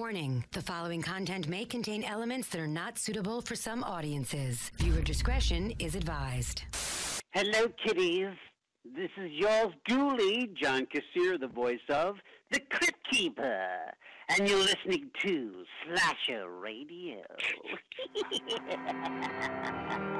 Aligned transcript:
Warning 0.00 0.42
the 0.52 0.62
following 0.62 1.02
content 1.02 1.46
may 1.46 1.66
contain 1.66 2.04
elements 2.04 2.48
that 2.48 2.58
are 2.58 2.66
not 2.66 2.96
suitable 2.96 3.42
for 3.42 3.54
some 3.54 3.84
audiences. 3.84 4.72
Viewer 4.78 5.02
discretion 5.02 5.74
is 5.78 5.94
advised. 5.94 6.62
Hello, 7.34 7.66
kiddies. 7.84 8.34
This 8.96 9.10
is 9.18 9.30
yours 9.30 9.74
duly, 9.86 10.52
John 10.58 10.86
Kassir, 10.86 11.38
the 11.38 11.48
voice 11.48 11.86
of 11.90 12.16
The 12.50 12.60
Crypt 12.60 12.96
Keeper. 13.12 13.68
And 14.30 14.48
you're 14.48 14.60
listening 14.60 15.10
to 15.22 15.64
Slasher 15.84 16.48
Radio. 16.48 17.20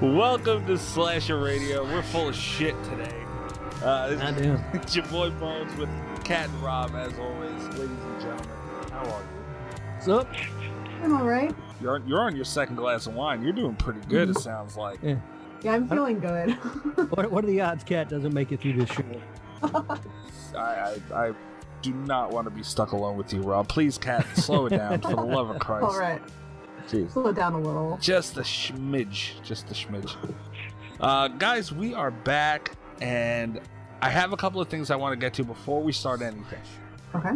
Welcome 0.00 0.66
to 0.66 0.76
Slasher 0.76 1.38
Radio. 1.38 1.84
We're 1.84 2.02
full 2.02 2.28
of 2.28 2.34
shit 2.36 2.74
today. 2.84 3.24
Uh, 3.82 4.16
I 4.20 4.32
do. 4.36 4.58
it's 4.72 4.94
your 4.96 5.04
boy 5.06 5.30
Bones 5.30 5.74
with 5.76 5.88
Cat 6.24 6.48
and 6.48 6.62
Rob, 6.62 6.94
as 6.94 7.16
always, 7.18 7.52
ladies 7.78 7.90
and 7.90 8.20
gentlemen. 8.20 8.48
How 8.90 8.98
are 9.00 9.20
you? 9.20 9.84
What's 9.94 10.08
up? 10.08 10.28
I'm 11.02 11.14
all 11.16 11.26
right. 11.26 11.54
You're 11.80 12.02
you're 12.06 12.20
on 12.20 12.34
your 12.34 12.44
second 12.44 12.76
glass 12.76 13.06
of 13.06 13.14
wine. 13.14 13.42
You're 13.42 13.52
doing 13.52 13.76
pretty 13.76 14.00
good. 14.08 14.30
It 14.30 14.38
sounds 14.38 14.76
like. 14.76 14.98
Yeah. 15.02 15.16
Yeah, 15.62 15.72
I'm 15.72 15.88
feeling 15.88 16.20
good. 16.20 16.50
What, 17.14 17.30
what 17.30 17.44
are 17.44 17.46
the 17.46 17.60
odds 17.60 17.84
Cat 17.84 18.08
doesn't 18.08 18.32
make 18.34 18.50
it 18.52 18.60
through 18.60 18.74
this 18.74 18.90
show? 18.90 19.04
I, 20.56 20.58
I 20.58 20.96
I 21.28 21.32
do 21.82 21.92
not 21.92 22.30
want 22.30 22.46
to 22.46 22.50
be 22.50 22.62
stuck 22.62 22.92
alone 22.92 23.16
with 23.16 23.32
you, 23.32 23.40
Rob. 23.42 23.68
Please, 23.68 23.96
Cat, 23.98 24.26
slow 24.36 24.66
it 24.66 24.70
down 24.70 25.00
for 25.00 25.10
the 25.14 25.22
love 25.22 25.50
of 25.50 25.58
Christ. 25.60 25.84
all 25.84 25.98
right. 25.98 26.20
Jeez. 26.88 27.12
Slow 27.12 27.28
it 27.28 27.36
down 27.36 27.54
a 27.54 27.58
little. 27.60 27.98
Just 28.00 28.36
a 28.36 28.40
smidge. 28.42 29.42
Just 29.42 29.70
a 29.70 29.74
smidge. 29.74 30.14
Uh, 31.00 31.28
guys, 31.28 31.72
we 31.72 31.94
are 31.94 32.10
back, 32.10 32.72
and 33.00 33.60
I 34.02 34.10
have 34.10 34.32
a 34.32 34.36
couple 34.36 34.60
of 34.60 34.68
things 34.68 34.90
I 34.90 34.96
want 34.96 35.12
to 35.12 35.16
get 35.16 35.34
to 35.34 35.44
before 35.44 35.82
we 35.82 35.92
start 35.92 36.20
anything. 36.22 36.60
Okay. 37.14 37.30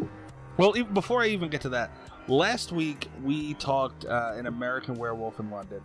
Well, 0.56 0.76
even 0.76 0.92
before 0.94 1.22
I 1.22 1.28
even 1.28 1.48
get 1.48 1.62
to 1.62 1.68
that, 1.70 1.90
last 2.28 2.72
week 2.72 3.08
we 3.22 3.54
talked 3.54 4.04
uh, 4.04 4.32
an 4.36 4.46
American 4.46 4.94
Werewolf 4.94 5.38
in 5.40 5.50
London, 5.50 5.80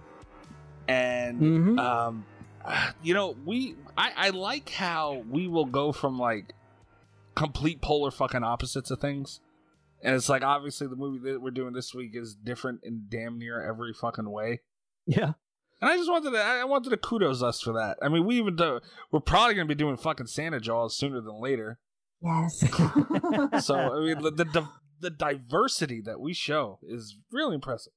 and 0.88 1.40
Mhm. 1.42 1.80
um, 1.80 2.26
you 3.04 3.14
know, 3.14 3.36
we 3.46 3.76
I, 3.98 4.12
I 4.18 4.30
like 4.32 4.70
how 4.70 5.24
we 5.30 5.48
will 5.48 5.66
go 5.66 5.92
from 5.92 6.20
like 6.20 6.54
complete 7.36 7.82
polar 7.82 8.12
fucking 8.12 8.44
opposites 8.44 8.92
of 8.92 9.00
things, 9.00 9.40
and 10.04 10.16
it's 10.16 10.30
like 10.30 10.44
obviously 10.44 10.86
the 10.88 10.96
movie 10.96 11.32
that 11.32 11.42
we're 11.42 11.50
doing 11.52 11.74
this 11.74 11.94
week 11.94 12.12
is 12.14 12.36
different 12.36 12.82
in 12.84 13.06
damn 13.10 13.40
near 13.40 13.62
every 13.68 13.94
fucking 13.94 14.30
way. 14.30 14.62
Yeah. 15.08 15.32
And 15.82 15.92
I 15.92 15.98
just 15.98 16.10
wanted 16.10 16.32
to, 16.32 16.38
I 16.38 16.64
wanted 16.66 16.92
to 16.92 16.98
kudos 16.98 17.42
us 17.44 17.60
for 17.62 17.74
that. 17.74 17.98
I 18.02 18.08
mean, 18.10 18.26
we 18.26 18.38
even 18.38 18.56
do, 18.56 18.80
we're 19.12 19.20
probably 19.20 19.56
going 19.56 19.68
to 19.68 19.76
be 19.76 19.78
doing 19.78 19.98
fucking 19.98 20.28
Santa 20.28 20.60
Jaws 20.62 20.96
sooner 20.96 21.20
than 21.20 21.42
later. 21.42 21.80
Yes. 22.22 22.64
So 23.66 23.76
I 23.76 24.00
mean, 24.00 24.22
the, 24.22 24.32
the 24.32 24.68
the 25.02 25.10
diversity 25.10 26.00
that 26.06 26.22
we 26.22 26.34
show 26.34 26.80
is 26.84 27.18
really 27.32 27.56
impressive, 27.56 27.92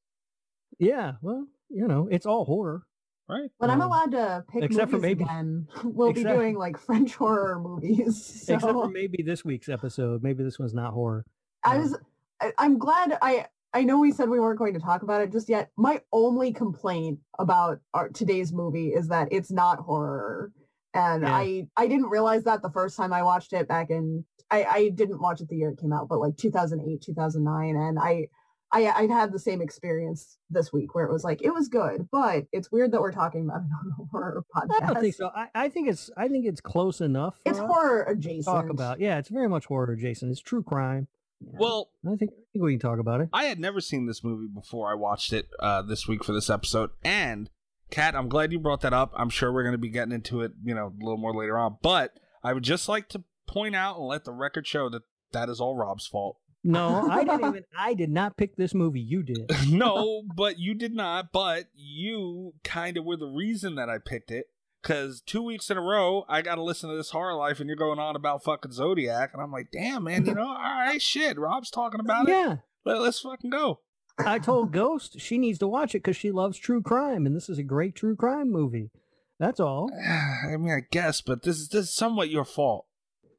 Yeah. 0.80 1.12
Well, 1.22 1.46
you 1.70 1.86
know, 1.86 2.08
it's 2.10 2.26
all 2.26 2.44
horror. 2.44 2.82
right? 3.28 3.50
when 3.58 3.70
I'm 3.70 3.80
Um, 3.80 3.88
allowed 3.88 4.10
to 4.12 4.44
pick 4.52 4.64
except 4.64 4.90
for 4.90 4.98
maybe- 4.98 5.22
again, 5.22 5.68
we'll 5.84 6.12
be 6.12 6.24
doing 6.24 6.56
like 6.58 6.78
French 6.78 7.14
horror 7.14 7.60
movies. 7.60 8.42
So 8.46 8.54
Except 8.54 8.72
for 8.72 8.88
maybe 8.88 9.22
this 9.24 9.44
week's 9.44 9.68
episode. 9.68 10.24
Maybe 10.24 10.42
this 10.42 10.58
one's 10.58 10.74
not 10.74 10.92
horror. 10.92 11.24
I 11.66 11.78
was, 11.78 11.96
I, 12.40 12.52
I'm 12.58 12.78
glad. 12.78 13.18
I 13.20 13.46
I 13.72 13.82
know 13.82 13.98
we 13.98 14.10
said 14.12 14.30
we 14.30 14.40
weren't 14.40 14.58
going 14.58 14.72
to 14.74 14.80
talk 14.80 15.02
about 15.02 15.20
it 15.20 15.30
just 15.32 15.48
yet. 15.48 15.70
My 15.76 16.00
only 16.10 16.52
complaint 16.52 17.18
about 17.38 17.78
our, 17.92 18.08
today's 18.08 18.52
movie 18.52 18.88
is 18.88 19.08
that 19.08 19.28
it's 19.30 19.50
not 19.50 19.80
horror, 19.80 20.52
and 20.94 21.22
Yeah. 21.22 21.36
I 21.36 21.68
I 21.76 21.86
didn't 21.86 22.08
realize 22.08 22.44
that 22.44 22.62
the 22.62 22.70
first 22.70 22.96
time 22.96 23.12
I 23.12 23.22
watched 23.22 23.52
it 23.52 23.68
back 23.68 23.90
in. 23.90 24.24
I 24.50 24.64
I 24.64 24.88
didn't 24.90 25.20
watch 25.20 25.40
it 25.40 25.48
the 25.48 25.56
year 25.56 25.70
it 25.70 25.78
came 25.78 25.92
out, 25.92 26.08
but 26.08 26.20
like 26.20 26.36
2008, 26.36 27.02
2009, 27.02 27.76
and 27.76 27.98
I. 27.98 28.28
I, 28.72 28.88
I 28.88 29.06
had 29.06 29.32
the 29.32 29.38
same 29.38 29.62
experience 29.62 30.38
this 30.50 30.72
week 30.72 30.92
where 30.92 31.06
it 31.06 31.12
was 31.12 31.22
like 31.22 31.40
it 31.40 31.50
was 31.54 31.68
good, 31.68 32.08
but 32.10 32.46
it's 32.50 32.72
weird 32.72 32.90
that 32.92 33.00
we're 33.00 33.12
talking 33.12 33.44
about 33.44 33.60
it 33.60 33.70
on 33.80 33.92
a 34.00 34.10
horror 34.10 34.44
podcast. 34.54 34.82
I 34.82 34.92
don't 34.92 35.00
think 35.00 35.14
so. 35.14 35.30
I, 35.34 35.46
I 35.54 35.68
think 35.68 35.88
it's 35.88 36.10
I 36.16 36.26
think 36.26 36.46
it's 36.46 36.60
close 36.60 37.00
enough. 37.00 37.38
It's 37.44 37.60
horror 37.60 38.02
adjacent. 38.02 38.44
talk 38.44 38.68
about. 38.68 38.98
Yeah, 38.98 39.18
it's 39.18 39.28
very 39.28 39.48
much 39.48 39.66
horror, 39.66 39.94
Jason. 39.94 40.32
It's 40.32 40.40
true 40.40 40.64
crime. 40.64 41.06
Yeah. 41.40 41.58
Well, 41.58 41.90
I 42.06 42.16
think 42.16 42.32
I 42.32 42.42
think 42.52 42.64
we 42.64 42.72
can 42.72 42.80
talk 42.80 42.98
about 42.98 43.20
it. 43.20 43.28
I 43.32 43.44
had 43.44 43.60
never 43.60 43.80
seen 43.80 44.06
this 44.06 44.24
movie 44.24 44.48
before 44.52 44.90
I 44.90 44.94
watched 44.94 45.32
it 45.32 45.48
uh, 45.60 45.82
this 45.82 46.08
week 46.08 46.24
for 46.24 46.32
this 46.32 46.48
episode. 46.50 46.90
And 47.04 47.50
Kat, 47.90 48.14
I'm 48.14 48.28
glad 48.28 48.52
you 48.52 48.58
brought 48.58 48.80
that 48.80 48.92
up. 48.92 49.12
I'm 49.16 49.30
sure 49.30 49.52
we're 49.52 49.62
going 49.62 49.72
to 49.72 49.78
be 49.78 49.90
getting 49.90 50.12
into 50.12 50.42
it, 50.42 50.52
you 50.64 50.74
know, 50.74 50.86
a 50.86 51.04
little 51.04 51.18
more 51.18 51.34
later 51.34 51.58
on. 51.58 51.76
But 51.82 52.18
I 52.42 52.52
would 52.52 52.62
just 52.62 52.88
like 52.88 53.08
to 53.10 53.24
point 53.46 53.76
out 53.76 53.96
and 53.96 54.06
let 54.06 54.24
the 54.24 54.32
record 54.32 54.66
show 54.66 54.88
that 54.90 55.02
that 55.32 55.48
is 55.48 55.60
all 55.60 55.76
Rob's 55.76 56.06
fault. 56.06 56.38
No, 56.64 57.06
I 57.08 57.22
didn't 57.22 57.46
even. 57.46 57.64
I 57.78 57.94
did 57.94 58.10
not 58.10 58.36
pick 58.36 58.56
this 58.56 58.74
movie. 58.74 59.00
You 59.00 59.22
did. 59.22 59.50
no, 59.70 60.22
but 60.34 60.58
you 60.58 60.74
did 60.74 60.94
not. 60.94 61.30
But 61.32 61.66
you 61.74 62.54
kind 62.64 62.96
of 62.96 63.04
were 63.04 63.16
the 63.16 63.28
reason 63.28 63.76
that 63.76 63.88
I 63.88 63.98
picked 63.98 64.32
it. 64.32 64.46
Because 64.86 65.20
two 65.20 65.42
weeks 65.42 65.68
in 65.68 65.76
a 65.76 65.80
row, 65.80 66.24
I 66.28 66.42
got 66.42 66.54
to 66.54 66.62
listen 66.62 66.88
to 66.88 66.96
this 66.96 67.10
horror 67.10 67.34
life, 67.34 67.58
and 67.58 67.68
you're 67.68 67.74
going 67.74 67.98
on 67.98 68.14
about 68.14 68.44
fucking 68.44 68.70
Zodiac, 68.70 69.30
and 69.32 69.42
I'm 69.42 69.50
like, 69.50 69.72
damn, 69.72 70.04
man, 70.04 70.24
you 70.24 70.32
know, 70.32 70.46
all 70.46 70.54
right, 70.54 71.02
shit, 71.02 71.36
Rob's 71.36 71.72
talking 71.72 71.98
about 71.98 72.28
it. 72.28 72.32
Yeah. 72.32 72.56
Let, 72.84 73.00
let's 73.00 73.18
fucking 73.18 73.50
go. 73.50 73.80
I 74.16 74.38
told 74.38 74.72
Ghost 74.72 75.18
she 75.18 75.38
needs 75.38 75.58
to 75.58 75.66
watch 75.66 75.96
it 75.96 76.04
because 76.04 76.16
she 76.16 76.30
loves 76.30 76.56
true 76.56 76.82
crime, 76.82 77.26
and 77.26 77.34
this 77.34 77.48
is 77.48 77.58
a 77.58 77.64
great 77.64 77.96
true 77.96 78.14
crime 78.14 78.52
movie. 78.52 78.92
That's 79.40 79.58
all. 79.58 79.90
I 80.48 80.56
mean, 80.56 80.70
I 80.70 80.82
guess, 80.88 81.20
but 81.20 81.42
this 81.42 81.56
is 81.58 81.68
this 81.68 81.86
is 81.86 81.94
somewhat 81.94 82.30
your 82.30 82.44
fault. 82.44 82.86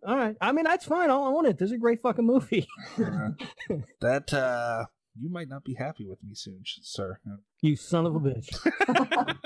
All 0.06 0.18
right. 0.18 0.36
I 0.42 0.52
mean, 0.52 0.66
that's 0.66 0.86
fine. 0.86 1.10
I'll 1.10 1.24
own 1.24 1.46
it. 1.46 1.58
This 1.58 1.68
is 1.68 1.74
a 1.74 1.78
great 1.78 2.02
fucking 2.02 2.26
movie. 2.26 2.68
Uh, 3.00 3.30
that 4.02 4.34
uh, 4.34 4.86
you 5.20 5.30
might 5.30 5.48
not 5.48 5.64
be 5.64 5.76
happy 5.76 6.06
with 6.06 6.22
me 6.24 6.36
soon, 6.36 6.62
sir. 6.82 7.20
you 7.62 7.78
son 7.78 8.06
of 8.06 8.16
a 8.16 8.20
bitch. 8.20 8.50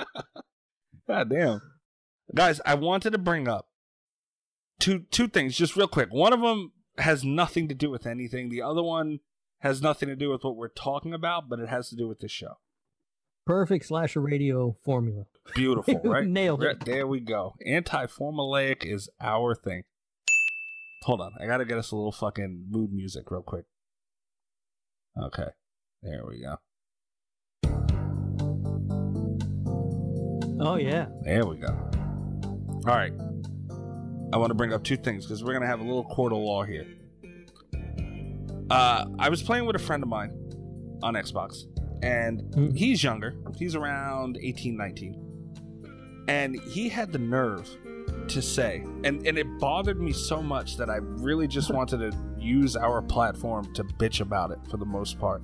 God 1.07 1.29
damn, 1.29 1.61
guys! 2.35 2.61
I 2.65 2.75
wanted 2.75 3.11
to 3.11 3.17
bring 3.17 3.47
up 3.47 3.67
two 4.79 5.05
two 5.11 5.27
things, 5.27 5.55
just 5.55 5.75
real 5.75 5.87
quick. 5.87 6.11
One 6.11 6.33
of 6.33 6.41
them 6.41 6.71
has 6.97 7.23
nothing 7.23 7.67
to 7.69 7.75
do 7.75 7.89
with 7.89 8.05
anything. 8.05 8.49
The 8.49 8.61
other 8.61 8.83
one 8.83 9.19
has 9.59 9.81
nothing 9.81 10.09
to 10.09 10.15
do 10.15 10.29
with 10.29 10.43
what 10.43 10.55
we're 10.55 10.67
talking 10.69 11.13
about, 11.13 11.47
but 11.47 11.59
it 11.59 11.69
has 11.69 11.89
to 11.89 11.95
do 11.95 12.07
with 12.07 12.19
this 12.19 12.31
show. 12.31 12.57
Perfect 13.45 13.85
slasher 13.85 14.19
radio 14.21 14.75
formula. 14.83 15.25
Beautiful, 15.55 15.99
right? 16.03 16.27
Nailed 16.27 16.63
it. 16.63 16.85
There 16.85 17.07
we 17.07 17.19
go. 17.19 17.55
Anti-formulaic 17.65 18.85
is 18.85 19.09
our 19.19 19.55
thing. 19.55 19.83
Hold 21.03 21.21
on, 21.21 21.31
I 21.39 21.47
gotta 21.47 21.65
get 21.65 21.77
us 21.77 21.91
a 21.91 21.95
little 21.95 22.11
fucking 22.11 22.65
mood 22.69 22.91
music 22.91 23.31
real 23.31 23.41
quick. 23.41 23.65
Okay, 25.21 25.49
there 26.03 26.23
we 26.27 26.41
go. 26.41 26.57
Oh 30.63 30.75
yeah. 30.75 31.07
There 31.23 31.45
we 31.45 31.57
go. 31.57 31.90
All 32.87 32.95
right. 32.95 33.13
I 34.33 34.37
want 34.37 34.49
to 34.49 34.55
bring 34.55 34.73
up 34.73 34.83
two 34.83 34.97
things 34.97 35.25
because 35.25 35.43
we're 35.43 35.53
gonna 35.53 35.67
have 35.67 35.81
a 35.81 35.83
little 35.83 36.05
court 36.05 36.31
of 36.31 36.39
law 36.39 36.63
here. 36.63 36.85
Uh, 38.69 39.05
I 39.19 39.29
was 39.29 39.43
playing 39.43 39.65
with 39.65 39.75
a 39.75 39.79
friend 39.79 40.01
of 40.01 40.09
mine 40.09 40.31
on 41.03 41.15
Xbox, 41.15 41.65
and 42.01 42.41
Hmm. 42.55 42.69
he's 42.71 43.03
younger. 43.03 43.35
He's 43.57 43.75
around 43.75 44.37
18, 44.41 44.77
19. 44.77 45.17
And 46.29 46.55
he 46.61 46.87
had 46.87 47.11
the 47.11 47.19
nerve 47.19 47.69
to 48.29 48.41
say, 48.41 48.85
and, 49.03 49.25
and 49.27 49.37
it 49.37 49.45
bothered 49.59 49.99
me 49.99 50.13
so 50.13 50.41
much 50.41 50.77
that 50.77 50.89
I 50.89 50.97
really 50.97 51.47
just 51.47 51.73
wanted 51.73 51.97
to 52.11 52.17
use 52.39 52.75
our 52.77 53.01
platform 53.01 53.73
to 53.73 53.83
bitch 53.83 54.21
about 54.21 54.51
it 54.51 54.59
for 54.69 54.77
the 54.77 54.85
most 54.85 55.19
part. 55.19 55.43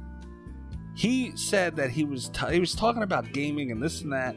He 0.96 1.36
said 1.36 1.76
that 1.76 1.90
he 1.92 2.06
was 2.06 2.30
t- 2.30 2.52
he 2.54 2.60
was 2.60 2.74
talking 2.74 3.04
about 3.04 3.32
gaming 3.34 3.72
and 3.72 3.84
this 3.84 4.02
and 4.02 4.14
that, 4.14 4.36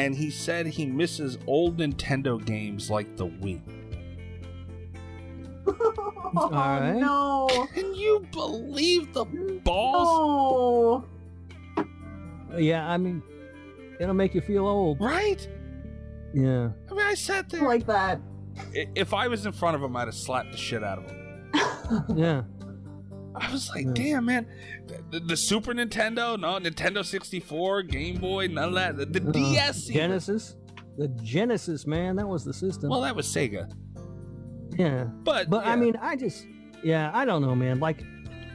and 0.00 0.16
he 0.16 0.30
said 0.30 0.66
he 0.66 0.86
misses 0.86 1.36
old 1.46 1.76
Nintendo 1.76 2.42
games 2.42 2.90
like 2.90 3.18
the 3.18 3.26
Wii. 3.26 3.60
oh 5.66 6.48
right. 6.50 6.94
no! 6.94 7.46
Can 7.74 7.94
you 7.94 8.26
believe 8.32 9.12
the 9.12 9.26
balls? 9.62 11.04
Oh. 11.76 11.84
Yeah. 12.56 12.90
I 12.90 12.96
mean, 12.96 13.22
it'll 14.00 14.14
make 14.14 14.34
you 14.34 14.40
feel 14.40 14.66
old. 14.66 14.98
Right? 15.02 15.46
Yeah. 16.32 16.70
I 16.90 16.94
mean, 16.94 17.06
I 17.06 17.14
sat 17.14 17.44
I 17.52 17.58
there. 17.58 17.68
like 17.68 17.86
that. 17.86 18.22
If 18.72 19.12
I 19.12 19.28
was 19.28 19.44
in 19.44 19.52
front 19.52 19.76
of 19.76 19.82
him, 19.82 19.94
I'd 19.96 20.08
have 20.08 20.14
slapped 20.14 20.52
the 20.52 20.58
shit 20.58 20.82
out 20.82 20.98
of 20.98 21.04
him. 21.04 21.16
Yeah. 22.16 22.42
I 23.40 23.50
was 23.52 23.68
like, 23.70 23.86
Yeah. 23.86 23.92
damn, 23.94 24.24
man. 24.26 24.46
The, 24.86 25.02
the, 25.18 25.26
the 25.26 25.36
Super 25.36 25.72
Nintendo, 25.72 26.38
no, 26.38 26.58
Nintendo 26.58 27.04
64, 27.04 27.82
Game 27.84 28.16
Boy, 28.20 28.46
none 28.48 28.68
of 28.68 28.74
that. 28.74 28.96
The, 28.96 29.06
the 29.06 29.28
Uh, 29.28 29.32
DS. 29.32 29.84
even. 29.88 29.94
Genesis. 29.94 30.56
The 30.98 31.08
Genesis, 31.22 31.86
man, 31.86 32.16
that 32.16 32.28
was 32.28 32.44
the 32.44 32.52
system. 32.52 32.90
Well, 32.90 33.00
that 33.02 33.16
was 33.16 33.26
Sega. 33.26 33.70
yeah. 34.78 35.04
But, 35.24 35.48
But 35.48 35.66
I 35.66 35.76
mean, 35.76 35.96
I 36.00 36.16
just 36.16 36.46
Yeah, 36.82 37.10
I 37.14 37.24
don't 37.24 37.42
know, 37.42 37.54
man. 37.54 37.80
Like, 37.80 38.04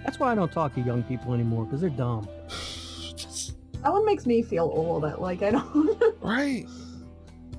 that's 0.03 0.19
why 0.19 0.31
I 0.31 0.35
don't 0.35 0.51
talk 0.51 0.75
to 0.75 0.81
young 0.81 1.01
people 1.03 1.33
anymore 1.33 1.65
because 1.65 1.81
they're 1.81 1.89
dumb. 1.89 2.27
Just- 3.15 3.53
That 3.83 3.91
one 3.93 4.03
makes 4.05 4.25
me 4.25 4.41
feel 4.41 4.63
old. 4.73 5.03
Like 5.19 5.43
I 5.43 5.51
don't. 5.51 6.01
right. 6.21 6.65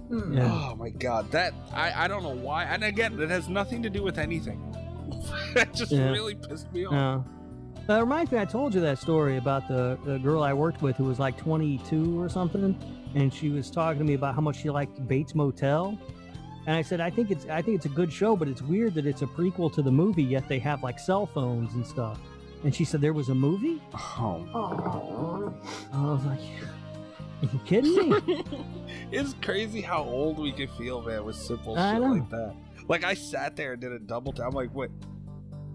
Hmm. 0.08 0.32
Yeah. 0.36 0.50
Oh 0.52 0.74
my 0.76 0.90
god, 0.90 1.30
that 1.32 1.52
I 1.72 2.04
I 2.04 2.08
don't 2.08 2.22
know 2.24 2.34
why. 2.34 2.64
And 2.64 2.82
again, 2.84 3.20
it 3.20 3.30
has 3.30 3.48
nothing 3.48 3.80
to 3.82 3.90
do 3.90 4.02
with 4.02 4.18
anything. 4.18 4.60
that 5.54 5.72
just 5.74 5.92
Yeah. 5.92 6.10
really 6.10 6.34
pissed 6.34 6.72
me 6.72 6.84
off. 6.86 6.92
Yeah. 6.92 7.20
That 7.86 8.00
reminds 8.00 8.32
me, 8.32 8.38
I 8.38 8.44
told 8.44 8.74
you 8.74 8.80
that 8.80 8.98
story 8.98 9.36
about 9.36 9.68
the, 9.68 9.96
the 10.04 10.18
girl 10.18 10.42
I 10.42 10.52
worked 10.52 10.82
with 10.82 10.96
who 10.96 11.04
was 11.04 11.18
like 11.20 11.36
22 11.38 12.20
or 12.20 12.28
something, 12.28 12.76
and 13.14 13.32
she 13.32 13.48
was 13.50 13.70
talking 13.70 14.00
to 14.00 14.04
me 14.04 14.14
about 14.14 14.34
how 14.34 14.40
much 14.40 14.60
she 14.60 14.70
liked 14.70 15.06
Bates 15.06 15.34
Motel. 15.36 15.96
And 16.66 16.74
I 16.74 16.82
said, 16.82 17.00
I 17.00 17.10
think 17.10 17.30
it's 17.30 17.46
I 17.46 17.62
think 17.62 17.76
it's 17.76 17.86
a 17.86 17.90
good 17.90 18.12
show, 18.12 18.34
but 18.34 18.48
it's 18.48 18.60
weird 18.60 18.94
that 18.94 19.06
it's 19.06 19.22
a 19.22 19.26
prequel 19.26 19.72
to 19.74 19.82
the 19.82 19.90
movie, 19.92 20.24
yet 20.24 20.48
they 20.48 20.58
have 20.58 20.82
like 20.82 20.98
cell 20.98 21.26
phones 21.26 21.74
and 21.74 21.86
stuff. 21.86 22.18
And 22.64 22.74
she 22.74 22.84
said 22.84 23.00
there 23.00 23.12
was 23.12 23.28
a 23.28 23.34
movie. 23.36 23.80
Oh, 23.94 24.44
Aw. 24.52 25.96
I 25.96 26.12
was 26.12 26.24
like, 26.24 26.40
Are 26.40 27.52
you 27.52 27.60
kidding 27.64 28.10
me? 28.10 28.44
it's 29.12 29.36
crazy 29.42 29.80
how 29.80 30.02
old 30.02 30.40
we 30.40 30.50
can 30.50 30.66
feel, 30.76 31.02
man, 31.02 31.24
with 31.24 31.36
simple 31.36 31.78
I 31.78 31.92
shit 31.92 32.02
know. 32.02 32.08
like 32.14 32.30
that. 32.30 32.54
Like 32.88 33.04
I 33.04 33.14
sat 33.14 33.56
there 33.56 33.72
and 33.72 33.80
did 33.80 33.92
a 33.92 33.98
double 33.98 34.32
tap. 34.32 34.46
I'm 34.48 34.52
like, 34.54 34.74
wait, 34.74 34.90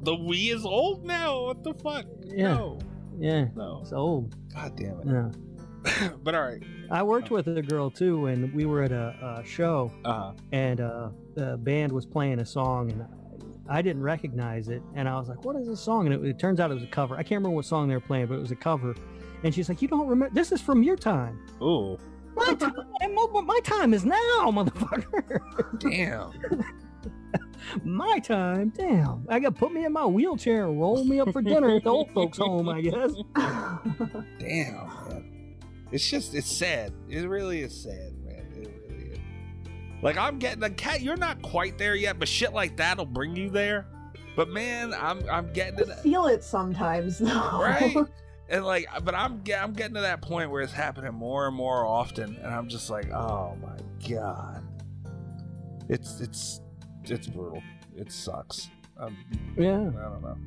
the 0.03 0.13
Wii 0.13 0.53
is 0.55 0.65
old 0.65 1.05
now. 1.05 1.43
What 1.45 1.63
the 1.63 1.73
fuck? 1.75 2.05
Yeah. 2.25 2.53
No, 2.55 2.79
yeah, 3.19 3.45
no. 3.55 3.79
it's 3.81 3.91
old. 3.93 4.35
God 4.53 4.75
damn 4.75 4.99
it. 5.01 5.07
Yeah. 5.07 6.09
but 6.23 6.35
all 6.35 6.41
right. 6.43 6.61
I 6.91 7.03
worked 7.03 7.31
with 7.31 7.47
a 7.47 7.61
girl 7.61 7.89
too, 7.89 8.27
and 8.27 8.53
we 8.53 8.65
were 8.65 8.83
at 8.83 8.91
a, 8.91 9.39
a 9.41 9.45
show, 9.45 9.91
Uh, 10.05 10.33
and 10.51 10.79
uh, 10.79 11.09
the 11.35 11.57
band 11.57 11.91
was 11.91 12.05
playing 12.05 12.39
a 12.39 12.45
song, 12.45 12.91
and 12.91 13.05
I 13.69 13.81
didn't 13.81 14.03
recognize 14.03 14.67
it, 14.69 14.81
and 14.95 15.07
I 15.09 15.17
was 15.17 15.27
like, 15.29 15.43
"What 15.43 15.55
is 15.55 15.67
this 15.67 15.79
song?" 15.79 16.05
And 16.07 16.13
it, 16.15 16.29
it 16.29 16.39
turns 16.39 16.59
out 16.59 16.69
it 16.71 16.75
was 16.75 16.83
a 16.83 16.87
cover. 16.87 17.15
I 17.15 17.23
can't 17.23 17.39
remember 17.39 17.55
what 17.55 17.65
song 17.65 17.87
they 17.87 17.93
were 17.95 17.99
playing, 18.01 18.27
but 18.27 18.35
it 18.35 18.41
was 18.41 18.51
a 18.51 18.55
cover. 18.55 18.95
And 19.43 19.53
she's 19.55 19.69
like, 19.69 19.81
"You 19.81 19.87
don't 19.87 20.07
remember? 20.07 20.33
This 20.35 20.51
is 20.51 20.61
from 20.61 20.83
your 20.83 20.95
time. 20.95 21.39
ooh, 21.63 21.97
My 22.35 22.53
time, 22.53 22.73
my 23.45 23.59
time 23.63 23.93
is 23.93 24.05
now, 24.05 24.15
motherfucker. 24.51 25.79
damn. 25.79 26.31
my 27.83 28.19
time. 28.19 28.73
Damn. 28.75 29.25
I 29.29 29.39
got 29.39 29.55
to 29.55 29.59
put 29.59 29.71
me 29.71 29.85
in 29.85 29.93
my 29.93 30.05
wheelchair 30.05 30.67
and 30.67 30.79
roll 30.79 31.03
me 31.03 31.19
up 31.19 31.31
for 31.31 31.41
dinner 31.41 31.75
at 31.75 31.83
the 31.83 31.89
old 31.89 32.11
folks' 32.11 32.37
home. 32.37 32.69
I 32.69 32.81
guess. 32.81 33.11
Damn, 34.39 34.87
man. 34.87 35.57
It's 35.91 36.09
just, 36.09 36.33
it's 36.33 36.49
sad. 36.51 36.93
It 37.09 37.27
really 37.27 37.61
is 37.61 37.75
sad, 37.83 38.13
man. 38.23 38.45
It 38.55 38.71
really 38.89 39.11
is. 39.11 39.19
Like, 40.01 40.17
I'm 40.17 40.39
getting 40.39 40.61
the 40.61 40.69
cat, 40.69 41.01
you're 41.01 41.17
not 41.17 41.41
quite 41.41 41.77
there 41.77 41.95
yet, 41.95 42.17
but 42.19 42.27
shit 42.27 42.53
like 42.53 42.77
that'll 42.77 43.05
bring 43.05 43.35
you 43.35 43.49
there. 43.49 43.87
But 44.35 44.49
man, 44.49 44.93
I'm 44.93 45.27
I'm 45.29 45.51
getting 45.51 45.77
to 45.77 45.83
I 45.83 45.87
that. 45.87 46.03
feel 46.03 46.27
it 46.27 46.43
sometimes 46.43 47.19
though. 47.19 47.59
Right? 47.61 47.95
And 48.49 48.65
like, 48.65 48.85
but 49.05 49.15
I'm 49.15 49.41
I'm 49.57 49.71
getting 49.71 49.93
to 49.93 50.01
that 50.01 50.21
point 50.21 50.51
where 50.51 50.61
it's 50.61 50.73
happening 50.73 51.13
more 51.13 51.47
and 51.47 51.55
more 51.55 51.85
often, 51.85 52.35
and 52.35 52.53
I'm 52.53 52.67
just 52.67 52.89
like, 52.89 53.09
oh 53.09 53.57
my 53.61 53.77
god, 54.09 54.61
it's 55.87 56.19
it's 56.19 56.60
it's 57.05 57.27
brutal. 57.27 57.61
It 57.95 58.11
sucks. 58.11 58.69
Um, 58.97 59.17
Yeah. 59.57 59.77
I 59.79 60.03
don't 60.09 60.21
know. 60.21 60.37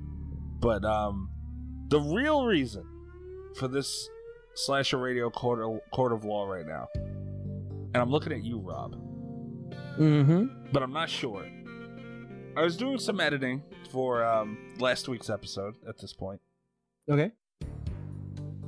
But 0.61 0.85
um, 0.85 1.31
the 1.89 2.01
real 2.01 2.45
reason 2.47 2.85
for 3.57 3.69
this 3.69 4.09
slasher 4.55 4.99
radio 4.99 5.31
court 5.31 5.61
of, 5.61 5.81
court 5.93 6.13
of 6.13 6.25
law 6.25 6.47
right 6.47 6.67
now, 6.67 6.89
and 6.95 7.97
I'm 7.97 8.11
looking 8.11 8.33
at 8.33 8.43
you, 8.45 8.59
Rob, 8.59 8.95
Mm-hmm. 9.99 10.71
but 10.73 10.83
I'm 10.83 10.93
not 10.93 11.09
sure. 11.11 11.47
I 12.57 12.63
was 12.63 12.77
doing 12.77 12.99
some 12.99 13.21
editing 13.21 13.63
for 13.91 14.25
um, 14.25 14.75
last 14.79 15.09
week's 15.09 15.29
episode. 15.31 15.75
At 15.89 15.99
this 15.99 16.13
point, 16.13 16.41
Okay. 17.09 17.31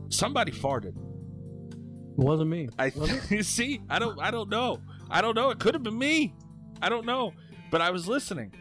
somebody 0.08 0.52
farted. 0.52 0.96
It 0.96 2.22
wasn't 2.22 2.50
me. 2.50 2.68
I 2.78 2.92
it? 2.94 3.44
see. 3.44 3.80
I 3.90 3.98
don't. 3.98 4.18
I 4.20 4.30
don't 4.30 4.48
know. 4.48 4.80
I 5.10 5.20
don't 5.20 5.34
know. 5.34 5.50
It 5.50 5.58
could 5.58 5.74
have 5.74 5.82
been 5.82 5.98
me. 5.98 6.34
I 6.80 6.88
don't 6.88 7.06
know. 7.06 7.32
But 7.70 7.80
I 7.82 7.90
was 7.90 8.06
listening. 8.08 8.52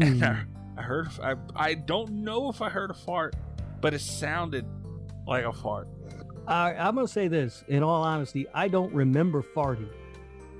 And 0.00 0.18
Hmm. 0.18 0.24
I, 0.24 0.44
I 0.78 0.82
heard. 0.82 1.08
I. 1.22 1.34
I 1.54 1.74
don't 1.74 2.10
know 2.24 2.48
if 2.48 2.62
I 2.62 2.68
heard 2.70 2.90
a 2.90 2.94
fart, 2.94 3.36
but 3.80 3.92
it 3.94 4.00
sounded 4.00 4.64
like 5.26 5.44
a 5.44 5.52
fart. 5.52 5.88
I, 6.46 6.74
I'm 6.74 6.94
gonna 6.94 7.06
say 7.06 7.28
this 7.28 7.62
in 7.68 7.82
all 7.82 8.02
honesty. 8.02 8.46
I 8.54 8.68
don't 8.68 8.92
remember 8.92 9.42
farting 9.54 9.88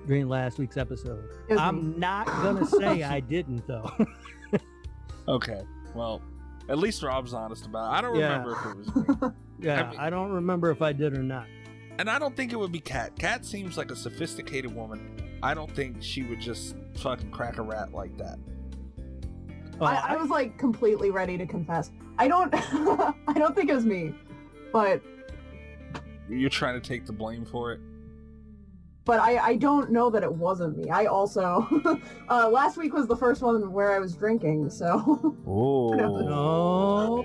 during 0.07 0.29
last 0.29 0.59
week's 0.59 0.77
episode. 0.77 1.25
It 1.49 1.55
was. 1.55 1.61
I'm 1.61 1.99
not 1.99 2.27
gonna 2.43 2.67
say 2.67 3.03
I 3.03 3.21
didn't 3.21 3.67
though. 3.67 3.91
Okay. 5.29 5.63
Well, 5.95 6.21
at 6.69 6.79
least 6.79 7.01
Rob's 7.05 7.33
honest 7.33 7.65
about 7.67 7.93
it. 7.93 7.97
I 7.97 8.01
don't 8.01 8.19
Yeah. 8.19 8.31
remember 8.43 8.53
if 8.53 8.67
it 8.67 8.77
was 8.77 9.23
me. 9.23 9.29
yeah, 9.61 9.83
I 9.85 9.91
mean- 9.91 10.01
I 10.01 10.11
don't 10.11 10.31
remember 10.33 10.71
if 10.73 10.83
I 10.83 10.93
did 10.93 11.17
or 11.17 11.23
not. 11.23 11.47
and 11.99 12.11
I 12.11 12.19
don't 12.19 12.37
think 12.37 12.53
it 12.53 12.57
would 12.59 12.73
be 12.73 12.81
Kat. 12.81 13.17
Kat 13.19 13.45
seems 13.45 13.77
like 13.79 13.93
a 13.93 13.97
sophisticated 13.97 14.75
woman. 14.75 15.22
I 15.43 15.55
don't 15.55 15.71
think 15.75 15.97
she 16.01 16.23
would 16.23 16.41
just 16.41 16.77
fucking 16.97 17.31
crack 17.31 17.59
a 17.59 17.63
rat 17.63 17.93
like 17.93 18.17
that. 18.19 18.39
Oh, 19.81 19.85
I, 19.87 20.13
I 20.13 20.17
was 20.17 20.31
like 20.31 20.59
completely 20.59 21.11
ready 21.11 21.37
to 21.39 21.47
confess. 21.47 21.91
I 22.19 22.29
don't. 22.29 22.53
I 22.55 23.33
don't 23.35 23.55
think 23.57 23.71
it 23.71 23.75
was 23.75 23.85
me, 23.87 24.15
but 24.73 25.03
You're 26.29 26.51
trying 26.51 26.81
to 26.81 26.87
take 26.87 27.07
the 27.07 27.13
blame 27.13 27.45
for 27.45 27.73
it. 27.73 27.81
but 29.05 29.19
I 29.19 29.39
I 29.39 29.57
don't 29.57 29.91
know 29.91 30.11
that 30.11 30.23
it 30.23 30.33
wasn't 30.33 30.77
me. 30.77 30.91
I 30.91 31.07
also 31.07 31.67
uh, 32.31 32.49
last 32.49 32.77
week 32.77 32.93
was 32.95 33.07
the 33.09 33.17
first 33.17 33.43
one 33.43 33.73
where 33.73 33.91
I 33.93 33.99
was 33.99 34.15
drinking, 34.15 34.71
so 34.71 35.37
Oh. 35.47 35.93
no. 35.95 37.25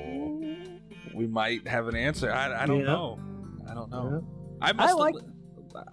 We 1.13 1.27
might 1.27 1.67
have 1.67 1.87
an 1.87 1.95
answer. 1.95 2.31
I, 2.31 2.63
I 2.63 2.65
don't 2.65 2.79
Yeah. 2.79 2.85
know. 2.85 3.19
I 3.69 3.73
don't 3.73 3.89
know. 3.91 4.25
I 4.61 4.69
I 4.69 4.73
must 4.73 4.89
have 4.89 4.97
like- 4.97 5.15
li- 5.15 5.21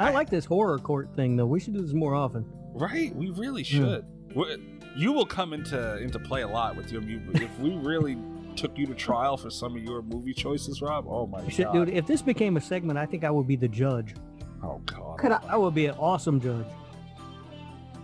I 0.00 0.10
like 0.10 0.30
this 0.30 0.44
horror 0.44 0.78
court 0.78 1.14
thing 1.16 1.36
though. 1.36 1.46
We 1.46 1.60
should 1.60 1.74
do 1.74 1.82
this 1.82 1.92
more 1.94 2.14
often. 2.14 2.44
Right, 2.74 3.14
we 3.14 3.30
really 3.30 3.62
Hmm. 3.62 3.76
should. 3.84 4.04
We- 4.34 4.70
You 4.96 5.12
will 5.12 5.26
come 5.26 5.52
into 5.52 5.96
into 5.98 6.18
play 6.20 6.42
a 6.42 6.48
lot 6.48 6.76
with 6.76 6.92
your 6.92 7.00
movie. 7.02 7.44
If 7.44 7.58
we 7.58 7.76
really 7.76 8.16
took 8.54 8.78
you 8.78 8.86
to 8.86 8.94
trial 8.94 9.36
for 9.36 9.50
some 9.50 9.74
of 9.76 9.82
your 9.82 10.02
movie 10.02 10.32
choices, 10.34 10.80
Rob, 10.80 11.06
oh 11.08 11.26
my 11.26 11.42
We 11.42 11.50
should, 11.50 11.64
god, 11.64 11.72
dude. 11.72 11.88
If 11.88 12.06
this 12.06 12.22
became 12.22 12.56
a 12.56 12.60
segment, 12.60 12.96
I 12.96 13.04
think 13.06 13.24
I 13.24 13.30
would 13.30 13.48
be 13.48 13.56
the 13.56 13.66
judge. 13.66 14.14
oh 14.62 14.80
god, 14.86 15.18
could 15.18 15.32
I, 15.32 15.40
I 15.48 15.56
would 15.56 15.74
be 15.74 15.86
an 15.86 15.96
awesome 15.98 16.40
judge. 16.40 16.64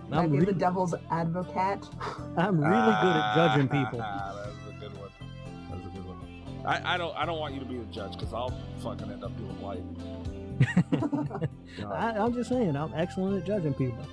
could 0.09 0.19
I 0.19 0.23
I'm, 0.25 0.31
be 0.33 0.39
re- 0.41 0.47
the 0.47 0.53
devil's 0.53 0.93
advocate? 1.13 1.89
I'm 2.37 2.59
really 2.59 2.71
good 3.03 3.17
at 3.17 3.35
judging 3.37 3.69
people. 3.69 3.99
That's 4.01 4.37
a 4.69 4.81
good 4.81 4.93
one. 4.99 5.11
That's 5.71 5.87
a 5.87 5.91
good 5.91 6.05
one. 6.07 6.19
I, 6.67 6.95
I 6.95 6.97
don't 6.97 7.17
I 7.17 7.25
don't 7.25 7.39
want 7.39 7.55
you 7.55 7.61
to 7.61 7.67
be 7.67 7.79
the 7.79 7.85
judge 7.85 8.13
because 8.19 8.33
I'll 8.35 8.53
fucking 8.81 9.11
end 9.13 9.23
up 9.23 9.37
doing 9.39 9.63
life. 9.63 9.79
I, 11.87 12.13
I'm 12.19 12.33
just 12.33 12.51
saying, 12.51 12.77
I'm 12.77 12.93
excellent 12.95 13.39
at 13.39 13.47
judging 13.47 13.75
people. 13.75 14.05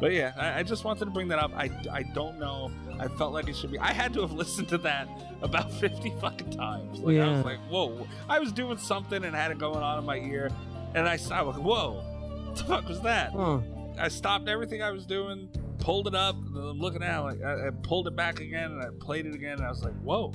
But 0.00 0.12
yeah, 0.12 0.32
I, 0.36 0.60
I 0.60 0.62
just 0.62 0.84
wanted 0.84 1.04
to 1.04 1.10
bring 1.10 1.28
that 1.28 1.38
up. 1.38 1.52
I, 1.54 1.70
I 1.92 2.02
don't 2.02 2.38
know. 2.38 2.70
I 2.98 3.08
felt 3.08 3.34
like 3.34 3.48
it 3.48 3.56
should 3.56 3.70
be. 3.70 3.78
I 3.78 3.92
had 3.92 4.14
to 4.14 4.22
have 4.22 4.32
listened 4.42 4.68
to 4.68 4.78
that 4.78 5.08
about 5.42 5.70
50 5.80 6.14
fucking 6.20 6.50
times. 6.52 7.00
Like, 7.00 7.18
I 7.18 7.30
was 7.30 7.44
like, 7.44 7.58
whoa. 7.68 8.06
I 8.28 8.38
was 8.38 8.50
doing 8.50 8.78
something 8.78 9.22
and 9.24 9.36
had 9.36 9.50
it 9.50 9.58
going 9.58 9.82
on 9.82 9.98
in 9.98 10.04
my 10.04 10.16
ear. 10.16 10.50
And 10.94 11.06
I 11.06 11.16
saw, 11.16 11.42
like, 11.42 11.56
whoa. 11.56 12.02
What 12.46 12.56
the 12.56 12.64
fuck 12.64 12.88
was 12.88 13.00
that? 13.02 13.32
Huh. 13.32 13.60
I 13.98 14.08
stopped 14.08 14.48
everything 14.48 14.82
I 14.82 14.90
was 14.90 15.04
doing, 15.04 15.48
pulled 15.78 16.08
it 16.08 16.14
up, 16.14 16.34
and 16.34 16.56
I'm 16.56 16.78
looking 16.78 17.02
at 17.02 17.18
it, 17.18 17.22
like, 17.22 17.42
I, 17.42 17.68
I 17.68 17.70
pulled 17.82 18.08
it 18.08 18.16
back 18.16 18.40
again, 18.40 18.72
and 18.72 18.82
I 18.82 18.88
played 18.98 19.26
it 19.26 19.34
again, 19.34 19.58
and 19.58 19.66
I 19.66 19.68
was 19.68 19.84
like, 19.84 19.94
whoa. 20.00 20.32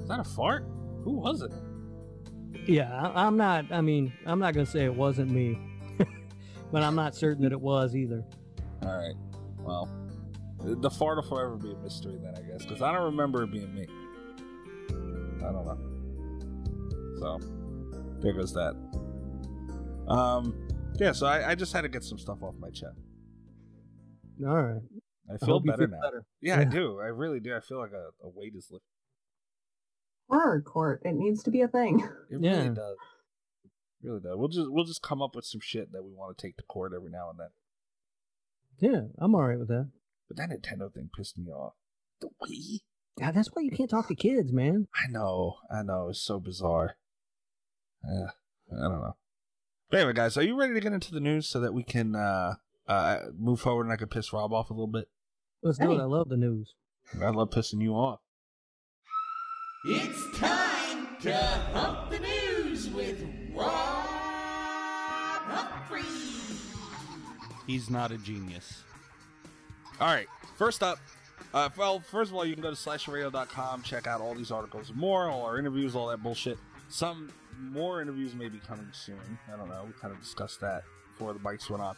Is 0.00 0.08
that 0.08 0.18
a 0.18 0.24
fart? 0.24 0.64
Who 1.04 1.12
was 1.12 1.42
it? 1.42 1.52
Yeah, 2.66 2.90
I, 2.92 3.26
I'm 3.26 3.36
not. 3.36 3.70
I 3.72 3.80
mean, 3.80 4.12
I'm 4.26 4.38
not 4.38 4.54
gonna 4.54 4.66
say 4.66 4.84
it 4.84 4.94
wasn't 4.94 5.30
me, 5.30 5.58
but 6.72 6.82
I'm 6.82 6.94
not 6.94 7.14
certain 7.14 7.42
that 7.44 7.52
it 7.52 7.60
was 7.60 7.94
either. 7.96 8.24
All 8.82 8.96
right. 8.96 9.14
Well, 9.58 9.88
the 10.58 10.90
fart 10.90 11.16
will 11.16 11.28
forever 11.28 11.56
be 11.56 11.72
a 11.72 11.76
mystery 11.76 12.18
then, 12.22 12.34
I 12.36 12.42
guess, 12.42 12.64
because 12.64 12.82
I 12.82 12.92
don't 12.92 13.04
remember 13.04 13.42
it 13.44 13.52
being 13.52 13.74
me. 13.74 13.86
I 15.42 15.52
don't 15.52 15.66
know. 15.66 15.78
So 17.18 17.38
there 18.20 18.32
goes 18.32 18.52
that. 18.54 18.74
Um, 20.08 20.68
yeah. 20.98 21.12
So 21.12 21.26
I, 21.26 21.50
I 21.50 21.54
just 21.54 21.72
had 21.72 21.82
to 21.82 21.88
get 21.88 22.04
some 22.04 22.18
stuff 22.18 22.42
off 22.42 22.54
my 22.58 22.70
chest. 22.70 22.98
All 24.46 24.62
right. 24.62 24.82
I 25.30 25.34
I 25.34 25.46
feel 25.46 25.60
you 25.64 25.70
better 25.70 25.86
feel 25.86 25.96
now. 25.96 26.00
better. 26.02 26.24
Yeah, 26.40 26.58
I 26.58 26.64
do. 26.64 26.98
I 26.98 27.06
really 27.06 27.40
do. 27.40 27.54
I 27.54 27.60
feel 27.60 27.78
like 27.78 27.92
a, 27.92 28.08
a 28.26 28.28
weight 28.28 28.54
is 28.56 28.68
lifted. 28.70 28.89
Horror 30.30 30.62
court. 30.62 31.02
It 31.04 31.14
needs 31.14 31.42
to 31.44 31.50
be 31.50 31.60
a 31.62 31.68
thing. 31.68 32.00
It 32.30 32.40
Yeah. 32.40 32.56
really 32.62 32.74
does. 32.74 32.96
It 34.02 34.08
really 34.08 34.20
does. 34.20 34.36
We'll 34.36 34.48
just 34.48 34.70
we'll 34.70 34.84
just 34.84 35.02
come 35.02 35.20
up 35.20 35.34
with 35.34 35.44
some 35.44 35.60
shit 35.60 35.92
that 35.92 36.02
we 36.04 36.12
want 36.12 36.36
to 36.36 36.42
take 36.46 36.56
to 36.58 36.62
court 36.64 36.92
every 36.94 37.10
now 37.10 37.30
and 37.30 37.38
then. 37.40 37.48
Yeah, 38.78 39.00
I'm 39.18 39.34
all 39.34 39.42
right 39.46 39.58
with 39.58 39.68
that. 39.68 39.90
But 40.28 40.36
that 40.38 40.50
Nintendo 40.50 40.92
thing 40.92 41.10
pissed 41.14 41.36
me 41.36 41.50
off. 41.50 41.74
The 42.20 42.28
Wii. 42.42 42.80
Yeah, 43.18 43.32
that's 43.32 43.48
why 43.52 43.62
you 43.62 43.70
can't 43.72 43.90
talk 43.90 44.08
to 44.08 44.14
kids, 44.14 44.52
man. 44.52 44.86
I 44.94 45.10
know, 45.10 45.56
I 45.70 45.82
know. 45.82 46.08
It's 46.08 46.22
so 46.22 46.38
bizarre. 46.40 46.96
Yeah, 48.08 48.28
I 48.72 48.82
don't 48.88 49.00
know. 49.02 49.16
But 49.90 49.98
anyway, 50.00 50.12
guys, 50.14 50.36
are 50.38 50.42
you 50.42 50.54
ready 50.58 50.72
to 50.74 50.80
get 50.80 50.92
into 50.92 51.12
the 51.12 51.20
news 51.20 51.46
so 51.48 51.60
that 51.60 51.74
we 51.74 51.82
can 51.82 52.14
uh, 52.14 52.54
uh, 52.86 53.18
move 53.36 53.60
forward 53.60 53.84
and 53.84 53.92
I 53.92 53.96
can 53.96 54.08
piss 54.08 54.32
Rob 54.32 54.52
off 54.52 54.70
a 54.70 54.72
little 54.72 54.86
bit? 54.86 55.08
Let's 55.62 55.78
do 55.78 55.88
Hey. 55.88 55.96
it. 55.96 56.00
I 56.00 56.04
love 56.04 56.28
the 56.28 56.36
news. 56.36 56.74
I 57.20 57.28
love 57.30 57.50
pissing 57.50 57.82
you 57.82 57.92
off. 57.94 58.20
It's 59.82 60.38
time 60.38 61.08
to 61.22 61.34
hump 61.72 62.10
the 62.10 62.18
news 62.18 62.90
with 62.90 63.24
Rob 63.54 64.06
Humphrey. 65.46 66.02
He's 67.66 67.88
not 67.88 68.12
a 68.12 68.18
genius. 68.18 68.82
All 69.98 70.08
right, 70.08 70.26
first 70.58 70.82
up. 70.82 70.98
Uh, 71.54 71.70
well, 71.78 72.00
first 72.00 72.30
of 72.30 72.36
all, 72.36 72.44
you 72.44 72.52
can 72.52 72.62
go 72.62 72.68
to 72.68 72.76
slashradio.com, 72.76 73.82
check 73.82 74.06
out 74.06 74.20
all 74.20 74.34
these 74.34 74.50
articles 74.50 74.90
and 74.90 74.98
more, 74.98 75.30
all 75.30 75.46
our 75.46 75.58
interviews, 75.58 75.96
all 75.96 76.08
that 76.08 76.22
bullshit. 76.22 76.58
Some 76.90 77.32
more 77.58 78.02
interviews 78.02 78.34
may 78.34 78.50
be 78.50 78.58
coming 78.58 78.88
soon. 78.92 79.38
I 79.50 79.56
don't 79.56 79.70
know. 79.70 79.84
We 79.86 79.94
kind 79.98 80.12
of 80.12 80.20
discussed 80.20 80.60
that 80.60 80.82
before 81.14 81.32
the 81.32 81.38
bikes 81.38 81.70
went 81.70 81.82
off. 81.82 81.96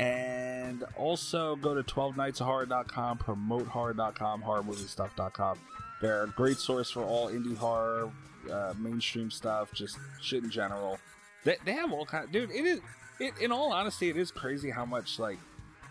And 0.00 0.82
also 0.96 1.54
go 1.54 1.80
to 1.80 1.84
12nightsofhorror.com, 1.84 3.18
promotehorror.com, 3.18 4.42
horrormoviestuff.com. 4.42 5.58
They're 6.00 6.24
a 6.24 6.28
great 6.28 6.56
source 6.56 6.90
for 6.90 7.02
all 7.02 7.28
indie 7.28 7.56
horror, 7.56 8.10
uh, 8.50 8.74
mainstream 8.78 9.30
stuff, 9.30 9.72
just 9.72 9.98
shit 10.20 10.42
in 10.42 10.50
general. 10.50 10.98
They, 11.44 11.56
they 11.64 11.72
have 11.72 11.92
all 11.92 12.06
kind. 12.06 12.24
Of, 12.24 12.32
Dude, 12.32 12.50
it 12.50 12.64
is. 12.64 12.80
It, 13.18 13.34
in 13.40 13.52
all 13.52 13.72
honesty, 13.72 14.08
it 14.08 14.16
is 14.16 14.30
crazy 14.30 14.70
how 14.70 14.86
much 14.86 15.18
like 15.18 15.38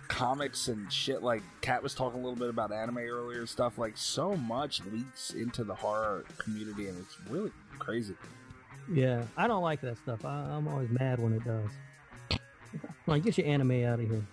comics 0.07 0.67
and 0.67 0.91
shit. 0.91 1.21
Like 1.21 1.43
Kat 1.61 1.83
was 1.83 1.93
talking 1.93 2.19
a 2.19 2.23
little 2.23 2.39
bit 2.39 2.49
about 2.49 2.71
anime 2.71 2.97
earlier 2.97 3.39
and 3.39 3.49
stuff. 3.49 3.77
Like 3.77 3.97
so 3.97 4.35
much 4.35 4.81
leaks 4.91 5.31
into 5.31 5.63
the 5.63 5.75
horror 5.75 6.25
community, 6.37 6.87
and 6.87 6.97
it's 6.97 7.15
really 7.29 7.51
crazy. 7.77 8.15
Yeah, 8.91 9.23
I 9.37 9.47
don't 9.47 9.61
like 9.61 9.81
that 9.81 9.97
stuff. 9.99 10.25
I, 10.25 10.41
I'm 10.51 10.67
always 10.67 10.89
mad 10.89 11.19
when 11.19 11.33
it 11.33 11.43
does. 11.43 11.69
Like, 13.05 13.23
get 13.23 13.37
your 13.37 13.47
anime 13.47 13.83
out 13.85 13.99
of 13.99 14.07
here. 14.09 14.25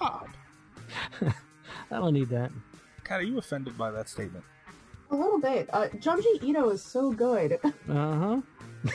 Bob, 0.00 0.28
I 1.20 1.32
don't 1.90 2.14
need 2.14 2.28
that. 2.30 2.50
Kat, 3.04 3.20
are 3.20 3.24
you 3.24 3.38
offended 3.38 3.76
by 3.76 3.90
that 3.90 4.08
statement? 4.08 4.44
A 5.10 5.16
little 5.16 5.40
bit. 5.40 5.68
Uh, 5.72 5.88
Junji 5.96 6.42
Ito 6.42 6.68
is 6.70 6.82
so 6.82 7.12
good. 7.12 7.58
Uh 7.88 8.14
huh. 8.16 8.40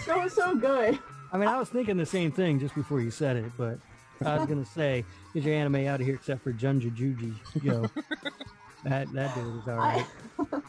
so, 0.05 0.27
so 0.27 0.55
good. 0.55 0.99
I 1.31 1.37
mean, 1.37 1.49
I 1.49 1.57
was 1.57 1.69
thinking 1.69 1.97
the 1.97 2.05
same 2.05 2.31
thing 2.31 2.59
just 2.59 2.75
before 2.75 3.01
you 3.01 3.09
said 3.09 3.35
it, 3.37 3.51
but 3.57 3.79
I 4.23 4.37
was 4.37 4.45
gonna 4.47 4.65
say, 4.65 5.03
get 5.33 5.43
your 5.43 5.55
anime 5.55 5.87
out 5.87 5.99
of 5.99 6.05
here, 6.05 6.15
except 6.15 6.43
for 6.43 6.53
Junji 6.53 6.95
Juji. 6.95 7.33
Yo, 7.63 7.81
that 8.85 9.11
that 9.13 9.33
dude 9.35 9.55
is 9.61 9.67
alright. 9.67 10.05
I, 10.39 10.45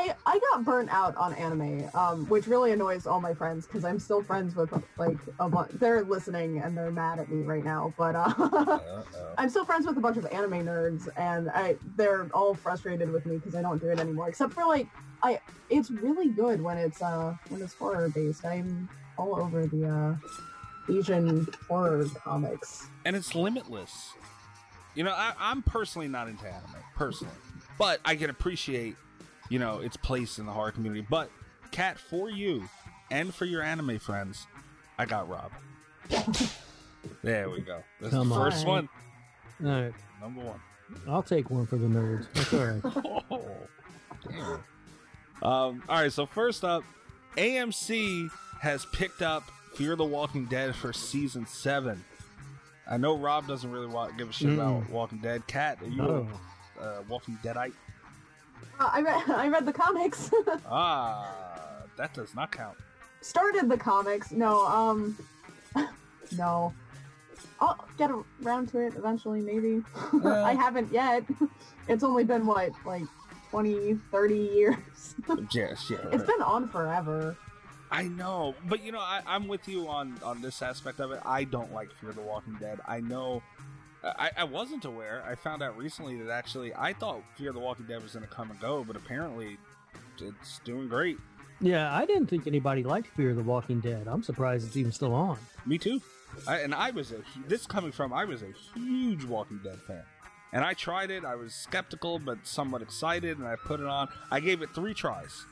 I 0.00 0.14
I 0.24 0.38
got 0.38 0.64
burnt 0.64 0.90
out 0.90 1.14
on 1.16 1.34
anime, 1.34 1.88
um, 1.94 2.26
which 2.26 2.46
really 2.46 2.72
annoys 2.72 3.06
all 3.06 3.20
my 3.20 3.34
friends 3.34 3.66
because 3.66 3.84
I'm 3.84 3.98
still 3.98 4.22
friends 4.22 4.54
with 4.56 4.72
like 4.96 5.16
a 5.38 5.48
bunch. 5.48 5.72
They're 5.74 6.02
listening 6.04 6.58
and 6.58 6.76
they're 6.76 6.90
mad 6.90 7.18
at 7.18 7.30
me 7.30 7.42
right 7.42 7.64
now, 7.64 7.92
but 7.98 8.14
uh, 8.16 8.78
I'm 9.38 9.50
still 9.50 9.64
friends 9.64 9.86
with 9.86 9.96
a 9.98 10.00
bunch 10.00 10.16
of 10.16 10.26
anime 10.26 10.64
nerds, 10.64 11.08
and 11.16 11.50
I 11.50 11.76
they're 11.96 12.28
all 12.32 12.54
frustrated 12.54 13.10
with 13.12 13.26
me 13.26 13.36
because 13.36 13.54
I 13.54 13.62
don't 13.62 13.78
do 13.80 13.88
it 13.90 14.00
anymore. 14.00 14.28
Except 14.28 14.52
for 14.54 14.64
like 14.64 14.86
I, 15.22 15.38
it's 15.68 15.90
really 15.90 16.28
good 16.30 16.62
when 16.62 16.78
it's 16.78 17.02
uh 17.02 17.34
when 17.48 17.60
it's 17.60 17.74
horror 17.74 18.08
based. 18.08 18.44
I'm 18.44 18.88
all 19.18 19.38
over 19.40 19.66
the 19.66 19.86
uh 19.86 20.14
Asian 20.90 21.46
horror 21.68 22.06
comics. 22.24 22.86
and 23.04 23.14
it's 23.14 23.34
limitless. 23.34 24.14
You 24.94 25.04
know, 25.04 25.12
I, 25.12 25.34
I'm 25.38 25.62
personally 25.62 26.08
not 26.08 26.26
into 26.26 26.46
anime, 26.46 26.74
personally, 26.96 27.32
but 27.78 28.00
I 28.04 28.16
can 28.16 28.28
appreciate, 28.28 28.96
you 29.50 29.58
know, 29.58 29.80
its 29.80 29.96
place 29.98 30.38
in 30.38 30.46
the 30.46 30.52
horror 30.52 30.70
community. 30.72 31.04
But, 31.08 31.30
Cat, 31.72 31.98
for 31.98 32.30
you 32.30 32.68
and 33.10 33.34
for 33.34 33.44
your 33.44 33.60
anime 33.62 33.98
friends, 33.98 34.46
I 34.98 35.04
got 35.04 35.28
Rob. 35.28 35.50
there 37.22 37.50
we 37.50 37.60
go. 37.60 37.82
That's 38.00 38.12
Come 38.14 38.28
the 38.30 38.34
on. 38.34 38.50
first 38.50 38.66
one, 38.66 38.88
All 39.64 39.70
right, 39.70 39.92
number 40.20 40.40
one. 40.40 40.60
I'll 41.08 41.22
take 41.22 41.50
one 41.50 41.66
for 41.66 41.76
the 41.76 41.86
nerds. 41.86 42.26
That's 42.32 42.54
all 42.54 42.64
right. 42.66 43.22
Oh. 44.32 44.60
Um, 45.42 45.82
all 45.88 46.00
right, 46.02 46.12
so 46.12 46.26
first 46.26 46.64
up, 46.64 46.84
AMC 47.36 48.28
has 48.60 48.84
picked 48.92 49.22
up 49.22 49.44
Fear 49.74 49.96
the 49.96 50.04
Walking 50.04 50.44
Dead 50.46 50.74
for 50.74 50.92
season 50.92 51.46
seven. 51.46 52.04
I 52.90 52.96
know 52.98 53.16
Rob 53.16 53.46
doesn't 53.46 53.70
really 53.70 53.86
wa- 53.86 54.10
give 54.10 54.28
a 54.28 54.32
shit 54.32 54.50
about 54.52 54.82
Mm. 54.84 54.90
Walking 54.90 55.18
Dead. 55.18 55.46
Cat, 55.46 55.78
are 55.80 55.86
you 55.88 56.02
Oh. 56.02 56.28
a 56.78 56.82
uh, 56.82 57.02
Walking 57.08 57.38
Deadite? 57.42 57.72
Uh, 58.78 58.90
I 58.92 59.00
read 59.02 59.22
I 59.30 59.48
read 59.48 59.66
the 59.66 59.72
comics. 59.72 60.30
Ah, 60.66 61.28
that 61.96 62.14
does 62.14 62.34
not 62.34 62.52
count. 62.52 62.76
Started 63.20 63.68
the 63.68 63.76
comics. 63.76 64.30
No, 64.30 64.66
um, 64.66 65.16
no. 66.36 66.72
I'll 67.60 67.86
get 67.98 68.10
around 68.42 68.68
to 68.70 68.78
it 68.78 68.94
eventually, 68.96 69.42
maybe. 69.42 69.82
I 70.24 70.54
haven't 70.54 70.90
yet. 70.90 71.24
It's 71.88 72.02
only 72.02 72.24
been 72.24 72.46
what, 72.46 72.70
like 72.86 73.02
20, 73.50 73.98
30 74.10 74.34
years. 74.34 74.76
Yes, 75.52 75.90
yeah. 75.90 75.98
it's 76.10 76.24
been 76.24 76.40
on 76.40 76.68
forever. 76.68 77.36
I 77.90 78.04
know, 78.04 78.54
but 78.68 78.82
you 78.82 78.92
know, 78.92 79.00
I, 79.00 79.20
I'm 79.26 79.48
with 79.48 79.66
you 79.68 79.88
on 79.88 80.16
on 80.22 80.40
this 80.40 80.62
aspect 80.62 81.00
of 81.00 81.10
it. 81.10 81.20
I 81.26 81.44
don't 81.44 81.72
like 81.72 81.92
Fear 82.00 82.12
the 82.12 82.20
Walking 82.20 82.56
Dead. 82.60 82.80
I 82.86 83.00
know. 83.00 83.42
I, 84.02 84.30
I 84.38 84.44
wasn't 84.44 84.84
aware. 84.84 85.22
I 85.28 85.34
found 85.34 85.62
out 85.62 85.76
recently 85.76 86.16
that 86.22 86.30
actually 86.30 86.74
I 86.74 86.92
thought 86.92 87.22
Fear 87.36 87.52
the 87.52 87.58
Walking 87.58 87.86
Dead 87.86 88.02
was 88.02 88.12
going 88.12 88.26
to 88.26 88.32
come 88.32 88.50
and 88.50 88.58
go, 88.60 88.82
but 88.84 88.96
apparently 88.96 89.58
it's 90.20 90.60
doing 90.64 90.88
great. 90.88 91.18
Yeah, 91.60 91.94
I 91.94 92.06
didn't 92.06 92.28
think 92.28 92.46
anybody 92.46 92.82
liked 92.82 93.08
Fear 93.08 93.34
the 93.34 93.42
Walking 93.42 93.80
Dead. 93.80 94.08
I'm 94.08 94.22
surprised 94.22 94.66
it's 94.66 94.76
even 94.76 94.92
still 94.92 95.14
on. 95.14 95.38
Me 95.66 95.76
too. 95.76 96.00
I, 96.48 96.58
and 96.60 96.74
I 96.74 96.90
was 96.90 97.12
a 97.12 97.16
this 97.48 97.66
coming 97.66 97.92
from 97.92 98.12
I 98.12 98.24
was 98.24 98.42
a 98.42 98.52
huge 98.74 99.24
Walking 99.24 99.60
Dead 99.62 99.78
fan, 99.86 100.04
and 100.52 100.64
I 100.64 100.72
tried 100.74 101.10
it. 101.10 101.24
I 101.24 101.34
was 101.34 101.52
skeptical 101.54 102.18
but 102.18 102.38
somewhat 102.46 102.80
excited, 102.82 103.38
and 103.38 103.46
I 103.46 103.56
put 103.56 103.80
it 103.80 103.86
on. 103.86 104.08
I 104.30 104.40
gave 104.40 104.62
it 104.62 104.70
three 104.74 104.94
tries. 104.94 105.44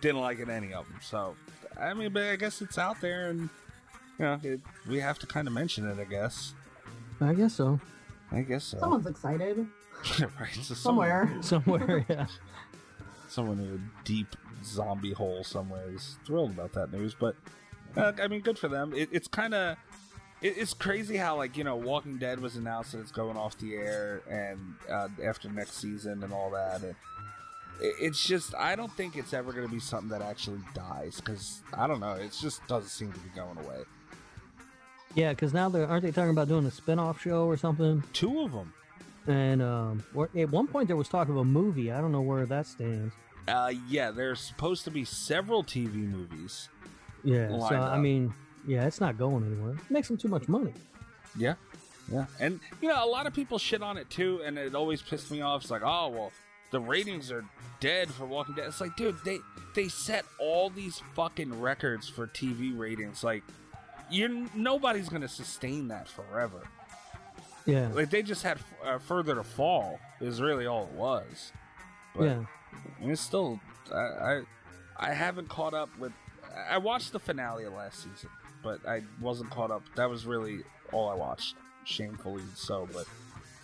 Didn't 0.00 0.20
like 0.20 0.38
it 0.38 0.48
any 0.48 0.72
of 0.72 0.86
them. 0.86 1.00
So 1.02 1.34
I 1.80 1.94
mean, 1.94 2.12
but 2.12 2.22
I 2.24 2.36
guess 2.36 2.62
it's 2.62 2.78
out 2.78 3.00
there, 3.00 3.30
and 3.30 3.48
you 4.18 4.24
know, 4.24 4.38
it, 4.42 4.60
we 4.86 5.00
have 5.00 5.18
to 5.20 5.26
kind 5.26 5.48
of 5.48 5.54
mention 5.54 5.88
it. 5.88 5.98
I 5.98 6.04
guess. 6.04 6.54
I 7.20 7.34
guess 7.34 7.54
so. 7.54 7.80
I 8.32 8.42
guess 8.42 8.64
so. 8.64 8.78
Someone's 8.78 9.06
excited. 9.06 9.66
right. 10.20 10.54
So 10.54 10.74
Somewhere. 10.74 11.30
Somewhere, 11.40 12.04
yeah. 12.08 12.26
someone 13.28 13.58
in 13.58 13.74
a 13.74 14.04
deep 14.06 14.28
zombie 14.64 15.12
hole 15.12 15.42
somewhere 15.44 15.90
is 15.90 16.18
thrilled 16.26 16.50
about 16.50 16.72
that 16.74 16.92
news. 16.92 17.14
But 17.18 17.36
uh, 17.96 18.12
I 18.22 18.28
mean, 18.28 18.40
good 18.40 18.58
for 18.58 18.68
them. 18.68 18.92
It, 18.94 19.08
it's 19.12 19.28
kind 19.28 19.54
of 19.54 19.76
it, 20.42 20.56
it's 20.56 20.74
crazy 20.74 21.16
how 21.16 21.36
like 21.36 21.56
you 21.56 21.64
know 21.64 21.76
Walking 21.76 22.18
Dead 22.18 22.40
was 22.40 22.56
announced 22.56 22.92
that 22.92 23.00
it's 23.00 23.12
going 23.12 23.36
off 23.36 23.58
the 23.58 23.74
air 23.74 24.22
and 24.28 24.74
uh, 24.90 25.08
after 25.24 25.48
next 25.50 25.74
season 25.80 26.22
and 26.22 26.32
all 26.32 26.50
that. 26.50 26.82
And 26.82 26.94
it, 27.80 27.94
it's 28.00 28.24
just 28.24 28.54
I 28.54 28.76
don't 28.76 28.92
think 28.92 29.16
it's 29.16 29.32
ever 29.34 29.52
going 29.52 29.66
to 29.66 29.72
be 29.72 29.80
something 29.80 30.10
that 30.10 30.22
actually 30.22 30.60
dies 30.74 31.20
because 31.20 31.62
I 31.74 31.86
don't 31.86 32.00
know. 32.00 32.12
It 32.12 32.36
just 32.40 32.66
doesn't 32.66 32.90
seem 32.90 33.12
to 33.12 33.20
be 33.20 33.30
going 33.34 33.58
away. 33.58 33.82
Yeah, 35.14 35.30
because 35.30 35.52
now 35.52 35.68
they're 35.68 35.86
aren't 35.86 36.02
they 36.02 36.12
talking 36.12 36.30
about 36.30 36.48
doing 36.48 36.66
a 36.66 36.70
spin-off 36.70 37.20
show 37.20 37.46
or 37.46 37.56
something? 37.56 38.02
Two 38.12 38.42
of 38.42 38.52
them. 38.52 38.72
And 39.26 39.62
um, 39.62 40.04
at 40.36 40.50
one 40.50 40.66
point 40.66 40.88
there 40.88 40.96
was 40.96 41.08
talk 41.08 41.28
of 41.28 41.36
a 41.36 41.44
movie. 41.44 41.92
I 41.92 42.00
don't 42.00 42.12
know 42.12 42.20
where 42.20 42.46
that 42.46 42.66
stands. 42.66 43.12
Uh, 43.48 43.72
yeah, 43.88 44.10
there's 44.10 44.40
supposed 44.40 44.84
to 44.84 44.90
be 44.90 45.04
several 45.04 45.64
TV 45.64 45.94
movies. 45.94 46.68
Yeah, 47.24 47.48
so 47.48 47.56
Lined 47.56 47.76
I 47.76 47.98
mean, 47.98 48.34
yeah, 48.66 48.86
it's 48.86 49.00
not 49.00 49.18
going 49.18 49.44
anywhere. 49.44 49.72
It 49.72 49.90
makes 49.90 50.08
them 50.08 50.16
too 50.16 50.28
much 50.28 50.48
money. 50.48 50.72
Yeah. 51.36 51.54
Yeah. 52.10 52.26
And, 52.38 52.60
you 52.80 52.88
know, 52.88 53.04
a 53.04 53.06
lot 53.06 53.26
of 53.26 53.34
people 53.34 53.58
shit 53.58 53.82
on 53.82 53.96
it 53.96 54.08
too, 54.10 54.40
and 54.44 54.58
it 54.58 54.74
always 54.74 55.02
pissed 55.02 55.30
me 55.30 55.40
off. 55.42 55.62
It's 55.62 55.70
like, 55.70 55.82
oh, 55.84 56.08
well, 56.08 56.32
the 56.70 56.80
ratings 56.80 57.30
are 57.30 57.44
dead 57.78 58.10
for 58.10 58.26
Walking 58.26 58.54
Dead. 58.54 58.66
It's 58.66 58.80
like, 58.80 58.96
dude, 58.96 59.16
they, 59.24 59.38
they 59.74 59.88
set 59.88 60.24
all 60.38 60.70
these 60.70 61.02
fucking 61.14 61.60
records 61.60 62.08
for 62.08 62.26
TV 62.26 62.76
ratings. 62.76 63.22
Like, 63.22 63.42
you're 64.10 64.30
nobody's 64.54 65.08
going 65.08 65.22
to 65.22 65.28
sustain 65.28 65.88
that 65.88 66.08
forever. 66.08 66.62
Yeah, 67.66 67.88
Like, 67.92 68.10
they 68.10 68.22
just 68.22 68.42
had 68.42 68.58
uh, 68.84 68.98
further 68.98 69.34
to 69.34 69.44
fall, 69.44 70.00
is 70.20 70.40
really 70.40 70.66
all 70.66 70.84
it 70.84 70.92
was. 70.92 71.52
But 72.16 72.24
yeah. 72.24 72.44
It's 73.02 73.20
still, 73.20 73.60
I, 73.92 73.96
I, 73.96 74.42
I 74.96 75.12
haven't 75.12 75.48
caught 75.48 75.74
up 75.74 75.90
with. 75.98 76.12
I 76.68 76.78
watched 76.78 77.12
the 77.12 77.18
finale 77.18 77.64
of 77.64 77.74
last 77.74 77.98
season, 77.98 78.30
but 78.62 78.84
I 78.86 79.02
wasn't 79.20 79.50
caught 79.50 79.70
up. 79.70 79.82
That 79.94 80.08
was 80.08 80.26
really 80.26 80.60
all 80.92 81.08
I 81.08 81.14
watched, 81.14 81.56
shamefully 81.84 82.42
so. 82.54 82.88
But 82.92 83.06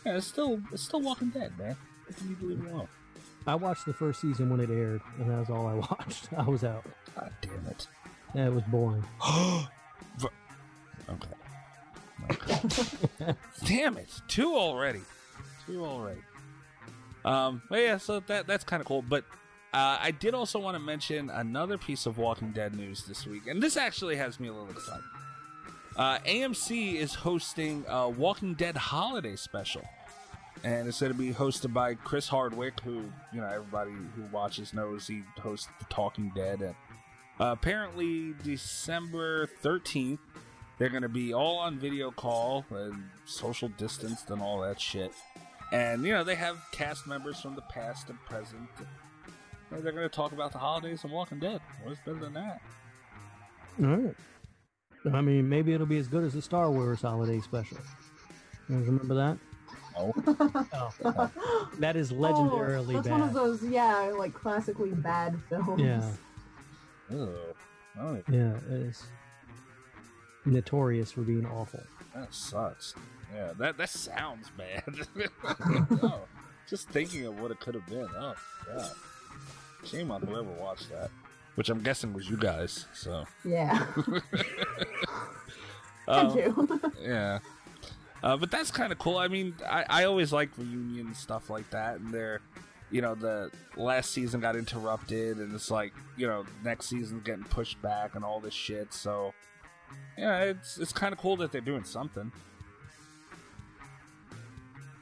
yeah, 0.04 0.16
it's 0.16 0.26
still, 0.26 0.60
it's 0.72 0.82
still 0.82 1.00
Walking 1.00 1.30
Dead, 1.30 1.52
man. 1.58 1.76
Can 2.16 2.28
you 2.28 2.48
leave 2.48 2.64
it 2.64 2.70
alone? 2.70 2.88
I 3.46 3.54
watched 3.54 3.86
the 3.86 3.94
first 3.94 4.20
season 4.20 4.50
when 4.50 4.60
it 4.60 4.70
aired, 4.70 5.00
and 5.18 5.30
that 5.30 5.38
was 5.38 5.50
all 5.50 5.66
I 5.66 5.74
watched. 5.90 6.28
I 6.36 6.42
was 6.44 6.64
out. 6.64 6.84
God 7.16 7.32
damn 7.40 7.66
it. 7.66 7.86
Yeah, 8.34 8.46
it 8.46 8.52
was 8.52 8.64
boring. 8.64 9.04
Okay. 11.08 11.28
damn 13.64 13.96
it! 13.96 14.08
Two 14.28 14.54
already. 14.54 15.02
Two 15.66 15.84
already. 15.84 16.20
Um, 17.24 17.62
but 17.68 17.80
yeah, 17.80 17.98
so 17.98 18.20
that 18.20 18.46
that's 18.46 18.64
kind 18.64 18.80
of 18.80 18.86
cool. 18.86 19.02
But 19.02 19.24
uh, 19.74 19.98
I 20.00 20.10
did 20.10 20.34
also 20.34 20.58
want 20.58 20.74
to 20.76 20.82
mention 20.82 21.30
another 21.30 21.76
piece 21.78 22.06
of 22.06 22.18
Walking 22.18 22.52
Dead 22.52 22.74
news 22.74 23.04
this 23.04 23.26
week, 23.26 23.46
and 23.46 23.62
this 23.62 23.76
actually 23.76 24.16
has 24.16 24.40
me 24.40 24.48
a 24.48 24.52
little 24.52 24.70
excited. 24.70 25.04
Uh, 25.96 26.18
AMC 26.20 26.96
is 26.96 27.14
hosting 27.14 27.84
a 27.88 28.08
Walking 28.08 28.54
Dead 28.54 28.76
holiday 28.76 29.36
special. 29.36 29.82
and 30.64 30.88
it's 30.88 31.00
going 31.00 31.12
to 31.12 31.18
be 31.18 31.32
hosted 31.32 31.72
by 31.72 31.94
Chris 31.94 32.28
Hardwick, 32.28 32.80
who 32.80 33.04
you 33.32 33.40
know 33.40 33.46
everybody 33.48 33.92
who 33.92 34.22
watches 34.32 34.72
knows 34.74 35.06
he 35.06 35.22
hosts 35.40 35.68
The 35.78 35.84
Talking 35.86 36.32
Dead. 36.34 36.60
And 36.60 36.74
uh, 37.40 37.52
apparently, 37.52 38.34
December 38.42 39.46
thirteenth, 39.46 40.20
they're 40.78 40.88
going 40.90 41.02
to 41.02 41.08
be 41.08 41.32
all 41.34 41.58
on 41.58 41.78
video 41.78 42.10
call 42.10 42.64
and 42.70 43.02
social 43.24 43.68
distanced 43.68 44.30
and 44.30 44.40
all 44.42 44.60
that 44.60 44.80
shit. 44.80 45.12
And 45.72 46.04
you 46.04 46.12
know 46.12 46.22
they 46.24 46.34
have 46.36 46.58
cast 46.72 47.06
members 47.06 47.40
from 47.40 47.54
the 47.56 47.62
past 47.62 48.08
and 48.08 48.18
present. 48.24 48.68
And 49.70 49.82
they're 49.82 49.92
going 49.92 50.08
to 50.08 50.14
talk 50.14 50.32
about 50.32 50.52
the 50.52 50.58
holidays 50.58 51.02
and 51.02 51.12
Walking 51.12 51.40
Dead. 51.40 51.60
What's 51.82 51.98
better 52.00 52.18
than 52.20 52.34
that? 52.34 52.60
All 53.82 53.86
right. 53.96 54.14
I 55.12 55.20
mean, 55.20 55.48
maybe 55.48 55.72
it'll 55.72 55.86
be 55.86 55.98
as 55.98 56.08
good 56.08 56.24
as 56.24 56.34
the 56.34 56.42
Star 56.42 56.70
Wars 56.70 57.02
holiday 57.02 57.40
special. 57.40 57.78
You 58.68 58.76
guys 58.78 58.86
remember 58.86 59.14
that? 59.14 59.38
Oh, 59.98 60.12
Oh, 61.04 61.30
that 61.78 61.96
is 61.96 62.12
Oh, 62.12 62.16
that's 62.96 63.08
bad. 63.08 63.10
one 63.10 63.22
of 63.22 63.32
those, 63.32 63.62
yeah, 63.64 64.12
like 64.16 64.34
classically 64.34 64.90
bad 64.90 65.36
films. 65.48 65.80
Yeah, 65.80 66.10
Ugh. 67.10 67.28
Oh, 67.98 68.22
yeah, 68.30 68.52
it 68.70 68.72
is 68.72 69.02
notorious 70.46 71.12
for 71.12 71.22
being 71.22 71.46
awful. 71.46 71.82
that 72.14 72.32
sucks. 72.32 72.94
Yeah, 73.34 73.52
that 73.58 73.76
that 73.76 73.90
sounds 73.90 74.50
bad. 74.56 74.94
oh, 76.02 76.20
just 76.68 76.88
thinking 76.88 77.26
of 77.26 77.40
what 77.40 77.50
it 77.50 77.60
could 77.60 77.74
have 77.74 77.86
been. 77.86 78.08
Oh 78.16 78.34
god, 78.66 78.90
shame 79.84 80.10
on 80.10 80.22
whoever 80.22 80.50
watched 80.60 80.90
that. 80.90 81.10
Which 81.56 81.70
I'm 81.70 81.80
guessing 81.80 82.12
was 82.12 82.28
you 82.28 82.36
guys. 82.36 82.86
So 82.94 83.24
Yeah. 83.44 83.86
Um, 86.08 86.38
Had 86.38 86.54
yeah. 87.02 87.38
Uh, 88.22 88.36
but 88.36 88.50
that's 88.50 88.70
kind 88.70 88.92
of 88.92 88.98
cool. 88.98 89.18
I 89.18 89.28
mean, 89.28 89.54
I, 89.68 89.84
I 89.88 90.04
always 90.04 90.32
like 90.32 90.50
reunion 90.56 91.14
stuff 91.14 91.50
like 91.50 91.68
that, 91.70 91.96
and 91.98 92.12
they're, 92.14 92.40
you 92.90 93.02
know, 93.02 93.14
the 93.14 93.50
last 93.76 94.12
season 94.12 94.40
got 94.40 94.54
interrupted, 94.56 95.38
and 95.38 95.52
it's 95.54 95.70
like, 95.70 95.92
you 96.16 96.26
know, 96.26 96.44
next 96.64 96.86
season's 96.86 97.24
getting 97.24 97.44
pushed 97.44 97.80
back 97.82 98.14
and 98.14 98.24
all 98.24 98.38
this 98.40 98.54
shit. 98.54 98.92
So, 98.92 99.34
yeah, 100.16 100.42
it's 100.42 100.78
it's 100.78 100.92
kind 100.92 101.12
of 101.12 101.18
cool 101.18 101.36
that 101.36 101.52
they're 101.52 101.60
doing 101.60 101.84
something. 101.84 102.30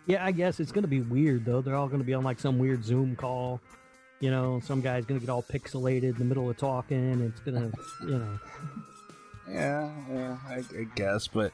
Yeah, 0.07 0.25
I 0.25 0.33
guess 0.33 0.61
it's 0.61 0.73
gonna 0.73 0.87
be 0.87 1.01
weird 1.01 1.45
though. 1.45 1.61
They're 1.61 1.77
all 1.77 1.89
gonna 1.89 2.05
be 2.05 2.15
on 2.15 2.25
like 2.25 2.39
some 2.39 2.59
weird 2.59 2.85
Zoom 2.85 3.17
call. 3.17 3.61
You 4.21 4.31
know, 4.31 4.61
some 4.65 4.81
guy's 4.81 5.05
gonna 5.05 5.21
get 5.21 5.29
all 5.29 5.43
pixelated 5.43 6.03
in 6.05 6.19
the 6.19 6.25
middle 6.25 6.49
of 6.49 6.57
talking. 6.57 7.21
It's 7.21 7.41
gonna, 7.41 7.71
you 8.03 8.19
know, 8.19 8.39
Yeah, 9.49 9.91
yeah, 10.13 10.37
I, 10.47 10.57
I 10.79 10.85
guess, 10.95 11.27
but 11.27 11.53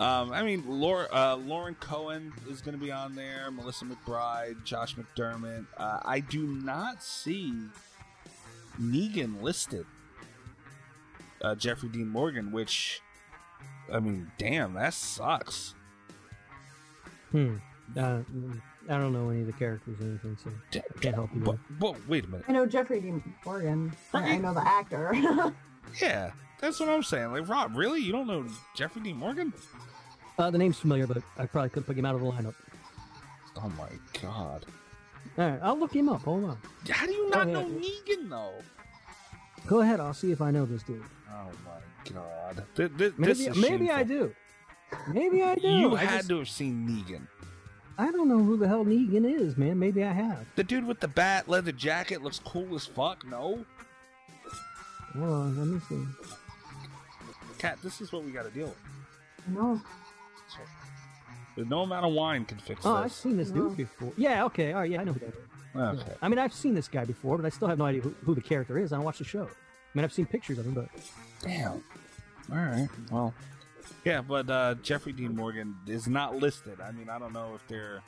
um, 0.00 0.32
I 0.32 0.42
mean, 0.42 0.64
Laura, 0.66 1.06
uh, 1.12 1.36
Lauren 1.36 1.74
Cohan 1.74 2.32
is 2.48 2.62
going 2.62 2.78
to 2.78 2.82
be 2.82 2.90
on 2.90 3.14
there. 3.14 3.50
Melissa 3.50 3.84
McBride, 3.84 4.64
Josh 4.64 4.96
McDermitt. 4.96 5.66
Uh, 5.76 5.98
I 6.02 6.20
do 6.20 6.46
not 6.46 7.02
see 7.02 7.52
Negan 8.80 9.42
listed. 9.42 9.84
Uh, 11.42 11.54
Jeffrey 11.54 11.88
Dean 11.88 12.08
Morgan, 12.08 12.52
which, 12.52 13.00
I 13.92 13.98
mean, 14.00 14.30
damn, 14.38 14.74
that 14.74 14.94
sucks. 14.94 15.74
hmm. 17.30 17.56
Uh, 17.96 18.20
I 18.88 18.98
don't 18.98 19.12
know 19.12 19.30
any 19.30 19.40
of 19.40 19.46
the 19.46 19.52
characters 19.52 20.00
or 20.00 20.04
anything, 20.04 20.36
so 20.42 20.50
D- 20.70 20.80
I 20.80 21.00
can't 21.00 21.14
help 21.14 21.30
you. 21.34 21.40
But, 21.40 21.56
but 21.78 22.08
wait 22.08 22.24
a 22.24 22.28
minute. 22.28 22.44
I 22.48 22.52
know 22.52 22.66
Jeffrey 22.66 23.00
Dean 23.00 23.22
Morgan. 23.44 23.92
I, 24.14 24.34
I 24.34 24.38
know 24.38 24.54
the 24.54 24.66
actor. 24.66 25.12
Yeah, 26.00 26.30
that's 26.60 26.78
what 26.78 26.88
I'm 26.88 27.02
saying. 27.02 27.32
Like, 27.32 27.48
Rob, 27.48 27.74
really? 27.76 28.00
You 28.00 28.12
don't 28.12 28.28
know 28.28 28.46
Jeffrey 28.76 29.02
Dean 29.02 29.16
Morgan? 29.16 29.52
Uh, 30.38 30.48
the 30.48 30.58
name's 30.58 30.78
familiar, 30.78 31.04
but 31.08 31.20
I 31.36 31.46
probably 31.46 31.68
couldn't 31.70 31.88
pick 31.88 31.96
him 31.96 32.06
out 32.06 32.14
of 32.14 32.20
the 32.20 32.30
lineup. 32.30 32.54
Oh 33.56 33.68
my 33.76 33.88
god. 34.22 34.66
All 35.36 35.50
right, 35.50 35.58
I'll 35.62 35.76
look 35.76 35.92
him 35.92 36.08
up. 36.08 36.22
Hold 36.22 36.44
on. 36.44 36.58
How 36.88 37.06
do 37.06 37.12
you 37.12 37.28
Go 37.32 37.38
not 37.42 37.48
ahead. 37.48 37.52
know 37.70 37.80
Negan 37.80 38.28
though? 38.30 38.52
Go 39.66 39.80
ahead. 39.80 40.00
I'll 40.00 40.14
see 40.14 40.32
if 40.32 40.40
I 40.40 40.50
know 40.50 40.66
this 40.66 40.82
dude. 40.82 41.02
Oh 41.30 41.50
my 41.64 42.12
god. 42.12 42.64
Th- 42.74 42.90
th- 42.96 43.12
Maybe, 43.16 43.32
this 43.32 43.46
is 43.46 43.56
maybe 43.56 43.90
I 43.90 44.02
do. 44.02 44.34
Maybe 45.12 45.42
I 45.42 45.54
do. 45.54 45.68
You 45.68 45.96
I 45.96 46.00
had 46.00 46.16
just- 46.18 46.28
to 46.30 46.38
have 46.38 46.48
seen 46.48 46.86
Negan. 46.88 47.26
I 47.98 48.10
don't 48.10 48.28
know 48.28 48.38
who 48.42 48.56
the 48.56 48.66
hell 48.66 48.84
Negan 48.84 49.24
is, 49.30 49.56
man. 49.58 49.78
Maybe 49.78 50.02
I 50.02 50.12
have. 50.12 50.46
The 50.56 50.64
dude 50.64 50.86
with 50.86 51.00
the 51.00 51.08
bat 51.08 51.48
leather 51.48 51.70
jacket 51.72 52.22
looks 52.22 52.38
cool 52.38 52.74
as 52.74 52.86
fuck. 52.86 53.26
No, 53.26 53.64
Hold 55.14 55.28
on, 55.28 55.58
let 55.58 55.66
me 55.66 55.80
see. 55.88 56.06
cat. 57.58 57.78
This 57.82 58.00
is 58.00 58.10
what 58.12 58.24
we 58.24 58.30
got 58.30 58.44
to 58.44 58.50
deal 58.50 58.68
with. 58.68 58.76
no. 59.48 59.80
So, 61.56 61.62
no 61.64 61.82
amount 61.82 62.06
of 62.06 62.12
wine 62.14 62.44
can 62.46 62.56
fix 62.58 62.80
this. 62.82 62.86
Oh, 62.86 62.94
I've 62.94 63.12
seen 63.12 63.36
this 63.36 63.50
No. 63.50 63.68
dude 63.68 63.76
before. 63.76 64.12
Yeah, 64.16 64.44
okay. 64.46 64.72
All 64.72 64.80
right, 64.80 64.90
yeah, 64.90 65.00
I 65.02 65.04
know 65.04 65.12
who 65.12 65.20
that 65.20 65.28
is. 65.28 65.34
Okay. 65.74 66.12
I 66.20 66.28
mean, 66.28 66.38
I've 66.38 66.52
seen 66.52 66.74
this 66.74 66.88
guy 66.88 67.04
before, 67.04 67.36
but 67.36 67.46
I 67.46 67.48
still 67.50 67.68
have 67.68 67.78
no 67.78 67.84
idea 67.84 68.00
who, 68.02 68.14
who 68.24 68.34
the 68.34 68.40
character 68.40 68.78
is. 68.78 68.92
I 68.92 68.96
don't 68.96 69.04
watch 69.04 69.18
the 69.18 69.24
show. 69.24 69.44
I 69.44 69.48
mean, 69.94 70.04
I've 70.04 70.12
seen 70.12 70.26
pictures 70.26 70.58
of 70.58 70.66
him, 70.66 70.74
but 70.74 70.88
Damn. 71.42 71.82
All 72.52 72.58
right. 72.58 72.88
Well. 73.10 73.34
Yeah, 74.04 74.20
but 74.22 74.48
uh, 74.48 74.74
Jeffrey 74.82 75.12
Dean 75.12 75.34
Morgan 75.36 75.76
is 75.86 76.06
not 76.08 76.36
listed. 76.36 76.80
I 76.80 76.90
mean, 76.92 77.08
I 77.08 77.18
don't 77.18 77.32
know 77.32 77.52
if 77.54 77.66
they're, 77.68 78.02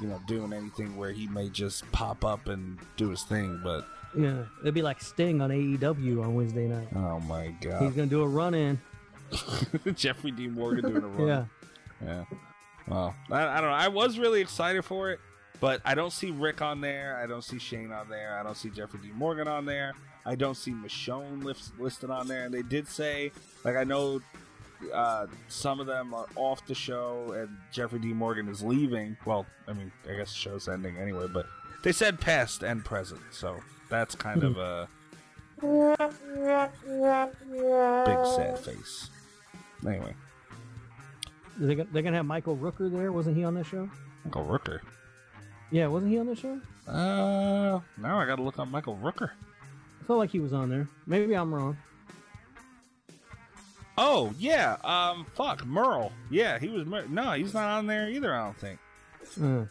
you 0.00 0.06
know, 0.08 0.20
doing 0.26 0.52
anything 0.52 0.96
where 0.96 1.12
he 1.12 1.26
may 1.28 1.48
just 1.48 1.90
pop 1.92 2.24
up 2.24 2.48
and 2.48 2.78
do 2.96 3.08
his 3.10 3.22
thing. 3.22 3.60
But 3.62 3.86
yeah, 4.16 4.44
it'd 4.62 4.74
be 4.74 4.82
like 4.82 5.00
Sting 5.00 5.40
on 5.40 5.50
AEW 5.50 6.22
on 6.24 6.34
Wednesday 6.34 6.66
night. 6.68 6.88
oh 6.94 7.20
my 7.20 7.48
god, 7.60 7.82
He's 7.82 7.92
gonna 7.94 8.06
do 8.08 8.22
a 8.22 8.28
run 8.28 8.54
in. 8.54 8.80
Jeffrey 9.94 10.30
Dean 10.30 10.52
Morgan 10.54 10.90
doing 10.90 11.02
a 11.04 11.08
run. 11.08 11.26
Yeah. 11.28 11.44
Yeah. 12.04 12.24
Well, 12.86 13.14
I, 13.30 13.42
I 13.46 13.60
don't 13.60 13.70
know. 13.70 13.76
I 13.76 13.88
was 13.88 14.18
really 14.18 14.40
excited 14.40 14.84
for 14.84 15.10
it, 15.10 15.20
but 15.60 15.80
I 15.84 15.94
don't 15.94 16.12
see 16.12 16.30
Rick 16.30 16.62
on 16.62 16.80
there. 16.80 17.18
I 17.22 17.26
don't 17.26 17.42
see 17.44 17.58
Shane 17.58 17.92
on 17.92 18.08
there. 18.08 18.38
I 18.38 18.42
don't 18.42 18.56
see 18.56 18.70
Jeffrey 18.70 19.00
D. 19.02 19.10
Morgan 19.14 19.48
on 19.48 19.64
there. 19.64 19.94
I 20.24 20.34
don't 20.34 20.56
see 20.56 20.72
Michonne 20.72 21.42
list, 21.42 21.72
listed 21.78 22.10
on 22.10 22.28
there. 22.28 22.44
And 22.44 22.54
they 22.54 22.62
did 22.62 22.86
say, 22.86 23.32
like, 23.64 23.76
I 23.76 23.84
know 23.84 24.20
uh, 24.92 25.26
some 25.48 25.80
of 25.80 25.86
them 25.86 26.14
are 26.14 26.26
off 26.36 26.64
the 26.66 26.74
show 26.74 27.32
and 27.36 27.56
Jeffrey 27.72 27.98
D. 27.98 28.08
Morgan 28.08 28.48
is 28.48 28.62
leaving. 28.62 29.16
Well, 29.24 29.46
I 29.66 29.72
mean, 29.72 29.90
I 30.08 30.14
guess 30.14 30.30
the 30.30 30.38
show's 30.38 30.68
ending 30.68 30.96
anyway, 30.98 31.26
but 31.32 31.46
they 31.82 31.92
said 31.92 32.20
past 32.20 32.62
and 32.62 32.84
present. 32.84 33.20
So 33.30 33.58
that's 33.88 34.14
kind 34.14 34.44
of 34.44 34.56
a 34.58 34.88
big 35.60 35.96
sad 38.26 38.58
face. 38.58 39.10
Anyway, 39.86 40.14
they're 41.58 42.02
gonna 42.02 42.16
have 42.16 42.26
Michael 42.26 42.56
Rooker 42.56 42.90
there. 42.90 43.12
Wasn't 43.12 43.36
he 43.36 43.44
on 43.44 43.54
this 43.54 43.66
show? 43.66 43.88
Michael 44.24 44.44
Rooker. 44.44 44.80
Yeah, 45.70 45.86
wasn't 45.88 46.12
he 46.12 46.18
on 46.18 46.26
this 46.26 46.38
show? 46.38 46.60
Uh, 46.86 47.80
now 47.98 48.18
I 48.18 48.26
gotta 48.26 48.42
look 48.42 48.58
up 48.58 48.68
Michael 48.68 48.98
Rooker. 49.02 49.30
I 50.00 50.04
felt 50.06 50.18
like 50.18 50.30
he 50.30 50.40
was 50.40 50.52
on 50.52 50.70
there. 50.70 50.88
Maybe 51.06 51.34
I'm 51.34 51.52
wrong. 51.54 51.76
Oh 53.98 54.32
yeah, 54.38 54.76
um, 54.84 55.26
fuck 55.34 55.66
Merle. 55.66 56.12
Yeah, 56.30 56.58
he 56.58 56.68
was. 56.68 56.86
Mer- 56.86 57.08
no, 57.08 57.32
he's 57.32 57.52
not 57.52 57.68
on 57.78 57.86
there 57.86 58.08
either. 58.08 58.32
I 58.34 58.44
don't 58.44 58.58
think. 58.58 58.78
Uh, 59.42 59.64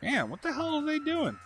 Damn, 0.00 0.30
what 0.30 0.42
the 0.42 0.52
hell 0.52 0.76
are 0.76 0.84
they 0.84 0.98
doing? 0.98 1.36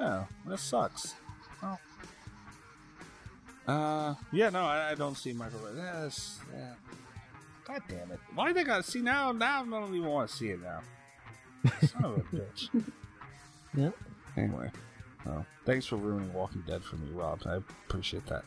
Oh, 0.00 0.26
that 0.46 0.58
sucks. 0.58 1.14
Oh. 1.62 1.78
Uh, 3.66 4.14
yeah, 4.32 4.50
no, 4.50 4.64
I, 4.64 4.90
I 4.90 4.94
don't 4.96 5.16
see 5.16 5.32
Michael. 5.32 5.60
Rooker. 5.60 5.76
Yes, 5.76 6.40
yeah. 6.52 6.74
God 7.72 7.82
damn 7.88 8.10
it! 8.12 8.20
Why 8.34 8.52
they 8.52 8.64
gotta 8.64 8.82
see 8.82 9.00
now? 9.00 9.32
Now 9.32 9.62
I 9.62 9.64
don't 9.64 9.94
even 9.94 10.08
want 10.08 10.28
to 10.28 10.36
see 10.36 10.48
it 10.48 10.60
now. 10.62 10.80
Son 11.86 12.04
of 12.04 12.18
a 12.18 12.20
bitch. 12.36 12.68
Yep. 13.74 13.96
Anyway, 14.36 14.70
well, 15.24 15.46
thanks 15.64 15.86
for 15.86 15.96
ruining 15.96 16.32
Walking 16.34 16.62
Dead 16.66 16.84
for 16.84 16.96
me, 16.96 17.08
Rob. 17.12 17.40
I 17.46 17.56
appreciate 17.86 18.26
that. 18.26 18.44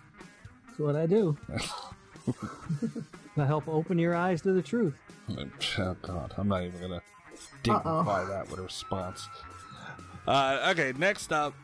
That's 0.68 0.80
what 0.80 0.96
I 0.96 1.08
do. 1.08 1.38
I 3.38 3.46
help 3.46 3.68
open 3.68 3.98
your 3.98 4.16
eyes 4.16 4.42
to 4.44 4.54
the 4.54 4.62
truth. 4.62 4.96
Oh 5.80 5.96
God, 6.04 6.36
I'm 6.38 6.48
not 6.48 6.62
even 6.64 6.80
gonna 6.80 7.02
dignify 7.64 8.26
that 8.26 8.48
with 8.52 8.60
a 8.60 8.64
response. 8.64 9.28
Uh, 10.28 10.72
okay, 10.72 10.94
next 11.00 11.34
up, 11.34 11.56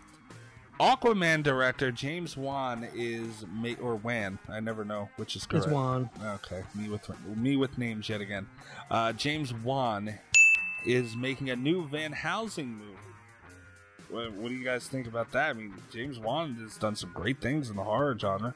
Aquaman 0.82 1.44
director 1.44 1.92
James 1.92 2.36
Wan 2.36 2.88
is 2.96 3.46
ma- 3.52 3.76
or 3.80 3.96
Wan. 3.98 4.40
I 4.50 4.60
never 4.60 4.84
know 4.84 5.10
which 5.18 5.36
is 5.36 5.46
correct. 5.46 5.68
It's 5.68 5.74
Juan. 5.74 6.10
Okay, 6.24 6.64
me 6.74 6.90
with 6.90 7.08
me 7.38 7.56
with 7.56 7.78
names 7.78 8.10
yet 8.10 8.20
again. 8.20 8.48
Uh, 8.90 9.14
James 9.14 9.54
Wan 9.54 10.12
is 10.84 11.16
making 11.16 11.52
a 11.52 11.56
new 11.56 11.88
Van 11.88 12.12
Helsing 12.12 12.70
movie. 12.70 12.98
What, 14.10 14.34
what 14.34 14.50
do 14.50 14.56
you 14.56 14.66
guys 14.66 14.88
think 14.88 15.06
about 15.06 15.32
that? 15.34 15.52
I 15.52 15.54
mean, 15.54 15.72
James 15.94 16.18
Wan 16.18 16.56
has 16.56 16.78
done 16.78 16.96
some 16.96 17.12
great 17.14 17.40
things 17.40 17.70
in 17.70 17.76
the 17.76 17.84
horror 17.84 18.18
genre. 18.18 18.56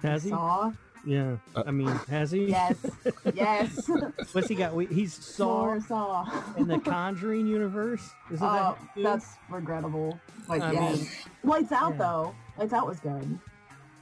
Has 0.00 0.24
he? 0.24 0.30
Saw. 0.30 0.72
Yeah. 1.06 1.36
Uh, 1.54 1.62
I 1.66 1.70
mean, 1.70 1.88
has 2.08 2.30
he? 2.30 2.46
Yes. 2.46 2.76
yes. 3.34 3.88
What's 4.32 4.48
he 4.48 4.54
got? 4.54 4.78
He's 4.90 5.14
Saw 5.14 5.78
Saw. 5.80 6.28
in 6.56 6.68
the 6.68 6.78
Conjuring 6.78 7.46
universe. 7.46 8.08
Isn't 8.32 8.46
Oh, 8.46 8.76
that? 8.96 9.02
that's 9.02 9.26
regrettable. 9.48 10.18
Like, 10.48 10.62
I 10.62 10.72
yes. 10.72 10.98
mean, 10.98 11.08
Lights 11.44 11.72
Out, 11.72 11.92
yeah. 11.92 11.98
though. 11.98 12.34
Lights 12.58 12.72
Out 12.72 12.86
was 12.86 13.00
good. 13.00 13.38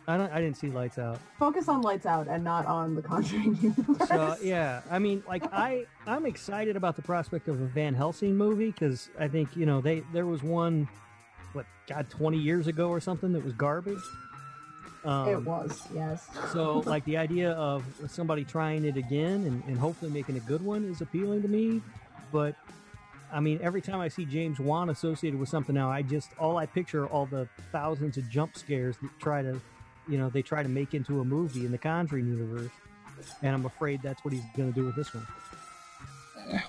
I 0.09 0.17
don't. 0.17 0.33
I 0.33 0.41
didn't 0.41 0.57
see 0.57 0.71
Lights 0.71 0.99
Out. 0.99 1.21
Focus 1.39 1.69
on 1.69 1.83
Lights 1.83 2.07
Out 2.07 2.29
and 2.29 2.43
not 2.43 2.65
on 2.65 2.95
the 2.95 3.03
Conjuring 3.03 3.57
universe. 3.61 4.09
So 4.09 4.37
yeah, 4.43 4.81
I 4.91 4.99
mean, 4.99 5.23
like 5.29 5.45
I, 5.53 5.85
I'm 6.07 6.25
excited 6.25 6.77
about 6.77 6.97
the 6.97 7.03
prospect 7.03 7.47
of 7.47 7.61
a 7.61 7.67
Van 7.67 7.95
Helsing 7.95 8.35
movie 8.35 8.71
because 8.71 9.11
I 9.19 9.29
think 9.29 9.55
you 9.55 9.67
know 9.67 9.83
they 9.83 10.03
there 10.15 10.25
was 10.25 10.43
one, 10.43 10.89
what 11.53 11.67
God, 11.87 12.09
20 12.09 12.39
years 12.39 12.69
ago 12.69 12.89
or 12.89 13.01
something 13.01 13.33
that 13.35 13.45
was 13.45 13.53
garbage. 13.53 13.99
Um, 15.05 15.29
it 15.29 15.43
was, 15.43 15.87
yes. 15.95 16.27
So 16.53 16.81
like 16.87 17.05
the 17.05 17.17
idea 17.17 17.53
of 17.53 17.85
somebody 18.09 18.45
trying 18.45 18.85
it 18.85 18.97
again 18.97 19.45
and, 19.45 19.63
and 19.65 19.79
hopefully 19.79 20.11
making 20.11 20.37
a 20.37 20.41
good 20.41 20.65
one 20.65 20.85
is 20.85 21.01
appealing 21.01 21.43
to 21.43 21.49
me, 21.49 21.81
but 22.33 22.57
I 23.33 23.41
mean, 23.41 23.61
every 23.63 23.83
time 23.83 24.01
I 24.01 24.09
see 24.09 24.25
James 24.25 24.59
Wan 24.59 24.91
associated 24.91 25.39
with 25.39 25.49
something 25.49 25.75
now, 25.75 25.91
I 25.91 26.03
just 26.03 26.31
all 26.39 26.57
I 26.57 26.67
picture 26.67 27.07
all 27.07 27.27
the 27.27 27.49
thousands 27.73 28.17
of 28.17 28.29
jump 28.29 28.57
scares 28.57 28.97
that 29.03 29.11
try 29.19 29.43
to, 29.43 29.61
you 30.09 30.19
know, 30.19 30.31
they 30.31 30.43
try 30.43 30.63
to 30.63 30.69
make 30.69 30.95
into 30.95 31.21
a 31.21 31.25
movie 31.25 31.67
in 31.67 31.73
the 31.73 31.79
Conjuring 31.79 32.27
universe, 32.27 32.71
and 33.43 33.55
I'm 33.55 33.67
afraid 33.67 34.01
that's 34.03 34.25
what 34.25 34.33
he's 34.33 34.43
going 34.57 34.73
to 34.73 34.79
do 34.79 34.87
with 34.87 34.97
this 34.97 35.13
one. 35.15 35.27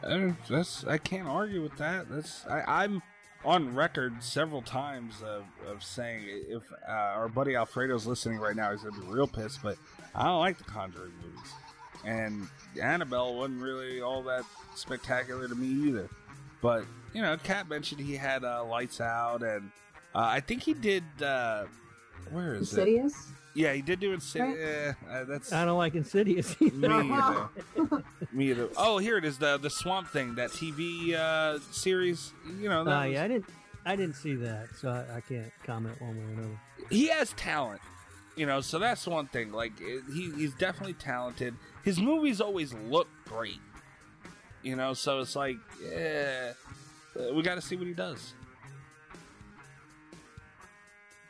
Uh, 0.00 0.30
that's 0.48 0.84
I 0.84 0.96
can't 0.96 1.26
argue 1.26 1.60
with 1.60 1.76
that. 1.78 2.08
That's 2.08 2.46
I, 2.46 2.84
I'm 2.84 3.02
on 3.44 3.74
record 3.74 4.22
several 4.22 4.62
times 4.62 5.22
of, 5.22 5.44
of 5.66 5.82
saying 5.82 6.22
if 6.48 6.62
uh, 6.88 6.90
our 6.90 7.28
buddy 7.28 7.54
Alfredo's 7.54 8.06
listening 8.06 8.38
right 8.38 8.56
now, 8.56 8.70
he's 8.72 8.82
gonna 8.82 9.00
be 9.00 9.06
real 9.06 9.26
pissed. 9.26 9.62
But 9.62 9.76
I 10.14 10.24
don't 10.24 10.40
like 10.40 10.58
the 10.58 10.64
Conjuring 10.64 11.12
movies, 11.22 11.52
and 12.04 12.48
Annabelle 12.80 13.34
wasn't 13.34 13.62
really 13.62 14.00
all 14.00 14.22
that 14.24 14.44
spectacular 14.74 15.48
to 15.48 15.54
me 15.54 15.88
either. 15.88 16.08
But 16.60 16.84
you 17.14 17.22
know, 17.22 17.36
Cat 17.36 17.68
mentioned 17.68 18.00
he 18.00 18.16
had 18.16 18.44
uh, 18.44 18.64
Lights 18.64 19.00
Out, 19.00 19.42
and 19.42 19.70
uh, 20.14 20.20
I 20.20 20.40
think 20.40 20.62
he 20.62 20.74
did. 20.74 21.04
Uh, 21.20 21.64
where 22.30 22.54
is 22.54 22.72
it? 22.72 22.80
Insidious? 22.80 23.28
Yeah, 23.54 23.72
he 23.72 23.82
did 23.82 23.98
do 24.00 24.12
Insidious. 24.12 24.48
Right. 24.56 24.94
Yeah, 25.08 25.12
uh, 25.20 25.24
that's 25.24 25.52
I 25.52 25.64
don't 25.64 25.78
like 25.78 25.94
Insidious. 25.94 26.60
me 26.60 26.68
either. 26.68 26.92
either. 26.92 28.04
me 28.32 28.50
either. 28.50 28.68
Oh, 28.76 28.98
here 28.98 29.16
it 29.16 29.24
is 29.24 29.38
the 29.38 29.56
the 29.58 29.70
Swamp 29.70 30.08
Thing, 30.08 30.34
that 30.36 30.50
TV 30.50 31.14
uh, 31.14 31.58
series. 31.72 32.32
You 32.60 32.68
know, 32.68 32.84
that 32.84 32.90
Uh, 32.92 33.04
was- 33.04 33.12
yeah, 33.14 33.24
I 33.24 33.28
didn't. 33.28 33.46
I 33.86 33.96
didn't 33.96 34.16
see 34.16 34.34
that, 34.36 34.68
so 34.78 34.90
I, 34.90 35.16
I 35.16 35.20
can't 35.22 35.50
comment 35.64 36.00
one 36.00 36.16
way 36.16 36.22
or 36.24 36.28
another. 36.34 36.60
he 36.90 37.06
has 37.08 37.32
talent. 37.32 37.80
You 38.36 38.44
know, 38.46 38.60
so 38.60 38.78
that's 38.78 39.06
one 39.06 39.26
thing. 39.26 39.50
Like 39.50 39.72
it- 39.80 40.04
he, 40.12 40.30
he's 40.36 40.54
definitely 40.54 40.94
talented. 40.94 41.54
His 41.84 41.98
movies 42.00 42.40
always 42.40 42.74
look 42.74 43.08
great. 43.24 43.60
You 44.62 44.76
know, 44.76 44.92
so 44.92 45.20
it's 45.20 45.34
like, 45.34 45.56
yeah, 45.82 46.52
uh, 47.18 47.32
we 47.34 47.42
got 47.42 47.54
to 47.54 47.62
see 47.62 47.76
what 47.76 47.86
he 47.86 47.94
does. 47.94 48.34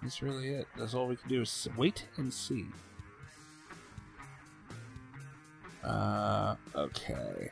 That's 0.02 0.22
really 0.22 0.48
it. 0.50 0.66
That's 0.76 0.94
all 0.94 1.08
we 1.08 1.16
can 1.16 1.28
do 1.28 1.42
is 1.42 1.68
wait 1.76 2.06
and 2.16 2.32
see. 2.32 2.66
Uh, 5.84 6.56
okay. 6.74 7.50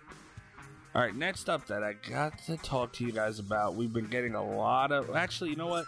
All 0.94 1.02
right, 1.02 1.14
next 1.14 1.48
up 1.48 1.66
that 1.66 1.82
I 1.82 1.94
got 2.08 2.38
to 2.46 2.56
talk 2.56 2.92
to 2.94 3.04
you 3.04 3.12
guys 3.12 3.38
about. 3.38 3.74
We've 3.74 3.92
been 3.92 4.06
getting 4.06 4.34
a 4.34 4.44
lot 4.44 4.92
of. 4.92 5.14
Actually, 5.14 5.50
you 5.50 5.56
know 5.56 5.66
what? 5.66 5.84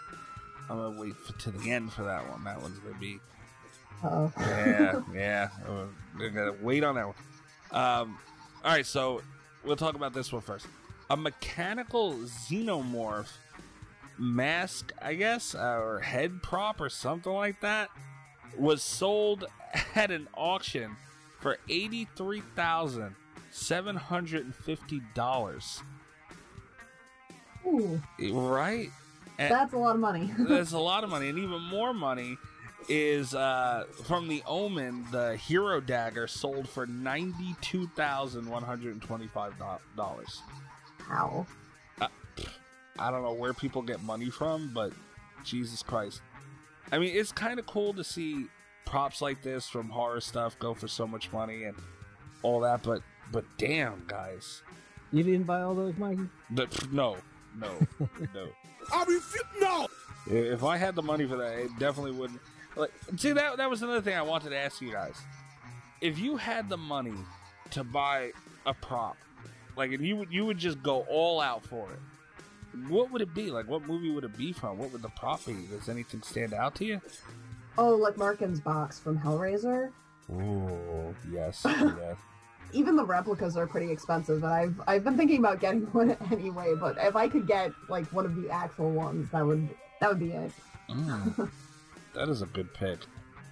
I'm 0.69 0.77
gonna 0.77 0.99
wait 1.01 1.15
for, 1.15 1.33
to 1.39 1.51
the 1.51 1.71
end 1.71 1.91
for 1.91 2.03
that 2.03 2.29
one. 2.29 2.43
That 2.43 2.61
one's 2.61 2.77
gonna 2.79 2.99
be 2.99 3.19
Uh-oh. 4.03 4.31
yeah, 4.37 5.01
yeah. 5.13 5.49
They're 6.17 6.29
gonna 6.29 6.55
wait 6.61 6.83
on 6.83 6.95
that 6.95 7.07
one. 7.07 7.15
Um, 7.71 8.17
all 8.63 8.71
right, 8.71 8.85
so 8.85 9.21
we'll 9.63 9.75
talk 9.75 9.95
about 9.95 10.13
this 10.13 10.31
one 10.31 10.41
first. 10.41 10.67
A 11.09 11.17
mechanical 11.17 12.13
xenomorph 12.13 13.29
mask, 14.19 14.91
I 15.01 15.13
guess, 15.15 15.55
or 15.55 15.99
head 15.99 16.43
prop 16.43 16.79
or 16.81 16.89
something 16.89 17.31
like 17.33 17.61
that, 17.61 17.89
was 18.57 18.83
sold 18.83 19.45
at 19.95 20.11
an 20.11 20.27
auction 20.35 20.95
for 21.39 21.57
eighty-three 21.69 22.41
thousand 22.55 23.15
seven 23.51 23.95
hundred 23.95 24.45
and 24.45 24.53
fifty 24.55 25.01
dollars. 25.15 25.81
Ooh, 27.65 28.01
Right? 28.19 28.89
And- 29.37 29.51
that's 29.53 29.73
a 29.73 29.77
lot 29.77 29.95
of 29.95 30.01
money. 30.01 30.31
That's 30.37 30.71
a 30.73 30.77
lot 30.79 31.03
of 31.05 31.09
money, 31.09 31.29
and 31.29 31.39
even 31.39 31.61
more 31.61 31.93
money 31.93 32.37
is 32.89 33.33
uh, 33.33 33.85
from 34.03 34.27
the 34.27 34.43
Omen. 34.45 35.05
The 35.11 35.37
Hero 35.37 35.79
Dagger 35.79 36.27
sold 36.27 36.67
for 36.67 36.85
ninety-two 36.85 37.87
thousand 37.95 38.49
one 38.49 38.63
hundred 38.63 38.93
and 38.93 39.01
twenty-five 39.01 39.53
dollars. 39.95 40.41
How? 41.07 41.45
I 42.99 43.11
don't 43.11 43.23
know 43.23 43.33
where 43.33 43.53
people 43.53 43.81
get 43.81 44.01
money 44.03 44.29
from, 44.29 44.71
but 44.73 44.91
Jesus 45.43 45.81
Christ! 45.83 46.21
I 46.91 46.97
mean, 46.99 47.15
it's 47.15 47.31
kind 47.31 47.59
of 47.59 47.65
cool 47.65 47.93
to 47.93 48.03
see 48.03 48.45
props 48.85 49.21
like 49.21 49.41
this 49.41 49.67
from 49.69 49.89
horror 49.89 50.19
stuff 50.21 50.57
go 50.59 50.73
for 50.73 50.87
so 50.87 51.05
much 51.07 51.31
money 51.31 51.63
and 51.65 51.75
all 52.43 52.59
that. 52.61 52.83
But 52.83 53.01
but 53.31 53.45
damn, 53.57 54.03
guys, 54.07 54.63
You 55.11 55.23
didn't 55.23 55.43
buy 55.43 55.61
all 55.61 55.75
those, 55.75 55.95
Mikey? 55.97 56.23
the, 56.51 56.67
no, 56.91 57.17
no, 57.57 57.71
no. 58.33 58.47
I 58.91 59.03
refuse. 59.03 59.43
No. 59.61 59.87
If 60.27 60.63
I 60.63 60.77
had 60.77 60.95
the 60.95 61.01
money 61.03 61.25
for 61.25 61.37
that, 61.37 61.57
it 61.59 61.69
definitely 61.79 62.11
wouldn't. 62.11 62.39
Like, 62.75 62.91
see 63.17 63.31
that 63.33 63.57
that 63.57 63.69
was 63.69 63.81
another 63.81 64.01
thing 64.01 64.15
I 64.15 64.21
wanted 64.21 64.49
to 64.49 64.57
ask 64.57 64.81
you 64.81 64.91
guys. 64.91 65.15
If 66.01 66.17
you 66.19 66.37
had 66.37 66.69
the 66.69 66.77
money 66.77 67.13
to 67.71 67.83
buy 67.83 68.31
a 68.65 68.73
prop, 68.73 69.17
like, 69.75 69.91
and 69.91 70.03
you 70.05 70.15
would 70.17 70.31
you 70.31 70.45
would 70.45 70.57
just 70.57 70.81
go 70.83 71.01
all 71.09 71.39
out 71.41 71.63
for 71.65 71.91
it, 71.91 71.99
what 72.87 73.11
would 73.11 73.21
it 73.21 73.33
be? 73.33 73.51
Like, 73.51 73.67
what 73.67 73.85
movie 73.85 74.11
would 74.11 74.23
it 74.23 74.37
be 74.37 74.51
from? 74.51 74.77
What 74.77 74.91
would 74.91 75.01
the 75.01 75.09
prop 75.09 75.45
be? 75.45 75.55
Does 75.69 75.89
anything 75.89 76.21
stand 76.21 76.53
out 76.53 76.75
to 76.75 76.85
you? 76.85 77.01
Oh, 77.77 77.95
like 77.95 78.17
Markin's 78.17 78.59
box 78.59 78.99
from 78.99 79.17
Hellraiser. 79.17 79.91
Oh, 80.31 81.15
yes, 81.31 81.61
yes. 81.65 82.17
Even 82.71 82.95
the 82.95 83.05
replicas 83.05 83.57
are 83.57 83.65
pretty 83.65 83.91
expensive, 83.91 84.43
and 84.43 84.53
I've 84.53 84.81
I've 84.87 85.03
been 85.03 85.17
thinking 85.17 85.39
about 85.39 85.59
getting 85.59 85.81
one 85.93 86.15
anyway. 86.31 86.75
But 86.75 86.97
if 86.99 87.15
I 87.15 87.27
could 87.27 87.47
get 87.47 87.71
like 87.87 88.05
one 88.13 88.25
of 88.25 88.35
the 88.35 88.49
actual 88.49 88.91
ones, 88.91 89.29
that 89.31 89.45
would 89.45 89.69
that 90.01 90.09
would 90.09 90.19
be 90.19 90.31
it. 90.31 90.51
Mm. 90.89 91.49
that 92.13 92.29
is 92.29 92.41
a 92.41 92.47
good 92.47 92.73
pick. 92.73 92.99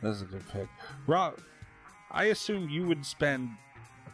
That 0.01 0.09
is 0.09 0.21
a 0.21 0.25
good 0.25 0.47
pick. 0.49 0.67
Rob, 1.07 1.39
I 2.11 2.25
assume 2.25 2.69
you 2.69 2.85
would 2.85 3.05
spend 3.05 3.49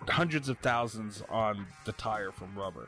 hundreds 0.07 0.49
of 0.49 0.57
thousands 0.59 1.23
on 1.29 1.65
the 1.85 1.91
tire 1.93 2.31
from 2.31 2.55
rubber. 2.55 2.87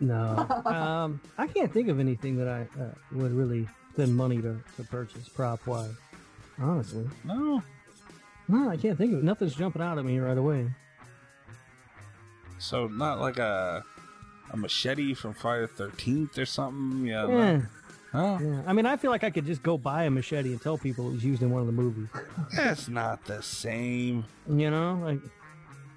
No. 0.00 0.46
um, 0.66 1.20
I 1.38 1.46
can't 1.46 1.72
think 1.72 1.88
of 1.88 2.00
anything 2.00 2.36
that 2.36 2.48
I 2.48 2.62
uh, 2.80 2.88
would 3.12 3.32
really 3.32 3.68
spend 3.92 4.16
money 4.16 4.40
to, 4.42 4.58
to 4.76 4.84
purchase 4.84 5.28
prop 5.28 5.66
wise. 5.66 5.92
Honestly, 6.58 7.06
No. 7.24 7.62
no, 8.48 8.68
I 8.70 8.76
can't 8.76 8.96
think 8.98 9.12
of 9.12 9.18
it. 9.20 9.24
Nothing's 9.24 9.54
jumping 9.54 9.82
out 9.82 9.98
at 9.98 10.04
me 10.04 10.18
right 10.18 10.36
away. 10.38 10.70
So 12.58 12.86
not 12.88 13.20
like 13.20 13.38
a 13.38 13.84
a 14.52 14.56
machete 14.56 15.14
from 15.14 15.32
Friday 15.34 15.62
the 15.62 15.68
Thirteenth 15.68 16.36
or 16.38 16.44
something. 16.46 17.06
Yeah. 17.06 17.22
no. 17.26 17.38
Yeah, 17.38 17.60
Huh? 18.12 18.38
yeah. 18.42 18.62
I 18.66 18.72
mean, 18.72 18.86
I 18.86 18.96
feel 18.96 19.12
like 19.12 19.22
I 19.22 19.30
could 19.30 19.46
just 19.46 19.62
go 19.62 19.78
buy 19.78 20.02
a 20.04 20.10
machete 20.10 20.50
and 20.50 20.60
tell 20.60 20.76
people 20.76 21.08
it 21.08 21.12
was 21.12 21.24
used 21.24 21.42
in 21.42 21.50
one 21.50 21.60
of 21.60 21.66
the 21.66 21.72
movies. 21.72 22.08
That's 22.56 22.88
not 22.88 23.24
the 23.24 23.40
same. 23.40 24.24
You 24.48 24.68
know, 24.70 24.98
like, 25.00 25.20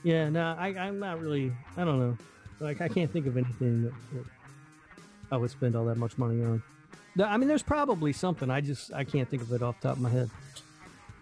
yeah, 0.04 0.30
no, 0.30 0.56
I, 0.58 0.68
I'm 0.68 1.00
not 1.00 1.20
really. 1.20 1.52
I 1.76 1.84
don't 1.84 2.00
know. 2.00 2.18
Like, 2.60 2.82
I 2.82 2.88
can't 2.88 3.12
think 3.12 3.26
of 3.28 3.38
anything 3.38 3.84
that, 3.84 3.94
that 4.14 4.26
I 5.32 5.38
would 5.38 5.52
spend 5.52 5.76
all 5.76 5.86
that 5.86 5.98
much 5.98 6.18
money 6.18 6.44
on. 6.44 6.62
I 7.24 7.38
mean, 7.38 7.48
there's 7.48 7.64
probably 7.64 8.14
something. 8.14 8.50
I 8.50 8.62
just 8.62 8.92
I 8.94 9.04
can't 9.04 9.30
think 9.30 9.44
of 9.44 9.52
it 9.52 9.62
off 9.62 9.80
the 9.82 9.90
top 9.90 9.98
of 9.98 10.04
my 10.04 10.10
head. 10.10 10.30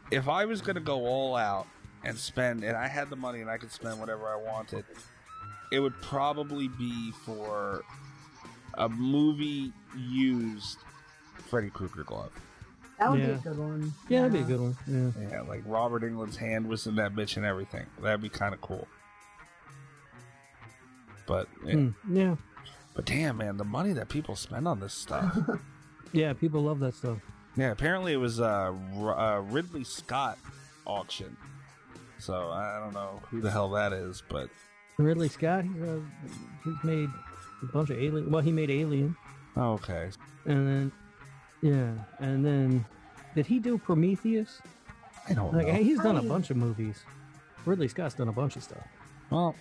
If 0.09 0.27
I 0.27 0.45
was 0.45 0.61
gonna 0.61 0.79
go 0.79 1.05
all 1.05 1.35
out 1.35 1.67
and 2.03 2.17
spend, 2.17 2.63
and 2.63 2.77
I 2.77 2.87
had 2.87 3.09
the 3.09 3.15
money 3.15 3.41
and 3.41 3.49
I 3.49 3.57
could 3.57 3.71
spend 3.71 3.99
whatever 3.99 4.27
I 4.27 4.37
wanted, 4.37 4.85
it 5.71 5.79
would 5.79 5.99
probably 6.01 6.67
be 6.69 7.11
for 7.25 7.83
a 8.75 8.87
movie 8.87 9.73
used 9.97 10.79
Freddy 11.49 11.69
Krueger 11.69 12.03
glove. 12.03 12.31
That 12.99 13.11
would 13.11 13.19
be 13.19 13.31
a 13.31 13.35
good 13.35 13.57
one. 13.57 13.93
Yeah, 14.09 14.21
that'd 14.21 14.33
be 14.33 14.39
a 14.39 14.43
good 14.43 14.61
one. 14.61 14.77
Yeah. 14.87 15.29
Yeah, 15.29 15.41
like 15.41 15.63
Robert 15.65 16.03
Englund's 16.03 16.37
hand 16.37 16.67
was 16.67 16.85
in 16.85 16.95
that 16.95 17.15
bitch 17.15 17.35
and 17.35 17.45
everything. 17.45 17.85
That'd 18.01 18.21
be 18.21 18.29
kind 18.29 18.53
of 18.53 18.61
cool. 18.61 18.87
But 21.31 21.47
yeah. 21.65 21.73
Hmm, 21.75 21.89
yeah. 22.17 22.35
but 22.93 23.05
damn, 23.05 23.37
man, 23.37 23.55
the 23.55 23.63
money 23.63 23.93
that 23.93 24.09
people 24.09 24.35
spend 24.35 24.67
on 24.67 24.79
this 24.81 24.93
stuff. 24.93 25.37
Yeah, 26.13 26.33
people 26.33 26.61
love 26.63 26.79
that 26.81 26.93
stuff. 26.95 27.19
yeah, 27.55 27.71
apparently 27.71 28.11
it 28.11 28.17
was 28.17 28.39
a 28.41 28.75
uh, 28.97 29.39
Ridley 29.49 29.85
Scott 29.85 30.37
auction. 30.85 31.37
So 32.19 32.49
I 32.49 32.79
don't 32.83 32.93
know 32.93 33.21
who 33.29 33.39
the 33.39 33.49
hell 33.49 33.69
that 33.69 33.93
is, 33.93 34.21
but 34.27 34.49
Ridley 34.97 35.29
Scott, 35.29 35.63
he's, 35.63 35.81
uh, 35.81 35.99
he's 36.65 36.83
made 36.83 37.07
a 37.63 37.65
bunch 37.67 37.91
of 37.91 37.97
alien. 37.97 38.29
Well, 38.29 38.41
he 38.41 38.51
made 38.51 38.69
Alien, 38.69 39.15
oh, 39.55 39.71
okay. 39.75 40.09
and 40.43 40.67
then 40.67 40.91
yeah, 41.61 41.93
and 42.19 42.45
then 42.45 42.83
did 43.33 43.45
he 43.45 43.59
do 43.59 43.77
Prometheus? 43.77 44.61
I 45.29 45.33
don't 45.33 45.53
Like 45.53 45.67
know. 45.67 45.73
he's 45.75 46.01
done 46.01 46.17
a 46.17 46.23
bunch 46.23 46.49
of 46.49 46.57
movies. 46.57 47.05
Ridley 47.65 47.87
Scott's 47.87 48.15
done 48.15 48.27
a 48.27 48.33
bunch 48.33 48.57
of 48.57 48.63
stuff. 48.63 48.83
Well, 49.29 49.55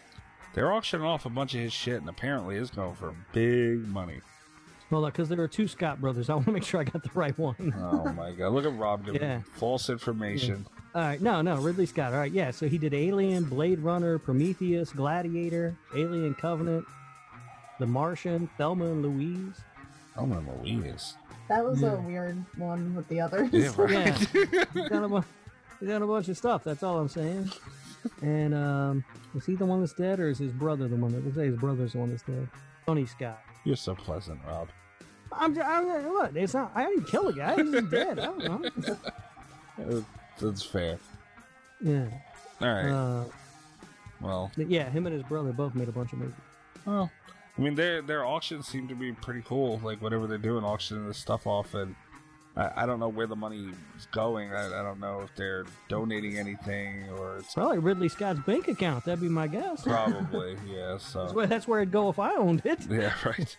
they're 0.54 0.72
auctioning 0.72 1.06
off 1.06 1.26
a 1.26 1.30
bunch 1.30 1.54
of 1.54 1.60
his 1.60 1.72
shit, 1.72 2.00
and 2.00 2.08
apparently 2.08 2.56
it's 2.56 2.70
going 2.70 2.94
for 2.94 3.14
big 3.32 3.86
money. 3.88 4.20
Hold 4.90 5.04
on, 5.04 5.10
because 5.10 5.28
there 5.28 5.40
are 5.40 5.46
two 5.48 5.68
Scott 5.68 6.00
brothers. 6.00 6.28
I 6.28 6.34
want 6.34 6.46
to 6.46 6.52
make 6.52 6.64
sure 6.64 6.80
I 6.80 6.84
got 6.84 7.02
the 7.04 7.10
right 7.14 7.36
one. 7.38 7.72
Oh 7.78 8.12
my 8.12 8.32
god! 8.32 8.52
Look 8.52 8.64
at 8.64 8.76
Rob 8.76 9.04
giving 9.04 9.22
Yeah. 9.22 9.40
false 9.54 9.88
information. 9.88 10.66
All 10.94 11.02
right, 11.02 11.20
no, 11.20 11.40
no, 11.42 11.56
Ridley 11.58 11.86
Scott. 11.86 12.12
All 12.12 12.18
right, 12.18 12.32
yeah. 12.32 12.50
So 12.50 12.68
he 12.68 12.76
did 12.76 12.92
Alien, 12.92 13.44
Blade 13.44 13.78
Runner, 13.78 14.18
Prometheus, 14.18 14.90
Gladiator, 14.92 15.76
Alien 15.94 16.34
Covenant, 16.34 16.84
The 17.78 17.86
Martian, 17.86 18.50
Thelma 18.58 18.86
and 18.86 19.02
Louise. 19.02 19.54
Oh 20.16 20.26
my 20.26 20.38
Louise. 20.64 21.14
That 21.48 21.64
was 21.64 21.80
Yeah. 21.80 21.92
a 21.92 22.00
weird 22.00 22.44
one 22.56 22.96
with 22.96 23.06
the 23.08 23.20
others. 23.20 23.50
Yeah, 23.52 23.70
right. 23.76 23.92
Yeah, 24.34 24.64
he's 24.74 24.88
done, 24.88 25.04
a 25.04 25.08
bu- 25.08 25.22
he's 25.78 25.88
done 25.88 26.02
a 26.02 26.06
bunch 26.08 26.28
of 26.28 26.36
stuff. 26.36 26.64
That's 26.64 26.82
all 26.82 26.98
I'm 26.98 27.08
saying. 27.08 27.50
And 28.22 28.54
um, 28.54 29.04
is 29.34 29.44
he 29.46 29.54
the 29.56 29.66
one 29.66 29.80
that's 29.80 29.92
dead, 29.92 30.20
or 30.20 30.28
is 30.28 30.38
his 30.38 30.52
brother 30.52 30.88
the 30.88 30.96
one 30.96 31.12
that? 31.12 31.24
Let's 31.24 31.36
say 31.36 31.46
his 31.46 31.56
brother's 31.56 31.92
the 31.92 31.98
one 31.98 32.10
that's 32.10 32.22
dead. 32.22 32.48
Tony 32.86 33.06
Scott. 33.06 33.40
You're 33.64 33.76
so 33.76 33.94
pleasant, 33.94 34.40
Rob. 34.46 34.68
I'm, 35.32 35.54
j- 35.54 35.60
I'm 35.60 35.86
what? 36.12 36.36
It's 36.36 36.54
not. 36.54 36.72
I 36.74 36.86
didn't 36.86 37.04
kill 37.06 37.24
the 37.24 37.32
guy. 37.32 37.54
He's 37.62 37.70
just 37.70 37.90
dead. 37.90 38.18
I 38.18 38.24
don't 38.26 38.38
know. 38.78 38.96
Uh, 39.80 40.00
That's 40.40 40.62
fair. 40.64 40.98
Yeah. 41.80 42.06
All 42.60 42.68
right. 42.68 42.90
Uh, 42.90 43.24
well, 44.20 44.50
yeah, 44.56 44.90
him 44.90 45.06
and 45.06 45.14
his 45.14 45.22
brother 45.22 45.52
both 45.52 45.74
made 45.74 45.88
a 45.88 45.92
bunch 45.92 46.12
of 46.12 46.18
movies. 46.18 46.34
well. 46.84 47.10
I 47.58 47.62
mean, 47.62 47.74
their 47.74 48.00
their 48.00 48.24
auctions 48.24 48.66
seem 48.68 48.88
to 48.88 48.94
be 48.94 49.12
pretty 49.12 49.42
cool. 49.46 49.80
Like 49.84 50.00
whatever 50.00 50.26
they're 50.26 50.38
doing, 50.38 50.64
auctioning 50.64 51.06
this 51.06 51.18
stuff 51.18 51.46
off, 51.46 51.74
and 51.74 51.94
I, 52.56 52.82
I 52.82 52.86
don't 52.86 52.98
know 52.98 53.08
where 53.08 53.26
the 53.26 53.36
money 53.36 53.68
is 53.96 54.06
going. 54.12 54.52
I, 54.52 54.80
I 54.80 54.82
don't 54.82 54.98
know 55.00 55.20
if 55.20 55.34
they're 55.36 55.66
donating 55.88 56.36
anything 56.36 57.08
or 57.10 57.38
it's 57.38 57.54
Probably 57.54 57.78
Ridley 57.78 58.08
Scott's 58.08 58.40
bank 58.40 58.66
account. 58.68 59.04
That'd 59.04 59.20
be 59.20 59.28
my 59.28 59.46
guess. 59.46 59.82
probably 59.84 60.56
yeah. 60.66 60.98
That's 61.14 61.32
where, 61.32 61.46
that's 61.46 61.68
where 61.68 61.80
it'd 61.80 61.92
go 61.92 62.08
if 62.08 62.18
I 62.18 62.34
owned 62.34 62.62
it. 62.64 62.80
yeah, 62.90 63.12
right. 63.24 63.56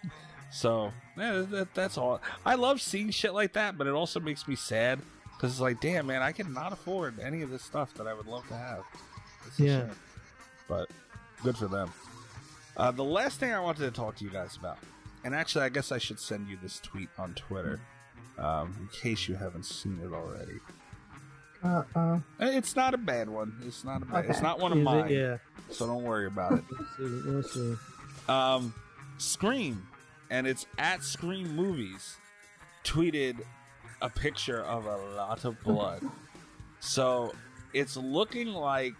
So 0.51 0.91
yeah, 1.17 1.43
that, 1.49 1.73
that's 1.73 1.97
all. 1.97 2.21
I 2.45 2.55
love 2.55 2.81
seeing 2.81 3.09
shit 3.11 3.33
like 3.33 3.53
that, 3.53 3.77
but 3.77 3.87
it 3.87 3.93
also 3.93 4.19
makes 4.19 4.47
me 4.47 4.55
sad 4.55 4.99
because 5.37 5.51
it's 5.51 5.61
like, 5.61 5.79
damn, 5.79 6.07
man, 6.07 6.21
I 6.21 6.33
cannot 6.33 6.73
afford 6.73 7.19
any 7.19 7.41
of 7.41 7.49
this 7.49 7.63
stuff 7.63 7.93
that 7.95 8.07
I 8.07 8.13
would 8.13 8.27
love 8.27 8.45
to 8.49 8.55
have. 8.55 8.83
It's 9.47 9.59
a 9.59 9.63
Yeah. 9.63 9.79
shame. 9.87 9.91
but 10.67 10.89
good 11.43 11.55
for 11.57 11.67
them. 11.67 11.91
Uh, 12.77 12.91
the 12.91 13.03
last 13.03 13.39
thing 13.39 13.51
I 13.51 13.59
wanted 13.59 13.79
to 13.85 13.91
talk 13.91 14.17
to 14.17 14.23
you 14.25 14.29
guys 14.29 14.55
about, 14.57 14.77
and 15.23 15.33
actually, 15.33 15.63
I 15.65 15.69
guess 15.69 15.91
I 15.91 15.97
should 15.97 16.19
send 16.19 16.47
you 16.47 16.57
this 16.61 16.79
tweet 16.79 17.09
on 17.17 17.33
Twitter, 17.33 17.79
um, 18.37 18.75
in 18.79 18.87
case 18.89 19.27
you 19.27 19.35
haven't 19.35 19.65
seen 19.65 19.99
it 20.03 20.13
already. 20.13 20.59
Uh-uh. 21.63 22.15
Eh, 22.39 22.57
It's 22.57 22.75
not 22.75 22.93
a 22.93 22.97
bad 22.97 23.29
one. 23.29 23.53
It's 23.65 23.83
not 23.83 24.01
a 24.01 24.05
bad. 24.05 24.25
It's 24.25 24.41
not 24.41 24.59
one 24.59 24.71
of 24.71 24.77
Is 24.79 24.81
it? 24.81 24.85
mine. 24.85 25.09
Yeah. 25.11 25.37
So 25.69 25.85
don't 25.85 26.03
worry 26.03 26.25
about 26.27 26.53
it. 26.53 26.63
Let's 26.71 26.97
see. 26.97 27.03
Let's 27.03 27.53
see. 27.53 27.75
um, 28.27 28.73
Scream, 29.17 29.85
and 30.31 30.47
it's 30.47 30.65
at 30.79 31.03
Scream 31.03 31.55
Movies, 31.55 32.17
tweeted 32.83 33.41
a 34.01 34.09
picture 34.09 34.63
of 34.63 34.85
a 34.85 34.97
lot 35.15 35.45
of 35.45 35.61
blood. 35.63 36.01
so 36.79 37.31
it's 37.73 37.95
looking 37.95 38.47
like 38.47 38.95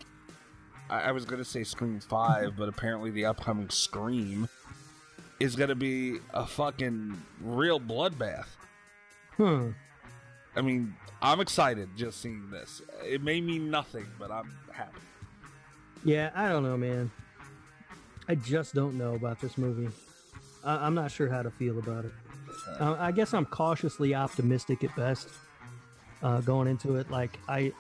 I, 0.89 0.99
I 1.05 1.11
was 1.13 1.25
gonna 1.25 1.43
say 1.43 1.63
Scream 1.63 1.99
Five, 1.99 2.55
but 2.55 2.69
apparently 2.69 3.09
the 3.09 3.25
upcoming 3.25 3.69
Scream 3.71 4.47
is 5.39 5.55
gonna 5.55 5.73
be 5.73 6.17
a 6.35 6.45
fucking 6.45 7.19
real 7.41 7.79
bloodbath. 7.79 8.45
Huh. 9.41 9.69
I 10.55 10.61
mean, 10.61 10.93
I'm 11.19 11.39
excited 11.39 11.89
just 11.97 12.21
seeing 12.21 12.51
this. 12.51 12.83
It 13.03 13.23
may 13.23 13.41
mean 13.41 13.71
nothing, 13.71 14.05
but 14.19 14.29
I'm 14.29 14.55
happy. 14.71 14.99
Yeah, 16.05 16.29
I 16.35 16.47
don't 16.47 16.61
know, 16.61 16.77
man. 16.77 17.09
I 18.27 18.35
just 18.35 18.75
don't 18.75 18.99
know 18.99 19.15
about 19.15 19.41
this 19.41 19.57
movie. 19.57 19.91
I, 20.63 20.85
I'm 20.85 20.93
not 20.93 21.09
sure 21.09 21.27
how 21.27 21.41
to 21.41 21.49
feel 21.49 21.79
about 21.79 22.05
it. 22.05 22.11
Uh, 22.79 22.95
I 22.99 23.11
guess 23.11 23.33
I'm 23.33 23.47
cautiously 23.47 24.13
optimistic 24.13 24.83
at 24.83 24.95
best 24.95 25.29
uh, 26.21 26.41
going 26.41 26.67
into 26.67 26.97
it. 26.97 27.09
Like 27.09 27.39
I, 27.47 27.71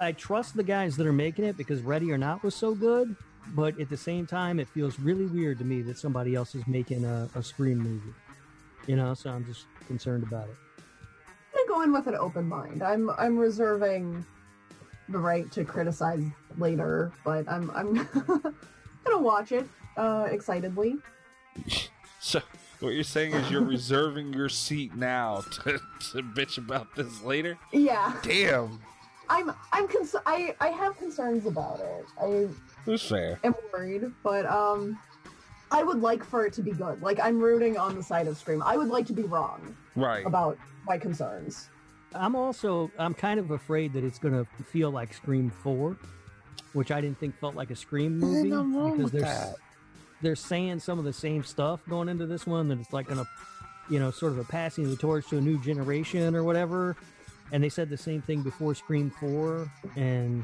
I 0.00 0.10
trust 0.10 0.56
the 0.56 0.64
guys 0.64 0.96
that 0.96 1.06
are 1.06 1.12
making 1.12 1.44
it 1.44 1.56
because 1.56 1.80
Ready 1.82 2.10
or 2.10 2.18
Not 2.18 2.42
was 2.42 2.56
so 2.56 2.74
good, 2.74 3.14
but 3.54 3.78
at 3.78 3.88
the 3.88 3.96
same 3.96 4.26
time, 4.26 4.58
it 4.58 4.66
feels 4.66 4.98
really 4.98 5.26
weird 5.26 5.58
to 5.58 5.64
me 5.64 5.80
that 5.82 5.96
somebody 5.96 6.34
else 6.34 6.56
is 6.56 6.66
making 6.66 7.04
a, 7.04 7.28
a 7.36 7.42
Scream 7.44 7.78
movie. 7.78 8.14
You 8.88 8.96
know, 8.96 9.14
so 9.14 9.30
I'm 9.30 9.44
just 9.44 9.66
concerned 9.86 10.24
about 10.24 10.48
it. 10.48 10.56
I'm 11.68 11.74
go 11.74 11.82
in 11.82 11.92
with 11.92 12.06
an 12.06 12.14
open 12.14 12.48
mind. 12.48 12.82
I'm 12.82 13.10
I'm 13.10 13.36
reserving 13.36 14.24
the 15.08 15.18
right 15.18 15.50
to 15.52 15.64
criticize 15.64 16.22
later, 16.56 17.12
but 17.24 17.48
I'm 17.48 17.70
I'm 17.72 17.94
gonna 19.04 19.18
watch 19.20 19.52
it 19.52 19.68
uh, 19.96 20.28
excitedly. 20.30 20.96
So 22.20 22.40
what 22.80 22.94
you're 22.94 23.04
saying 23.04 23.34
is 23.34 23.50
you're 23.50 23.64
reserving 23.64 24.32
your 24.32 24.48
seat 24.48 24.94
now 24.96 25.42
to, 25.52 25.78
to 26.12 26.22
bitch 26.22 26.58
about 26.58 26.94
this 26.94 27.22
later? 27.22 27.58
Yeah, 27.72 28.14
Damn, 28.22 28.80
I'm 29.28 29.52
I'm 29.72 29.88
cons- 29.88 30.16
I 30.24 30.54
I 30.60 30.68
have 30.68 30.96
concerns 30.96 31.44
about 31.46 31.80
it. 31.80 32.06
I 32.20 32.48
that's 32.86 33.06
fair. 33.06 33.38
am 33.44 33.54
worried, 33.72 34.10
but 34.22 34.46
um, 34.46 34.98
I 35.70 35.82
would 35.82 36.00
like 36.00 36.24
for 36.24 36.46
it 36.46 36.52
to 36.54 36.62
be 36.62 36.70
good. 36.72 37.02
Like 37.02 37.20
I'm 37.20 37.38
rooting 37.38 37.76
on 37.76 37.94
the 37.94 38.02
side 38.02 38.26
of 38.26 38.36
Scream. 38.38 38.62
I 38.64 38.76
would 38.76 38.88
like 38.88 39.06
to 39.06 39.12
be 39.12 39.22
wrong 39.24 39.76
Right. 39.96 40.24
about 40.26 40.56
my 40.86 40.96
concerns. 40.98 41.68
I'm 42.14 42.34
also 42.34 42.90
I'm 42.98 43.12
kind 43.14 43.38
of 43.38 43.50
afraid 43.50 43.92
that 43.92 44.04
it's 44.04 44.18
gonna 44.18 44.46
feel 44.72 44.90
like 44.90 45.12
Scream 45.12 45.50
Four, 45.50 45.96
which 46.72 46.90
I 46.90 47.00
didn't 47.00 47.18
think 47.18 47.38
felt 47.38 47.54
like 47.54 47.70
a 47.70 47.76
Scream 47.76 48.12
Ain't 48.12 48.20
movie 48.22 48.50
wrong 48.52 48.96
because 48.96 49.12
with 49.12 49.12
they're 49.12 49.30
that. 49.30 49.54
they're 50.22 50.36
saying 50.36 50.80
some 50.80 50.98
of 50.98 51.04
the 51.04 51.12
same 51.12 51.44
stuff 51.44 51.80
going 51.88 52.08
into 52.08 52.24
this 52.26 52.46
one 52.46 52.68
that 52.68 52.78
it's 52.80 52.92
like 52.94 53.08
gonna, 53.08 53.26
you 53.90 53.98
know, 53.98 54.10
sort 54.10 54.32
of 54.32 54.38
a 54.38 54.44
passing 54.44 54.84
of 54.84 54.90
the 54.90 54.96
torch 54.96 55.28
to 55.28 55.36
a 55.36 55.40
new 55.40 55.60
generation 55.62 56.34
or 56.34 56.44
whatever. 56.44 56.96
And 57.52 57.62
they 57.62 57.68
said 57.70 57.88
the 57.90 57.96
same 57.98 58.20
thing 58.22 58.42
before 58.42 58.74
Scream 58.74 59.10
Four, 59.20 59.70
and 59.96 60.42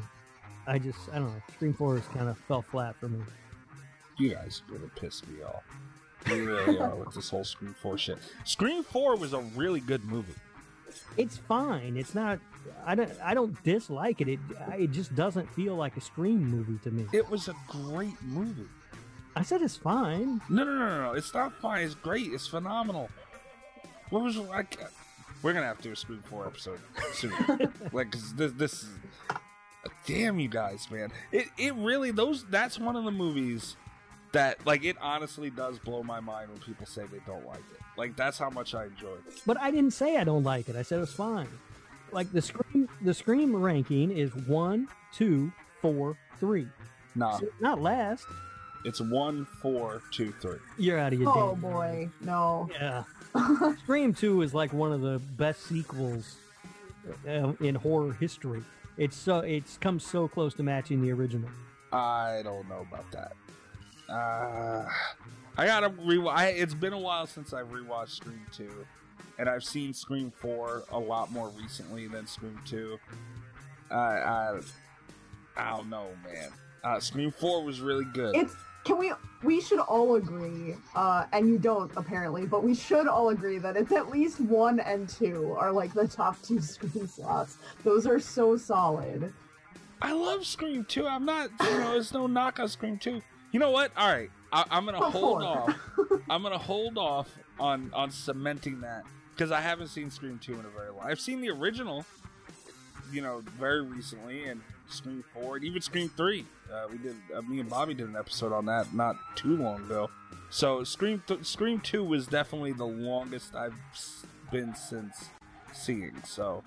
I 0.67 0.77
just 0.79 0.99
I 1.11 1.15
don't 1.15 1.27
know 1.27 1.41
Scream 1.53 1.73
Four 1.73 1.95
has 1.97 2.05
kind 2.09 2.29
of 2.29 2.37
fell 2.37 2.61
flat 2.61 2.95
for 2.99 3.07
me. 3.09 3.19
You 4.17 4.29
guys 4.33 4.61
are 4.69 4.77
gonna 4.77 4.89
piss 4.95 5.25
me 5.27 5.43
off. 5.43 5.63
You 6.27 6.45
really 6.45 6.79
are 6.79 6.95
with 6.95 7.13
this 7.13 7.29
whole 7.29 7.43
Scream 7.43 7.75
4 7.81 7.97
shit. 7.97 8.17
Scream 8.45 8.83
4 8.83 9.17
was 9.17 9.33
a 9.33 9.39
really 9.55 9.79
good 9.79 10.03
movie. 10.05 10.33
It's 11.17 11.37
fine. 11.37 11.97
It's 11.97 12.15
not. 12.15 12.39
I 12.85 12.95
don't. 12.95 13.11
I 13.23 13.33
don't 13.33 13.61
dislike 13.63 14.21
it. 14.21 14.29
It. 14.29 14.39
It 14.77 14.91
just 14.91 15.13
doesn't 15.15 15.53
feel 15.53 15.75
like 15.75 15.97
a 15.97 16.01
Scream 16.01 16.43
movie 16.49 16.79
to 16.83 16.91
me. 16.91 17.05
It 17.13 17.29
was 17.29 17.47
a 17.47 17.55
great 17.67 18.21
movie. 18.23 18.67
I 19.35 19.43
said 19.43 19.61
it's 19.61 19.75
fine. 19.75 20.41
No, 20.49 20.63
no, 20.63 20.71
no, 20.77 21.01
no. 21.03 21.11
It's 21.13 21.33
not 21.33 21.53
fine. 21.59 21.83
It's 21.83 21.95
great. 21.95 22.31
It's 22.31 22.47
phenomenal. 22.47 23.09
What 24.09 24.23
was 24.23 24.37
like? 24.37 24.77
We're 25.43 25.51
gonna 25.53 25.65
have 25.65 25.77
to 25.77 25.83
do 25.83 25.91
a 25.91 25.95
Scream 25.95 26.23
Four 26.29 26.47
episode 26.47 26.79
soon. 27.13 27.33
like, 27.91 28.11
'cause 28.11 28.33
this, 28.35 28.51
this 28.53 28.83
is. 28.83 28.89
Damn 30.07 30.39
you 30.39 30.47
guys, 30.47 30.89
man! 30.89 31.11
It, 31.31 31.47
it 31.57 31.73
really 31.75 32.11
those. 32.11 32.45
That's 32.45 32.79
one 32.79 32.95
of 32.95 33.03
the 33.03 33.11
movies 33.11 33.75
that, 34.35 34.65
like, 34.65 34.83
it 34.85 34.95
honestly 35.01 35.49
does 35.49 35.79
blow 35.79 36.03
my 36.03 36.19
mind 36.19 36.49
when 36.51 36.59
people 36.61 36.85
say 36.85 37.03
they 37.11 37.19
don't 37.25 37.45
like 37.45 37.57
it. 37.57 37.79
Like, 37.97 38.15
that's 38.15 38.37
how 38.37 38.49
much 38.49 38.75
I 38.75 38.85
enjoy 38.85 39.13
it. 39.27 39.41
But 39.45 39.59
I 39.59 39.71
didn't 39.71 39.91
say 39.91 40.17
I 40.17 40.23
don't 40.23 40.43
like 40.43 40.69
it. 40.69 40.75
I 40.75 40.81
said 40.83 40.99
it's 40.99 41.13
fine. 41.13 41.47
Like 42.11 42.31
the 42.31 42.41
scream, 42.41 42.87
the 43.01 43.13
scream 43.13 43.55
ranking 43.55 44.11
is 44.11 44.33
one, 44.47 44.87
two, 45.13 45.51
four, 45.81 46.17
three. 46.39 46.67
Nah, 47.15 47.39
So 47.39 47.47
not 47.59 47.81
last. 47.81 48.25
it's 48.85 49.01
one, 49.01 49.45
four, 49.61 50.01
two, 50.11 50.31
three. 50.41 50.59
You're 50.77 50.97
out 50.99 51.11
of 51.13 51.19
your 51.19 51.29
Oh 51.29 51.53
damn 51.53 51.61
mind. 51.61 51.61
boy, 51.61 52.09
no. 52.21 52.69
Yeah. 52.79 53.03
Scream 53.83 54.13
Two 54.13 54.41
is 54.43 54.53
like 54.53 54.71
one 54.71 54.93
of 54.93 55.01
the 55.01 55.19
best 55.35 55.63
sequels 55.63 56.37
uh, 57.27 57.51
in 57.59 57.75
horror 57.75 58.13
history. 58.13 58.63
It's 58.97 59.17
so 59.17 59.39
it's 59.39 59.77
come 59.77 59.99
so 59.99 60.27
close 60.29 60.53
to 60.53 60.63
matching 60.63 61.01
the 61.01 61.11
original. 61.11 61.49
I 61.91 62.41
don't 62.43 62.69
know 62.69 62.85
about 62.89 63.11
that. 63.11 63.33
Uh, 64.09 64.85
I 65.57 65.65
gotta 65.65 65.89
rewatch. 65.89 66.55
It's 66.55 66.73
been 66.73 66.93
a 66.93 66.99
while 66.99 67.27
since 67.27 67.53
I've 67.53 67.71
rewatched 67.71 68.09
Scream 68.09 68.45
Two, 68.55 68.85
and 69.39 69.49
I've 69.49 69.63
seen 69.63 69.93
Scream 69.93 70.31
Four 70.31 70.83
a 70.91 70.99
lot 70.99 71.31
more 71.31 71.49
recently 71.49 72.07
than 72.07 72.27
Scream 72.27 72.59
Two. 72.65 72.99
I 73.89 73.95
I, 73.95 74.59
I 75.57 75.77
don't 75.77 75.89
know, 75.89 76.07
man. 76.25 76.49
Uh, 76.83 76.99
Scream 76.99 77.31
Four 77.31 77.63
was 77.63 77.81
really 77.81 78.05
good. 78.13 78.35
It's 78.35 78.55
can 78.85 78.99
we 78.99 79.11
we 79.43 79.59
should 79.59 79.79
all 79.79 80.15
agree, 80.15 80.75
uh, 80.95 81.25
and 81.33 81.49
you 81.49 81.57
don't 81.57 81.91
apparently, 81.97 82.45
but 82.45 82.63
we 82.63 82.75
should 82.75 83.07
all 83.07 83.29
agree 83.29 83.57
that 83.57 83.75
it's 83.75 83.91
at 83.91 84.09
least 84.11 84.39
one 84.39 84.79
and 84.79 85.09
two 85.09 85.55
are 85.57 85.71
like 85.71 85.93
the 85.93 86.07
top 86.07 86.41
two 86.43 86.61
Scream 86.61 87.07
slots. 87.07 87.57
Those 87.83 88.05
are 88.05 88.19
so 88.19 88.55
solid. 88.55 89.33
I 90.01 90.11
love 90.11 90.45
Scream 90.45 90.85
Two. 90.85 91.07
I'm 91.07 91.25
not, 91.25 91.49
you 91.61 91.69
know, 91.71 91.91
there's 91.93 92.13
no 92.13 92.27
knock 92.27 92.59
on 92.59 92.67
Scream 92.67 92.99
Two. 92.99 93.21
You 93.55 93.59
know 93.59 93.71
what? 93.71 93.93
All 93.95 94.09
right, 94.09 94.29
I, 94.51 94.65
I'm 94.69 94.83
gonna 94.83 95.09
hold 95.09 95.41
off. 95.41 95.73
I'm 96.29 96.43
gonna 96.43 96.57
hold 96.57 96.97
off 96.97 97.33
on 97.57 97.89
on 97.93 98.11
cementing 98.11 98.81
that 98.81 99.03
because 99.33 99.49
I 99.49 99.61
haven't 99.61 99.87
seen 99.87 100.11
Scream 100.11 100.39
Two 100.43 100.55
in 100.55 100.65
a 100.65 100.69
very 100.77 100.89
long. 100.89 101.03
I've 101.03 101.21
seen 101.21 101.39
the 101.39 101.51
original, 101.51 102.03
you 103.13 103.21
know, 103.21 103.41
very 103.57 103.81
recently, 103.81 104.43
and 104.43 104.59
Scream 104.89 105.23
Four, 105.33 105.55
and 105.55 105.63
even 105.63 105.81
Scream 105.81 106.09
Three. 106.17 106.45
Uh, 106.69 106.87
we 106.91 106.97
did. 106.97 107.15
Uh, 107.33 107.43
me 107.43 107.61
and 107.61 107.69
Bobby 107.69 107.93
did 107.93 108.09
an 108.09 108.17
episode 108.17 108.51
on 108.51 108.65
that 108.65 108.93
not 108.93 109.15
too 109.37 109.55
long 109.55 109.77
ago. 109.85 110.09
So 110.49 110.83
Scream 110.83 111.23
th- 111.25 111.45
Scream 111.45 111.79
Two 111.79 112.03
was 112.03 112.27
definitely 112.27 112.73
the 112.73 112.83
longest 112.83 113.55
I've 113.55 113.73
been 114.51 114.75
since 114.75 115.29
seeing. 115.71 116.21
So, 116.25 116.61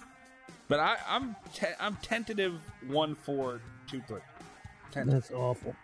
but 0.69 0.81
I, 0.81 0.97
I'm 1.07 1.37
te- 1.53 1.67
I'm 1.79 1.97
tentative 1.97 2.55
one, 2.87 3.15
four, 3.15 3.61
two, 3.87 4.01
three. 4.09 4.21
Tentative. 4.91 5.21
That's 5.21 5.33
awful. 5.33 5.77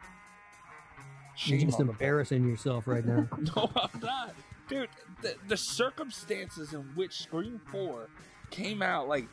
Shame 1.37 1.59
You're 1.61 1.67
just 1.67 1.81
on 1.81 1.87
the 1.87 1.93
embarrassing 1.93 2.49
yourself 2.49 2.87
right 2.87 3.05
now. 3.05 3.29
No, 3.57 3.71
I'm 3.77 4.01
not. 4.01 4.35
Dude, 4.69 4.89
the, 5.23 5.35
the 5.49 5.57
circumstances 5.57 6.73
in 6.73 6.81
which 6.95 7.19
Scream 7.23 7.61
4 7.71 8.09
came 8.51 8.83
out, 8.83 9.09
like, 9.09 9.27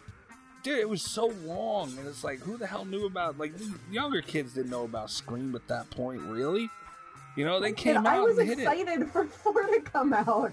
dude, 0.64 0.80
it 0.80 0.90
was 0.90 1.02
so 1.02 1.28
long. 1.46 1.96
And 1.98 2.08
it's 2.08 2.24
like, 2.24 2.40
who 2.40 2.58
the 2.58 2.68
hell 2.68 2.86
knew 2.86 3.06
about, 3.06 3.38
like, 3.38 3.54
younger 3.90 4.22
kids 4.22 4.54
didn't 4.54 4.72
know 4.72 4.84
about 4.84 5.10
Scream 5.10 5.56
at 5.56 5.68
that 5.68 5.90
point, 5.90 6.22
really? 6.22 6.70
You 7.38 7.46
know, 7.46 7.60
they 7.60 7.72
came 7.72 7.98
And 7.98 8.08
out 8.08 8.14
I 8.14 8.20
was 8.20 8.38
and 8.38 8.50
hit 8.50 8.60
excited 8.60 9.10
for 9.10 9.26
four 9.26 9.62
to 9.62 9.80
come 9.82 10.12
out. 10.14 10.52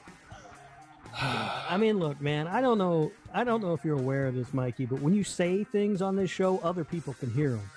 I 1.20 1.76
mean, 1.76 1.98
look, 1.98 2.20
man, 2.20 2.46
I 2.46 2.60
don't 2.60 2.78
know. 2.78 3.10
I 3.32 3.42
don't 3.42 3.60
know 3.62 3.72
if 3.72 3.84
you're 3.84 3.98
aware 3.98 4.26
of 4.26 4.34
this, 4.34 4.52
Mikey, 4.54 4.86
but 4.86 5.00
when 5.00 5.14
you 5.14 5.24
say 5.24 5.64
things 5.64 6.02
on 6.02 6.14
this 6.14 6.30
show, 6.30 6.58
other 6.58 6.84
people 6.84 7.14
can 7.14 7.30
hear 7.30 7.50
them. 7.50 7.70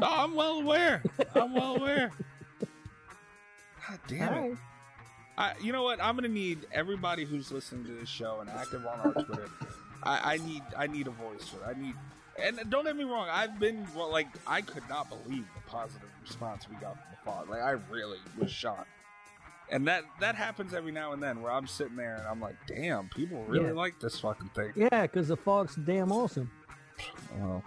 oh, 0.00 0.24
I'm 0.24 0.34
well 0.34 0.60
aware. 0.60 1.02
I'm 1.34 1.54
well 1.54 1.76
aware. 1.76 2.12
God 3.88 3.98
damn 4.08 4.34
it. 4.52 4.58
I, 5.36 5.54
you 5.60 5.72
know 5.72 5.82
what? 5.82 6.00
I'm 6.02 6.14
gonna 6.14 6.28
need 6.28 6.66
everybody 6.72 7.24
who's 7.24 7.50
listening 7.50 7.84
to 7.86 7.92
this 7.92 8.08
show 8.08 8.38
and 8.40 8.48
active 8.50 8.86
on 8.86 9.00
our 9.00 9.12
Twitter. 9.24 9.48
I, 10.02 10.34
I 10.34 10.36
need 10.38 10.62
I 10.76 10.86
need 10.86 11.06
a 11.06 11.10
voice 11.10 11.48
for 11.48 11.56
it. 11.68 11.76
I 11.76 11.80
need 11.80 11.94
and 12.40 12.60
don't 12.70 12.84
get 12.84 12.96
me 12.96 13.04
wrong. 13.04 13.28
I've 13.30 13.58
been 13.58 13.86
well, 13.96 14.10
like 14.10 14.28
I 14.46 14.60
could 14.60 14.88
not 14.88 15.08
believe 15.08 15.44
the 15.54 15.70
positive 15.70 16.08
response 16.22 16.68
we 16.68 16.76
got 16.76 16.94
from 16.94 17.02
the 17.10 17.30
pod. 17.30 17.48
Like 17.48 17.62
I 17.62 17.72
really 17.90 18.18
was 18.38 18.50
shocked. 18.50 18.88
And 19.70 19.88
that 19.88 20.04
that 20.20 20.34
happens 20.36 20.72
every 20.74 20.92
now 20.92 21.12
and 21.12 21.22
then 21.22 21.42
where 21.42 21.50
I'm 21.50 21.66
sitting 21.66 21.96
there 21.96 22.16
and 22.16 22.26
I'm 22.28 22.40
like, 22.40 22.56
damn, 22.68 23.08
people 23.08 23.42
really 23.44 23.66
Yeah. 23.66 23.72
like 23.72 23.98
this 23.98 24.20
fucking 24.20 24.50
thing. 24.54 24.72
Yeah, 24.76 25.02
because 25.02 25.28
the 25.28 25.36
fog's 25.36 25.74
damn 25.74 26.12
awesome. 26.12 26.50
Well, 27.38 27.62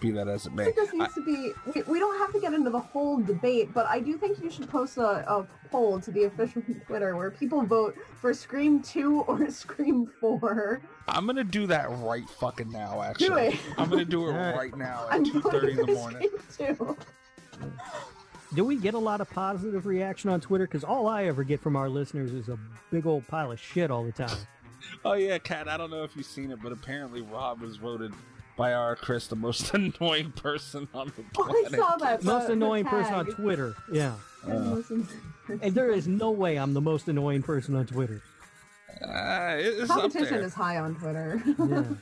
be 0.00 0.10
that 0.12 0.28
as 0.28 0.46
it 0.46 0.52
may. 0.52 0.66
It 0.68 0.76
just 0.76 0.92
I- 0.94 0.98
needs 0.98 1.14
to 1.14 1.24
be. 1.24 1.52
We, 1.74 1.82
we 1.82 1.98
don't 1.98 2.18
have 2.18 2.32
to 2.32 2.40
get 2.40 2.52
into 2.54 2.70
the 2.70 2.80
whole 2.80 3.20
debate, 3.20 3.72
but 3.72 3.86
I 3.86 4.00
do 4.00 4.16
think 4.16 4.42
you 4.42 4.50
should 4.50 4.68
post 4.68 4.96
a, 4.98 5.28
a 5.30 5.46
poll 5.70 6.00
to 6.00 6.10
the 6.10 6.24
official 6.24 6.62
Twitter 6.86 7.16
where 7.16 7.30
people 7.30 7.62
vote 7.62 7.96
for 8.20 8.34
Scream 8.34 8.82
2 8.82 9.20
or 9.28 9.50
Scream 9.50 10.10
4. 10.20 10.80
I'm 11.08 11.26
gonna 11.26 11.44
do 11.44 11.66
that 11.68 11.86
right 11.98 12.28
fucking 12.28 12.70
now. 12.70 13.02
Actually, 13.02 13.28
Do 13.28 13.36
it. 13.56 13.60
I'm 13.78 13.90
gonna 13.90 14.04
do 14.04 14.28
it 14.28 14.32
right 14.56 14.76
now 14.76 15.06
at 15.08 15.14
I'm 15.14 15.24
two 15.24 15.40
thirty 15.40 15.72
in 15.72 15.78
the 15.86 15.94
morning. 15.94 16.28
Scream 16.48 16.76
2. 16.76 16.96
Do 18.54 18.64
we 18.64 18.76
get 18.76 18.94
a 18.94 18.98
lot 18.98 19.20
of 19.20 19.30
positive 19.30 19.86
reaction 19.86 20.28
on 20.30 20.40
Twitter? 20.40 20.66
Because 20.66 20.84
all 20.84 21.08
I 21.08 21.24
ever 21.24 21.42
get 21.42 21.60
from 21.60 21.74
our 21.74 21.88
listeners 21.88 22.32
is 22.32 22.48
a 22.48 22.58
big 22.90 23.06
old 23.06 23.26
pile 23.26 23.50
of 23.50 23.58
shit 23.58 23.90
all 23.90 24.04
the 24.04 24.12
time. 24.12 24.36
Oh 25.04 25.14
yeah, 25.14 25.38
Kat. 25.38 25.68
I 25.68 25.76
don't 25.76 25.90
know 25.90 26.02
if 26.04 26.14
you've 26.16 26.26
seen 26.26 26.50
it, 26.50 26.58
but 26.62 26.70
apparently 26.72 27.22
Rob 27.22 27.60
was 27.62 27.76
voted 27.76 28.12
by 28.56 28.72
our 28.72 28.96
Chris 28.96 29.26
the 29.26 29.36
most 29.36 29.72
annoying 29.74 30.32
person 30.32 30.88
on 30.94 31.12
the 31.16 31.24
Oh, 31.38 31.44
planet. 31.44 31.74
I 31.74 31.76
saw 31.76 31.96
that. 31.96 32.22
Most 32.24 32.48
annoying 32.50 32.84
person 32.84 33.14
on. 33.14 33.26
Twitter. 33.26 33.74
Yeah. 33.92 34.14
Uh, 34.46 34.80
And 35.60 35.74
there 35.74 35.90
is 35.90 36.06
no 36.08 36.30
way 36.30 36.56
I'm 36.58 36.74
the 36.74 36.80
most 36.80 37.08
annoying 37.08 37.42
person 37.42 37.74
on 37.76 37.86
Twitter. 37.86 38.22
uh, 39.02 39.56
it- 39.58 39.80
it's 39.80 39.90
up 39.90 40.00
Competition 40.02 40.34
there. 40.38 40.42
is 40.46 40.54
high 40.54 40.76
on 40.78 40.94
Twitter. 40.96 41.42
Yeah. 41.58 41.84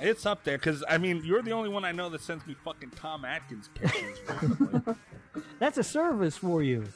It's 0.00 0.26
up 0.26 0.44
there 0.44 0.58
because 0.58 0.84
I 0.88 0.96
mean 0.98 1.22
you're 1.24 1.42
the 1.42 1.50
only 1.50 1.68
one 1.68 1.84
I 1.84 1.90
know 1.90 2.08
that 2.08 2.20
sends 2.20 2.46
me 2.46 2.54
fucking 2.64 2.90
Tom 2.90 3.24
Atkins 3.24 3.68
pictures. 3.74 4.18
That's 5.58 5.76
a 5.76 5.82
service 5.82 6.36
for 6.36 6.62
you. 6.62 6.86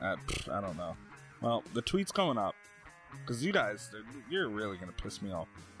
uh, 0.00 0.16
pff, 0.26 0.50
I 0.50 0.60
don't 0.62 0.76
know. 0.76 0.96
Well, 1.42 1.62
the 1.74 1.82
tweet's 1.82 2.10
coming 2.12 2.38
up 2.38 2.54
because 3.20 3.44
you 3.44 3.52
guys, 3.52 3.90
you're 4.30 4.48
really 4.48 4.76
gonna 4.76 4.92
piss 4.92 5.20
me 5.22 5.32
off. 5.32 5.48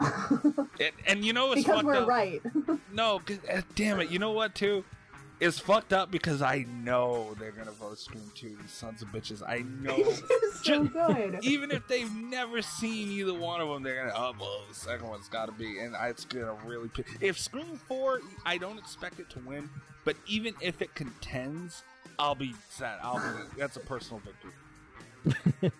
and, 0.80 0.92
and 1.06 1.24
you 1.24 1.32
know 1.32 1.48
what's 1.48 1.62
because 1.62 1.76
fucked 1.76 1.86
we're 1.86 1.94
up? 1.96 2.08
right. 2.08 2.40
no, 2.92 3.20
uh, 3.50 3.60
damn 3.74 4.00
it. 4.00 4.10
You 4.10 4.18
know 4.18 4.32
what, 4.32 4.54
too? 4.54 4.84
It's 5.40 5.58
fucked 5.60 5.92
up 5.92 6.10
because 6.10 6.42
I 6.42 6.66
know 6.82 7.34
they're 7.38 7.52
gonna 7.52 7.70
vote 7.70 7.98
Scream 7.98 8.28
2, 8.34 8.56
these 8.60 8.70
sons 8.72 9.02
of 9.02 9.08
bitches. 9.08 9.40
I 9.46 9.58
know. 9.80 9.94
it's 9.98 10.64
so 10.64 10.84
Ju- 10.84 10.88
good. 10.88 11.38
Even 11.42 11.70
if 11.70 11.86
they've 11.86 12.12
never 12.12 12.60
seen 12.60 13.08
either 13.12 13.34
one 13.34 13.60
of 13.60 13.68
them, 13.68 13.84
they're 13.84 14.04
gonna, 14.04 14.12
oh, 14.16 14.34
well, 14.38 14.62
the 14.68 14.74
second 14.74 15.06
one's 15.08 15.28
gotta 15.28 15.52
be. 15.52 15.78
And 15.78 15.94
I- 15.94 16.08
it's 16.08 16.24
gonna 16.24 16.56
really. 16.66 16.88
pi- 16.88 17.04
If 17.20 17.38
Scream 17.38 17.80
4, 17.86 18.20
I 18.44 18.58
don't 18.58 18.78
expect 18.78 19.20
it 19.20 19.30
to 19.30 19.38
win, 19.40 19.70
but 20.04 20.16
even 20.26 20.54
if 20.60 20.82
it 20.82 20.92
contends, 20.96 21.84
I'll 22.18 22.34
be 22.34 22.52
sad. 22.68 22.98
I'll 23.00 23.20
be. 23.20 23.44
That's 23.58 23.76
a 23.76 23.80
personal 23.80 24.20
victory. 24.20 25.70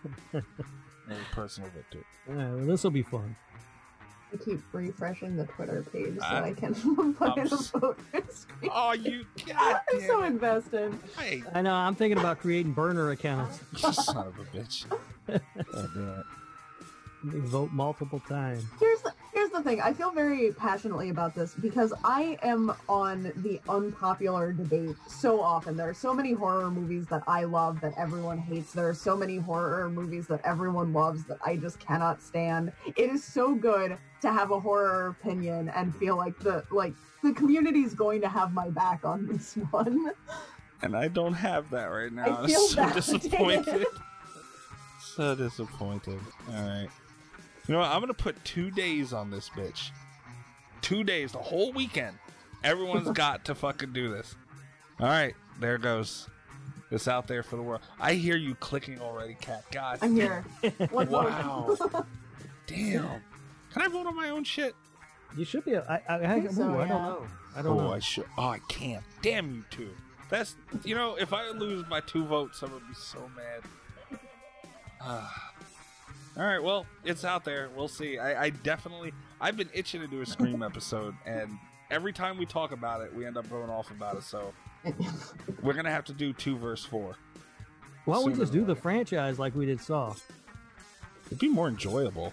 A 1.16 1.34
personal 1.34 1.70
victory. 1.70 2.04
All 2.28 2.34
right, 2.34 2.54
well, 2.54 2.66
this 2.66 2.84
will 2.84 2.90
be 2.90 3.02
fun. 3.02 3.34
I 4.32 4.36
keep 4.36 4.60
refreshing 4.72 5.36
the 5.36 5.46
Twitter 5.46 5.82
page 5.90 6.18
so 6.18 6.24
I- 6.26 6.48
I 6.48 6.52
can 6.52 6.74
put 7.14 7.30
I'm 7.32 7.38
in 7.46 7.48
a 7.50 7.54
s- 7.54 7.70
vote 7.70 7.98
for 8.12 8.22
Oh, 8.70 8.92
you. 8.92 9.24
God 9.46 9.80
I'm 9.92 10.00
so 10.02 10.22
invested. 10.24 10.98
Hey, 11.18 11.42
I 11.54 11.62
know. 11.62 11.72
I'm 11.72 11.94
thinking 11.94 12.18
about 12.18 12.38
creating 12.40 12.72
burner 12.72 13.10
accounts. 13.10 13.60
son 14.04 14.26
of 14.26 14.38
a 14.38 14.44
bitch. 14.56 14.84
Oh, 15.30 15.88
damn. 15.94 16.24
They 17.24 17.38
vote 17.40 17.72
multiple 17.72 18.20
times. 18.28 18.64
Here's 18.78 19.00
the, 19.00 19.12
here's 19.58 19.64
the 19.64 19.70
thing. 19.70 19.80
I 19.80 19.92
feel 19.92 20.10
very 20.10 20.52
passionately 20.52 21.10
about 21.10 21.34
this 21.34 21.54
because 21.54 21.92
I 22.04 22.38
am 22.42 22.72
on 22.88 23.32
the 23.36 23.60
unpopular 23.68 24.52
debate 24.52 24.96
so 25.08 25.40
often. 25.40 25.76
There 25.76 25.88
are 25.88 25.94
so 25.94 26.14
many 26.14 26.32
horror 26.32 26.70
movies 26.70 27.06
that 27.06 27.22
I 27.26 27.44
love 27.44 27.80
that 27.80 27.92
everyone 27.96 28.38
hates. 28.38 28.72
There 28.72 28.88
are 28.88 28.94
so 28.94 29.16
many 29.16 29.36
horror 29.38 29.88
movies 29.90 30.26
that 30.28 30.40
everyone 30.44 30.92
loves 30.92 31.24
that 31.24 31.38
I 31.44 31.56
just 31.56 31.80
cannot 31.80 32.22
stand. 32.22 32.72
It 32.86 33.10
is 33.10 33.24
so 33.24 33.54
good 33.54 33.96
to 34.22 34.32
have 34.32 34.50
a 34.50 34.60
horror 34.60 35.08
opinion 35.08 35.70
and 35.70 35.94
feel 35.96 36.16
like 36.16 36.38
the 36.40 36.64
like 36.70 36.94
the 37.22 37.32
community 37.32 37.80
is 37.80 37.94
going 37.94 38.20
to 38.20 38.28
have 38.28 38.52
my 38.52 38.68
back 38.70 39.04
on 39.04 39.26
this 39.26 39.54
one. 39.70 40.12
And 40.82 40.96
I 40.96 41.08
don't 41.08 41.34
have 41.34 41.68
that 41.70 41.86
right 41.86 42.12
now. 42.12 42.24
I 42.24 42.28
I'm 42.42 42.46
feel 42.46 42.60
so 42.68 42.76
validated. 42.76 43.20
disappointed. 43.22 43.86
so 45.00 45.34
disappointed. 45.34 46.20
Alright. 46.48 46.90
You 47.68 47.74
know 47.74 47.80
what? 47.80 47.90
I'm 47.90 48.00
gonna 48.00 48.14
put 48.14 48.42
two 48.44 48.70
days 48.70 49.12
on 49.12 49.30
this 49.30 49.50
bitch. 49.50 49.90
Two 50.80 51.04
days, 51.04 51.32
the 51.32 51.38
whole 51.38 51.72
weekend. 51.72 52.18
Everyone's 52.64 53.10
got 53.12 53.44
to 53.44 53.54
fucking 53.54 53.92
do 53.92 54.10
this. 54.10 54.34
Alright, 54.98 55.34
there 55.60 55.76
goes. 55.78 56.28
It's 56.90 57.06
out 57.06 57.28
there 57.28 57.42
for 57.42 57.56
the 57.56 57.62
world. 57.62 57.82
I 58.00 58.14
hear 58.14 58.36
you 58.36 58.54
clicking 58.54 58.98
already, 59.00 59.34
Cat. 59.34 59.64
God. 59.70 59.98
I'm 60.00 60.14
here. 60.14 60.42
One 60.90 61.06
vote. 61.06 61.30
Wow. 61.30 62.06
Damn. 62.66 63.20
Can 63.72 63.82
I 63.82 63.88
vote 63.88 64.06
on 64.06 64.16
my 64.16 64.30
own 64.30 64.44
shit? 64.44 64.74
You 65.36 65.44
should 65.44 65.66
be. 65.66 65.76
I, 65.76 65.96
I, 66.08 66.14
I, 66.14 66.40
think 66.40 66.50
so, 66.50 66.62
ooh, 66.62 66.78
I 66.78 66.88
don't 66.88 67.02
know. 67.02 67.26
I 67.54 67.62
don't 67.62 67.78
oh, 67.78 67.82
know. 67.82 67.92
I 67.92 67.98
should. 67.98 68.24
Oh, 68.38 68.48
I 68.48 68.60
can't. 68.68 69.04
Damn 69.20 69.54
you 69.54 69.64
two. 69.68 69.90
That's 70.30 70.56
you 70.84 70.94
know, 70.94 71.16
if 71.16 71.34
I 71.34 71.50
lose 71.50 71.86
my 71.88 72.00
two 72.00 72.24
votes, 72.24 72.62
I'm 72.62 72.70
gonna 72.70 72.84
be 72.88 72.94
so 72.94 73.30
mad. 73.36 74.18
Ah. 75.00 75.47
All 76.38 76.44
right, 76.44 76.62
well, 76.62 76.86
it's 77.04 77.24
out 77.24 77.44
there. 77.44 77.68
We'll 77.76 77.88
see. 77.88 78.18
I, 78.18 78.44
I 78.44 78.50
definitely, 78.50 79.12
I've 79.40 79.56
been 79.56 79.70
itching 79.74 80.00
to 80.02 80.06
do 80.06 80.20
a 80.20 80.26
Scream 80.26 80.62
episode, 80.62 81.16
and 81.26 81.58
every 81.90 82.12
time 82.12 82.38
we 82.38 82.46
talk 82.46 82.70
about 82.70 83.00
it, 83.00 83.12
we 83.12 83.26
end 83.26 83.36
up 83.36 83.50
going 83.50 83.68
off 83.70 83.90
about 83.90 84.16
it. 84.16 84.22
So 84.22 84.52
we're 85.62 85.72
gonna 85.72 85.90
have 85.90 86.04
to 86.04 86.12
do 86.12 86.32
two 86.32 86.56
verse 86.56 86.84
four. 86.84 87.16
Why 88.04 88.14
don't 88.14 88.26
we 88.26 88.34
just 88.34 88.52
do 88.52 88.64
the 88.64 88.76
franchise 88.76 89.38
like 89.40 89.54
we 89.56 89.66
did 89.66 89.80
Saw? 89.80 90.14
It'd 91.26 91.40
be 91.40 91.48
more 91.48 91.66
enjoyable. 91.66 92.32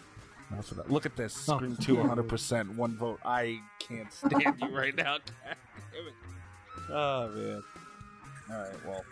Not 0.51 0.63
for 0.65 0.75
that. 0.75 0.91
Look 0.91 1.07
at 1.07 1.15
this 1.17 1.49
Oh. 1.49 1.57
Scream 1.57 1.75
two, 1.75 1.95
100 1.95 2.29
percent, 2.29 2.75
one 2.75 2.95
vote. 2.95 3.19
I 3.25 3.59
can't 3.79 4.13
stand 4.13 4.55
you 4.61 4.69
right 4.69 4.95
now. 4.95 5.17
Damn 5.91 6.07
it. 6.07 6.13
Oh 6.91 7.29
man. 7.29 7.63
All 8.51 8.57
right. 8.59 8.85
Well, 8.85 9.03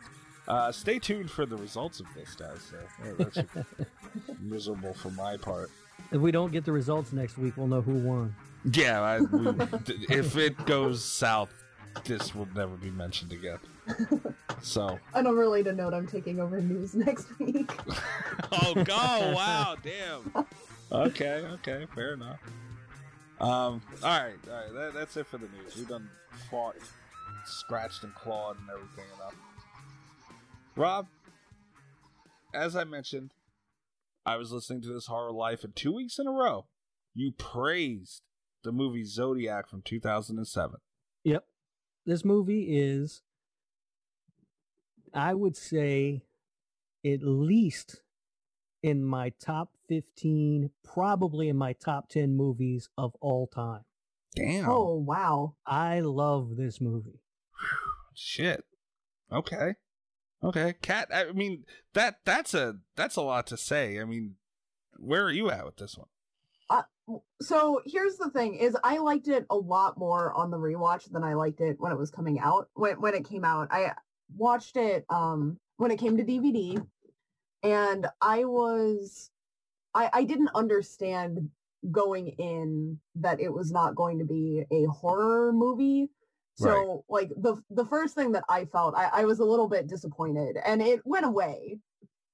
uh, 0.47 0.71
stay 0.71 0.99
tuned 0.99 1.29
for 1.31 1.45
the 1.45 1.55
results 1.57 1.99
of 1.99 2.05
this, 2.15 2.35
guys. 2.35 2.71
So 2.71 3.13
that- 3.15 3.33
that's 3.35 4.39
miserable 4.41 4.93
for 4.93 5.09
my 5.11 5.37
part. 5.37 5.69
If 6.11 6.21
we 6.21 6.31
don't 6.31 6.51
get 6.51 6.65
the 6.65 6.71
results 6.71 7.13
next 7.13 7.37
week, 7.37 7.55
we'll 7.57 7.67
know 7.67 7.81
who 7.81 7.93
won. 7.95 8.35
Yeah. 8.71 9.01
I, 9.01 9.19
we, 9.21 9.51
d- 9.85 10.05
if 10.09 10.37
it 10.37 10.65
goes 10.65 11.03
south, 11.03 11.49
this 12.05 12.33
will 12.35 12.47
never 12.55 12.75
be 12.75 12.89
mentioned 12.91 13.31
again. 13.31 13.59
So. 14.61 14.99
On 15.13 15.25
a 15.27 15.33
related 15.33 15.77
note, 15.77 15.93
I'm 15.93 16.07
taking 16.07 16.39
over 16.39 16.61
news 16.61 16.93
next 16.95 17.27
week. 17.39 17.71
oh, 18.51 18.73
go! 18.83 19.33
Wow, 19.35 19.75
damn. 19.83 20.45
Okay, 20.91 21.43
okay, 21.53 21.85
fair 21.93 22.13
enough. 22.13 22.39
Um, 23.39 23.81
all 24.01 24.21
right, 24.21 24.33
all 24.47 24.53
right. 24.53 24.73
That, 24.73 24.93
that's 24.93 25.17
it 25.17 25.27
for 25.27 25.37
the 25.37 25.47
news. 25.47 25.75
We've 25.75 25.87
done 25.87 26.09
fought, 26.49 26.75
scratched 27.45 28.03
and 28.03 28.13
clawed 28.15 28.57
and 28.59 28.69
everything 28.69 29.05
enough. 29.19 29.35
Rob, 30.75 31.07
as 32.53 32.75
I 32.75 32.83
mentioned, 32.83 33.33
I 34.25 34.37
was 34.37 34.51
listening 34.51 34.81
to 34.83 34.93
this 34.93 35.07
horror 35.07 35.31
life, 35.31 35.63
and 35.63 35.75
two 35.75 35.93
weeks 35.93 36.17
in 36.17 36.27
a 36.27 36.31
row, 36.31 36.65
you 37.13 37.31
praised 37.31 38.21
the 38.63 38.71
movie 38.71 39.05
Zodiac 39.05 39.67
from 39.67 39.81
2007. 39.81 40.77
Yep. 41.23 41.45
This 42.05 42.25
movie 42.25 42.77
is, 42.77 43.21
I 45.13 45.33
would 45.33 45.55
say, 45.55 46.23
at 47.05 47.21
least 47.21 48.01
in 48.81 49.03
my 49.03 49.31
top 49.39 49.71
15, 49.87 50.71
probably 50.83 51.49
in 51.49 51.57
my 51.57 51.73
top 51.73 52.09
10 52.09 52.35
movies 52.35 52.89
of 52.97 53.15
all 53.21 53.47
time. 53.47 53.81
Damn. 54.35 54.67
Oh 54.67 54.95
wow. 54.95 55.55
I 55.65 55.99
love 55.99 56.55
this 56.57 56.81
movie. 56.81 57.21
Shit. 58.15 58.63
Okay. 59.31 59.75
Okay. 60.43 60.75
Cat. 60.81 61.09
I 61.13 61.31
mean 61.31 61.65
that 61.93 62.17
that's 62.25 62.53
a 62.53 62.77
that's 62.95 63.15
a 63.15 63.21
lot 63.21 63.47
to 63.47 63.57
say. 63.57 63.99
I 63.99 64.05
mean, 64.05 64.35
where 64.97 65.23
are 65.23 65.31
you 65.31 65.49
at 65.49 65.65
with 65.65 65.77
this 65.77 65.97
one? 65.97 66.07
So 67.41 67.81
here's 67.85 68.15
the 68.15 68.29
thing: 68.29 68.55
is 68.55 68.77
I 68.83 68.97
liked 68.97 69.27
it 69.27 69.45
a 69.49 69.55
lot 69.55 69.97
more 69.97 70.33
on 70.33 70.49
the 70.49 70.57
rewatch 70.57 71.11
than 71.11 71.23
I 71.23 71.33
liked 71.33 71.59
it 71.59 71.75
when 71.79 71.91
it 71.91 71.97
was 71.97 72.09
coming 72.09 72.39
out. 72.39 72.69
When 72.73 73.01
when 73.01 73.13
it 73.13 73.27
came 73.27 73.43
out, 73.43 73.67
I 73.71 73.91
watched 74.35 74.77
it 74.77 75.05
um 75.09 75.59
when 75.77 75.91
it 75.91 75.99
came 75.99 76.17
to 76.17 76.23
DVD, 76.23 76.83
and 77.61 78.07
I 78.21 78.45
was 78.45 79.29
I 79.93 80.09
I 80.13 80.23
didn't 80.23 80.51
understand 80.55 81.49
going 81.91 82.29
in 82.29 82.99
that 83.15 83.41
it 83.41 83.51
was 83.51 83.71
not 83.71 83.95
going 83.95 84.19
to 84.19 84.25
be 84.25 84.63
a 84.71 84.85
horror 84.85 85.51
movie. 85.51 86.09
So 86.55 86.69
Right. 86.69 86.99
like 87.09 87.29
the 87.37 87.61
the 87.71 87.85
first 87.85 88.15
thing 88.15 88.31
that 88.33 88.43
I 88.47 88.65
felt, 88.65 88.95
I, 88.95 89.09
I 89.11 89.25
was 89.25 89.39
a 89.39 89.45
little 89.45 89.67
bit 89.67 89.87
disappointed, 89.87 90.57
and 90.65 90.81
it 90.81 91.01
went 91.05 91.25
away. 91.25 91.79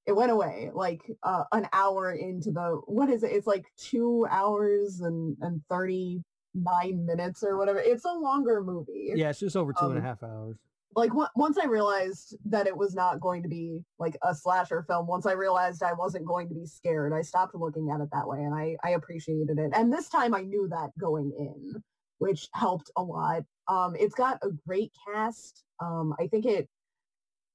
It 0.06 0.14
went 0.14 0.32
away 0.32 0.72
like 0.74 1.02
uh, 1.24 1.44
an 1.52 1.68
hour 1.72 2.12
into 2.14 2.52
the 2.52 2.82
what 2.86 3.10
is 3.10 3.24
it? 3.24 3.32
It's 3.32 3.48
like 3.48 3.66
two 3.78 4.28
hours 4.30 5.02
and 5.02 5.38
and 5.42 5.62
thirty 5.70 6.22
nine 6.54 7.06
minutes 7.06 7.44
or 7.44 7.58
whatever. 7.58 7.80
It's 7.80 8.06
a 8.06 8.12
longer 8.12 8.62
movie 8.64 9.12
Yeah, 9.16 9.30
it's 9.30 9.40
just 9.40 9.56
over 9.56 9.72
two 9.72 9.86
and 9.86 9.94
a 9.94 9.98
Um, 10.00 10.04
half 10.04 10.24
hours. 10.24 10.58
like 10.96 11.14
on- 11.14 11.30
once 11.36 11.60
I 11.60 11.66
realized 11.66 12.36
that 12.46 12.66
it 12.66 12.76
was 12.76 12.96
not 12.96 13.20
going 13.22 13.44
to 13.44 13.50
be 13.50 13.86
like 14.00 14.18
a 14.24 14.34
slasher 14.34 14.82
film, 14.82 15.06
once 15.06 15.28
I 15.28 15.34
realized 15.34 15.84
I 15.84 15.94
wasn't 15.94 16.26
going 16.26 16.50
to 16.50 16.56
be 16.56 16.66
scared, 16.66 17.14
I 17.14 17.22
stopped 17.22 17.54
looking 17.54 17.92
at 17.92 18.02
it 18.02 18.10
that 18.12 18.28
way 18.28 18.40
and 18.40 18.54
I, 18.56 18.76
I 18.84 18.92
appreciated 18.92 19.60
it. 19.60 19.72
And 19.76 19.94
this 19.94 20.10
time 20.10 20.34
I 20.34 20.42
knew 20.42 20.68
that 20.70 20.90
going 21.00 21.32
in, 21.38 21.84
which 22.18 22.50
helped 22.54 22.90
a 22.98 23.04
lot. 23.04 23.44
Um, 23.70 23.96
it's 23.98 24.16
got 24.16 24.40
a 24.42 24.50
great 24.68 24.92
cast. 25.08 25.64
Um, 25.80 26.14
I 26.20 26.28
think 26.28 26.46
it, 26.46 26.68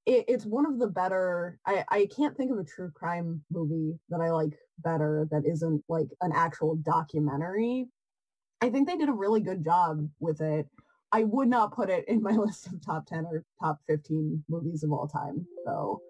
it 0.06 0.24
it's 0.28 0.46
one 0.46 0.64
of 0.64 0.78
the 0.78 0.86
better 0.86 1.58
I, 1.66 1.84
I 1.88 2.08
can't 2.16 2.36
think 2.36 2.52
of 2.52 2.58
a 2.58 2.64
true 2.64 2.90
crime 2.94 3.42
movie 3.50 3.98
that 4.10 4.20
I 4.20 4.30
like 4.30 4.54
better 4.78 5.26
that 5.30 5.44
isn't 5.44 5.82
like 5.88 6.08
an 6.22 6.32
actual 6.34 6.76
documentary. 6.76 7.88
I 8.60 8.70
think 8.70 8.88
they 8.88 8.96
did 8.96 9.08
a 9.08 9.12
really 9.12 9.40
good 9.40 9.64
job 9.64 10.08
with 10.20 10.40
it. 10.40 10.68
I 11.12 11.24
would 11.24 11.48
not 11.48 11.74
put 11.74 11.90
it 11.90 12.06
in 12.08 12.22
my 12.22 12.30
list 12.36 12.68
of 12.68 12.84
top 12.84 13.06
10 13.06 13.26
or 13.26 13.44
top 13.60 13.80
15 13.88 14.44
movies 14.48 14.84
of 14.84 14.92
all 14.92 15.08
time, 15.08 15.46
though. 15.66 16.00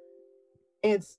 It's 0.83 1.19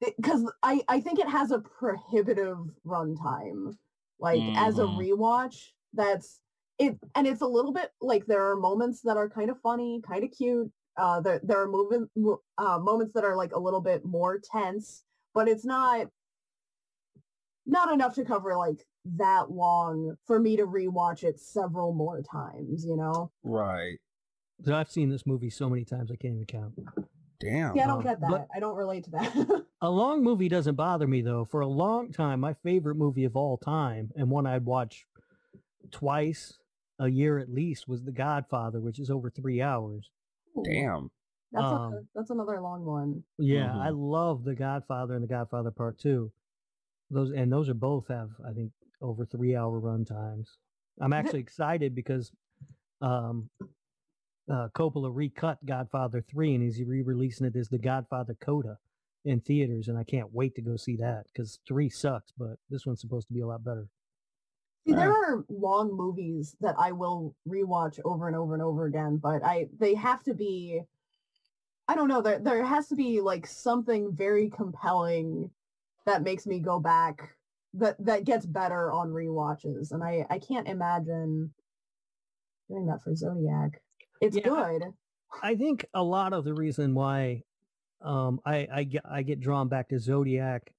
because 0.00 0.50
I, 0.62 0.82
I 0.88 1.00
think 1.00 1.18
it 1.18 1.28
has 1.28 1.50
a 1.50 1.60
prohibitive 1.60 2.58
runtime. 2.86 3.74
Like 4.18 4.42
as 4.56 4.78
a 4.78 4.82
Mhm. 4.82 4.96
rewatch, 4.96 5.70
that's 5.94 6.40
it 6.78 6.98
and 7.14 7.26
it's 7.26 7.42
a 7.42 7.46
little 7.46 7.72
bit 7.72 7.90
like 8.00 8.26
there 8.26 8.50
are 8.50 8.56
moments 8.56 9.00
that 9.02 9.16
are 9.16 9.28
kind 9.28 9.50
of 9.50 9.60
funny, 9.60 10.00
kind 10.06 10.24
of 10.24 10.30
cute. 10.30 10.70
Uh 10.96 11.20
there 11.20 11.40
there 11.42 11.60
are 11.62 11.68
movement 11.68 12.10
mo- 12.16 12.40
uh 12.58 12.78
moments 12.78 13.12
that 13.14 13.24
are 13.24 13.36
like 13.36 13.52
a 13.54 13.58
little 13.58 13.80
bit 13.80 14.04
more 14.04 14.38
tense, 14.52 15.04
but 15.34 15.48
it's 15.48 15.64
not 15.64 16.08
not 17.66 17.92
enough 17.92 18.14
to 18.16 18.24
cover 18.24 18.56
like 18.56 18.84
that 19.16 19.50
long 19.50 20.16
for 20.26 20.38
me 20.40 20.56
to 20.56 20.66
rewatch 20.66 21.22
it 21.24 21.38
several 21.40 21.92
more 21.92 22.22
times, 22.22 22.84
you 22.84 22.96
know? 22.96 23.30
Right. 23.42 23.98
So 24.64 24.74
I've 24.74 24.90
seen 24.90 25.08
this 25.10 25.26
movie 25.26 25.50
so 25.50 25.68
many 25.68 25.84
times 25.84 26.10
I 26.10 26.16
can't 26.16 26.34
even 26.34 26.46
count. 26.46 26.74
Damn. 27.40 27.74
Yeah, 27.76 27.84
I 27.84 27.86
don't 27.88 27.96
Um, 27.98 28.02
get 28.04 28.20
that. 28.20 28.30
but- 28.30 28.48
I 28.54 28.60
don't 28.60 28.76
relate 28.76 29.04
to 29.04 29.10
that. 29.12 29.64
A 29.80 29.90
long 29.90 30.22
movie 30.22 30.48
doesn't 30.48 30.76
bother 30.76 31.08
me 31.08 31.22
though. 31.22 31.44
For 31.44 31.60
a 31.60 31.66
long 31.66 32.12
time, 32.12 32.38
my 32.40 32.54
favorite 32.54 32.94
movie 32.94 33.24
of 33.24 33.34
all 33.36 33.56
time, 33.58 34.10
and 34.14 34.30
one 34.30 34.46
I'd 34.46 34.64
watch 34.64 35.06
twice 35.90 36.56
a 37.02 37.08
year 37.10 37.38
at 37.38 37.50
least, 37.52 37.88
was 37.88 38.02
The 38.02 38.12
Godfather, 38.12 38.80
which 38.80 38.98
is 39.00 39.10
over 39.10 39.28
three 39.28 39.60
hours. 39.60 40.10
Ooh, 40.56 40.62
Damn. 40.64 41.10
That's, 41.52 41.70
a, 41.70 41.74
Um, 41.74 42.08
that's 42.14 42.30
another 42.30 42.60
long 42.60 42.84
one. 42.84 43.22
Yeah, 43.38 43.76
I 43.78 43.90
Mhm. 43.90 44.10
love 44.10 44.44
The 44.44 44.54
Godfather 44.54 45.14
and 45.14 45.22
The 45.22 45.28
Godfather 45.28 45.70
Part 45.70 45.98
Two. 45.98 46.32
Those 47.10 47.30
and 47.32 47.52
those 47.52 47.68
are 47.68 47.74
both 47.74 48.08
have 48.08 48.30
I 48.46 48.52
think 48.52 48.72
over 49.02 49.26
three 49.26 49.54
hour 49.54 49.78
run 49.78 50.04
times. 50.04 50.56
I'm 51.00 51.12
actually 51.36 51.40
excited 51.40 51.94
because 51.94 52.32
um, 53.02 53.50
uh, 54.48 54.68
Coppola 54.74 55.14
recut 55.14 55.58
Godfather 55.66 56.22
Three 56.22 56.54
and 56.54 56.62
he's 56.62 56.82
re-releasing 56.82 57.46
it 57.46 57.56
as 57.56 57.68
The 57.68 57.78
Godfather 57.78 58.34
Coda 58.40 58.78
in 59.24 59.40
theaters, 59.40 59.88
and 59.88 59.98
I 59.98 60.04
can't 60.04 60.32
wait 60.32 60.54
to 60.56 60.62
go 60.62 60.76
see 60.76 60.96
that 60.96 61.26
because 61.26 61.58
three 61.66 61.88
sucks, 61.88 62.32
but 62.38 62.58
this 62.70 62.86
one's 62.86 63.00
supposed 63.00 63.28
to 63.28 63.34
be 63.34 63.40
a 63.40 63.46
lot 63.46 63.62
better. 63.64 63.88
See, 64.86 64.94
there 64.94 65.12
are 65.12 65.44
long 65.48 65.96
movies 65.96 66.56
that 66.60 66.74
I 66.78 66.92
will 66.92 67.36
rewatch 67.48 68.00
over 68.04 68.26
and 68.26 68.36
over 68.36 68.54
and 68.54 68.62
over 68.62 68.86
again, 68.86 69.18
but 69.18 69.44
I 69.44 69.68
they 69.78 69.94
have 69.94 70.22
to 70.24 70.34
be 70.34 70.82
I 71.88 71.94
don't 71.94 72.08
know, 72.08 72.20
there 72.22 72.38
there 72.38 72.64
has 72.64 72.88
to 72.88 72.96
be 72.96 73.20
like 73.20 73.46
something 73.46 74.12
very 74.14 74.50
compelling 74.50 75.50
that 76.06 76.22
makes 76.22 76.46
me 76.46 76.58
go 76.58 76.80
back 76.80 77.36
that 77.74 77.96
that 78.04 78.24
gets 78.24 78.44
better 78.44 78.90
on 78.90 79.10
rewatches. 79.10 79.92
And 79.92 80.02
I 80.02 80.26
I 80.30 80.38
can't 80.38 80.68
imagine 80.68 81.52
doing 82.68 82.86
that 82.86 83.02
for 83.02 83.14
Zodiac. 83.14 83.80
It's 84.20 84.36
Yeah, 84.36 84.42
good. 84.42 84.82
I 85.42 85.54
think 85.54 85.86
a 85.94 86.02
lot 86.02 86.32
of 86.32 86.44
the 86.44 86.54
reason 86.54 86.94
why 86.94 87.44
um, 88.02 88.40
I, 88.44 88.66
I 88.72 88.84
get 88.84 89.02
I 89.08 89.22
get 89.22 89.40
drawn 89.40 89.68
back 89.68 89.88
to 89.88 89.98
Zodiac 89.98 90.72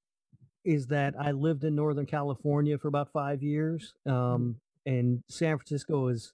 is 0.64 0.88
that 0.88 1.16
I 1.20 1.32
lived 1.32 1.64
in 1.64 1.76
Northern 1.76 2.06
California 2.06 2.78
for 2.78 2.88
about 2.88 3.12
five 3.12 3.44
years, 3.44 3.94
um, 4.06 4.56
and 4.86 5.24
San 5.30 5.58
Francisco 5.58 6.08
is 6.08 6.34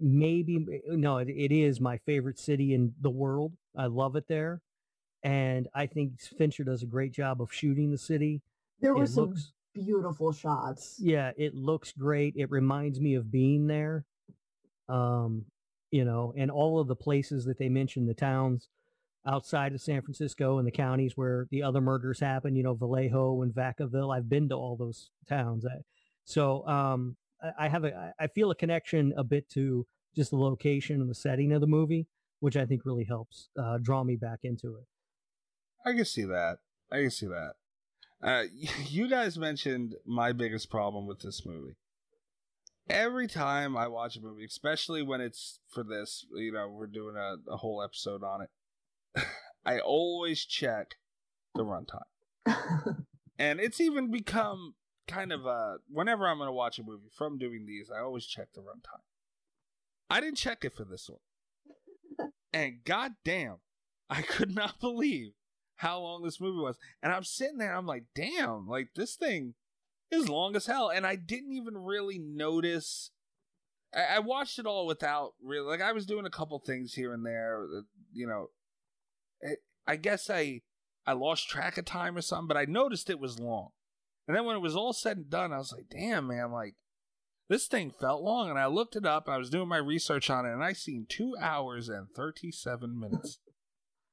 maybe 0.00 0.82
no, 0.88 1.18
it, 1.18 1.28
it 1.28 1.52
is 1.52 1.80
my 1.80 1.98
favorite 1.98 2.38
city 2.38 2.74
in 2.74 2.94
the 3.00 3.10
world. 3.10 3.52
I 3.76 3.86
love 3.86 4.16
it 4.16 4.26
there, 4.28 4.60
and 5.22 5.68
I 5.74 5.86
think 5.86 6.20
Fincher 6.20 6.64
does 6.64 6.82
a 6.82 6.86
great 6.86 7.12
job 7.12 7.40
of 7.42 7.52
shooting 7.52 7.90
the 7.90 7.98
city. 7.98 8.40
There 8.80 8.94
were 8.94 9.06
some 9.06 9.30
looks 9.30 9.52
beautiful 9.74 10.32
shots. 10.32 10.96
yeah, 10.98 11.32
it 11.36 11.54
looks 11.54 11.92
great. 11.92 12.34
It 12.36 12.50
reminds 12.50 13.00
me 13.00 13.14
of 13.14 13.30
being 13.30 13.66
there. 13.66 14.04
Um, 14.88 15.44
you 15.90 16.04
know, 16.04 16.32
and 16.36 16.50
all 16.50 16.80
of 16.80 16.88
the 16.88 16.96
places 16.96 17.44
that 17.44 17.58
they 17.58 17.68
mentioned, 17.68 18.08
the 18.08 18.14
towns 18.14 18.68
outside 19.26 19.72
of 19.72 19.80
San 19.80 20.02
Francisco 20.02 20.58
and 20.58 20.66
the 20.66 20.72
counties 20.72 21.16
where 21.16 21.46
the 21.50 21.62
other 21.62 21.80
murders 21.80 22.20
happen, 22.20 22.56
you 22.56 22.62
know, 22.62 22.74
Vallejo 22.74 23.42
and 23.42 23.54
Vacaville. 23.54 24.14
I've 24.14 24.28
been 24.28 24.48
to 24.48 24.54
all 24.54 24.76
those 24.76 25.10
towns. 25.28 25.64
I, 25.64 25.82
so 26.24 26.66
um, 26.66 27.16
I, 27.42 27.66
I 27.66 27.68
have 27.68 27.84
a, 27.84 28.14
I 28.18 28.26
feel 28.28 28.50
a 28.50 28.54
connection 28.54 29.12
a 29.16 29.24
bit 29.24 29.48
to 29.50 29.86
just 30.14 30.30
the 30.30 30.36
location 30.36 31.00
and 31.00 31.10
the 31.10 31.14
setting 31.14 31.52
of 31.52 31.60
the 31.60 31.66
movie, 31.66 32.06
which 32.40 32.56
I 32.56 32.66
think 32.66 32.82
really 32.84 33.04
helps 33.04 33.48
uh, 33.58 33.78
draw 33.80 34.02
me 34.04 34.16
back 34.16 34.40
into 34.42 34.76
it. 34.76 34.86
I 35.84 35.92
can 35.94 36.04
see 36.04 36.24
that. 36.24 36.58
I 36.90 37.00
can 37.00 37.10
see 37.10 37.26
that. 37.26 37.52
Uh, 38.22 38.44
you 38.88 39.08
guys 39.08 39.38
mentioned 39.38 39.94
my 40.06 40.32
biggest 40.32 40.70
problem 40.70 41.06
with 41.06 41.20
this 41.20 41.46
movie. 41.46 41.76
Every 42.90 43.28
time 43.28 43.76
I 43.76 43.86
watch 43.86 44.16
a 44.16 44.20
movie, 44.20 44.44
especially 44.44 45.02
when 45.02 45.20
it's 45.20 45.60
for 45.68 45.84
this, 45.84 46.26
you 46.34 46.52
know, 46.52 46.68
we're 46.68 46.88
doing 46.88 47.16
a, 47.16 47.36
a 47.48 47.56
whole 47.56 47.80
episode 47.80 48.24
on 48.24 48.42
it. 48.42 48.50
I 49.64 49.78
always 49.78 50.44
check 50.44 50.96
the 51.54 51.64
runtime, 51.64 52.00
and 53.38 53.60
it's 53.60 53.80
even 53.80 54.10
become 54.10 54.74
kind 55.06 55.32
of 55.32 55.46
a 55.46 55.78
whenever 55.88 56.26
I'm 56.26 56.38
going 56.38 56.48
to 56.48 56.52
watch 56.52 56.78
a 56.78 56.82
movie 56.82 57.10
from 57.16 57.38
doing 57.38 57.66
these, 57.66 57.90
I 57.90 58.00
always 58.00 58.26
check 58.26 58.48
the 58.54 58.60
runtime. 58.60 59.02
I 60.08 60.20
didn't 60.20 60.38
check 60.38 60.64
it 60.64 60.74
for 60.74 60.84
this 60.84 61.08
one, 61.08 62.30
and 62.52 62.84
goddamn, 62.84 63.58
I 64.10 64.22
could 64.22 64.54
not 64.54 64.80
believe 64.80 65.32
how 65.82 65.98
long 65.98 66.22
this 66.22 66.40
movie 66.40 66.60
was. 66.60 66.78
And 67.02 67.12
I'm 67.12 67.24
sitting 67.24 67.58
there, 67.58 67.74
I'm 67.74 67.86
like, 67.86 68.04
damn, 68.14 68.68
like 68.68 68.90
this 68.94 69.16
thing 69.16 69.54
is 70.12 70.28
long 70.28 70.54
as 70.54 70.66
hell. 70.66 70.88
And 70.88 71.04
I 71.04 71.16
didn't 71.16 71.52
even 71.52 71.76
really 71.76 72.18
notice. 72.18 73.10
I, 73.94 74.16
I 74.16 74.18
watched 74.20 74.58
it 74.60 74.66
all 74.66 74.86
without 74.86 75.32
really, 75.42 75.66
like, 75.66 75.82
I 75.82 75.92
was 75.92 76.06
doing 76.06 76.24
a 76.24 76.30
couple 76.30 76.58
things 76.60 76.94
here 76.94 77.12
and 77.12 77.26
there, 77.26 77.64
uh, 77.64 77.80
you 78.12 78.26
know. 78.26 78.46
It, 79.42 79.58
I 79.86 79.96
guess 79.96 80.30
I 80.30 80.62
I 81.06 81.12
lost 81.12 81.48
track 81.48 81.78
of 81.78 81.84
time 81.84 82.16
or 82.16 82.22
something, 82.22 82.48
but 82.48 82.56
I 82.56 82.64
noticed 82.64 83.10
it 83.10 83.18
was 83.20 83.40
long. 83.40 83.70
And 84.26 84.36
then 84.36 84.44
when 84.44 84.56
it 84.56 84.60
was 84.60 84.76
all 84.76 84.92
said 84.92 85.16
and 85.16 85.30
done, 85.30 85.52
I 85.52 85.58
was 85.58 85.72
like, 85.72 85.86
damn, 85.90 86.28
man, 86.28 86.52
like, 86.52 86.74
this 87.48 87.66
thing 87.66 87.90
felt 87.90 88.22
long. 88.22 88.50
And 88.50 88.58
I 88.58 88.66
looked 88.66 88.94
it 88.94 89.04
up, 89.04 89.28
I 89.28 89.36
was 89.36 89.50
doing 89.50 89.68
my 89.68 89.78
research 89.78 90.30
on 90.30 90.46
it, 90.46 90.52
and 90.52 90.62
I 90.62 90.72
seen 90.72 91.06
two 91.08 91.34
hours 91.40 91.88
and 91.88 92.06
37 92.14 92.98
minutes. 92.98 93.38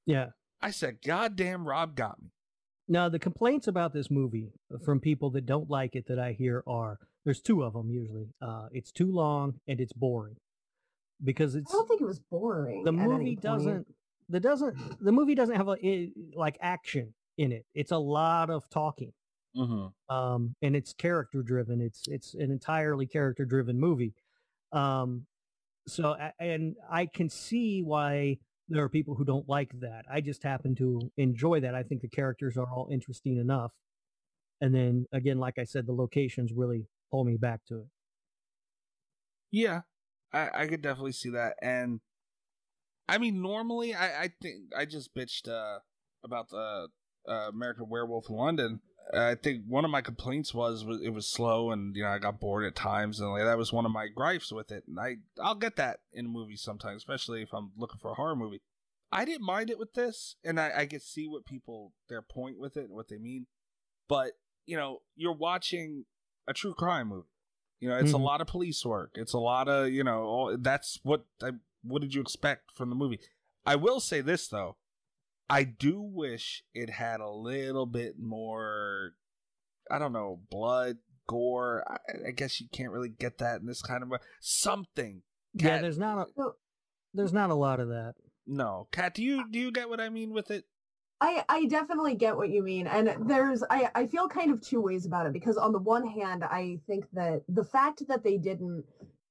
Yeah. 0.06 0.30
I 0.62 0.72
said, 0.72 0.98
God 1.06 1.36
damn, 1.36 1.68
Rob 1.68 1.96
got 1.96 2.22
me. 2.22 2.30
Now, 2.88 3.08
the 3.08 3.20
complaints 3.20 3.68
about 3.68 3.94
this 3.94 4.10
movie 4.10 4.52
from 4.84 5.00
people 5.00 5.30
that 5.32 5.46
don't 5.46 5.70
like 5.70 5.96
it 5.96 6.08
that 6.08 6.18
I 6.18 6.32
hear 6.32 6.64
are 6.66 6.98
there's 7.24 7.40
two 7.40 7.62
of 7.62 7.74
them 7.74 7.92
usually. 7.92 8.30
Uh, 8.42 8.68
it's 8.72 8.92
too 8.92 9.12
long 9.12 9.60
and 9.68 9.80
it's 9.80 9.94
boring 9.94 10.38
because 11.24 11.54
it's. 11.54 11.72
I 11.72 11.78
don't 11.78 11.88
think 11.88 12.02
it 12.02 12.08
was 12.08 12.20
boring. 12.20 12.84
the 12.84 12.92
movie 12.92 13.36
doesn't 13.36 13.86
the 14.30 14.40
doesn't 14.40 15.04
the 15.04 15.12
movie 15.12 15.36
doesn't 15.36 15.56
have 15.56 15.68
a, 15.68 15.78
i 15.84 16.12
like 16.36 16.58
action 16.62 17.14
in 17.38 17.52
it. 17.52 17.66
It's 17.74 17.92
a 17.92 17.98
lot 17.98 18.50
of 18.50 18.70
talking. 18.70 19.14
Mm-hmm. 19.58 20.16
um, 20.16 20.56
and 20.62 20.76
it's 20.76 20.94
character 20.94 21.42
driven. 21.42 21.82
It's 21.82 22.08
it's 22.08 22.36
an 22.36 22.52
entirely 22.52 23.08
character 23.08 23.46
driven 23.46 23.80
movie. 23.80 24.14
Um, 24.72 25.26
so 25.88 26.16
and 26.40 26.76
I 26.90 27.08
can 27.08 27.30
see 27.30 27.82
why 27.82 28.38
there 28.70 28.84
are 28.84 28.90
people 28.90 29.16
who 29.16 29.26
don't 29.26 29.50
like 29.50 29.72
that. 29.80 30.06
I 30.10 30.22
just 30.22 30.44
happen 30.44 30.76
to 30.76 31.12
enjoy 31.18 31.62
that. 31.62 31.74
I 31.74 31.82
think 31.82 32.02
the 32.02 32.08
characters 32.08 32.58
are 32.58 32.70
all 32.70 32.90
interesting 32.92 33.38
enough. 33.38 33.72
And 34.62 34.74
then 34.74 35.08
again, 35.12 35.40
like 35.40 35.58
I 35.58 35.64
said, 35.64 35.88
the 35.88 35.94
locations 35.94 36.54
really 36.54 36.86
pull 37.10 37.24
me 37.24 37.36
back 37.36 37.62
to 37.70 37.80
it. 37.80 37.88
Yeah, 39.52 39.82
I, 40.32 40.50
I 40.54 40.68
could 40.68 40.84
definitely 40.84 41.14
see 41.14 41.32
that. 41.32 41.56
And 41.62 42.02
I 43.10 43.18
mean, 43.18 43.42
normally, 43.42 43.94
I, 43.94 44.24
I 44.24 44.30
think 44.42 44.72
I 44.78 44.86
just 44.86 45.14
bitched 45.16 45.48
uh, 45.48 45.80
about 46.24 46.50
the 46.50 46.88
uh, 47.28 47.50
American 47.50 47.90
Werewolf 47.90 48.30
in 48.30 48.36
London. 48.36 48.82
I 49.12 49.34
think 49.36 49.64
one 49.68 49.86
of 49.86 49.92
my 49.92 50.02
complaints 50.02 50.54
was, 50.54 50.86
was 50.86 51.02
it 51.02 51.10
was 51.10 51.26
slow 51.26 51.72
and 51.72 51.96
you 51.96 52.04
know 52.04 52.10
I 52.10 52.20
got 52.20 52.40
bored 52.40 52.64
at 52.66 52.76
times 52.76 53.20
and 53.20 53.32
like, 53.32 53.44
that 53.44 53.58
was 53.58 53.74
one 53.74 53.86
of 53.88 53.92
my 53.92 54.08
gripes 54.08 54.52
with 54.52 54.72
it. 54.72 54.84
And 54.88 55.00
I 55.00 55.16
I'll 55.42 55.56
get 55.56 55.78
that 55.78 56.02
in 56.14 56.28
movies 56.28 56.62
sometimes, 56.62 56.98
especially 56.98 57.42
if 57.42 57.50
I'm 57.52 57.72
looking 57.76 57.98
for 58.00 58.12
a 58.12 58.14
horror 58.16 58.36
movie. 58.36 58.62
I 59.12 59.26
didn't 59.26 59.46
mind 59.46 59.72
it 59.72 59.80
with 59.80 59.94
this, 59.96 60.36
and 60.44 60.60
I, 60.60 60.72
I 60.82 60.86
could 60.86 61.02
see 61.02 61.28
what 61.28 61.44
people 61.44 61.94
their 62.08 62.22
point 62.22 62.60
with 62.60 62.78
it 62.78 62.82
and 62.86 62.92
what 62.94 63.08
they 63.10 63.18
mean. 63.18 63.48
But 64.08 64.34
you 64.68 64.78
know, 64.78 65.00
you're 65.16 65.34
watching 65.34 66.06
a 66.48 66.54
true 66.54 66.76
crime 66.76 67.08
movie. 67.08 67.28
You 67.80 67.90
know, 67.90 67.98
it's 67.98 68.12
Mhm. 68.12 68.16
a 68.16 68.24
lot 68.24 68.42
of 68.42 68.48
police 68.48 68.86
work. 68.86 69.12
It's 69.16 69.34
a 69.34 69.40
lot 69.40 69.68
of 69.68 69.90
you 69.90 70.04
know. 70.04 70.22
All, 70.24 70.58
that's 70.60 71.00
what. 71.02 71.26
I, 71.42 71.52
what 71.84 72.02
did 72.02 72.14
you 72.14 72.22
expect 72.22 72.72
from 72.76 72.90
the 72.90 72.96
movie? 72.96 73.20
I 73.66 73.76
will 73.76 74.00
say 74.00 74.22
this 74.22 74.48
though. 74.48 74.78
I 75.50 75.64
do 75.64 76.02
wish 76.02 76.64
it 76.74 76.90
had 76.90 77.20
a 77.20 77.30
little 77.30 77.86
bit 77.86 78.16
more. 78.20 79.14
I 79.90 79.98
don't 79.98 80.14
know, 80.14 80.40
blood, 80.52 80.98
gore. 81.28 81.84
I, 81.88 82.28
I 82.28 82.32
guess 82.32 82.62
you 82.62 82.68
can't 82.72 82.92
really 82.92 83.10
get 83.10 83.40
that 83.40 83.62
in 83.62 83.66
this 83.66 83.82
kind 83.82 84.04
of 84.04 84.12
something. 84.40 85.24
Yeah, 85.54 85.82
there's 85.82 85.98
not 85.98 86.28
a 86.38 86.50
there's 87.14 87.34
not 87.34 87.50
a 87.50 87.56
lot 87.56 87.80
of 87.80 87.90
that. 87.90 88.14
No, 88.46 88.88
Kat, 88.92 89.16
do 89.16 89.24
you 89.24 89.50
do 89.50 89.60
you 89.60 89.72
get 89.72 89.90
what 89.90 90.00
I 90.00 90.10
mean 90.10 90.32
with 90.32 90.52
it? 90.52 90.66
I, 91.22 91.44
I 91.50 91.66
definitely 91.66 92.16
get 92.16 92.38
what 92.38 92.50
you 92.50 92.64
mean. 92.64 92.88
And 92.88 93.30
there's 93.30 93.64
I, 93.70 93.90
I 93.94 94.08
feel 94.08 94.30
kind 94.30 94.52
of 94.52 94.62
two 94.62 94.82
ways 94.82 95.06
about 95.06 95.26
it 95.26 95.34
because 95.34 95.58
on 95.58 95.74
the 95.74 95.80
one 95.80 96.08
hand 96.08 96.44
I 96.44 96.80
think 96.88 97.06
that 97.14 97.42
the 97.50 97.64
fact 97.64 98.04
that 98.08 98.24
they 98.24 98.38
didn't 98.38 98.86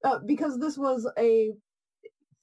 uh, 0.05 0.18
because 0.26 0.59
this 0.59 0.76
was 0.76 1.11
a 1.18 1.53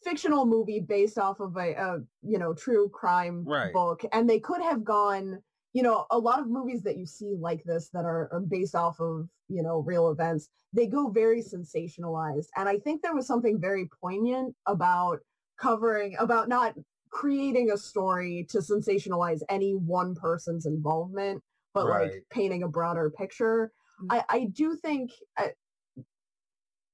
fictional 0.05 0.45
movie 0.45 0.79
based 0.79 1.17
off 1.17 1.39
of 1.39 1.57
a, 1.57 1.73
a 1.73 1.99
you 2.21 2.37
know 2.37 2.53
true 2.53 2.87
crime 2.89 3.43
Right. 3.45 3.73
book 3.73 4.03
and 4.13 4.29
they 4.29 4.39
could 4.39 4.61
have 4.61 4.83
gone 4.83 5.39
you 5.73 5.83
know 5.83 6.05
a 6.11 6.17
lot 6.17 6.39
of 6.39 6.47
movies 6.47 6.83
that 6.83 6.97
you 6.97 7.05
see 7.05 7.35
like 7.39 7.63
this 7.63 7.89
that 7.89 8.05
are, 8.05 8.29
are 8.31 8.39
based 8.39 8.75
off 8.75 8.99
of 8.99 9.27
you 9.49 9.63
know 9.63 9.79
real 9.79 10.09
events 10.11 10.47
they 10.73 10.87
go 10.87 11.09
very 11.09 11.41
sensationalized 11.41 12.47
and 12.55 12.69
i 12.69 12.77
think 12.77 13.01
there 13.01 13.15
was 13.15 13.27
something 13.27 13.59
very 13.59 13.89
poignant 14.01 14.55
about 14.67 15.19
covering 15.59 16.15
about 16.19 16.47
not 16.47 16.75
creating 17.09 17.71
a 17.71 17.77
story 17.77 18.45
to 18.49 18.59
sensationalize 18.59 19.41
any 19.49 19.73
one 19.73 20.13
person's 20.15 20.65
involvement 20.65 21.41
but 21.73 21.87
like 21.87 22.23
painting 22.31 22.63
a 22.63 22.67
broader 22.67 23.09
picture. 23.09 23.71
I 24.09 24.23
i 24.29 24.45
do 24.45 24.75
think 24.77 25.11
uh, 25.37 25.47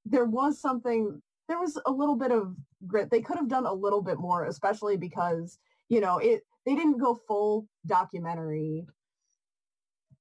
there 0.06 0.26
was 0.26 0.60
something 0.60 1.22
there 1.52 1.60
was 1.60 1.78
a 1.86 1.92
little 1.92 2.16
bit 2.16 2.32
of 2.32 2.56
grit. 2.88 3.12
They 3.12 3.22
could 3.22 3.36
have 3.36 3.50
done 3.50 3.66
a 3.66 3.74
little 3.74 4.02
bit 4.02 4.18
more 4.18 4.46
especially 4.46 4.96
because 4.96 5.60
you 5.90 6.00
know 6.00 6.18
it 6.18 6.44
they 6.66 6.76
didn't 6.76 6.98
go 6.98 7.20
full 7.28 7.68
documentary. 7.86 8.86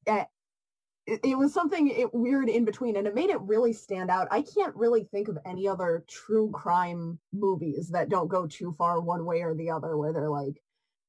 Eh, 0.07 0.25
it, 1.07 1.21
it 1.23 1.39
was 1.39 1.55
something 1.55 1.89
it, 1.89 2.13
weird 2.13 2.49
in 2.49 2.65
between 2.65 2.97
and 2.97 3.07
it 3.07 3.15
made 3.15 3.31
it 3.31 3.41
really 3.43 3.73
stand 3.73 4.11
out. 4.11 4.27
I 4.33 4.43
can't 4.43 4.75
really 4.75 5.05
think 5.05 5.29
of 5.29 5.39
any 5.47 5.69
other 5.69 6.05
true 6.09 6.51
crime 6.51 7.21
movies 7.33 7.91
that 7.91 8.09
don't 8.09 8.29
go 8.29 8.49
too 8.49 8.73
far 8.77 9.01
one 9.01 9.25
way 9.25 9.43
or 9.43 9.55
the 9.55 9.71
other 9.71 9.97
where 9.97 10.13
they're 10.13 10.31
like 10.31 10.61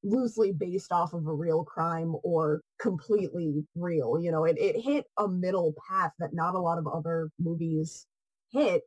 loosely 0.04 0.52
based 0.52 0.92
off 0.92 1.14
of 1.14 1.26
a 1.26 1.34
real 1.34 1.64
crime 1.64 2.14
or 2.22 2.60
completely 2.78 3.64
real 3.74 4.20
you 4.20 4.30
know? 4.30 4.44
It, 4.44 4.56
it 4.58 4.80
hit 4.80 5.04
a 5.18 5.26
middle 5.26 5.74
path 5.88 6.12
that 6.20 6.32
not 6.32 6.54
a 6.54 6.60
lot 6.60 6.78
of 6.78 6.86
other 6.86 7.30
movies 7.40 8.06
hit 8.52 8.82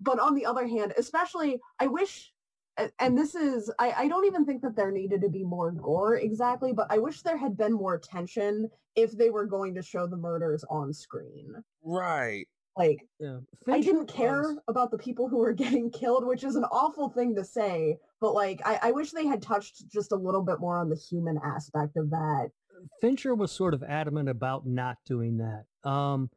but 0.00 0.18
on 0.18 0.34
the 0.34 0.44
other 0.46 0.66
hand 0.66 0.92
especially 0.98 1.58
i 1.78 1.86
wish 1.86 2.32
and 2.98 3.16
this 3.18 3.34
is 3.34 3.70
I, 3.78 3.92
I 3.92 4.08
don't 4.08 4.24
even 4.26 4.46
think 4.46 4.62
that 4.62 4.74
there 4.76 4.90
needed 4.90 5.20
to 5.22 5.28
be 5.28 5.44
more 5.44 5.70
gore 5.72 6.16
exactly 6.16 6.72
but 6.72 6.86
i 6.90 6.98
wish 6.98 7.22
there 7.22 7.36
had 7.36 7.56
been 7.56 7.72
more 7.72 7.98
tension 7.98 8.68
if 8.96 9.12
they 9.12 9.30
were 9.30 9.46
going 9.46 9.74
to 9.74 9.82
show 9.82 10.06
the 10.06 10.16
murders 10.16 10.64
on 10.70 10.92
screen 10.92 11.54
Right. 11.82 12.46
like 12.76 13.06
Yeah, 13.18 13.38
I 13.68 13.80
didn't 13.80 14.06
care 14.06 14.42
was- 14.42 14.58
about 14.68 14.90
the 14.90 14.98
people 14.98 15.28
who 15.28 15.38
were 15.38 15.52
getting 15.64 15.90
killed, 15.90 16.26
which 16.26 16.44
is 16.44 16.56
an 16.56 16.64
awful 16.64 17.08
thing 17.08 17.34
to 17.36 17.44
say, 17.44 17.96
but 18.20 18.32
like 18.34 18.60
I, 18.66 18.78
I 18.84 18.90
wish 18.92 19.10
they 19.12 19.26
had 19.26 19.40
touched 19.42 19.88
just 19.90 20.12
a 20.12 20.16
little 20.16 20.42
bit 20.42 20.60
more 20.60 20.78
on 20.78 20.88
the 20.90 20.96
human 20.96 21.38
aspect 21.44 21.96
of 21.96 22.10
that. 22.10 22.50
Fincher 23.00 23.34
was 23.34 23.50
sort 23.52 23.74
of 23.74 23.82
adamant 23.82 24.28
about 24.28 24.66
not 24.66 24.96
doing 25.06 25.38
that. 25.38 25.64
Um, 25.88 26.30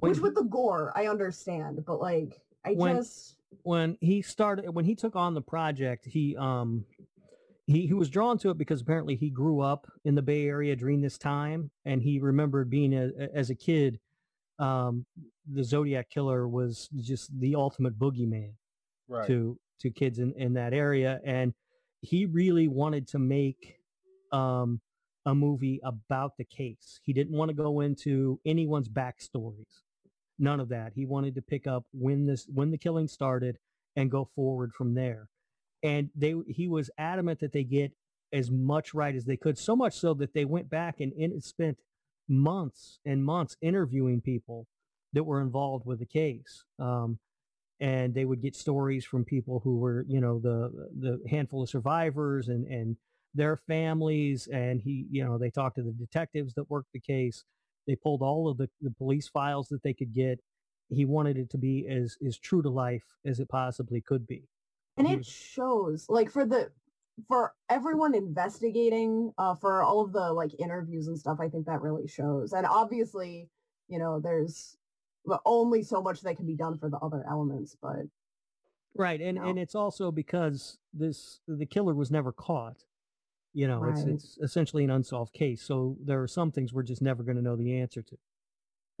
when 0.00 0.12
Which 0.12 0.20
with 0.20 0.34
the 0.34 0.44
gore, 0.44 0.92
I 0.96 1.06
understand, 1.08 1.84
but 1.86 2.00
like 2.00 2.40
I 2.64 2.72
When- 2.72 2.96
just 2.96 3.36
when 3.62 3.96
he 4.00 4.22
started 4.22 4.70
when 4.70 4.84
he 4.84 4.94
took 4.94 5.16
on 5.16 5.34
the 5.34 5.40
project 5.42 6.04
he 6.06 6.36
um 6.36 6.84
he, 7.66 7.86
he 7.86 7.94
was 7.94 8.08
drawn 8.08 8.38
to 8.38 8.50
it 8.50 8.58
because 8.58 8.80
apparently 8.80 9.16
he 9.16 9.28
grew 9.28 9.60
up 9.60 9.90
in 10.04 10.14
the 10.14 10.22
bay 10.22 10.46
area 10.46 10.76
during 10.76 11.00
this 11.00 11.18
time 11.18 11.70
and 11.84 12.00
he 12.00 12.20
remembered 12.20 12.70
being 12.70 12.94
a, 12.94 13.10
as 13.34 13.50
a 13.50 13.54
kid 13.54 13.98
um 14.60 15.04
the 15.52 15.64
zodiac 15.64 16.08
killer 16.10 16.46
was 16.48 16.88
just 17.00 17.38
the 17.40 17.54
ultimate 17.56 17.98
boogeyman 17.98 18.52
Right. 19.08 19.26
to 19.26 19.58
to 19.80 19.90
kids 19.90 20.20
in 20.20 20.32
in 20.34 20.52
that 20.54 20.72
area 20.72 21.20
and 21.24 21.52
he 22.02 22.26
really 22.26 22.68
wanted 22.68 23.08
to 23.08 23.18
make 23.18 23.80
um 24.30 24.80
a 25.26 25.34
movie 25.34 25.80
about 25.82 26.36
the 26.36 26.44
case 26.44 27.00
he 27.02 27.12
didn't 27.12 27.36
want 27.36 27.48
to 27.48 27.54
go 27.54 27.80
into 27.80 28.38
anyone's 28.46 28.88
backstories 28.88 29.82
none 30.40 30.60
of 30.60 30.70
that. 30.70 30.92
He 30.94 31.06
wanted 31.06 31.34
to 31.36 31.42
pick 31.42 31.66
up 31.66 31.84
when 31.92 32.26
this 32.26 32.46
when 32.52 32.70
the 32.70 32.78
killing 32.78 33.08
started 33.08 33.58
and 33.96 34.10
go 34.10 34.28
forward 34.34 34.72
from 34.72 34.94
there. 34.94 35.28
And 35.82 36.10
they 36.14 36.34
he 36.48 36.68
was 36.68 36.90
adamant 36.98 37.40
that 37.40 37.52
they 37.52 37.64
get 37.64 37.92
as 38.32 38.50
much 38.50 38.94
right 38.94 39.14
as 39.14 39.24
they 39.24 39.36
could 39.36 39.58
so 39.58 39.76
much 39.76 39.94
so 39.94 40.14
that 40.14 40.34
they 40.34 40.44
went 40.44 40.70
back 40.70 41.00
and 41.00 41.12
in, 41.12 41.40
spent 41.40 41.78
months 42.28 43.00
and 43.04 43.24
months 43.24 43.56
interviewing 43.60 44.20
people 44.20 44.66
that 45.12 45.24
were 45.24 45.40
involved 45.40 45.84
with 45.84 45.98
the 45.98 46.06
case. 46.06 46.64
Um, 46.78 47.18
and 47.80 48.14
they 48.14 48.24
would 48.24 48.42
get 48.42 48.54
stories 48.54 49.04
from 49.04 49.24
people 49.24 49.60
who 49.64 49.78
were 49.78 50.04
you 50.08 50.20
know 50.20 50.38
the 50.38 50.70
the 50.98 51.20
handful 51.28 51.62
of 51.62 51.68
survivors 51.68 52.48
and 52.48 52.66
and 52.66 52.96
their 53.34 53.56
families. 53.56 54.48
And 54.52 54.80
he 54.80 55.06
you 55.10 55.24
know 55.24 55.38
they 55.38 55.50
talked 55.50 55.76
to 55.76 55.82
the 55.82 55.92
detectives 55.92 56.54
that 56.54 56.70
worked 56.70 56.92
the 56.92 57.00
case 57.00 57.44
they 57.86 57.96
pulled 57.96 58.22
all 58.22 58.48
of 58.48 58.58
the, 58.58 58.68
the 58.80 58.90
police 58.90 59.28
files 59.28 59.68
that 59.68 59.82
they 59.82 59.94
could 59.94 60.12
get. 60.14 60.40
He 60.88 61.04
wanted 61.04 61.36
it 61.36 61.50
to 61.50 61.58
be 61.58 61.86
as 61.88 62.16
as 62.26 62.38
true 62.38 62.62
to 62.62 62.68
life 62.70 63.04
as 63.24 63.40
it 63.40 63.48
possibly 63.48 64.00
could 64.00 64.26
be. 64.26 64.48
And 64.96 65.06
it 65.06 65.24
shows 65.24 66.06
like 66.08 66.30
for 66.30 66.44
the 66.44 66.70
for 67.28 67.54
everyone 67.68 68.14
investigating 68.14 69.32
uh 69.38 69.54
for 69.54 69.82
all 69.82 70.00
of 70.00 70.12
the 70.12 70.32
like 70.32 70.52
interviews 70.58 71.06
and 71.06 71.18
stuff 71.18 71.38
i 71.38 71.48
think 71.48 71.66
that 71.66 71.82
really 71.82 72.08
shows. 72.08 72.52
And 72.52 72.66
obviously 72.66 73.48
you 73.88 73.98
know 73.98 74.20
there's 74.20 74.76
only 75.44 75.82
so 75.82 76.00
much 76.00 76.22
that 76.22 76.36
can 76.36 76.46
be 76.46 76.54
done 76.54 76.78
for 76.78 76.88
the 76.88 76.96
other 76.98 77.24
elements 77.28 77.76
but 77.80 78.06
right 78.96 79.20
and 79.20 79.36
No. 79.36 79.44
and 79.48 79.58
it's 79.58 79.74
also 79.74 80.10
because 80.10 80.78
this 80.94 81.40
the 81.46 81.66
killer 81.66 81.94
was 81.94 82.10
never 82.10 82.32
caught 82.32 82.84
you 83.52 83.66
know 83.66 83.84
it's 83.84 84.00
Right. 84.04 84.14
it's 84.14 84.38
essentially 84.38 84.84
an 84.84 84.90
unsolved 84.90 85.32
case 85.32 85.62
so 85.62 85.96
there 86.04 86.22
are 86.22 86.28
some 86.28 86.50
things 86.52 86.72
we're 86.72 86.82
just 86.82 87.02
never 87.02 87.22
going 87.22 87.36
to 87.36 87.42
know 87.42 87.56
the 87.56 87.78
answer 87.80 88.02
to 88.02 88.16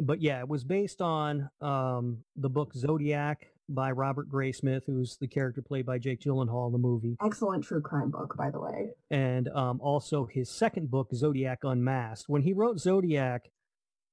but 0.00 0.20
yeah 0.20 0.40
it 0.40 0.48
was 0.48 0.64
based 0.64 1.00
on 1.00 1.48
um 1.60 2.18
the 2.36 2.48
book 2.48 2.72
zodiac 2.74 3.48
by 3.68 3.90
robert 3.92 4.28
graysmith 4.28 4.82
who's 4.86 5.16
the 5.18 5.28
character 5.28 5.62
played 5.62 5.86
by 5.86 5.98
jake 5.98 6.20
gyllenhaal 6.20 6.66
in 6.66 6.72
the 6.72 6.78
movie 6.78 7.16
excellent 7.24 7.62
true 7.62 7.80
crime 7.80 8.10
book 8.10 8.36
by 8.36 8.50
the 8.50 8.58
way 8.60 8.88
and 9.10 9.48
um, 9.48 9.80
also 9.80 10.24
his 10.24 10.48
second 10.50 10.90
book, 10.90 11.08
Zodiac 11.14 11.60
Unmasked. 11.64 12.28
When 12.28 12.42
he 12.42 12.52
wrote 12.52 12.78
Zodiac, 12.78 13.50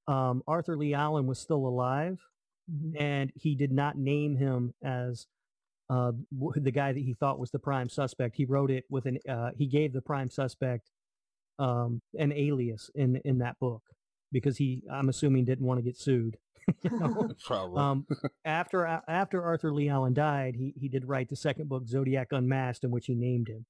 um, 0.07 0.41
Arthur 0.47 0.75
Leigh 0.75 0.93
Allen 0.95 1.27
was 1.27 1.37
still 1.37 1.67
alive, 1.67 2.19
and 2.97 3.31
he 3.35 3.53
did 3.55 3.71
not 3.71 3.95
name 3.97 4.35
him 4.37 4.73
as 4.83 5.27
uh, 5.89 6.11
the 6.55 6.71
guy 6.71 6.91
that 6.91 6.99
he 6.99 7.13
thought 7.13 7.39
was 7.39 7.51
the 7.51 7.59
prime 7.59 7.89
suspect. 7.89 8.35
He 8.35 8.45
wrote 8.45 8.71
it 8.71 8.85
with 8.89 9.05
an. 9.05 9.19
Uh, 9.27 9.51
he 9.55 9.67
gave 9.67 9.93
the 9.93 10.01
prime 10.01 10.29
suspect 10.29 10.89
um, 11.59 12.01
an 12.17 12.31
alias 12.31 12.89
in 12.93 13.21
in 13.23 13.39
that 13.39 13.57
book 13.59 13.83
because 14.31 14.57
he, 14.57 14.83
I'm 14.91 15.09
assuming, 15.09 15.45
didn't 15.45 15.65
want 15.65 15.77
to 15.79 15.83
get 15.83 15.97
sued. 15.97 16.37
you 16.83 16.89
know? 16.89 17.29
Probably. 17.45 17.81
um, 17.81 18.05
after 18.45 18.85
after 19.07 19.43
Arthur 19.43 19.73
Leigh 19.73 19.89
Allen 19.89 20.13
died, 20.13 20.55
he 20.55 20.73
he 20.77 20.89
did 20.89 21.07
write 21.07 21.29
the 21.29 21.35
second 21.35 21.69
book, 21.69 21.87
Zodiac 21.87 22.27
Unmasked, 22.31 22.83
in 22.83 22.91
which 22.91 23.05
he 23.05 23.15
named 23.15 23.47
him. 23.47 23.65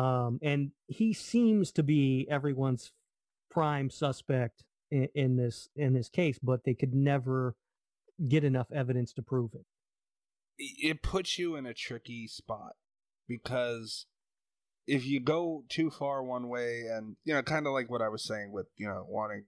Um, 0.00 0.38
and 0.42 0.72
he 0.88 1.12
seems 1.12 1.72
to 1.72 1.82
be 1.82 2.26
everyone's 2.30 2.92
prime 3.50 3.90
suspect 3.90 4.64
in, 4.90 5.08
in 5.14 5.36
this 5.36 5.68
in 5.76 5.92
this 5.92 6.08
case, 6.08 6.38
but 6.42 6.64
they 6.64 6.74
could 6.74 6.94
never 6.94 7.54
get 8.28 8.44
enough 8.44 8.70
evidence 8.72 9.12
to 9.12 9.22
prove 9.22 9.52
it. 9.54 9.66
It 10.58 11.02
puts 11.02 11.38
you 11.38 11.56
in 11.56 11.66
a 11.66 11.74
tricky 11.74 12.26
spot 12.26 12.72
because 13.28 14.06
if 14.86 15.04
you 15.04 15.20
go 15.20 15.64
too 15.68 15.90
far 15.90 16.22
one 16.22 16.48
way 16.48 16.84
and 16.90 17.16
you 17.24 17.34
know 17.34 17.42
kind 17.42 17.66
of 17.66 17.72
like 17.72 17.90
what 17.90 18.02
i 18.02 18.08
was 18.08 18.24
saying 18.24 18.52
with 18.52 18.66
you 18.76 18.86
know 18.86 19.04
wanting 19.08 19.44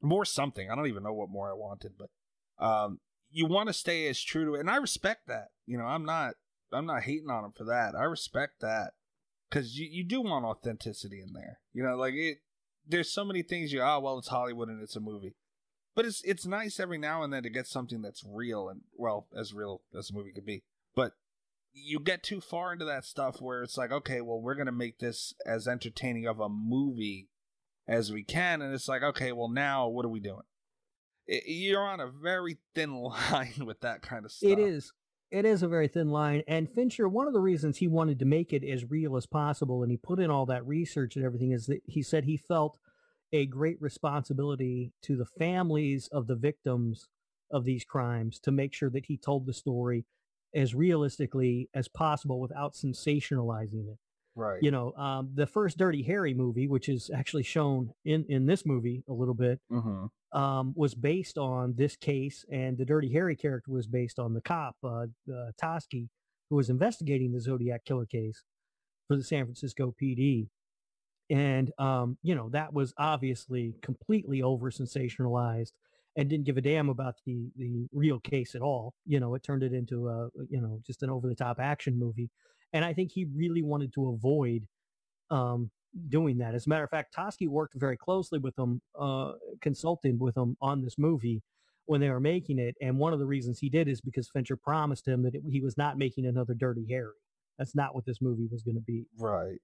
more 0.00 0.24
something 0.24 0.70
i 0.70 0.74
don't 0.74 0.86
even 0.86 1.02
know 1.02 1.12
what 1.12 1.30
more 1.30 1.50
i 1.50 1.54
wanted 1.54 1.92
but 1.98 2.64
um 2.64 3.00
you 3.30 3.46
want 3.46 3.68
to 3.68 3.72
stay 3.72 4.06
as 4.08 4.22
true 4.22 4.44
to 4.44 4.54
it 4.54 4.60
and 4.60 4.70
i 4.70 4.76
respect 4.76 5.26
that 5.26 5.48
you 5.66 5.76
know 5.76 5.84
i'm 5.84 6.04
not 6.04 6.34
i'm 6.72 6.86
not 6.86 7.02
hating 7.02 7.30
on 7.30 7.44
him 7.44 7.52
for 7.56 7.64
that 7.64 7.94
i 7.98 8.04
respect 8.04 8.60
that 8.60 8.92
because 9.48 9.78
you, 9.78 9.88
you 9.90 10.04
do 10.04 10.20
want 10.20 10.44
authenticity 10.44 11.20
in 11.20 11.32
there 11.32 11.58
you 11.72 11.82
know 11.82 11.96
like 11.96 12.14
it 12.14 12.38
there's 12.86 13.12
so 13.12 13.24
many 13.24 13.42
things 13.42 13.72
you 13.72 13.80
oh 13.80 13.98
well 13.98 14.18
it's 14.18 14.28
hollywood 14.28 14.68
and 14.68 14.82
it's 14.82 14.96
a 14.96 15.00
movie 15.00 15.34
but 15.98 16.06
it's 16.06 16.22
it's 16.22 16.46
nice 16.46 16.78
every 16.78 16.96
now 16.96 17.24
and 17.24 17.32
then 17.32 17.42
to 17.42 17.50
get 17.50 17.66
something 17.66 18.02
that's 18.02 18.22
real 18.24 18.68
and 18.68 18.82
well 18.94 19.26
as 19.36 19.52
real 19.52 19.82
as 19.98 20.10
a 20.10 20.14
movie 20.14 20.30
could 20.30 20.46
be 20.46 20.62
but 20.94 21.14
you 21.72 21.98
get 21.98 22.22
too 22.22 22.40
far 22.40 22.72
into 22.72 22.84
that 22.84 23.04
stuff 23.04 23.40
where 23.40 23.64
it's 23.64 23.76
like 23.76 23.90
okay 23.90 24.20
well 24.20 24.40
we're 24.40 24.54
gonna 24.54 24.70
make 24.70 25.00
this 25.00 25.34
as 25.44 25.66
entertaining 25.66 26.24
of 26.24 26.38
a 26.38 26.48
movie 26.48 27.26
as 27.88 28.12
we 28.12 28.22
can 28.22 28.62
and 28.62 28.72
it's 28.72 28.86
like 28.86 29.02
okay 29.02 29.32
well 29.32 29.48
now 29.48 29.88
what 29.88 30.04
are 30.04 30.08
we 30.08 30.20
doing 30.20 30.44
I- 31.28 31.42
you're 31.46 31.82
on 31.82 31.98
a 31.98 32.06
very 32.06 32.58
thin 32.76 32.94
line 33.02 33.64
with 33.66 33.80
that 33.80 34.00
kind 34.00 34.24
of 34.24 34.30
stuff 34.30 34.50
It 34.50 34.60
is. 34.60 34.92
It 35.32 35.44
is 35.44 35.62
a 35.62 35.68
very 35.68 35.88
thin 35.88 36.08
line. 36.08 36.42
And 36.48 36.70
Fincher, 36.72 37.06
one 37.06 37.26
of 37.26 37.34
the 37.34 37.40
reasons 37.40 37.76
he 37.76 37.86
wanted 37.86 38.18
to 38.20 38.24
make 38.24 38.54
it 38.54 38.64
as 38.64 38.90
real 38.90 39.14
as 39.14 39.26
possible 39.26 39.82
and 39.82 39.90
he 39.90 39.98
put 39.98 40.20
in 40.20 40.30
all 40.30 40.46
that 40.46 40.66
research 40.66 41.16
and 41.16 41.24
everything 41.24 41.50
is 41.52 41.66
that 41.66 41.82
he 41.84 42.02
said 42.02 42.24
he 42.24 42.38
felt 42.38 42.78
a 43.32 43.46
great 43.46 43.80
responsibility 43.80 44.92
to 45.02 45.16
the 45.16 45.26
families 45.38 46.08
of 46.12 46.26
the 46.26 46.36
victims 46.36 47.08
of 47.50 47.64
these 47.64 47.84
crimes 47.84 48.38
to 48.40 48.50
make 48.50 48.74
sure 48.74 48.90
that 48.90 49.06
he 49.06 49.16
told 49.16 49.46
the 49.46 49.52
story 49.52 50.04
as 50.54 50.74
realistically 50.74 51.68
as 51.74 51.88
possible 51.88 52.40
without 52.40 52.74
sensationalizing 52.74 53.88
it. 53.88 53.98
right 54.34 54.62
You 54.62 54.70
know, 54.70 54.92
um, 54.92 55.30
the 55.34 55.46
first 55.46 55.78
Dirty 55.78 56.02
Harry 56.02 56.34
movie, 56.34 56.68
which 56.68 56.88
is 56.88 57.10
actually 57.14 57.42
shown 57.42 57.92
in, 58.04 58.24
in 58.28 58.46
this 58.46 58.64
movie 58.64 59.04
a 59.08 59.12
little 59.12 59.34
bit, 59.34 59.60
mm-hmm. 59.70 60.38
um, 60.38 60.72
was 60.76 60.94
based 60.94 61.38
on 61.38 61.74
this 61.76 61.96
case, 61.96 62.44
and 62.50 62.78
the 62.78 62.84
Dirty 62.84 63.12
Harry 63.12 63.36
character 63.36 63.70
was 63.70 63.86
based 63.86 64.18
on 64.18 64.34
the 64.34 64.40
cop, 64.40 64.76
uh, 64.82 65.06
uh, 65.32 65.52
Toschi, 65.62 66.08
who 66.48 66.56
was 66.56 66.70
investigating 66.70 67.32
the 67.32 67.40
Zodiac 67.40 67.84
killer 67.84 68.06
case 68.06 68.42
for 69.06 69.16
the 69.16 69.24
San 69.24 69.44
Francisco 69.44 69.94
PD. 70.00 70.48
And, 71.30 71.72
um, 71.78 72.16
you 72.22 72.34
know, 72.34 72.48
that 72.50 72.72
was 72.72 72.94
obviously 72.98 73.74
completely 73.82 74.42
over 74.42 74.70
sensationalized 74.70 75.72
and 76.16 76.28
didn't 76.28 76.46
give 76.46 76.56
a 76.56 76.62
damn 76.62 76.88
about 76.88 77.14
the, 77.26 77.50
the 77.56 77.86
real 77.92 78.18
case 78.20 78.54
at 78.54 78.62
all. 78.62 78.94
You 79.06 79.20
know, 79.20 79.34
it 79.34 79.42
turned 79.42 79.62
it 79.62 79.72
into 79.72 80.08
a, 80.08 80.28
you 80.48 80.60
know, 80.60 80.80
just 80.86 81.02
an 81.02 81.10
over 81.10 81.28
the 81.28 81.34
top 81.34 81.60
action 81.60 81.98
movie. 81.98 82.30
And 82.72 82.84
I 82.84 82.92
think 82.92 83.12
he 83.12 83.26
really 83.34 83.62
wanted 83.62 83.92
to 83.94 84.08
avoid 84.08 84.66
um, 85.30 85.70
doing 86.08 86.38
that. 86.38 86.54
As 86.54 86.66
a 86.66 86.68
matter 86.68 86.84
of 86.84 86.90
fact, 86.90 87.14
Toschi 87.14 87.48
worked 87.48 87.74
very 87.76 87.96
closely 87.96 88.38
with 88.38 88.56
them, 88.56 88.80
uh, 88.98 89.32
consulting 89.60 90.18
with 90.18 90.34
them 90.34 90.56
on 90.60 90.82
this 90.82 90.98
movie 90.98 91.42
when 91.86 92.00
they 92.00 92.10
were 92.10 92.20
making 92.20 92.58
it. 92.58 92.74
And 92.82 92.98
one 92.98 93.12
of 93.12 93.18
the 93.18 93.26
reasons 93.26 93.58
he 93.58 93.68
did 93.68 93.88
is 93.88 94.00
because 94.00 94.28
Fincher 94.28 94.56
promised 94.56 95.06
him 95.06 95.22
that 95.22 95.34
it, 95.34 95.42
he 95.48 95.60
was 95.60 95.76
not 95.78 95.98
making 95.98 96.26
another 96.26 96.54
Dirty 96.54 96.86
Harry. 96.90 97.12
That's 97.58 97.74
not 97.74 97.94
what 97.94 98.04
this 98.04 98.20
movie 98.20 98.48
was 98.50 98.62
going 98.62 98.76
to 98.76 98.80
be. 98.80 99.06
Right. 99.18 99.58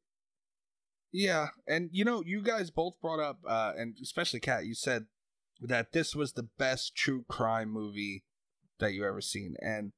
Yeah, 1.17 1.51
and 1.69 1.91
you 1.93 2.05
know, 2.05 2.25
you 2.27 2.43
guys 2.43 2.73
both 2.73 3.01
brought 3.01 3.21
up, 3.21 3.39
uh, 3.47 3.73
and 3.79 3.97
especially 4.03 4.41
Kat, 4.41 4.67
you 4.67 4.75
said 4.75 5.07
that 5.61 5.93
this 5.93 6.17
was 6.17 6.33
the 6.33 6.49
best 6.59 6.97
true 6.97 7.25
crime 7.29 7.71
movie 7.71 8.25
that 8.81 8.95
you 8.95 9.05
ever 9.07 9.21
seen, 9.21 9.55
and 9.61 9.93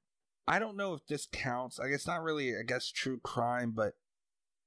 I 0.47 0.59
don't 0.59 0.77
know 0.77 0.93
if 0.93 1.07
this 1.07 1.27
counts. 1.33 1.81
I 1.81 1.89
guess 1.89 2.07
not 2.07 2.23
really. 2.23 2.51
I 2.51 2.65
guess 2.67 2.91
true 2.91 3.19
crime, 3.19 3.73
but 3.75 3.95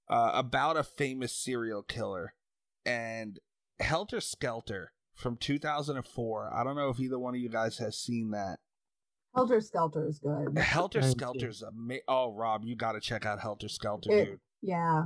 uh, 0.09 0.31
about 0.33 0.75
a 0.75 0.81
famous 0.83 1.35
serial 1.35 1.83
killer, 1.83 2.33
and 2.83 3.37
Helter 3.79 4.19
Skelter 4.19 4.93
from 5.13 5.37
2004. 5.37 6.51
I 6.51 6.63
don't 6.63 6.75
know 6.75 6.89
if 6.89 6.99
either 6.99 7.19
one 7.19 7.35
of 7.35 7.41
you 7.41 7.49
guys 7.49 7.77
has 7.77 7.95
seen 7.95 8.31
that. 8.31 8.57
Helter 9.35 9.61
Skelter 9.61 10.07
is 10.07 10.17
good. 10.17 10.57
Helter 10.57 11.01
Thank 11.01 11.13
you. 11.13 11.19
Skelter's 11.19 11.61
amazing. 11.61 12.01
Oh, 12.07 12.33
Rob, 12.33 12.63
you 12.65 12.75
got 12.75 12.93
to 12.93 12.99
check 12.99 13.27
out 13.27 13.39
Helter 13.39 13.69
Skelter, 13.69 14.11
It- 14.11 14.25
dude. 14.25 14.39
Yeah. 14.63 15.03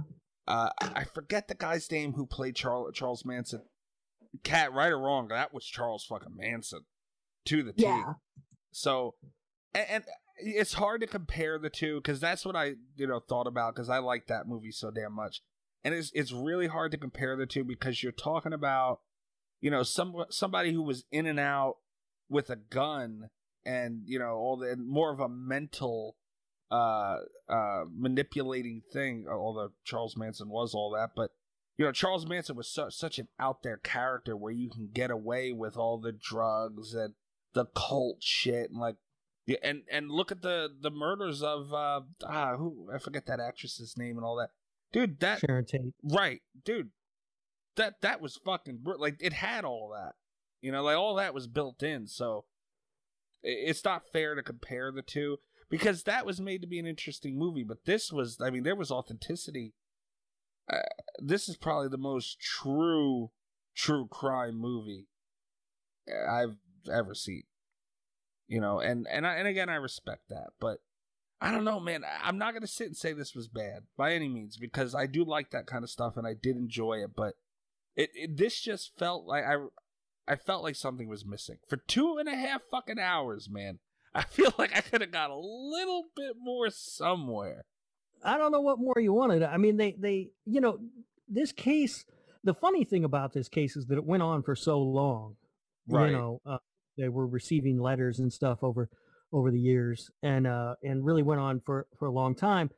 Uh, 0.47 0.69
I 0.79 1.05
forget 1.05 1.47
the 1.47 1.55
guy's 1.55 1.89
name 1.89 2.13
who 2.13 2.25
played 2.25 2.55
Charles 2.55 2.91
Charles 2.93 3.23
Manson. 3.25 3.63
Cat, 4.43 4.73
right 4.73 4.91
or 4.91 4.99
wrong, 4.99 5.27
that 5.27 5.53
was 5.53 5.65
Charles 5.65 6.05
fucking 6.05 6.35
Manson 6.35 6.81
to 7.45 7.63
the 7.63 7.71
T. 7.71 7.83
Yeah. 7.83 8.13
So, 8.71 9.13
and, 9.73 9.85
and 9.89 10.03
it's 10.37 10.73
hard 10.73 11.01
to 11.01 11.07
compare 11.07 11.59
the 11.59 11.69
two 11.69 11.97
because 11.97 12.19
that's 12.19 12.45
what 12.45 12.55
I 12.55 12.73
you 12.95 13.07
know 13.07 13.19
thought 13.19 13.47
about 13.47 13.75
because 13.75 13.89
I 13.89 13.99
like 13.99 14.27
that 14.27 14.47
movie 14.47 14.71
so 14.71 14.91
damn 14.91 15.13
much, 15.13 15.41
and 15.83 15.93
it's 15.93 16.11
it's 16.13 16.31
really 16.31 16.67
hard 16.67 16.91
to 16.91 16.97
compare 16.97 17.35
the 17.35 17.45
two 17.45 17.63
because 17.63 18.03
you're 18.03 18.11
talking 18.11 18.53
about 18.53 18.99
you 19.61 19.71
know 19.71 19.83
some 19.83 20.25
somebody 20.29 20.73
who 20.73 20.81
was 20.81 21.05
in 21.11 21.25
and 21.25 21.39
out 21.39 21.75
with 22.29 22.49
a 22.49 22.55
gun 22.55 23.29
and 23.65 24.01
you 24.05 24.19
know 24.19 24.33
all 24.35 24.57
the 24.57 24.75
more 24.75 25.13
of 25.13 25.19
a 25.19 25.29
mental 25.29 26.15
uh 26.74 27.17
uh 27.49 27.84
manipulating 27.95 28.82
thing 28.91 29.26
although 29.30 29.69
charles 29.84 30.17
manson 30.17 30.49
was 30.49 30.74
all 30.74 30.91
that 30.91 31.11
but 31.15 31.32
you 31.78 31.86
know 31.86 31.91
charles 31.91 32.28
manson 32.28 32.55
was 32.55 32.67
su- 32.67 32.89
such 32.89 33.19
an 33.19 33.28
out 33.39 33.61
there 33.63 33.78
character 33.78 34.36
where 34.36 34.53
you 34.53 34.69
can 34.69 34.89
get 34.91 35.11
away 35.11 35.51
with 35.51 35.78
all 35.78 35.99
the 35.99 36.11
drugs 36.11 36.93
and 36.93 37.13
the 37.53 37.65
cult 37.76 38.17
shit 38.21 38.71
and 38.71 38.80
like 38.80 38.95
yeah, 39.45 39.57
and 39.61 39.84
and 39.91 40.09
look 40.09 40.32
at 40.32 40.41
the 40.41 40.69
the 40.82 40.89
murders 40.89 41.43
of 41.43 41.71
uh 41.74 42.01
ah 42.26 42.55
who 42.57 42.89
i 42.93 42.97
forget 42.97 43.26
that 43.28 43.39
actress's 43.39 43.95
name 43.97 44.17
and 44.17 44.26
all 44.26 44.38
that 44.38 44.49
dude 44.93 45.19
that 45.19 45.39
Sharon 45.39 45.65
Tate. 45.65 45.93
Right, 46.03 46.41
dude. 46.63 46.91
That 47.76 47.95
that 48.01 48.21
was 48.21 48.39
fucking 48.45 48.80
br- 48.84 48.95
like 48.97 49.17
it 49.19 49.34
had 49.34 49.65
all 49.65 49.89
that. 49.93 50.13
You 50.61 50.71
know, 50.71 50.84
like 50.84 50.95
all 50.95 51.15
that 51.15 51.34
was 51.34 51.47
built 51.47 51.84
in. 51.84 52.07
So 52.07 52.45
it's 53.41 53.84
not 53.84 54.03
fair 54.13 54.36
to 54.36 54.43
compare 54.43 54.91
the 54.91 55.01
two 55.01 55.39
because 55.74 56.03
that 56.03 56.24
was 56.24 56.39
made 56.39 56.61
to 56.61 56.67
be 56.67 56.78
an 56.78 56.86
interesting 56.86 57.36
movie, 57.36 57.63
but 57.63 57.86
this 57.86 58.11
was 58.11 58.38
I 58.39 58.51
mean 58.51 58.61
there 58.61 58.76
was 58.76 58.91
authenticity. 58.91 59.74
Uh, 60.71 60.84
this 61.17 61.49
is 61.49 61.57
probably 61.57 61.88
the 61.88 61.97
most 61.97 62.39
true 62.39 63.32
true 63.74 64.07
crime 64.07 64.55
movie 64.55 65.07
I've 66.07 66.57
ever 66.93 67.15
seen. 67.15 67.45
You 68.47 68.61
know, 68.61 68.82
and 68.82 69.07
and 69.09 69.26
I, 69.26 69.38
and 69.38 69.47
again 69.47 69.67
I 69.67 69.78
respect 69.78 70.30
that, 70.30 70.49
but 70.59 70.78
I 71.41 71.49
don't 71.49 71.63
know, 71.63 71.80
man. 71.80 72.03
I'm 72.24 72.38
not 72.38 72.53
gonna 72.53 72.67
sit 72.67 72.86
and 72.86 72.95
say 72.95 73.11
this 73.11 73.34
was 73.34 73.47
bad 73.47 73.86
by 73.97 74.13
any 74.13 74.28
means 74.28 74.57
because 74.57 74.93
I 74.93 75.07
do 75.07 75.26
like 75.26 75.49
that 75.49 75.65
kind 75.65 75.84
of 75.84 75.89
stuff 75.89 76.17
and 76.17 76.28
I 76.28 76.36
did 76.36 76.55
enjoy 76.55 77.03
it, 77.03 77.15
but 77.15 77.34
it, 77.95 78.11
it 78.13 78.38
this 78.38 78.61
just 78.61 78.95
felt 78.99 79.26
like 79.26 79.43
I 79.43 79.55
I 80.28 80.36
felt 80.36 80.61
like 80.61 80.76
something 80.76 81.09
was 81.09 81.26
missing 81.26 81.57
for 81.67 81.78
two 81.78 82.17
and 82.19 82.30
a 82.30 82.36
half 82.36 82.61
fucking 82.69 82.99
hours, 82.99 83.49
man. 83.49 83.80
I 84.16 84.24
feel 84.24 84.53
like 84.59 84.76
I 84.76 84.82
could 84.82 85.01
have 85.01 85.11
got 85.11 85.32
a 85.32 85.36
little 85.36 86.03
bit 86.16 86.34
more 86.39 86.70
somewhere. 86.70 87.66
I 88.24 88.38
don't 88.38 88.51
know 88.51 88.61
what 88.61 88.80
more 88.80 88.95
you 88.99 89.11
wanted. 89.11 89.43
I 89.43 89.57
mean, 89.57 89.78
they, 89.78 89.95
they, 89.97 90.30
you 90.45 90.61
know, 90.61 90.80
this 91.28 91.51
case, 91.51 92.05
the 92.43 92.53
funny 92.53 92.84
thing 92.84 93.03
about 93.03 93.34
this 93.34 93.49
case 93.49 93.76
is 93.76 93.88
that 93.88 93.97
it 93.97 94.05
went 94.05 94.24
on 94.24 94.43
for 94.43 94.55
so 94.55 94.80
long. 94.80 95.36
Right. 95.88 96.11
You 96.11 96.18
know, 96.18 96.41
uh, 96.45 96.57
they 96.97 97.09
were 97.09 97.26
receiving 97.26 97.80
letters 97.80 98.20
and 98.20 98.32
stuff 98.32 98.59
over, 98.61 98.88
over 99.32 99.49
the 99.49 99.59
years 99.59 100.11
and, 100.22 100.45
uh, 100.45 100.76
and 100.84 101.03
really 101.03 101.24
went 101.24 101.41
on 101.41 101.59
for, 101.66 101.88
for 101.97 102.07
a 102.07 102.11
long 102.11 102.36
time. 102.36 102.70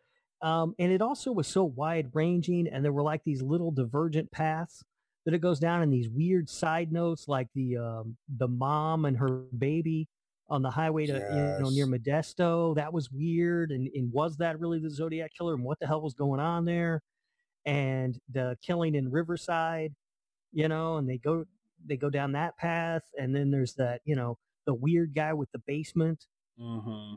Um, 0.41 0.73
and 0.79 0.91
it 0.91 1.01
also 1.01 1.31
was 1.31 1.47
so 1.47 1.63
wide 1.65 2.11
ranging 2.13 2.67
and 2.67 2.83
there 2.83 2.93
were 2.93 3.03
like 3.03 3.23
these 3.23 3.41
little 3.41 3.71
divergent 3.71 4.31
paths 4.31 4.83
that 5.25 5.33
it 5.33 5.41
goes 5.41 5.59
down 5.59 5.81
in 5.81 5.89
these 5.89 6.07
weird 6.07 6.49
side 6.49 6.91
notes, 6.91 7.25
like 7.27 7.49
the, 7.53 7.77
um, 7.77 8.15
the 8.37 8.47
mom 8.47 9.05
and 9.05 9.17
her 9.17 9.43
baby 9.57 10.07
on 10.49 10.61
the 10.61 10.69
highway 10.69 11.05
to 11.07 11.13
you 11.13 11.63
know 11.63 11.69
near 11.69 11.87
Modesto. 11.87 12.75
That 12.75 12.93
was 12.93 13.11
weird. 13.11 13.71
And, 13.71 13.89
and 13.93 14.11
was 14.11 14.37
that 14.37 14.59
really 14.59 14.79
the 14.79 14.89
Zodiac 14.89 15.31
killer? 15.37 15.53
And 15.55 15.63
what 15.63 15.79
the 15.79 15.87
hell 15.87 16.01
was 16.01 16.13
going 16.13 16.39
on 16.39 16.65
there? 16.65 17.01
And 17.65 18.19
the 18.31 18.57
killing 18.61 18.95
in 18.95 19.09
Riverside, 19.11 19.95
you 20.53 20.67
know, 20.67 20.97
and 20.97 21.09
they 21.09 21.17
go 21.17 21.45
they 21.85 21.97
go 21.97 22.09
down 22.09 22.33
that 22.33 22.57
path, 22.57 23.03
and 23.17 23.35
then 23.35 23.51
there's 23.51 23.73
that 23.75 24.01
you 24.05 24.15
know 24.15 24.37
the 24.65 24.73
weird 24.73 25.13
guy 25.15 25.33
with 25.33 25.51
the 25.51 25.59
basement. 25.65 26.25
Mm-hmm. 26.59 27.15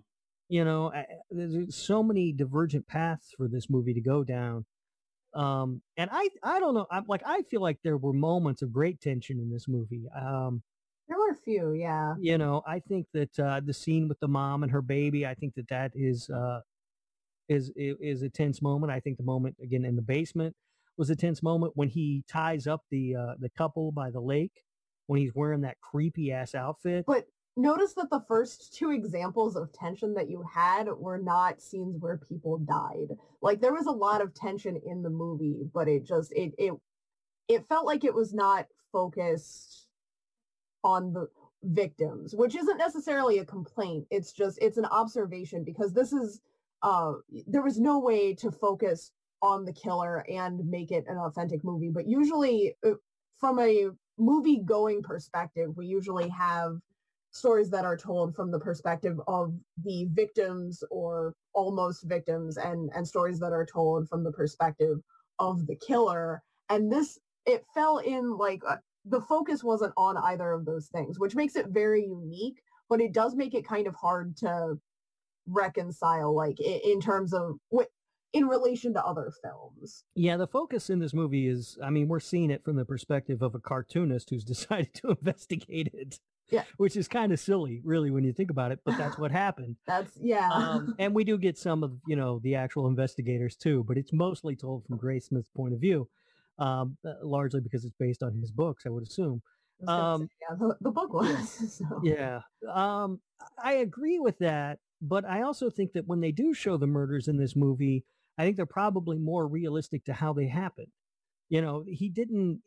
You 0.49 0.65
know, 0.65 0.93
I- 0.93 1.07
there's 1.31 1.77
so 1.77 2.03
many 2.03 2.33
divergent 2.33 2.87
paths 2.89 3.33
for 3.37 3.49
this 3.49 3.69
movie 3.69 3.95
to 3.95 4.01
go 4.01 4.25
down. 4.25 4.65
Um, 5.35 5.83
and 5.99 6.09
I, 6.11 6.31
I 6.43 6.59
don't 6.59 6.75
know. 6.75 6.87
I'm 6.91 7.05
like, 7.07 7.23
I 7.25 7.43
feel 7.51 7.61
like 7.61 7.79
there 7.85 7.99
were 7.99 8.15
moments 8.15 8.63
of 8.63 8.73
great 8.73 9.01
tension 9.01 9.39
in 9.39 9.51
this 9.51 9.69
movie. 9.69 10.09
Um, 10.19 10.63
There 11.09 11.17
were 11.17 11.31
a 11.31 11.37
few, 11.37 11.73
yeah. 11.73 12.15
you 12.21 12.37
know, 12.37 12.63
I 12.67 12.81
think 12.81 13.07
that 13.15 13.39
uh, 13.39 13.61
the 13.65 13.73
scene 13.73 14.09
with 14.09 14.21
the 14.21 14.29
mom 14.29 14.63
and 14.63 14.71
her 14.71 14.83
baby, 14.83 15.27
I 15.27 15.35
think 15.35 15.55
that 15.55 15.69
that 15.69 15.93
is 15.95 16.29
uh, 16.29 16.61
is 17.49 17.73
is 17.77 18.23
a 18.23 18.29
tense 18.29 18.61
moment. 18.61 18.93
I 18.93 19.01
think 19.01 19.17
the 19.17 19.25
moment 19.25 19.57
again 19.63 19.85
in 19.85 19.97
the 19.97 20.03
basement 20.03 20.55
was 20.99 21.11
a 21.11 21.17
tense 21.17 21.43
moment 21.43 21.73
when 21.77 21.89
he 21.89 22.25
ties 22.29 22.67
up 22.67 22.83
the 22.91 23.17
uh, 23.17 23.35
the 23.39 23.49
couple 23.51 23.91
by 23.91 24.11
the 24.11 24.21
lake 24.21 24.65
when 25.07 25.21
he's 25.21 25.35
wearing 25.35 25.63
that 25.63 25.81
creepy 25.81 26.33
ass 26.33 26.55
outfit. 26.55 27.05
But 27.07 27.27
notice 27.57 27.95
that 27.95 28.11
the 28.11 28.23
first 28.29 28.75
two 28.75 28.91
examples 28.91 29.57
of 29.57 29.73
tension 29.73 30.13
that 30.15 30.29
you 30.29 30.45
had 30.53 30.89
were 30.89 31.19
not 31.19 31.63
scenes 31.63 31.97
where 31.99 32.19
people 32.19 32.59
died. 32.59 33.17
Like 33.41 33.61
there 33.61 33.73
was 33.73 33.87
a 33.87 33.91
lot 33.91 34.21
of 34.21 34.35
tension 34.35 34.79
in 34.85 35.03
the 35.03 35.11
movie, 35.11 35.63
but 35.73 35.89
it 35.89 36.05
just 36.05 36.33
it 36.33 36.53
it 36.59 36.75
it 37.49 37.67
felt 37.67 37.87
like 37.87 38.05
it 38.05 38.15
was 38.15 38.35
not 38.35 38.67
focused 38.93 39.88
on 40.85 41.13
the 41.13 41.29
victims, 41.65 42.35
which 42.35 42.55
isn't 42.55 42.79
necessarily 42.79 43.39
a 43.39 43.45
complaint. 43.45 44.07
It's 44.11 44.33
just 44.33 44.59
it's 44.61 44.79
an 44.79 44.87
observation 44.87 45.65
because 45.65 45.93
this 45.93 46.13
is 46.13 46.41
uh 46.83 47.15
there 47.47 47.63
was 47.63 47.79
no 47.81 47.99
way 47.99 48.35
to 48.35 48.51
focus 48.51 49.13
on 49.43 49.65
the 49.65 49.73
killer 49.73 50.25
and 50.29 50.69
make 50.69 50.91
it 50.91 51.05
an 51.09 51.17
authentic 51.17 51.65
movie, 51.65 51.91
but 51.91 52.07
usually 52.07 52.77
uh, 52.85 52.93
from 53.39 53.61
a 53.61 53.89
movie 54.19 54.59
going 54.65 55.03
perspective, 55.03 55.77
we 55.77 55.87
usually 55.87 56.29
have 56.29 56.79
stories 57.31 57.71
that 57.71 57.85
are 57.85 57.97
told 57.97 58.35
from 58.35 58.51
the 58.51 58.59
perspective 58.59 59.21
of 59.29 59.55
the 59.85 60.07
victims 60.13 60.83
or 60.91 61.35
almost 61.53 62.05
victims 62.05 62.57
and 62.57 62.91
and 62.95 63.07
stories 63.07 63.39
that 63.39 63.53
are 63.53 63.67
told 63.67 64.09
from 64.09 64.25
the 64.25 64.33
perspective 64.33 64.99
of 65.39 65.67
the 65.67 65.77
killer 65.77 66.43
and 66.71 66.91
this 66.91 67.19
it 67.47 67.65
fell 67.75 67.99
in 67.99 68.37
like 68.37 68.63
uh, 68.67 68.77
the 69.05 69.21
focus 69.21 69.65
wasn't 69.65 69.93
on 69.97 70.17
either 70.17 70.53
of 70.53 70.65
those 70.65 70.89
things 70.89 71.19
which 71.19 71.35
makes 71.35 71.57
it 71.57 71.67
very 71.69 72.03
unique 72.05 72.61
but 72.89 73.01
it 73.01 73.13
does 73.13 73.35
make 73.35 73.55
it 73.55 73.67
kind 73.67 73.87
of 73.87 73.95
hard 73.95 74.37
to 74.37 74.75
reconcile 75.47 76.35
like 76.35 76.61
in 76.61 77.01
terms 77.01 77.33
of 77.33 77.57
what 77.71 77.89
in 78.33 78.47
relation 78.47 78.93
to 78.93 79.05
other 79.05 79.33
films 79.43 80.05
Yeah, 80.15 80.37
the 80.37 80.47
focus 80.47 80.91
in 80.91 80.99
this 80.99 81.15
movie 81.15 81.49
is, 81.49 81.79
I 81.83 81.91
mean, 81.91 82.09
we're 82.09 82.21
seeing 82.21 82.51
it 82.51 82.65
from 82.65 82.77
the 82.77 82.85
perspective 82.85 83.43
of 83.43 83.55
a 83.55 83.61
cartoonist 83.61 84.31
who's 84.31 84.45
decided 84.55 84.95
to 84.95 85.11
investigate 85.11 85.91
it. 85.95 86.21
Yeah. 86.51 86.65
Which 86.79 86.97
is 86.97 87.09
kind 87.09 87.31
of 87.31 87.39
silly, 87.39 87.83
really, 87.85 88.11
when 88.11 88.25
you 88.25 88.33
think 88.33 88.51
about 88.51 88.73
it, 88.73 88.81
but 88.83 88.97
that's 88.97 89.19
what 89.19 89.31
happened. 89.31 89.77
that's 89.87 90.13
yeah 90.19 90.49
Um, 90.51 90.95
and 90.99 91.15
we 91.15 91.23
do 91.23 91.37
get 91.37 91.59
some 91.59 91.85
of, 91.85 91.93
you 92.07 92.17
know, 92.17 92.39
the 92.43 92.55
actual 92.55 92.87
investigators 92.87 93.55
too, 93.55 93.85
but 93.87 93.99
it's 93.99 94.15
mostly 94.15 94.57
told 94.57 94.87
from 94.87 94.99
Graysmith's 94.99 95.51
point 95.55 95.75
of 95.75 95.81
view, 95.81 96.09
um, 96.59 96.97
uh, 97.07 97.15
largely 97.23 97.61
because 97.61 97.85
it's 97.85 97.95
based 97.99 98.23
on 98.23 98.35
his 98.35 98.51
books, 98.51 98.85
I 98.87 98.91
would 98.91 99.05
assume. 99.05 99.43
I 99.87 100.13
um, 100.13 100.23
say, 100.23 100.29
yeah 100.51 100.57
the, 100.59 100.77
the 100.81 100.91
book 100.91 101.13
was 101.13 101.79
so. 101.89 102.01
Yeah. 102.03 102.41
Um, 102.73 103.21
I 103.63 103.75
agree 103.75 104.19
with 104.19 104.39
that, 104.39 104.79
but 105.01 105.25
I 105.25 105.43
also 105.43 105.71
think 105.71 105.93
that 105.93 106.07
when 106.07 106.21
they 106.21 106.33
do 106.33 106.53
show 106.53 106.77
the 106.77 106.87
murders 106.87 107.29
in 107.29 107.37
this 107.37 107.55
movie, 107.55 108.05
I 108.37 108.45
think 108.45 108.57
they're 108.57 108.67
probably 108.67 109.19
more 109.19 109.47
realistic 109.47 110.05
to 110.07 110.13
how 110.13 110.33
they 110.33 110.49
happened. 110.49 110.89
You 111.49 111.63
know, 111.63 111.85
he 111.87 112.09
didn't 112.09 112.63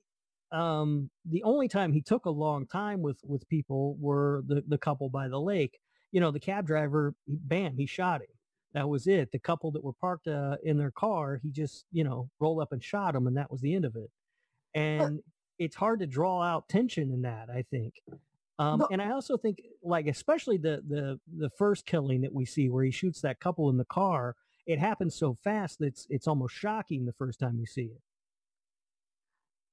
um 0.52 1.10
the 1.26 1.44
only 1.44 1.70
time 1.70 1.94
he 1.94 2.02
took 2.02 2.26
a 2.26 2.30
long 2.30 2.68
time 2.68 3.02
with 3.02 3.18
with 3.24 3.48
people 3.48 3.96
were 4.00 4.44
the 4.48 4.64
the 4.68 4.78
couple 4.78 5.10
by 5.10 5.28
the 5.28 5.40
lake. 5.40 5.80
You 6.12 6.20
know, 6.20 6.32
the 6.32 6.42
cab 6.42 6.68
driver, 6.68 7.14
he, 7.26 7.38
bam, 7.42 7.78
he 7.78 7.86
shot 7.86 8.22
him. 8.22 8.28
That 8.74 8.88
was 8.90 9.08
it. 9.08 9.32
The 9.32 9.40
couple 9.40 9.72
that 9.72 9.84
were 9.84 9.94
parked 9.94 10.28
uh, 10.28 10.58
in 10.64 10.78
their 10.78 10.92
car, 10.92 11.40
he 11.44 11.52
just, 11.52 11.86
you 11.92 12.04
know, 12.04 12.30
rolled 12.40 12.62
up 12.62 12.72
and 12.72 12.84
shot 12.84 13.14
them 13.14 13.28
and 13.28 13.36
that 13.38 13.52
was 13.52 13.62
the 13.62 13.76
end 13.76 13.86
of 13.86 13.96
it. 13.96 14.10
And 14.74 15.20
it's 15.60 15.76
hard 15.76 16.00
to 16.00 16.08
draw 16.08 16.42
out 16.42 16.70
tension 16.70 17.12
in 17.12 17.22
that, 17.24 17.50
I 17.50 17.64
think. 17.70 17.96
Um, 18.60 18.84
and 18.92 19.02
I 19.02 19.12
also 19.12 19.38
think, 19.38 19.62
like, 19.84 20.08
especially 20.08 20.58
the 20.58 20.84
the 20.88 21.20
the 21.38 21.50
first 21.58 21.86
killing 21.86 22.22
that 22.22 22.34
we 22.34 22.46
see, 22.46 22.70
where 22.70 22.84
he 22.84 22.92
shoots 22.92 23.22
that 23.22 23.40
couple 23.40 23.70
in 23.70 23.78
the 23.78 23.86
car, 23.86 24.36
it 24.68 24.80
happens 24.80 25.16
so 25.16 25.36
fast 25.44 25.80
that 25.80 25.88
it's 25.88 26.08
it's 26.10 26.28
almost 26.28 26.56
shocking 26.56 27.06
the 27.06 27.14
first 27.14 27.40
time 27.40 27.58
you 27.60 27.66
see 27.66 27.86
it. 27.86 28.02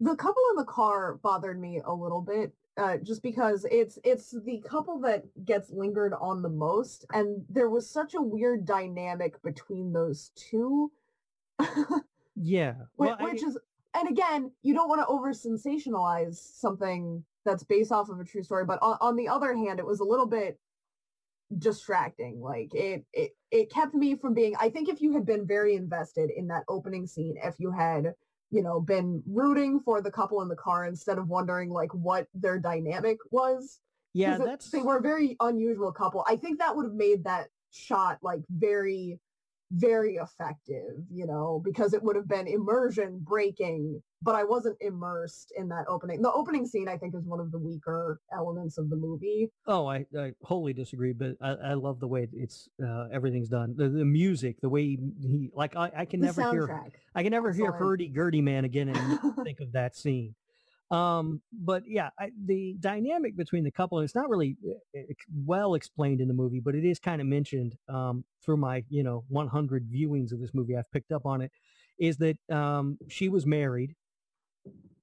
the 0.00 0.14
couple 0.16 0.42
in 0.50 0.56
the 0.56 0.64
car 0.64 1.16
bothered 1.22 1.60
me 1.60 1.80
a 1.84 1.92
little 1.92 2.20
bit 2.22 2.52
uh, 2.78 2.96
just 2.98 3.22
because 3.22 3.66
it's 3.70 3.98
it's 4.04 4.34
the 4.44 4.62
couple 4.68 5.00
that 5.00 5.24
gets 5.44 5.70
lingered 5.70 6.14
on 6.20 6.42
the 6.42 6.48
most 6.48 7.04
and 7.12 7.44
there 7.48 7.70
was 7.70 7.88
such 7.90 8.14
a 8.14 8.22
weird 8.22 8.64
dynamic 8.64 9.40
between 9.42 9.92
those 9.92 10.30
two. 10.36 10.90
Yeah, 12.36 12.74
which, 12.96 13.10
well, 13.10 13.16
I- 13.20 13.32
is 13.32 13.58
and 13.94 14.08
again 14.08 14.50
you 14.62 14.74
don't 14.74 14.88
want 14.88 15.00
to 15.00 15.06
over 15.06 15.32
sensationalize 15.32 16.36
something 16.36 17.24
that's 17.44 17.64
based 17.64 17.92
off 17.92 18.08
of 18.08 18.20
a 18.20 18.24
true 18.24 18.42
story 18.42 18.64
but 18.64 18.78
on, 18.82 18.96
on 19.00 19.16
the 19.16 19.28
other 19.28 19.54
hand 19.54 19.78
it 19.78 19.86
was 19.86 20.00
a 20.00 20.04
little 20.04 20.26
bit 20.26 20.58
distracting 21.56 22.40
like 22.40 22.74
it, 22.74 23.04
it 23.14 23.30
it 23.50 23.72
kept 23.72 23.94
me 23.94 24.14
from 24.14 24.34
being 24.34 24.54
i 24.60 24.68
think 24.68 24.88
if 24.88 25.00
you 25.00 25.12
had 25.14 25.24
been 25.24 25.46
very 25.46 25.74
invested 25.74 26.30
in 26.30 26.46
that 26.46 26.62
opening 26.68 27.06
scene 27.06 27.36
if 27.42 27.58
you 27.58 27.70
had 27.70 28.12
you 28.50 28.62
know 28.62 28.80
been 28.80 29.22
rooting 29.26 29.80
for 29.80 30.00
the 30.00 30.10
couple 30.10 30.40
in 30.42 30.48
the 30.48 30.56
car 30.56 30.86
instead 30.86 31.18
of 31.18 31.28
wondering 31.28 31.70
like 31.70 31.92
what 31.94 32.26
their 32.34 32.58
dynamic 32.58 33.18
was 33.30 33.80
yeah, 34.14 34.38
'cause 34.38 34.46
it- 34.46 34.72
they 34.72 34.82
were 34.82 34.96
a 34.96 35.02
very 35.02 35.36
unusual 35.40 35.92
couple. 35.92 36.24
I 36.26 36.36
think 36.36 36.58
that 36.58 36.74
would 36.74 36.86
have 36.86 36.94
made 36.94 37.24
that 37.24 37.48
shot 37.70 38.18
like 38.22 38.40
very 38.48 39.20
very 39.72 40.16
effective 40.16 40.94
you 41.12 41.26
know 41.26 41.60
because 41.64 41.92
it 41.92 42.02
would 42.02 42.16
have 42.16 42.28
been 42.28 42.46
immersion 42.46 43.18
breaking 43.22 44.00
but 44.22 44.34
i 44.34 44.42
wasn't 44.42 44.76
immersed 44.80 45.52
in 45.56 45.68
that 45.68 45.84
opening 45.88 46.22
the 46.22 46.32
opening 46.32 46.64
scene 46.64 46.88
i 46.88 46.96
think 46.96 47.14
is 47.14 47.24
one 47.24 47.38
of 47.38 47.52
the 47.52 47.58
weaker 47.58 48.20
elements 48.32 48.78
of 48.78 48.88
the 48.88 48.96
movie 48.96 49.50
Oh, 49.66 49.86
I, 49.86 50.06
I 50.18 50.32
wholly 50.42 50.72
disagree, 50.72 51.12
but 51.12 51.36
I, 51.42 51.50
I 51.50 51.74
love 51.74 52.00
the 52.00 52.06
way 52.08 52.26
it's 52.32 52.70
uh, 52.82 53.08
everything's 53.12 53.50
done. 53.50 53.74
The, 53.76 53.88
the 53.88 54.04
music, 54.04 54.60
the 54.62 54.68
way 54.68 54.82
he, 54.82 54.98
he 55.20 55.50
like 55.54 55.76
I, 55.76 55.90
I 55.94 56.04
can 56.06 56.20
the 56.20 56.26
never 56.26 56.50
hear 56.50 56.84
I 57.14 57.22
can 57.22 57.30
never 57.30 57.52
hear 57.52 57.70
Hurdy 57.70 58.08
Gurdy 58.08 58.40
Man 58.40 58.64
again 58.64 58.88
and 58.88 59.36
think 59.44 59.60
of 59.60 59.72
that 59.72 59.94
scene. 59.94 60.34
Um, 60.90 61.42
but 61.52 61.82
yeah, 61.86 62.10
I, 62.18 62.30
the 62.46 62.76
dynamic 62.80 63.36
between 63.36 63.64
the 63.64 63.70
couple, 63.70 64.00
it's 64.00 64.14
not 64.14 64.28
really 64.28 64.56
uh, 64.96 65.00
well 65.44 65.74
explained 65.74 66.20
in 66.20 66.28
the 66.28 66.34
movie, 66.34 66.60
but 66.60 66.74
it 66.74 66.84
is 66.84 66.98
kind 66.98 67.20
of 67.20 67.26
mentioned 67.26 67.76
um, 67.88 68.24
through 68.42 68.56
my, 68.56 68.84
you 68.88 69.02
know, 69.02 69.24
100 69.28 69.86
viewings 69.90 70.32
of 70.32 70.40
this 70.40 70.50
movie. 70.54 70.76
I've 70.76 70.90
picked 70.90 71.12
up 71.12 71.26
on 71.26 71.42
it. 71.42 71.52
Is 71.98 72.16
that 72.18 72.38
um, 72.50 72.96
she 73.08 73.28
was 73.28 73.44
married, 73.44 73.96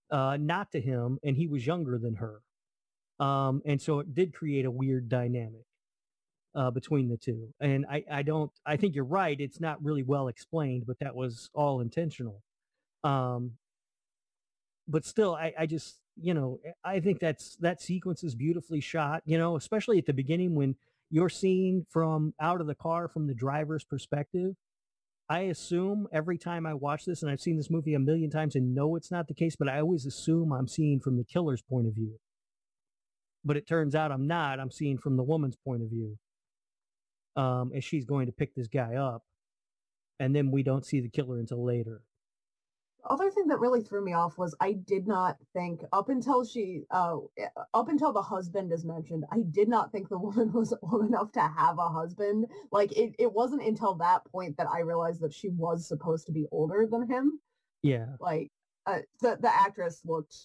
uh, 0.09 0.38
not 0.39 0.71
to 0.71 0.81
him, 0.81 1.19
and 1.23 1.36
he 1.36 1.45
was 1.45 1.67
younger 1.67 1.97
than 1.99 2.15
her, 2.15 2.41
um, 3.19 3.61
and 3.65 3.81
so 3.81 3.99
it 3.99 4.15
did 4.15 4.33
create 4.33 4.65
a 4.65 4.71
weird 4.71 5.09
dynamic 5.09 5.65
uh, 6.55 6.71
between 6.71 7.09
the 7.09 7.17
two. 7.17 7.49
And 7.59 7.86
I, 7.89 8.03
I 8.09 8.21
don't, 8.23 8.51
I 8.65 8.77
think 8.77 8.95
you're 8.95 9.03
right. 9.03 9.39
It's 9.39 9.59
not 9.59 9.83
really 9.83 10.03
well 10.03 10.29
explained, 10.29 10.86
but 10.88 10.97
that 10.99 11.15
was 11.15 11.49
all 11.53 11.81
intentional. 11.81 12.41
Um, 13.03 13.51
but 14.88 15.05
still, 15.05 15.36
I, 15.36 15.53
I 15.57 15.65
just, 15.65 15.99
you 16.15 16.33
know, 16.33 16.59
I 16.83 16.99
think 16.99 17.19
that's 17.19 17.55
that 17.57 17.81
sequence 17.81 18.23
is 18.23 18.36
beautifully 18.36 18.81
shot. 18.81 19.23
You 19.25 19.38
know, 19.38 19.55
especially 19.55 19.97
at 19.97 20.05
the 20.05 20.13
beginning 20.13 20.55
when 20.55 20.75
you're 21.09 21.29
seen 21.29 21.86
from 21.89 22.33
out 22.39 22.61
of 22.61 22.67
the 22.67 22.75
car 22.75 23.07
from 23.07 23.27
the 23.27 23.33
driver's 23.33 23.83
perspective. 23.83 24.55
I 25.27 25.41
assume 25.41 26.07
every 26.13 26.38
time 26.38 26.67
I 26.67 26.75
watch 26.75 27.05
this, 27.05 27.23
and 27.23 27.31
I've 27.31 27.41
seen 27.41 27.57
this 27.57 27.71
movie 27.71 27.95
a 27.95 27.99
million 27.99 28.29
times 28.29 28.55
and 28.55 28.75
know 28.75 28.95
it's 28.95 29.09
not 29.09 29.27
the 29.27 29.33
case, 29.33 29.55
but 29.55 29.67
I 29.67 29.79
always 29.79 30.05
assume 30.05 30.51
I'm 30.51 30.67
seeing 30.67 30.99
from 30.99 31.17
the 31.17 31.23
killer's 31.23 31.63
point 31.63 31.88
of 31.88 31.95
view. 31.95 32.19
But 33.43 33.57
it 33.57 33.67
turns 33.67 33.95
out 33.95 34.11
I'm 34.11 34.27
not. 34.27 34.59
I'm 34.59 34.71
seeing 34.71 34.99
from 34.99 35.17
the 35.17 35.23
woman's 35.23 35.55
point 35.55 35.81
of 35.81 35.89
view. 35.89 36.17
Um, 37.36 37.71
as 37.75 37.83
she's 37.83 38.05
going 38.05 38.27
to 38.27 38.31
pick 38.31 38.55
this 38.55 38.67
guy 38.67 38.95
up. 38.95 39.23
And 40.19 40.33
then 40.33 40.51
we 40.51 40.63
don't 40.63 40.86
see 40.86 41.01
the 41.01 41.09
killer 41.09 41.39
until 41.39 41.65
later. 41.65 42.01
Other 43.09 43.29
thing 43.29 43.47
that 43.47 43.59
really 43.59 43.81
threw 43.81 44.03
me 44.03 44.13
off 44.13 44.37
was 44.37 44.55
I 44.59 44.73
did 44.73 45.07
not 45.07 45.37
think 45.53 45.81
up 45.93 46.09
until 46.09 46.43
she 46.43 46.83
uh 46.91 47.17
up 47.73 47.89
until 47.89 48.11
the 48.11 48.21
husband 48.21 48.71
is 48.71 48.85
mentioned, 48.85 49.25
I 49.31 49.39
did 49.51 49.67
not 49.67 49.91
think 49.91 50.09
the 50.09 50.17
woman 50.27 50.51
was 50.51 50.73
old 50.81 51.05
enough 51.05 51.31
to 51.33 51.41
have 51.41 51.77
a 51.79 51.89
husband. 51.89 52.47
Like 52.71 52.91
it, 52.93 53.15
it 53.19 53.31
wasn't 53.31 53.63
until 53.63 53.95
that 53.95 54.25
point 54.25 54.57
that 54.57 54.67
I 54.67 54.79
realized 54.79 55.21
that 55.21 55.33
she 55.33 55.49
was 55.49 55.87
supposed 55.87 56.25
to 56.27 56.31
be 56.31 56.45
older 56.51 56.87
than 56.89 57.07
him. 57.09 57.39
Yeah. 57.81 58.07
Like 58.19 58.51
uh, 58.85 58.99
the 59.21 59.37
the 59.41 59.53
actress 59.53 60.01
looked 60.05 60.35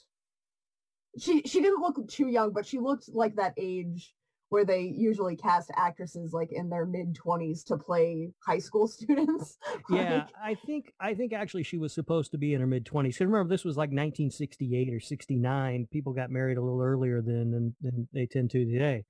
she 1.18 1.42
she 1.42 1.60
didn't 1.60 1.80
look 1.82 2.08
too 2.08 2.28
young, 2.28 2.52
but 2.52 2.66
she 2.66 2.78
looked 2.78 3.08
like 3.08 3.36
that 3.36 3.54
age 3.56 4.14
where 4.50 4.64
they 4.64 4.82
usually 4.82 5.36
cast 5.36 5.70
actresses 5.76 6.32
like 6.32 6.50
in 6.52 6.68
their 6.68 6.84
mid 6.84 7.14
20s 7.14 7.64
to 7.64 7.76
play 7.76 8.30
high 8.46 8.58
school 8.58 8.86
students. 8.98 9.56
Yeah, 9.90 10.26
I 10.40 10.54
think 10.54 10.92
I 11.00 11.14
think 11.14 11.32
actually 11.32 11.62
she 11.64 11.78
was 11.78 11.92
supposed 11.92 12.30
to 12.32 12.38
be 12.38 12.54
in 12.54 12.60
her 12.60 12.66
mid 12.66 12.84
twenties. 12.86 13.14
Because 13.16 13.26
remember, 13.26 13.48
this 13.52 13.64
was 13.64 13.76
like 13.76 13.88
1968 13.90 14.92
or 14.94 15.00
69. 15.00 15.88
People 15.90 16.12
got 16.12 16.30
married 16.30 16.58
a 16.58 16.60
little 16.62 16.80
earlier 16.82 17.20
than 17.22 17.50
than, 17.50 17.74
than 17.80 18.08
they 18.12 18.26
tend 18.26 18.50
to 18.50 18.64
today. 18.64 19.04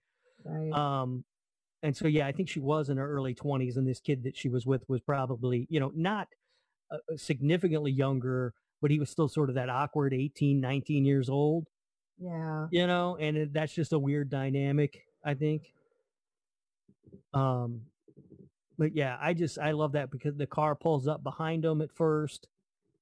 right. 0.45 0.73
Um, 0.73 1.25
and 1.83 1.95
so 1.97 2.07
yeah, 2.09 2.27
I 2.27 2.33
think 2.33 2.49
she 2.49 2.61
was 2.61 2.89
in 2.91 2.97
her 2.99 3.11
early 3.11 3.35
20s, 3.35 3.77
and 3.77 3.87
this 3.87 4.01
kid 4.01 4.23
that 4.25 4.37
she 4.37 4.49
was 4.49 4.65
with 4.67 4.85
was 4.89 5.01
probably 5.01 5.67
you 5.71 5.81
know 5.81 5.93
not 5.95 6.29
uh, 6.93 6.97
significantly 7.17 7.91
younger, 7.93 8.53
but 8.83 8.91
he 8.91 8.99
was 8.99 9.11
still 9.11 9.29
sort 9.29 9.49
of 9.51 9.55
that 9.57 9.69
awkward 9.71 10.13
18, 10.15 10.61
19 10.61 11.05
years 11.05 11.29
old, 11.29 11.67
Yeah. 12.19 12.67
you 12.71 12.87
know, 12.87 13.17
and 13.21 13.37
it, 13.37 13.53
that's 13.53 13.75
just 13.75 13.93
a 13.93 13.99
weird 13.99 14.31
dynamic, 14.31 15.01
I 15.25 15.35
think. 15.35 15.73
Um, 17.35 17.83
but 18.79 18.97
yeah, 18.97 19.19
I 19.21 19.35
just 19.35 19.59
I 19.59 19.73
love 19.73 19.93
that 19.93 20.11
because 20.11 20.37
the 20.37 20.47
car 20.47 20.75
pulls 20.75 21.07
up 21.07 21.23
behind 21.23 21.65
them 21.65 21.83
at 21.83 21.93
first, 21.93 22.49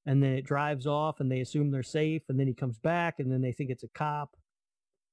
and 0.06 0.22
then 0.22 0.32
it 0.32 0.44
drives 0.44 0.86
off, 0.86 1.20
and 1.20 1.30
they 1.30 1.40
assume 1.40 1.70
they're 1.70 1.82
safe, 1.82 2.22
and 2.28 2.38
then 2.38 2.46
he 2.46 2.54
comes 2.54 2.78
back, 2.78 3.20
and 3.20 3.30
then 3.30 3.40
they 3.40 3.52
think 3.52 3.70
it's 3.70 3.84
a 3.84 3.88
cop, 3.88 4.36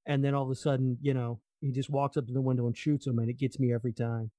and 0.06 0.24
then 0.24 0.34
all 0.34 0.43
of 0.43 0.49
a 0.49 0.56
sudden, 0.56 0.97
you 1.01 1.14
know, 1.14 1.39
he 1.62 1.72
just 1.72 1.89
walks 1.89 2.18
up 2.18 2.26
to 2.28 2.34
the 2.34 2.41
window 2.41 2.66
and 2.66 2.78
shoots 2.78 3.06
him, 3.06 3.20
and 3.20 3.30
it 3.30 3.38
gets 3.38 3.60
me 3.60 3.74
every 3.74 3.93
time. 3.93 4.32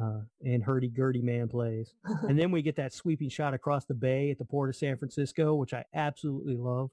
Uh, 0.00 0.20
and 0.44 0.62
Hurdy 0.62 0.88
Gurdy 0.88 1.22
Man 1.22 1.48
plays, 1.48 1.94
and 2.28 2.38
then 2.38 2.50
we 2.50 2.62
get 2.62 2.76
that 2.76 2.92
sweeping 2.92 3.30
shot 3.30 3.54
across 3.54 3.86
the 3.86 3.94
bay 3.94 4.30
at 4.30 4.38
the 4.38 4.44
port 4.44 4.68
of 4.68 4.76
San 4.76 4.96
Francisco, 4.96 5.54
which 5.54 5.74
I 5.74 5.84
absolutely 5.94 6.56
love. 6.56 6.90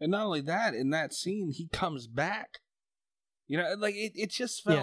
And 0.00 0.10
not 0.10 0.26
only 0.26 0.40
that, 0.42 0.74
in 0.74 0.90
that 0.90 1.14
scene, 1.14 1.52
he 1.52 1.68
comes 1.68 2.08
back. 2.08 2.58
You 3.48 3.58
know, 3.58 3.74
like 3.78 3.94
it, 3.94 4.12
it 4.14 4.30
just 4.30 4.62
felt 4.62 4.78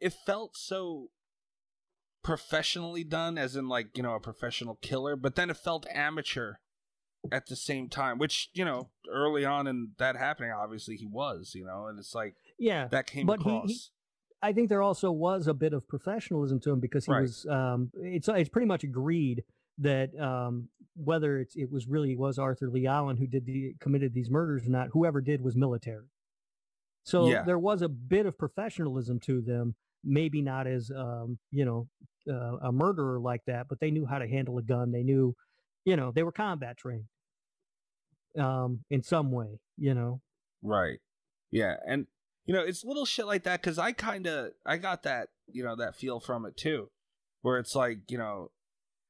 Yeah. 0.00 0.06
it 0.08 0.12
felt 0.26 0.56
so 0.56 1.08
professionally 2.22 3.04
done, 3.04 3.36
as 3.38 3.56
in 3.56 3.68
like, 3.68 3.96
you 3.96 4.02
know, 4.02 4.14
a 4.14 4.20
professional 4.20 4.76
killer, 4.80 5.16
but 5.16 5.34
then 5.34 5.50
it 5.50 5.56
felt 5.56 5.86
amateur 5.92 6.54
at 7.30 7.46
the 7.46 7.56
same 7.56 7.88
time, 7.88 8.18
which, 8.18 8.50
you 8.52 8.64
know, 8.64 8.90
early 9.10 9.44
on 9.44 9.66
in 9.66 9.92
that 9.98 10.16
happening, 10.16 10.50
obviously 10.52 10.96
he 10.96 11.06
was, 11.06 11.52
you 11.54 11.64
know, 11.64 11.86
and 11.86 11.98
it's 11.98 12.14
like 12.14 12.34
Yeah, 12.58 12.86
that 12.88 13.06
came 13.06 13.26
But 13.26 13.40
he- 13.42 13.48
across. 13.50 13.68
he- 13.70 13.88
I 14.44 14.52
think 14.52 14.68
there 14.68 14.82
also 14.82 15.12
was 15.12 15.46
a 15.46 15.54
bit 15.54 15.72
of 15.72 15.86
professionalism 15.86 16.58
to 16.60 16.70
him 16.72 16.80
because 16.80 17.06
he 17.06 17.12
Right. 17.12 17.20
was. 17.22 17.46
Um, 17.46 17.92
it's 17.94 18.26
it's 18.28 18.48
pretty 18.50 18.66
much 18.66 18.82
agreed 18.82 19.44
that 19.78 20.16
um, 20.18 20.68
whether 20.96 21.38
it's 21.38 21.54
it 21.54 21.70
was 21.70 21.86
really 21.86 22.16
was 22.16 22.40
Arthur 22.40 22.68
Leigh 22.68 22.86
Allen 22.86 23.16
who 23.18 23.28
did 23.28 23.46
the 23.46 23.74
committed 23.78 24.14
these 24.14 24.28
murders 24.30 24.66
or 24.66 24.70
not, 24.70 24.88
whoever 24.88 25.20
did 25.20 25.42
was 25.42 25.54
military. 25.54 26.08
So 27.04 27.28
Yeah. 27.28 27.42
there 27.42 27.58
was 27.58 27.82
a 27.82 27.88
bit 27.88 28.26
of 28.26 28.38
professionalism 28.38 29.18
to 29.20 29.40
them. 29.40 29.74
Maybe 30.04 30.42
not 30.42 30.66
as 30.66 30.90
um, 30.90 31.38
you 31.50 31.64
know 31.64 31.88
uh, 32.28 32.56
a 32.68 32.72
murderer 32.72 33.20
like 33.20 33.44
that, 33.46 33.68
but 33.68 33.78
they 33.80 33.90
knew 33.90 34.06
how 34.06 34.18
to 34.18 34.26
handle 34.28 34.58
a 34.58 34.62
gun. 34.62 34.90
They 34.92 35.02
knew, 35.02 35.34
you 35.84 35.96
know, 35.96 36.10
they 36.12 36.22
were 36.22 36.32
combat 36.32 36.76
trained. 36.76 37.04
Um, 38.38 38.84
in 38.90 39.02
some 39.02 39.30
way, 39.30 39.60
you 39.76 39.94
know. 39.94 40.20
Right. 40.62 40.98
Yeah, 41.50 41.76
and 41.86 42.06
you 42.46 42.54
know, 42.54 42.62
it's 42.62 42.82
little 42.84 43.04
shit 43.04 43.26
like 43.26 43.44
that 43.44 43.62
cuz 43.62 43.78
I 43.78 43.92
kind 43.92 44.26
of 44.26 44.52
I 44.64 44.78
got 44.78 45.02
that, 45.02 45.28
you 45.46 45.62
know, 45.62 45.76
that 45.76 45.96
feel 45.96 46.18
from 46.18 46.46
it 46.46 46.56
too. 46.56 46.90
Where 47.42 47.58
it's 47.58 47.74
like, 47.74 47.98
you 48.10 48.18
know, 48.18 48.50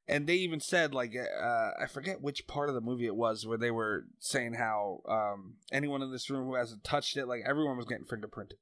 and 0.09 0.27
they 0.27 0.35
even 0.35 0.61
said 0.61 0.93
like 0.95 1.15
uh 1.17 1.71
I 1.81 1.87
forget 1.87 2.21
which 2.21 2.47
part 2.47 2.69
of 2.69 2.75
the 2.75 2.81
movie 2.81 3.07
it 3.07 3.15
was 3.17 3.47
where 3.47 3.59
they 3.59 3.71
were 3.71 4.07
saying 4.19 4.55
how 4.55 5.01
um 5.09 5.55
anyone 5.71 6.03
in 6.03 6.11
this 6.13 6.29
room 6.31 6.47
who 6.47 6.55
hasn't 6.55 6.85
touched 6.85 7.17
it 7.17 7.27
like 7.27 7.43
everyone 7.47 7.77
was 7.77 7.87
getting 7.87 8.07
fingerprinted. 8.07 8.59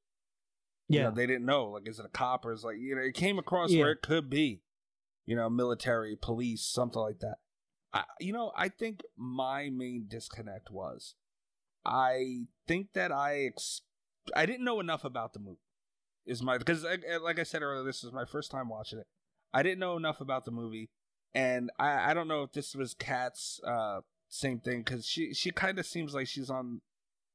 You 0.89 0.99
Yeah. 0.99 1.03
know, 1.05 1.11
they 1.15 1.27
didn't 1.27 1.47
know 1.47 1.67
like 1.71 1.89
is 1.89 1.99
it 1.99 2.05
a 2.07 2.11
cop 2.11 2.45
or 2.45 2.53
is 2.53 2.63
it 2.65 2.67
like 2.67 2.77
you 2.79 2.95
know, 2.97 3.03
it 3.03 3.15
came 3.15 3.39
across 3.39 3.71
Yeah. 3.71 3.81
where 3.83 3.93
it 3.93 4.03
could 4.03 4.29
be. 4.31 4.63
You 5.27 5.37
know, 5.37 5.49
military, 5.49 6.17
police, 6.21 6.63
something 6.65 7.01
like 7.01 7.21
that. 7.21 7.37
I, 7.93 8.05
you 8.19 8.33
know, 8.33 8.53
I 8.57 8.69
think 8.69 9.03
my 9.17 9.71
main 9.71 10.07
disconnect 10.09 10.71
was 10.71 11.15
I 11.85 12.47
think 12.67 12.93
that 12.95 13.13
I 13.13 13.45
ex- 13.47 13.83
I 14.37 14.45
didn't 14.47 14.65
know 14.65 14.81
enough 14.81 15.05
about 15.05 15.33
the 15.33 15.39
movie. 15.39 15.61
Is 16.27 16.43
my 16.43 16.59
because 16.59 16.85
like 16.85 17.03
like 17.23 17.39
I 17.39 17.45
said 17.45 17.63
earlier, 17.63 17.85
this 17.85 18.05
is 18.05 18.13
my 18.13 18.25
first 18.25 18.51
time 18.51 18.69
watching 18.69 18.99
it. 18.99 19.07
I 19.53 19.63
didn't 19.63 19.79
know 19.81 19.97
enough 19.97 20.21
about 20.21 20.45
the 20.45 20.51
movie, 20.51 20.91
and 21.35 21.71
I 21.79 22.11
I 22.11 22.15
don't 22.15 22.29
know 22.29 22.43
if 22.43 22.53
this 22.53 22.75
was 22.75 22.95
Kat's 22.95 23.61
uh 23.67 24.01
same 24.29 24.61
thing 24.61 24.83
because 24.83 25.07
she 25.07 25.35
she 25.35 25.51
kind 25.51 25.79
of 25.79 25.87
seems 25.87 26.15
like 26.15 26.29
she's 26.29 26.51
on 26.51 26.81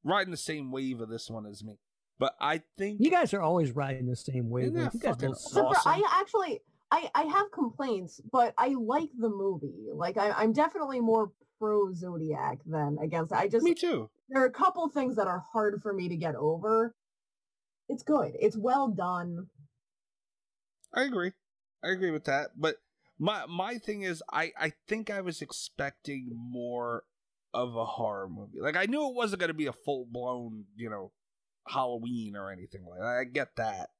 riding 0.04 0.30
the 0.30 0.36
same 0.36 0.70
wave 0.70 1.00
of 1.00 1.08
this 1.08 1.28
one 1.30 1.46
as 1.46 1.62
me. 1.62 1.78
But 2.18 2.34
I 2.40 2.62
think 2.78 2.98
You 3.00 3.10
guys 3.10 3.34
are 3.34 3.42
always 3.42 3.72
riding 3.72 4.06
the 4.06 4.16
same 4.16 4.48
wave. 4.48 4.66
You 4.66 4.70
guys 4.72 4.92
fucking 5.02 5.28
both 5.28 5.36
Except 5.36 5.66
awesome. 5.66 5.92
I 5.92 6.02
actually, 6.20 6.60
I, 6.90 7.10
I 7.14 7.22
have 7.24 7.50
complaints, 7.52 8.20
but 8.32 8.54
I 8.56 8.68
like 8.68 9.10
the 9.18 9.28
movie. 9.28 9.88
Like 9.92 10.16
I, 10.16 10.30
I'm 10.30 10.52
definitely 10.52 11.00
more 11.00 11.32
pro 11.58 11.92
Zodiac 11.92 12.60
than 12.64 12.96
against. 13.02 13.32
I 13.32 13.48
just 13.48 13.64
me 13.64 13.74
too. 13.74 14.08
there 14.30 14.42
are 14.42 14.46
a 14.46 14.50
couple 14.52 14.88
things 14.88 15.16
that 15.16 15.26
are 15.26 15.44
hard 15.52 15.82
for 15.82 15.92
me 15.92 16.08
to 16.08 16.16
get 16.16 16.36
over. 16.36 16.94
It's 17.88 18.02
good. 18.02 18.32
It's 18.40 18.56
well 18.56 18.88
done. 18.88 19.48
I 20.94 21.02
agree. 21.02 21.32
I 21.84 21.88
agree 21.90 22.10
with 22.10 22.24
that. 22.24 22.50
But 22.56 22.76
my 23.18 23.46
my 23.46 23.78
thing 23.78 24.02
is 24.02 24.22
I 24.32 24.52
I 24.58 24.72
think 24.88 25.10
I 25.10 25.20
was 25.20 25.42
expecting 25.42 26.30
more 26.34 27.04
of 27.54 27.74
a 27.76 27.84
horror 27.84 28.28
movie. 28.28 28.60
Like 28.60 28.76
I 28.76 28.86
knew 28.86 29.08
it 29.08 29.14
wasn't 29.14 29.40
going 29.40 29.48
to 29.48 29.54
be 29.54 29.66
a 29.66 29.72
full 29.72 30.06
blown, 30.10 30.66
you 30.76 30.90
know, 30.90 31.12
Halloween 31.68 32.36
or 32.36 32.50
anything 32.50 32.84
like 32.88 33.00
that. 33.00 33.06
I 33.20 33.24
get 33.24 33.56
that. 33.56 33.90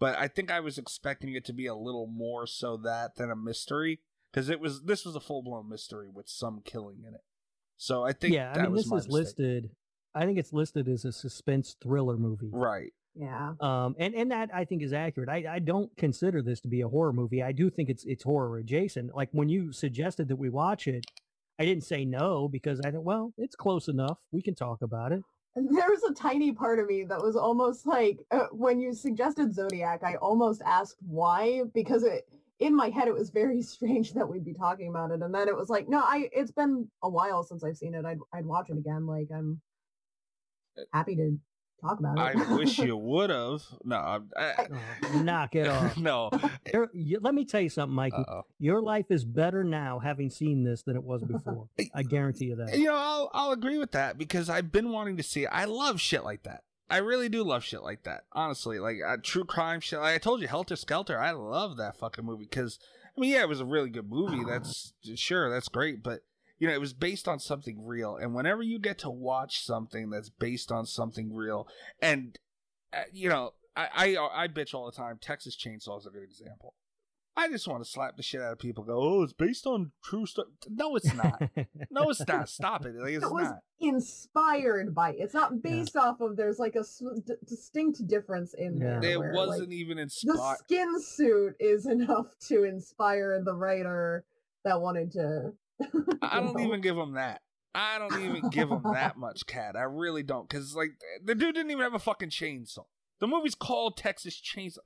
But 0.00 0.18
I 0.18 0.26
think 0.28 0.50
I 0.50 0.60
was 0.60 0.78
expecting 0.78 1.34
it 1.34 1.44
to 1.44 1.52
be 1.52 1.66
a 1.66 1.74
little 1.74 2.06
more 2.06 2.46
so 2.46 2.76
that 2.78 3.16
than 3.16 3.30
a 3.30 3.36
mystery 3.36 4.00
because 4.32 4.48
it 4.48 4.58
was 4.60 4.82
this 4.82 5.04
was 5.04 5.14
a 5.14 5.20
full 5.20 5.42
blown 5.42 5.68
mystery 5.68 6.08
with 6.12 6.28
some 6.28 6.62
killing 6.64 7.04
in 7.06 7.14
it. 7.14 7.20
So 7.76 8.04
I 8.04 8.12
think 8.12 8.34
yeah, 8.34 8.52
that 8.52 8.60
I 8.60 8.62
mean, 8.64 8.72
was 8.72 8.84
this 8.84 8.86
is 8.86 8.92
mistake. 8.92 9.12
listed. 9.12 9.70
I 10.14 10.24
think 10.26 10.38
it's 10.38 10.52
listed 10.52 10.88
as 10.88 11.04
a 11.04 11.12
suspense 11.12 11.76
thriller 11.82 12.16
movie. 12.16 12.50
right. 12.52 12.92
Yeah. 13.14 13.52
Um, 13.60 13.94
and 13.98 14.14
and 14.14 14.30
that 14.30 14.50
I 14.54 14.64
think 14.64 14.82
is 14.82 14.92
accurate. 14.92 15.28
I, 15.28 15.44
I 15.54 15.58
don't 15.58 15.94
consider 15.96 16.42
this 16.42 16.60
to 16.60 16.68
be 16.68 16.80
a 16.80 16.88
horror 16.88 17.12
movie. 17.12 17.42
I 17.42 17.52
do 17.52 17.68
think 17.68 17.90
it's 17.90 18.04
it's 18.04 18.24
horror 18.24 18.58
adjacent. 18.58 19.14
Like 19.14 19.28
when 19.32 19.48
you 19.48 19.72
suggested 19.72 20.28
that 20.28 20.36
we 20.36 20.48
watch 20.48 20.88
it, 20.88 21.04
I 21.58 21.64
didn't 21.64 21.84
say 21.84 22.04
no 22.04 22.48
because 22.48 22.80
I 22.80 22.90
thought, 22.90 23.04
well, 23.04 23.34
it's 23.36 23.54
close 23.54 23.88
enough. 23.88 24.18
We 24.32 24.40
can 24.40 24.54
talk 24.54 24.82
about 24.82 25.12
it. 25.12 25.22
And 25.54 25.76
there 25.76 25.90
was 25.90 26.02
a 26.04 26.14
tiny 26.14 26.52
part 26.52 26.78
of 26.78 26.86
me 26.86 27.04
that 27.04 27.22
was 27.22 27.36
almost 27.36 27.86
like 27.86 28.20
uh, 28.30 28.46
when 28.52 28.80
you 28.80 28.94
suggested 28.94 29.54
Zodiac, 29.54 30.02
I 30.02 30.14
almost 30.14 30.62
asked 30.64 30.96
why 31.06 31.62
because 31.74 32.04
it 32.04 32.26
in 32.58 32.74
my 32.74 32.88
head 32.88 33.08
it 33.08 33.14
was 33.14 33.28
very 33.28 33.60
strange 33.74 34.14
that 34.14 34.26
we'd 34.28 34.44
be 34.44 34.54
talking 34.54 34.88
about 34.88 35.10
it, 35.10 35.20
and 35.20 35.34
then 35.34 35.48
it 35.48 35.56
was 35.56 35.68
like, 35.68 35.86
no, 35.86 35.98
I 35.98 36.30
it's 36.32 36.52
been 36.52 36.88
a 37.02 37.10
while 37.10 37.42
since 37.42 37.62
I've 37.62 37.76
seen 37.76 37.94
it. 37.94 38.06
I'd 38.06 38.18
I'd 38.32 38.46
watch 38.46 38.70
it 38.70 38.78
again. 38.78 39.06
Like 39.06 39.28
I'm 39.34 39.60
happy 40.94 41.16
to 41.16 41.38
talk 41.82 41.98
about 41.98 42.16
it. 42.18 42.36
I 42.36 42.54
wish 42.54 42.78
you 42.78 42.96
would 42.96 43.30
have. 43.30 43.62
No, 43.84 43.96
I, 43.96 44.18
I, 44.36 44.66
knock 45.22 45.54
it 45.54 45.68
off. 45.68 45.96
no. 45.98 46.30
You're- 46.72 46.88
you- 46.92 47.20
let 47.20 47.34
me 47.34 47.44
tell 47.44 47.60
you 47.60 47.68
something, 47.68 47.94
Mikey. 47.94 48.16
Uh-oh. 48.16 48.42
Your 48.58 48.80
life 48.80 49.06
is 49.10 49.24
better 49.24 49.64
now 49.64 49.98
having 49.98 50.30
seen 50.30 50.64
this 50.64 50.82
than 50.82 50.96
it 50.96 51.02
was 51.04 51.22
before. 51.24 51.68
I 51.94 52.02
guarantee 52.02 52.46
you 52.46 52.56
that. 52.56 52.76
You 52.78 52.86
know, 52.86 52.94
I'll 52.96 53.30
I'll 53.34 53.52
agree 53.52 53.78
with 53.78 53.92
that 53.92 54.16
because 54.18 54.48
I've 54.48 54.72
been 54.72 54.90
wanting 54.90 55.16
to 55.18 55.22
see 55.22 55.42
it. 55.44 55.50
I 55.52 55.64
love 55.64 56.00
shit 56.00 56.24
like 56.24 56.44
that. 56.44 56.62
I 56.88 56.98
really 56.98 57.28
do 57.30 57.42
love 57.42 57.64
shit 57.64 57.82
like 57.82 58.02
that. 58.04 58.24
Honestly, 58.32 58.78
like 58.78 58.96
uh, 59.06 59.16
true 59.22 59.44
crime 59.44 59.80
shit. 59.80 59.98
Like 59.98 60.14
I 60.14 60.18
told 60.18 60.42
you, 60.42 60.48
Helter 60.48 60.76
Skelter. 60.76 61.18
I 61.18 61.30
love 61.30 61.78
that 61.78 61.96
fucking 61.96 62.24
movie 62.24 62.44
because 62.44 62.78
I 63.16 63.20
mean, 63.20 63.30
yeah, 63.30 63.42
it 63.42 63.48
was 63.48 63.60
a 63.60 63.64
really 63.66 63.90
good 63.90 64.08
movie. 64.10 64.42
That's 64.46 64.92
sure, 65.16 65.50
that's 65.50 65.68
great, 65.68 66.02
but 66.02 66.20
you 66.62 66.68
know, 66.68 66.74
it 66.74 66.80
was 66.80 66.92
based 66.92 67.26
on 67.26 67.40
something 67.40 67.84
real. 67.84 68.14
And 68.14 68.36
whenever 68.36 68.62
you 68.62 68.78
get 68.78 68.96
to 68.98 69.10
watch 69.10 69.64
something 69.64 70.10
that's 70.10 70.28
based 70.30 70.70
on 70.70 70.86
something 70.86 71.34
real, 71.34 71.66
and 72.00 72.38
uh, 72.92 73.00
you 73.12 73.28
know, 73.28 73.50
I, 73.74 74.16
I 74.16 74.44
I 74.44 74.46
bitch 74.46 74.72
all 74.72 74.86
the 74.86 74.92
time. 74.96 75.18
Texas 75.20 75.56
Chainsaw 75.56 75.98
is 75.98 76.06
a 76.06 76.10
good 76.10 76.22
example. 76.22 76.74
I 77.36 77.48
just 77.48 77.66
want 77.66 77.82
to 77.82 77.90
slap 77.90 78.16
the 78.16 78.22
shit 78.22 78.40
out 78.40 78.52
of 78.52 78.60
people. 78.60 78.84
Go, 78.84 78.96
oh, 78.96 79.22
it's 79.24 79.32
based 79.32 79.66
on 79.66 79.90
true 80.04 80.24
stuff. 80.24 80.44
No, 80.70 80.94
it's 80.94 81.12
not. 81.12 81.42
No, 81.90 82.10
it's 82.10 82.24
not. 82.28 82.48
Stop 82.48 82.86
it. 82.86 82.94
Like, 82.94 83.14
it's 83.14 83.24
it 83.24 83.32
was 83.32 83.48
not. 83.48 83.58
inspired 83.80 84.94
by. 84.94 85.14
It's 85.18 85.34
not 85.34 85.62
based 85.62 85.96
off 85.96 86.20
of. 86.20 86.36
There's 86.36 86.60
like 86.60 86.76
a 86.76 86.80
s- 86.80 87.02
d- 87.26 87.32
distinct 87.44 88.06
difference 88.06 88.54
in 88.54 88.76
Yeah. 88.80 89.00
there. 89.00 89.10
It 89.14 89.18
where, 89.18 89.32
wasn't 89.34 89.70
like, 89.70 89.78
even 89.78 89.98
inspired. 89.98 90.36
the 90.36 90.56
skin 90.64 91.00
suit 91.00 91.56
is 91.58 91.86
enough 91.96 92.26
to 92.48 92.62
inspire 92.62 93.42
the 93.44 93.54
writer 93.54 94.24
that 94.64 94.80
wanted 94.80 95.10
to. 95.12 95.54
I 96.22 96.40
don't 96.40 96.60
even 96.60 96.80
give 96.80 96.96
him 96.96 97.14
that. 97.14 97.40
I 97.74 97.98
don't 97.98 98.20
even 98.22 98.50
give 98.50 98.70
him 98.70 98.82
that 98.92 99.16
much, 99.18 99.46
cat. 99.46 99.76
I 99.76 99.82
really 99.82 100.22
don't, 100.22 100.48
because 100.48 100.74
like 100.76 100.90
the 101.24 101.34
dude 101.34 101.54
didn't 101.54 101.70
even 101.70 101.82
have 101.82 101.94
a 101.94 101.98
fucking 101.98 102.28
chainsaw. 102.30 102.84
The 103.20 103.26
movie's 103.26 103.54
called 103.54 103.96
Texas 103.96 104.40
Chainsaw. 104.40 104.78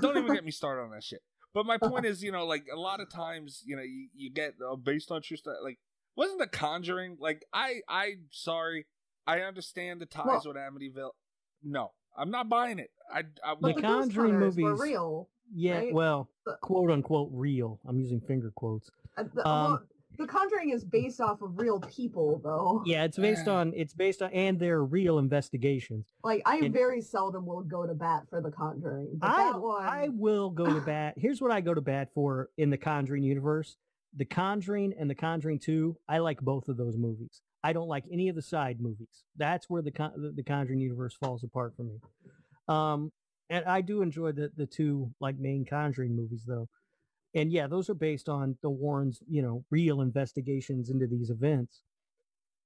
Don't 0.00 0.16
even 0.16 0.32
get 0.34 0.44
me 0.44 0.50
started 0.52 0.82
on 0.82 0.90
that 0.92 1.02
shit. 1.04 1.20
But 1.52 1.66
my 1.66 1.76
point 1.76 2.06
is, 2.06 2.22
you 2.22 2.30
know, 2.30 2.46
like 2.46 2.64
a 2.72 2.78
lot 2.78 3.00
of 3.00 3.10
times, 3.10 3.62
you 3.66 3.74
know, 3.76 3.82
you, 3.82 4.08
you 4.14 4.30
get 4.32 4.54
uh, 4.64 4.76
based 4.76 5.10
on 5.10 5.20
true 5.22 5.36
stuff. 5.36 5.56
Like, 5.64 5.78
wasn't 6.16 6.38
The 6.38 6.46
Conjuring 6.46 7.16
like 7.20 7.44
I? 7.52 7.80
I 7.88 8.14
sorry, 8.30 8.86
I 9.26 9.40
understand 9.40 10.00
the 10.00 10.06
ties 10.06 10.24
Well- 10.26 10.42
with 10.46 10.56
Amityville. 10.56 11.10
No, 11.64 11.90
I'm 12.16 12.30
not 12.30 12.48
buying 12.48 12.78
it. 12.78 12.90
I, 13.12 13.24
I 13.44 13.54
The 13.60 13.74
the, 13.74 13.80
Conjuring 13.80 13.82
Conjuring 13.82 14.38
movies 14.38 14.64
were 14.64 14.76
real. 14.76 15.28
yeah, 15.52 15.78
Right? 15.78 15.92
well, 15.92 16.28
quote 16.62 16.90
unquote 16.92 17.30
real. 17.32 17.80
I'm 17.88 17.98
using 17.98 18.20
finger 18.20 18.52
quotes. 18.54 18.88
Uh, 19.18 19.24
the, 19.34 19.46
Um, 19.48 19.70
well, 19.72 19.82
the 20.20 20.26
Conjuring 20.26 20.70
is 20.70 20.84
based 20.84 21.20
off 21.20 21.40
of 21.42 21.58
real 21.58 21.80
people, 21.80 22.40
though. 22.44 22.82
Yeah, 22.84 23.04
it's 23.04 23.16
based 23.18 23.48
on 23.48 23.72
it's 23.74 23.94
based 23.94 24.20
on 24.22 24.30
and 24.32 24.58
they're 24.58 24.84
real 24.84 25.18
investigations. 25.18 26.12
Like 26.22 26.42
I 26.44 26.58
And- 26.58 26.72
very 26.72 27.00
seldom 27.00 27.46
will 27.46 27.62
go 27.62 27.86
to 27.86 27.94
bat 27.94 28.24
for 28.28 28.40
the 28.40 28.50
Conjuring, 28.50 29.08
but 29.14 29.30
I 29.30 29.44
that 29.52 29.60
one, 29.60 29.82
I 29.84 30.08
will 30.10 30.50
go 30.50 30.66
to 30.66 30.80
bat. 30.86 31.14
Here's 31.16 31.40
what 31.40 31.50
I 31.50 31.60
go 31.60 31.72
to 31.74 31.80
bat 31.80 32.10
for 32.14 32.50
in 32.58 32.70
the 32.70 32.76
Conjuring 32.78 33.22
universe. 33.22 33.76
The 34.16 34.24
Conjuring 34.24 34.92
and 34.98 35.08
The 35.08 35.14
Conjuring 35.14 35.60
2, 35.60 35.96
I 36.08 36.18
like 36.18 36.40
both 36.40 36.68
of 36.68 36.76
those 36.76 36.96
movies. 36.96 37.42
I 37.62 37.72
don't 37.72 37.86
like 37.88 38.04
any 38.10 38.28
of 38.28 38.34
the 38.34 38.42
side 38.42 38.80
movies. 38.80 39.22
That's 39.36 39.70
where 39.70 39.82
the 39.82 39.92
Con- 39.92 40.12
the, 40.16 40.32
the 40.32 40.42
Conjuring 40.42 40.80
universe 40.80 41.14
falls 41.14 41.44
apart 41.44 41.74
for 41.76 41.84
me. 41.84 42.00
Um, 42.68 43.12
and 43.50 43.64
I 43.64 43.80
do 43.80 44.02
enjoy 44.02 44.32
the 44.32 44.50
the 44.56 44.66
two 44.66 45.12
like 45.20 45.38
main 45.38 45.64
Conjuring 45.64 46.14
movies 46.14 46.44
though. 46.46 46.68
And 47.34 47.52
yeah, 47.52 47.66
those 47.68 47.88
are 47.88 47.94
based 47.94 48.28
on 48.28 48.56
the 48.62 48.70
Warrens, 48.70 49.22
you 49.28 49.40
know, 49.42 49.64
real 49.70 50.00
investigations 50.00 50.90
into 50.90 51.06
these 51.06 51.30
events. 51.30 51.80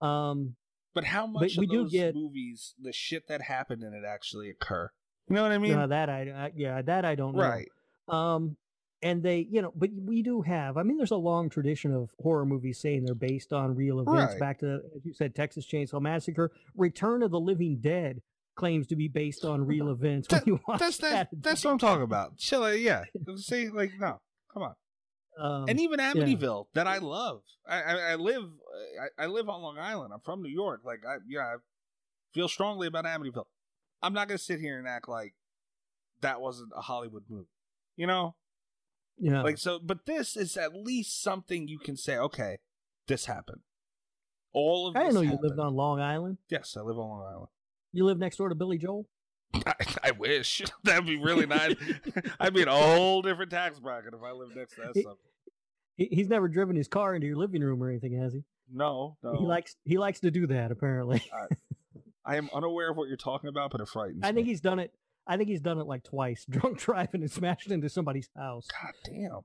Um, 0.01 0.57
But 0.95 1.05
how 1.05 1.27
much 1.27 1.57
But 1.57 1.61
we 1.61 1.67
of 1.67 1.71
do 1.71 1.91
get- 1.91 2.15
movies, 2.15 2.75
the 2.81 2.93
shit 2.93 3.27
that 3.29 3.43
happened 3.43 3.83
in 3.83 3.93
it, 3.95 4.05
actually 4.07 4.49
occur? 4.51 4.91
You 5.29 5.37
know 5.37 5.43
what 5.43 5.53
I 5.53 5.59
mean? 5.59 5.75
uh, 5.75 5.87
that 5.89 6.09
I, 6.11 6.21
I 6.31 6.53
yeah, 6.55 6.83
that 6.83 7.05
I 7.05 7.15
don't 7.15 7.35
know. 7.35 7.43
right. 7.43 7.69
Um, 8.09 8.57
and 9.03 9.23
they, 9.23 9.41
you 9.51 9.61
know, 9.61 9.73
but 9.75 9.91
we 9.95 10.23
do 10.23 10.41
have. 10.43 10.77
I 10.77 10.83
mean, 10.83 10.97
there's 10.97 11.11
a 11.11 11.17
long 11.17 11.49
tradition 11.51 11.93
of 11.95 12.11
horror 12.23 12.47
movies 12.47 12.79
saying 12.79 13.05
they're 13.05 13.15
based 13.15 13.53
on 13.53 13.75
real 13.75 14.01
events. 14.01 14.33
Right. 14.35 14.41
Back 14.41 14.59
to, 14.61 14.81
as 14.97 15.05
you 15.05 15.13
said, 15.15 15.35
Texas 15.35 15.67
Chainsaw 15.67 16.01
Massacre, 16.01 16.53
Return 16.77 17.23
of 17.23 17.31
the 17.31 17.41
Living 17.41 17.77
Dead 17.81 18.23
claims 18.55 18.87
to 18.89 18.97
be 18.97 19.09
based 19.09 19.45
on 19.45 19.67
real 19.67 19.89
events. 19.91 20.29
When 20.31 20.39
That- 20.41 20.47
you 20.47 20.61
watch 20.69 20.79
That's 20.81 20.99
that. 20.99 21.31
that, 21.31 21.43
That's 21.43 21.65
what 21.65 21.73
I'm 21.73 21.79
talking 21.79 22.03
about. 22.05 22.37
Chill. 22.39 22.75
Yeah. 22.75 23.05
See, 23.37 23.69
like, 23.69 23.93
no, 23.99 24.21
come 24.55 24.63
on. 24.63 24.75
um, 25.39 25.69
and 25.69 25.81
even 25.81 25.99
Amityville, 26.01 26.67
that 26.75 26.87
I 26.87 26.99
love. 26.99 27.43
I, 27.69 27.83
I, 27.83 27.97
I 28.13 28.15
live. 28.15 28.45
I, 29.19 29.25
I 29.25 29.27
live 29.27 29.49
on 29.49 29.61
Long 29.63 29.79
Island. 29.79 30.13
I'm 30.15 30.21
from 30.21 30.43
New 30.43 30.51
York. 30.51 30.83
Like, 30.85 31.01
I 31.07 31.17
yeah, 31.29 31.41
I 31.43 31.57
feel 32.33 32.49
strongly 32.49 32.87
about 32.87 33.05
Amityville. 33.05 33.47
I'm 34.03 34.13
not 34.13 34.29
gonna 34.29 34.39
sit 34.39 34.61
here 34.61 34.79
and 34.79 34.87
act 34.87 35.09
like 35.09 35.35
that 36.21 36.41
wasn't 36.41 36.73
a 36.77 36.81
Hollywood 36.83 37.25
movie. 37.29 37.49
You 37.97 38.07
know, 38.07 38.35
yeah, 39.19 39.43
like 39.43 39.59
so. 39.59 39.79
But 39.83 40.07
this 40.07 40.37
is 40.37 40.57
at 40.57 40.75
least 40.75 41.23
something 41.23 41.69
you 41.69 41.79
can 41.79 41.97
say. 41.97 42.17
Okay, 42.17 42.59
this 43.09 43.27
happened. 43.27 43.61
All 44.53 44.87
of 44.87 44.97
I 44.97 45.01
didn't 45.01 45.09
this 45.09 45.15
know 45.15 45.21
you 45.23 45.29
happened. 45.31 45.49
lived 45.49 45.61
on 45.61 45.75
Long 45.75 46.01
Island. 46.01 46.39
Yes, 46.49 46.77
I 46.79 46.83
live 46.83 46.99
on 46.99 47.09
Long 47.09 47.27
Island. 47.27 47.49
You 47.93 48.05
live 48.05 48.19
next 48.19 48.37
door 48.37 48.49
to 48.49 48.55
Billy 48.55 48.79
Joel. 48.79 49.07
I, 49.67 49.75
I 50.05 50.11
wish 50.13 50.63
that'd 50.85 51.07
be 51.07 51.17
really 51.17 51.47
nice. 51.47 51.75
I'd 52.41 52.55
be 52.55 52.63
in 52.63 52.69
a 52.69 52.73
whole 52.77 53.23
different 53.23 53.51
tax 53.51 53.79
bracket 53.79 54.15
if 54.15 54.23
I 54.23 54.33
lived 54.33 54.57
next 54.57 54.75
to 54.77 54.83
that. 54.95 55.17
He, 55.97 56.09
he's 56.11 56.29
never 56.29 56.49
driven 56.49 56.75
his 56.77 56.89
car 56.89 57.15
into 57.15 57.27
your 57.27 57.37
living 57.37 57.63
room 57.63 57.83
or 57.83 57.89
anything, 57.89 58.19
has 58.21 58.33
he? 58.33 58.43
No, 58.73 59.17
no. 59.23 59.37
He 59.37 59.45
likes 59.45 59.77
he 59.85 59.99
likes 59.99 60.21
to 60.21 60.31
do 60.31 60.47
that. 60.49 60.71
Apparently, 60.73 61.23
I 62.25 62.37
am 62.37 62.49
unaware 62.55 62.91
of 62.91 62.97
what 62.97 63.09
you're 63.09 63.17
talking 63.17 63.49
about, 63.49 63.71
but 63.71 63.81
it 63.81 63.89
frightens 63.89 64.21
I 64.23 64.29
think 64.33 64.47
me. 64.47 64.53
he's 64.53 64.61
done 64.61 64.79
it. 64.79 64.93
I 65.27 65.37
think 65.37 65.49
he's 65.49 65.61
done 65.61 65.79
it 65.79 65.87
like 65.87 66.03
twice, 66.05 66.45
drunk 66.51 66.79
driving 66.79 67.21
and 67.23 67.31
smashed 67.31 67.71
into 67.71 67.89
somebody's 67.89 68.29
house. 68.37 68.67
God 68.83 68.93
damn, 69.05 69.41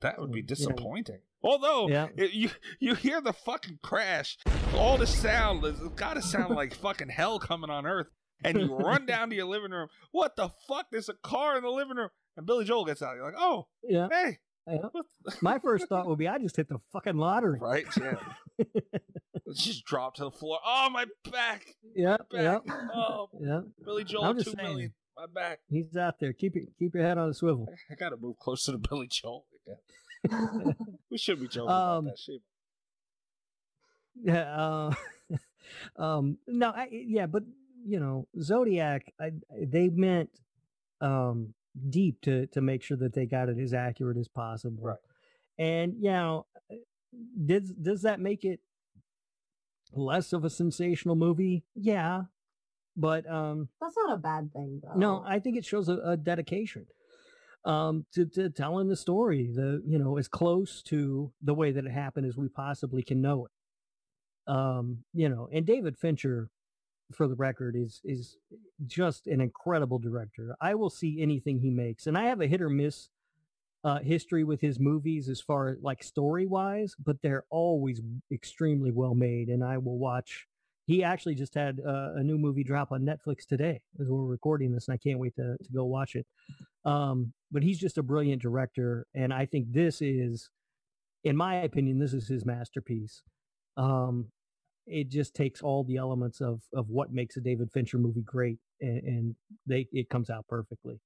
that 0.00 0.18
would 0.20 0.32
be 0.32 0.40
Yeah. 0.40 0.46
disappointing. 0.46 1.18
Although 1.42 1.88
Yeah. 1.88 2.08
it- 2.16 2.32
you 2.32 2.50
you 2.80 2.94
hear 2.94 3.20
the 3.20 3.32
fucking 3.32 3.80
crash, 3.82 4.38
all 4.76 4.96
the 4.96 5.06
sound, 5.06 5.64
it's 5.64 5.80
got 5.96 6.14
to 6.14 6.22
sound 6.22 6.54
like 6.54 6.74
fucking 6.74 7.08
hell 7.08 7.38
coming 7.40 7.68
on 7.70 7.84
Earth, 7.84 8.06
and 8.44 8.58
you 8.60 8.74
run 8.76 9.06
down 9.06 9.30
to 9.30 9.36
your 9.36 9.46
living 9.46 9.70
room. 9.70 9.88
What 10.10 10.36
the 10.36 10.48
fuck? 10.68 10.86
There's 10.90 11.08
a 11.08 11.14
car 11.14 11.56
in 11.56 11.62
the 11.62 11.70
living 11.70 11.96
room, 11.96 12.10
and 12.36 12.46
Billy 12.46 12.64
Joel 12.64 12.84
gets 12.84 13.02
out. 13.02 13.14
You're 13.16 13.24
like, 13.24 13.34
oh, 13.38 13.66
Yeah. 13.82 14.08
hey, 14.10 14.38
yeah. 14.66 14.78
My 15.42 15.58
first 15.58 15.88
thought 15.88 16.06
would 16.06 16.18
be, 16.18 16.28
I 16.28 16.38
just 16.38 16.56
hit 16.56 16.68
the 16.68 16.78
fucking 16.92 17.16
lottery. 17.16 17.58
right? 17.60 17.84
Yeah, 18.00 18.14
just 19.54 19.84
dropped 19.84 20.16
to 20.18 20.24
the 20.24 20.30
floor. 20.30 20.58
Oh, 20.64 20.88
my 20.90 21.06
back, 21.30 21.74
Yeah. 21.94 22.16
back. 22.30 22.42
yep, 22.42 22.62
Oh, 22.94 23.28
yep. 23.40 23.64
Billy 23.84 24.04
Joel, 24.04 24.34
two 24.34 24.42
saying. 24.42 24.56
million. 24.58 24.92
My 25.16 25.26
back. 25.26 25.58
He's 25.68 25.94
out 25.96 26.18
there. 26.20 26.32
Keep 26.32 26.56
it, 26.56 26.68
keep 26.78 26.94
your 26.94 27.04
head 27.04 27.18
on 27.18 27.28
a 27.28 27.34
swivel. 27.34 27.68
I 27.90 27.94
gotta 27.96 28.16
move 28.16 28.38
closer 28.38 28.72
to 28.72 28.78
Billy 28.78 29.08
Joel. 29.10 29.44
we 31.10 31.18
should 31.18 31.38
be 31.40 31.48
joking 31.48 31.68
Um, 31.70 31.76
about 31.76 32.04
that 32.04 32.18
shit. 32.18 32.40
Yeah. 34.22 34.56
Uh, 34.56 34.94
um. 35.96 36.38
No. 36.46 36.70
I, 36.70 36.88
yeah. 36.90 37.26
But 37.26 37.42
you 37.84 38.00
know, 38.00 38.26
Zodiac. 38.40 39.12
I, 39.20 39.32
they 39.60 39.88
meant 39.88 40.30
um 41.00 41.54
deep 41.88 42.20
to 42.22 42.46
to 42.48 42.60
make 42.60 42.82
sure 42.82 42.96
that 42.98 43.14
they 43.14 43.26
got 43.26 43.48
it 43.48 43.58
as 43.58 43.74
accurate 43.74 44.16
as 44.16 44.28
possible. 44.28 44.84
Right. 44.84 44.96
And 45.58 45.94
you 46.00 46.10
know, 46.10 46.46
does 47.44 47.70
does 47.70 48.02
that 48.02 48.20
make 48.20 48.44
it 48.44 48.60
less 49.92 50.32
of 50.32 50.44
a 50.44 50.50
sensational 50.50 51.16
movie? 51.16 51.64
Yeah. 51.74 52.22
But 52.96 53.28
um, 53.30 53.68
That's 53.80 53.96
not 53.96 54.12
a 54.12 54.18
bad 54.18 54.52
thing, 54.52 54.82
though. 54.82 54.98
no, 54.98 55.24
I 55.26 55.38
think 55.38 55.56
it 55.56 55.64
shows 55.64 55.88
a, 55.88 55.96
a 56.04 56.16
dedication 56.16 56.86
um, 57.64 58.04
to, 58.12 58.26
to 58.26 58.50
telling 58.50 58.88
the 58.88 58.96
story, 58.96 59.50
the 59.50 59.82
you 59.86 59.98
know, 59.98 60.18
as 60.18 60.28
close 60.28 60.82
to 60.84 61.32
the 61.40 61.54
way 61.54 61.72
that 61.72 61.86
it 61.86 61.90
happened 61.92 62.26
as 62.26 62.36
we 62.36 62.48
possibly 62.48 63.02
can 63.02 63.22
know 63.22 63.46
it. 63.46 64.52
Um, 64.52 65.04
you 65.14 65.28
know, 65.28 65.48
and 65.52 65.64
David 65.64 65.96
Fincher, 65.96 66.50
for 67.14 67.28
the 67.28 67.34
record, 67.34 67.76
is 67.76 68.00
is 68.04 68.36
just 68.86 69.26
an 69.26 69.40
incredible 69.40 69.98
director. 69.98 70.56
I 70.60 70.74
will 70.74 70.90
see 70.90 71.22
anything 71.22 71.58
he 71.58 71.70
makes, 71.70 72.06
and 72.06 72.16
I 72.16 72.24
have 72.24 72.40
a 72.40 72.46
hit 72.46 72.62
or 72.62 72.70
miss 72.70 73.08
uh, 73.84 73.98
history 73.98 74.44
with 74.44 74.60
his 74.60 74.78
movies 74.78 75.28
as 75.28 75.40
far 75.40 75.68
as 75.68 75.78
like 75.82 76.02
story 76.02 76.46
wise, 76.46 76.94
but 77.04 77.20
they're 77.22 77.44
always 77.50 78.00
extremely 78.30 78.90
well 78.90 79.14
made, 79.14 79.48
and 79.48 79.64
I 79.64 79.78
will 79.78 79.98
watch. 79.98 80.46
He 80.86 81.04
actually 81.04 81.36
just 81.36 81.54
had 81.54 81.80
uh, 81.86 82.14
a 82.16 82.22
new 82.22 82.38
movie 82.38 82.64
drop 82.64 82.90
on 82.90 83.02
Netflix 83.02 83.46
today 83.46 83.80
as 84.00 84.08
we're 84.08 84.24
recording 84.24 84.72
this, 84.72 84.88
and 84.88 84.94
I 84.94 84.98
can't 84.98 85.18
wait 85.18 85.34
to 85.36 85.56
to 85.56 85.72
go 85.72 85.84
watch 85.84 86.16
it. 86.16 86.26
Um, 86.84 87.32
but 87.50 87.62
he's 87.62 87.78
just 87.78 87.98
a 87.98 88.02
brilliant 88.02 88.42
director, 88.42 89.06
and 89.14 89.32
I 89.32 89.46
think 89.46 89.72
this 89.72 90.02
is, 90.02 90.50
in 91.24 91.36
my 91.36 91.56
opinion, 91.56 91.98
this 91.98 92.12
is 92.12 92.26
his 92.26 92.44
masterpiece. 92.44 93.22
Um, 93.76 94.26
it 94.86 95.08
just 95.08 95.34
takes 95.34 95.62
all 95.62 95.84
the 95.84 95.96
elements 95.96 96.40
of 96.40 96.60
of 96.74 96.88
what 96.88 97.12
makes 97.12 97.36
a 97.36 97.40
David 97.40 97.70
Fincher 97.72 97.98
movie 97.98 98.22
great, 98.22 98.58
and, 98.80 99.02
and 99.04 99.36
they 99.66 99.88
it 99.92 100.08
comes 100.08 100.30
out 100.30 100.46
perfectly. 100.48 101.00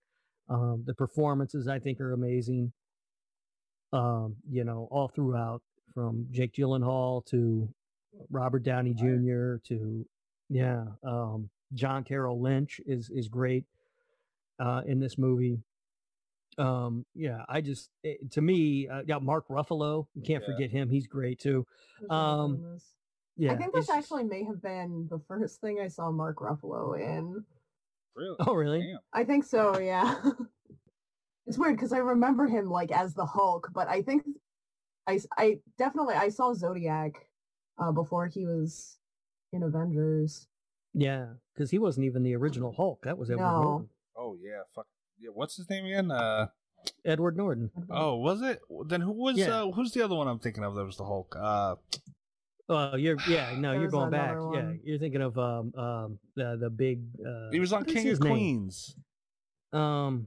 Um, 0.49 0.85
the 0.87 0.95
performances 0.95 1.67
I 1.69 1.79
think 1.79 2.01
are 2.01 2.13
amazing. 2.13 2.73
Um, 3.93 4.37
you 4.51 4.65
know, 4.65 4.89
all 4.91 5.09
throughout, 5.09 5.63
from 5.95 6.27
Jake 6.31 6.53
Gyllenhaal 6.55 7.25
to 7.27 7.69
Robert 8.31 8.63
Downey 8.63 8.95
Jr. 8.95 9.57
to 9.69 10.07
yeah, 10.49 10.85
um, 11.05 11.49
John 11.75 12.05
Carroll 12.05 12.41
Lynch 12.41 12.81
is 12.87 13.11
is 13.11 13.29
great 13.29 13.65
uh, 14.59 14.83
in 14.87 15.01
this 15.01 15.19
movie. 15.19 15.59
Um, 16.59 17.05
yeah, 17.15 17.43
I 17.49 17.61
just 17.61 17.91
it, 18.03 18.31
to 18.33 18.41
me, 18.41 18.89
uh, 18.89 19.03
yeah, 19.07 19.19
Mark 19.19 19.47
Ruffalo, 19.49 20.07
you 20.15 20.23
can't 20.23 20.43
Yeah. 20.47 20.55
forget 20.55 20.71
him. 20.71 20.89
He's 20.89 21.07
great 21.07 21.39
too. 21.39 21.67
Um. 22.09 22.79
Yeah, 23.37 23.53
I 23.53 23.57
think 23.57 23.75
this 23.75 23.91
actually 23.91 24.25
may 24.25 24.45
have 24.45 24.63
been 24.63 25.09
the 25.11 25.21
first 25.29 25.61
thing 25.61 25.79
I 25.83 25.89
saw 25.89 26.11
Mark 26.11 26.39
Ruffalo 26.39 26.99
in. 26.99 27.45
Really? 28.15 28.37
Oh, 28.41 28.55
really? 28.55 28.81
Damn. 28.81 28.99
I 29.13 29.25
think 29.25 29.45
so, 29.45 29.79
yeah. 29.79 30.15
it's 31.47 31.59
weird 31.59 31.77
because 31.77 31.93
I 31.93 31.99
remember 31.99 32.47
him 32.47 32.71
like 32.71 32.91
as 32.91 33.15
the 33.15 33.27
Hulk, 33.27 33.69
but 33.75 33.89
I 33.89 34.03
think 34.03 34.25
I 35.07 35.21
I 35.37 35.59
definitely 35.79 36.15
I 36.15 36.31
saw 36.31 36.55
Zodiac 36.55 37.27
uh, 37.79 37.93
before 37.93 38.27
he 38.27 38.47
was 38.47 38.97
in 39.53 39.63
Avengers. 39.63 40.49
Yeah, 40.95 41.27
because 41.55 41.71
he 41.71 41.79
wasn't 41.79 42.07
even 42.07 42.23
the 42.23 42.35
original 42.37 42.73
Hulk. 42.73 43.03
That 43.05 43.19
was 43.19 43.31
Edward 43.31 43.43
No. 43.45 43.61
Norton. 43.63 43.89
Oh 44.17 44.37
yeah, 44.43 44.63
fuck. 44.75 44.87
Yeah, 45.19 45.31
what's 45.35 45.57
his 45.57 45.69
name 45.69 45.85
again? 45.85 46.11
Uh 46.11 46.47
Edward 47.05 47.37
Norton. 47.37 47.71
oh, 47.91 48.17
was 48.17 48.41
it? 48.43 48.61
Then 48.87 49.03
who 49.03 49.13
was 49.13 49.37
Yeah. 49.37 49.63
uh 49.63 49.71
who's 49.73 49.93
the 49.93 50.03
other 50.03 50.15
one 50.15 50.27
I'm 50.27 50.39
thinking 50.39 50.65
of 50.65 50.75
that 50.75 50.85
was 50.85 50.97
the 50.97 51.05
Hulk? 51.05 51.37
Uh 51.39 51.77
Oh, 52.69 52.97
you're 52.97 53.17
yeah. 53.29 53.55
No, 53.57 53.73
you're 53.73 53.89
going 53.89 54.11
back. 54.11 54.33
another 54.33 54.57
Yeah, 54.57 54.73
you're 54.85 54.99
thinking 54.99 55.23
of 55.23 55.39
um 55.39 55.73
um 55.77 56.19
the 56.35 56.57
the 56.61 56.71
big. 56.71 57.03
Uh, 57.25 57.51
he 57.53 57.61
was 57.61 57.73
on 57.73 57.85
King 57.85 58.05
his 58.05 58.19
of 58.19 58.25
name? 58.25 58.33
Queens. 58.35 58.97
Um, 59.73 60.27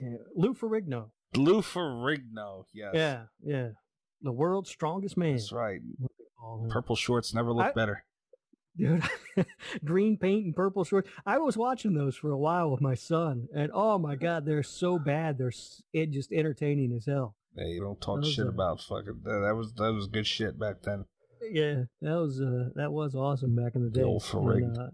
yeah, 0.00 0.16
Lou 0.34 0.54
Ferrigno. 0.54 1.10
Lou 1.36 1.60
Ferrigno, 1.60 2.64
yes. 2.72 2.90
Yeah, 2.94 3.22
yeah. 3.44 3.68
The 4.22 4.32
world's 4.32 4.70
strongest 4.70 5.16
man. 5.16 5.34
That's 5.34 5.52
right. 5.52 5.80
what 5.98 6.10
they 6.18 6.24
call 6.38 6.64
him. 6.64 6.70
Purple 6.70 6.96
shorts 6.96 7.34
never 7.34 7.52
look 7.52 7.66
I- 7.66 7.72
better. 7.72 8.04
dude. 8.78 9.02
Green 9.84 10.16
paint 10.16 10.46
and 10.46 10.56
purple 10.56 10.84
shorts. 10.84 11.08
I 11.26 11.38
was 11.38 11.56
watching 11.56 11.94
those 11.94 12.16
for 12.16 12.30
a 12.30 12.38
while 12.38 12.70
with 12.70 12.80
my 12.80 12.94
son, 12.94 13.48
and 13.54 13.70
oh 13.74 13.98
my 13.98 14.14
god, 14.16 14.44
they're 14.44 14.62
so 14.62 14.98
bad. 14.98 15.36
They're 15.38 15.52
it 15.92 16.10
just 16.10 16.32
entertaining 16.32 16.92
as 16.92 17.06
hell. 17.06 17.34
Hey, 17.56 17.70
you 17.70 17.80
don't 17.80 18.00
talk 18.00 18.24
shit 18.24 18.46
are- 18.46 18.50
about 18.50 18.80
fucking 18.80 19.20
that, 19.24 19.40
that 19.46 19.54
was 19.56 19.72
that 19.74 19.92
was 19.92 20.06
good 20.08 20.26
shit 20.26 20.58
back 20.58 20.82
then. 20.82 21.04
Yeah, 21.52 21.84
that 22.02 22.14
was 22.16 22.40
uh, 22.40 22.70
that 22.74 22.92
was 22.92 23.14
awesome 23.14 23.54
back 23.56 23.74
in 23.74 23.84
the 23.84 23.90
The 23.90 24.00
day. 24.00 24.04
old 24.04 24.24
And, 24.32 24.78
uh, 24.78 24.90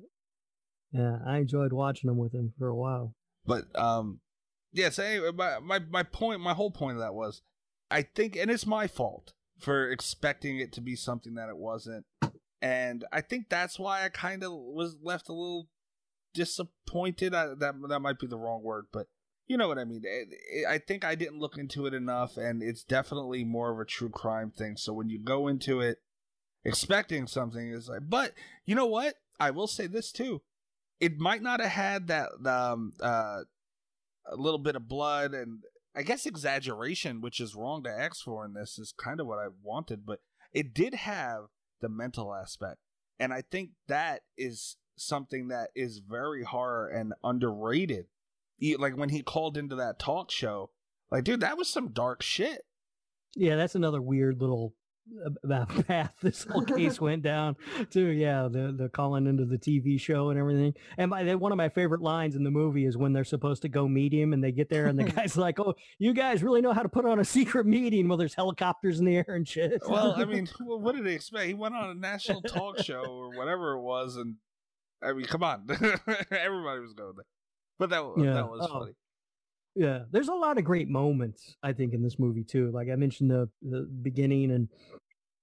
yeah, 0.93 1.19
I 1.27 1.39
enjoyed 1.39 1.73
watching 1.73 2.09
them 2.09 2.19
with 2.19 2.33
him 2.33 2.53
for 2.59 2.69
a 2.69 2.75
while. 2.75 3.15
But 3.47 3.65
um 3.79 4.21
yes, 4.73 4.99
anyway, 4.99 5.31
my, 5.35 5.59
my 5.61 5.79
my 5.79 6.03
point 6.03 6.41
my 6.41 6.55
whole 6.55 6.71
point 6.71 6.97
of 6.97 7.01
that 7.03 7.15
was 7.15 7.43
I 7.91 8.03
think 8.03 8.37
and 8.37 8.51
it's 8.51 8.67
my 8.67 8.87
fault 8.87 9.33
for 9.59 9.91
expecting 9.91 10.59
it 10.59 10.73
to 10.73 10.81
be 10.81 10.97
something 10.97 11.35
that 11.35 11.49
it 11.49 11.57
wasn't. 11.57 12.05
And 12.61 13.05
I 13.13 13.21
think 13.21 13.49
that's 13.51 13.79
why 13.79 14.05
I 14.05 14.09
kind 14.09 14.43
of 14.43 14.53
was 14.53 14.97
left 15.03 15.29
a 15.29 15.33
little 15.33 15.69
disappointed. 16.33 17.35
I, 17.35 17.49
that 17.59 17.75
that 17.89 18.01
might 18.01 18.19
be 18.19 18.27
the 18.27 18.39
wrong 18.39 18.63
word, 18.63 18.87
but 18.93 19.07
you 19.47 19.57
know 19.57 19.69
what 19.69 19.79
I 19.79 19.85
mean. 19.85 20.03
I 20.69 20.79
think 20.79 21.05
I 21.05 21.15
didn't 21.15 21.39
look 21.39 21.59
into 21.59 21.87
it 21.87 21.95
enough, 21.95 22.37
and 22.37 22.63
it's 22.63 22.83
definitely 22.83 23.45
more 23.45 23.71
of 23.73 23.79
a 23.79 23.85
true 23.85 24.09
crime 24.09 24.51
thing. 24.51 24.77
So 24.77 24.93
when 24.93 25.09
you 25.11 25.19
go 25.19 25.49
into 25.49 25.81
it 25.81 25.99
expecting 26.65 27.27
something, 27.27 27.73
it's 27.73 27.89
like, 27.89 28.09
but 28.09 28.33
you 28.67 28.75
know 28.75 28.87
what? 28.87 29.15
I 29.39 29.51
will 29.51 29.67
say 29.67 29.87
this 29.87 30.13
too. 30.13 30.43
It 31.01 31.19
might 31.19 31.43
not 31.43 31.61
have 31.61 31.71
had 31.71 32.07
that 32.09 32.29
um 32.47 32.93
uh 33.01 33.43
a 34.27 34.37
little 34.37 34.59
bit 34.59 34.77
of 34.77 34.89
blood 34.89 35.35
and 35.35 35.65
I 35.95 36.03
guess 36.03 36.27
exaggeration, 36.27 37.21
which 37.21 37.39
is 37.41 37.55
wrong 37.55 37.85
to 37.85 37.91
ask 37.91 38.25
for 38.25 38.45
in 38.45 38.55
this, 38.55 38.79
is 38.79 38.93
kind 38.97 39.21
of 39.21 39.27
what 39.27 39.39
I 39.39 39.49
wanted, 39.63 40.05
but 40.05 40.21
it 40.53 40.75
did 40.75 40.95
have 40.95 41.45
the 41.81 41.89
mental 41.89 42.35
aspect. 42.35 42.79
And 43.21 43.33
I 43.33 43.43
think 43.43 43.71
that 43.87 44.23
is 44.37 44.77
something 44.97 45.49
that 45.49 45.71
is 45.75 45.99
very 45.99 46.43
horror 46.43 46.89
and 46.89 47.13
underrated. 47.23 48.07
Like 48.79 48.97
when 48.97 49.11
he 49.11 49.23
called 49.23 49.57
into 49.57 49.77
that 49.77 49.99
talk 49.99 50.31
show, 50.31 50.71
like, 51.11 51.25
dude, 51.25 51.41
that 51.41 51.59
was 51.59 51.69
some 51.69 51.93
dark 51.93 52.23
shit. 52.23 52.63
Yeah, 53.37 53.57
that's 53.57 53.75
another 53.75 54.01
weird 54.01 54.41
little 54.41 54.75
about 55.43 55.69
path 55.87 56.13
this 56.23 56.45
whole 56.45 56.63
case 56.65 57.01
went 57.01 57.23
down 57.23 57.57
too. 57.91 58.07
Yeah, 58.07 58.49
the 58.51 58.75
the 58.77 58.89
calling 58.89 59.27
into 59.27 59.45
the 59.45 59.59
TV 59.59 60.01
show 60.01 60.31
and 60.31 60.39
everything. 60.39 60.75
And 60.97 61.11
my 61.11 61.35
one 61.35 61.53
of 61.53 61.59
my 61.59 61.69
favorite 61.69 62.01
lines 62.01 62.37
in 62.37 62.43
the 62.45 62.51
movie 62.51 62.87
is 62.87 62.97
when 62.97 63.13
they're 63.13 63.25
supposed 63.25 63.63
to 63.63 63.69
go 63.69 63.87
meet 63.87 64.13
him 64.13 64.33
and 64.33 64.43
they 64.43 64.53
get 64.53 64.69
there 64.71 64.87
and 64.87 64.99
the 64.99 65.05
guy's 65.13 65.37
like, 65.37 65.61
"Oh, 65.61 65.75
you 65.99 66.15
guys 66.15 66.43
really 66.43 66.61
know 66.63 66.73
how 66.73 66.83
to 66.83 66.89
put 66.89 67.05
on 67.05 67.19
a 67.21 67.25
secret 67.25 67.67
meeting?" 67.67 68.09
Well, 68.09 68.17
there's 68.19 68.35
helicopters 68.35 68.99
in 68.99 69.05
the 69.05 69.17
air 69.17 69.25
and 69.29 69.47
shit. 69.47 69.83
Well, 69.89 70.15
I 70.17 70.25
mean, 70.25 70.49
what 70.61 70.95
did 70.95 71.05
they 71.05 71.15
expect? 71.15 71.47
He 71.47 71.55
went 71.55 71.75
on 71.75 71.91
a 71.91 71.95
national 71.95 72.43
talk 72.43 72.79
show 72.83 73.03
or 73.05 73.37
whatever 73.37 73.73
it 73.75 73.81
was, 73.83 74.17
and 74.17 74.37
I 75.03 75.13
mean, 75.13 75.27
come 75.27 75.43
on, 75.45 75.67
everybody 76.31 76.81
was 76.81 76.95
going 76.95 77.15
there. 77.17 77.27
But 77.79 77.91
that 77.91 78.03
Yeah. 78.17 78.33
that 78.35 78.51
was 78.51 78.67
Oh. 78.71 78.81
funny. 78.81 78.93
Yeah, 79.75 80.01
there's 80.13 80.29
a 80.29 80.35
lot 80.35 80.59
of 80.59 80.65
great 80.65 80.89
moments 80.89 81.57
I 81.63 81.73
think 81.73 81.95
in 81.95 82.03
this 82.03 82.19
movie 82.19 82.45
too. 82.45 82.71
Like 82.71 82.89
I 82.91 82.97
mentioned 82.97 83.31
the 83.31 83.49
the 83.63 83.89
beginning 84.03 84.53
and 84.53 84.69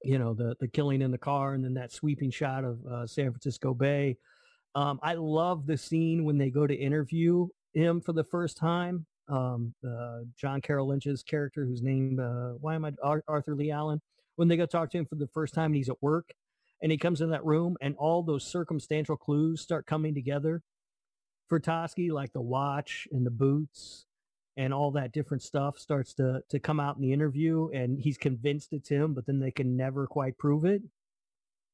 you 0.04 0.18
know 0.18 0.34
the 0.34 0.56
the 0.60 0.68
killing 0.68 1.02
in 1.02 1.12
the 1.12 1.18
car 1.18 1.54
and 1.54 1.64
then 1.64 1.74
that 1.74 1.92
sweeping 1.92 2.32
shot 2.32 2.64
of 2.64 2.80
uh, 2.86 3.06
San 3.08 3.32
Francisco 3.32 3.74
Bay. 3.74 4.18
Um, 4.74 5.00
I 5.04 5.16
love 5.16 5.68
the 5.68 5.78
scene 5.78 6.24
when 6.24 6.38
they 6.38 6.50
go 6.50 6.66
to 6.66 6.74
interview 6.74 7.48
him 7.74 8.00
for 8.00 8.14
the 8.14 8.24
first 8.24 8.56
time. 8.58 9.06
Um, 9.28 9.74
uh, 9.86 10.20
John 10.38 10.62
Carroll 10.62 10.88
Lynch's 10.88 11.24
character, 11.24 11.66
whose 11.66 11.82
name 11.82 12.20
uh, 12.20 12.54
why 12.60 12.76
am 12.76 12.86
I 12.86 12.94
Ar- 13.04 13.24
Arthur 13.28 13.56
Leigh 13.56 13.72
Allen? 13.72 14.02
When 14.38 14.48
they 14.48 14.58
go 14.58 14.66
talk 14.66 14.92
to 14.92 14.98
him 14.98 15.06
for 15.06 15.16
the 15.16 15.28
first 15.28 15.54
time, 15.54 15.68
and 15.68 15.76
he's 15.76 15.90
at 15.90 16.02
work, 16.02 16.34
and 16.82 16.92
he 16.92 16.98
comes 16.98 17.20
in 17.20 17.30
that 17.32 17.46
room, 17.46 17.76
and 17.82 17.96
all 17.98 18.24
those 18.24 18.46
circumstantial 18.46 19.18
clues 19.18 19.60
start 19.62 19.86
coming 19.86 20.16
together 20.16 20.62
for 21.48 21.60
Toschi, 21.60 22.12
like 22.12 22.32
the 22.32 22.42
watch 22.42 23.10
and 23.12 23.26
the 23.26 23.32
boots 23.32 24.06
and 24.58 24.74
all 24.74 24.92
that 24.92 25.14
different 25.14 25.42
stuff 25.44 25.80
starts 25.80 26.14
to 26.14 26.42
to 26.50 26.60
come 26.60 26.80
out 26.80 26.96
in 26.96 27.02
the 27.02 27.14
interview 27.14 27.70
and 27.74 28.00
he's 28.00 28.18
convinced 28.18 28.74
it's 28.74 28.90
him 28.90 29.14
but 29.14 29.26
then 29.26 29.40
they 29.40 29.52
can 29.52 29.78
never 29.78 30.08
quite 30.08 30.38
prove 30.38 30.66
it 30.66 30.82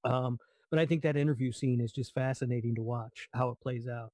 um 0.03 0.37
but 0.69 0.79
i 0.79 0.85
think 0.85 1.01
that 1.01 1.17
interview 1.17 1.51
scene 1.51 1.81
is 1.81 1.91
just 1.91 2.13
fascinating 2.13 2.75
to 2.75 2.81
watch 2.81 3.27
how 3.33 3.49
it 3.49 3.59
plays 3.61 3.87
out 3.87 4.11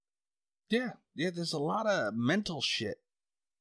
Yeah, 0.69 0.91
yeah. 1.15 1.29
There's 1.29 1.53
a 1.53 1.59
lot 1.59 1.85
of 1.85 2.13
mental 2.15 2.61
shit 2.61 2.97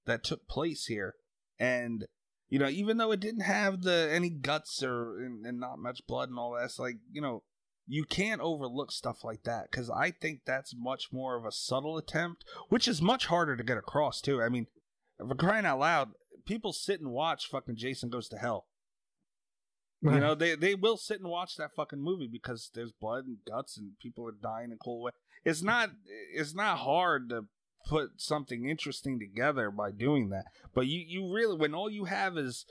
that 0.07 0.25
took 0.25 0.49
place 0.49 0.87
here, 0.87 1.15
and 1.59 2.07
you 2.49 2.59
know, 2.59 2.69
even 2.69 2.97
though 2.97 3.13
it 3.13 3.21
didn't 3.21 3.43
have 3.43 3.83
the 3.83 4.09
any 4.11 4.31
guts 4.31 4.83
or 4.83 5.19
and, 5.19 5.45
and 5.45 5.59
not 5.61 5.79
much 5.79 6.07
blood 6.07 6.29
and 6.31 6.39
all 6.39 6.53
that, 6.55 6.65
it's 6.65 6.79
like 6.79 6.97
you 7.11 7.21
know, 7.21 7.43
you 7.87 8.05
can't 8.05 8.41
overlook 8.41 8.93
stuff 8.93 9.25
like 9.25 9.43
that 9.45 9.71
because 9.71 9.91
I 9.91 10.11
think 10.11 10.41
that's 10.47 10.75
much 10.77 11.13
more 11.13 11.37
of 11.37 11.45
a 11.45 11.53
subtle 11.53 11.99
attempt, 11.99 12.45
which 12.69 12.89
is 12.89 13.03
much 13.03 13.27
harder 13.27 13.57
to 13.57 13.65
get 13.65 13.79
across 13.79 14.21
too. 14.21 14.41
I 14.41 14.49
mean, 14.49 14.67
for 15.19 15.35
crying 15.35 15.67
out 15.67 15.79
loud, 15.79 16.11
people 16.45 16.73
sit 16.73 17.01
and 17.01 17.11
watch 17.11 17.49
fucking 17.49 17.77
Jason 17.77 18.11
Goes 18.11 18.29
to 18.29 18.39
Hell. 18.39 18.67
You 20.03 20.19
know, 20.19 20.35
they 20.35 20.57
they 20.57 20.75
will 20.75 20.97
sit 20.97 21.21
and 21.21 21.29
watch 21.31 21.57
that 21.57 21.77
fucking 21.77 22.03
movie 22.03 22.27
because 22.27 22.71
there's 22.75 22.91
blood 22.91 23.27
and 23.27 23.37
guts 23.47 23.77
and 23.77 23.93
people 24.01 24.27
are 24.27 24.33
dying 24.33 24.73
in 24.73 24.79
cold 24.79 25.05
way. 25.05 25.13
It's 25.45 25.63
not 25.63 25.91
it's 26.35 26.57
not 26.57 26.79
hard 26.79 27.29
to 27.29 27.47
put 27.87 28.21
something 28.21 28.69
interesting 28.69 29.21
together 29.21 29.71
by 29.71 29.93
doing 29.93 30.31
that. 30.31 30.47
But 30.75 30.89
you 30.89 31.05
you 31.07 31.33
really 31.33 31.57
when 31.57 31.73
all 31.73 31.89
you 31.89 32.07
have 32.07 32.37
is 32.37 32.67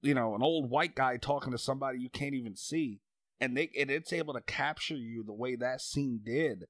you 0.00 0.14
know 0.14 0.36
an 0.36 0.42
old 0.42 0.70
white 0.70 0.94
guy 0.94 1.16
talking 1.16 1.50
to 1.50 1.58
somebody 1.58 1.98
you 1.98 2.08
can't 2.08 2.34
even 2.34 2.54
see, 2.54 3.00
and 3.40 3.56
they 3.56 3.70
and 3.76 3.90
it's 3.90 4.12
able 4.12 4.34
to 4.34 4.40
capture 4.40 4.96
you 4.96 5.24
the 5.24 5.32
way 5.32 5.56
that 5.56 5.80
scene 5.80 6.20
did. 6.24 6.66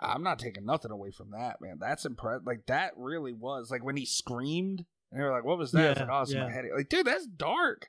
I'm 0.00 0.22
not 0.22 0.38
taking 0.38 0.64
nothing 0.64 0.90
away 0.90 1.10
from 1.10 1.30
that, 1.32 1.60
man. 1.60 1.78
That's 1.80 2.04
impressive. 2.04 2.46
Like 2.46 2.66
that 2.66 2.92
really 2.96 3.32
was 3.32 3.70
like 3.70 3.84
when 3.84 3.96
he 3.96 4.06
screamed 4.06 4.84
and 5.12 5.20
they 5.20 5.24
were 5.24 5.30
like, 5.32 5.44
"What 5.44 5.58
was 5.58 5.72
that?" 5.72 5.92
It's 5.92 6.00
like, 6.00 6.08
"Oh, 6.10 6.22
it's 6.22 6.34
my 6.34 6.40
yeah. 6.40 6.50
headache." 6.52 6.72
Like, 6.76 6.88
dude, 6.88 7.06
that's 7.06 7.26
dark. 7.26 7.88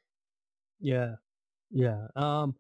yeah 0.80 1.16
yeah 1.72 2.08
um 2.16 2.56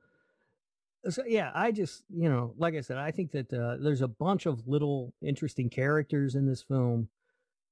so 1.09 1.23
yeah 1.25 1.51
i 1.55 1.71
just 1.71 2.03
you 2.09 2.28
know 2.28 2.53
like 2.57 2.75
i 2.75 2.82
said 2.82 2.97
i 2.97 3.11
think 3.11 3.32
that 3.32 3.53
uh, 3.53 3.78
there's 3.80 4.01
a 4.01 4.07
bunch 4.07 4.45
of 4.45 4.67
little 4.67 5.13
interesting 5.21 5.69
characters 5.69 6.36
in 6.36 6.45
this 6.45 6.61
film 6.61 7.07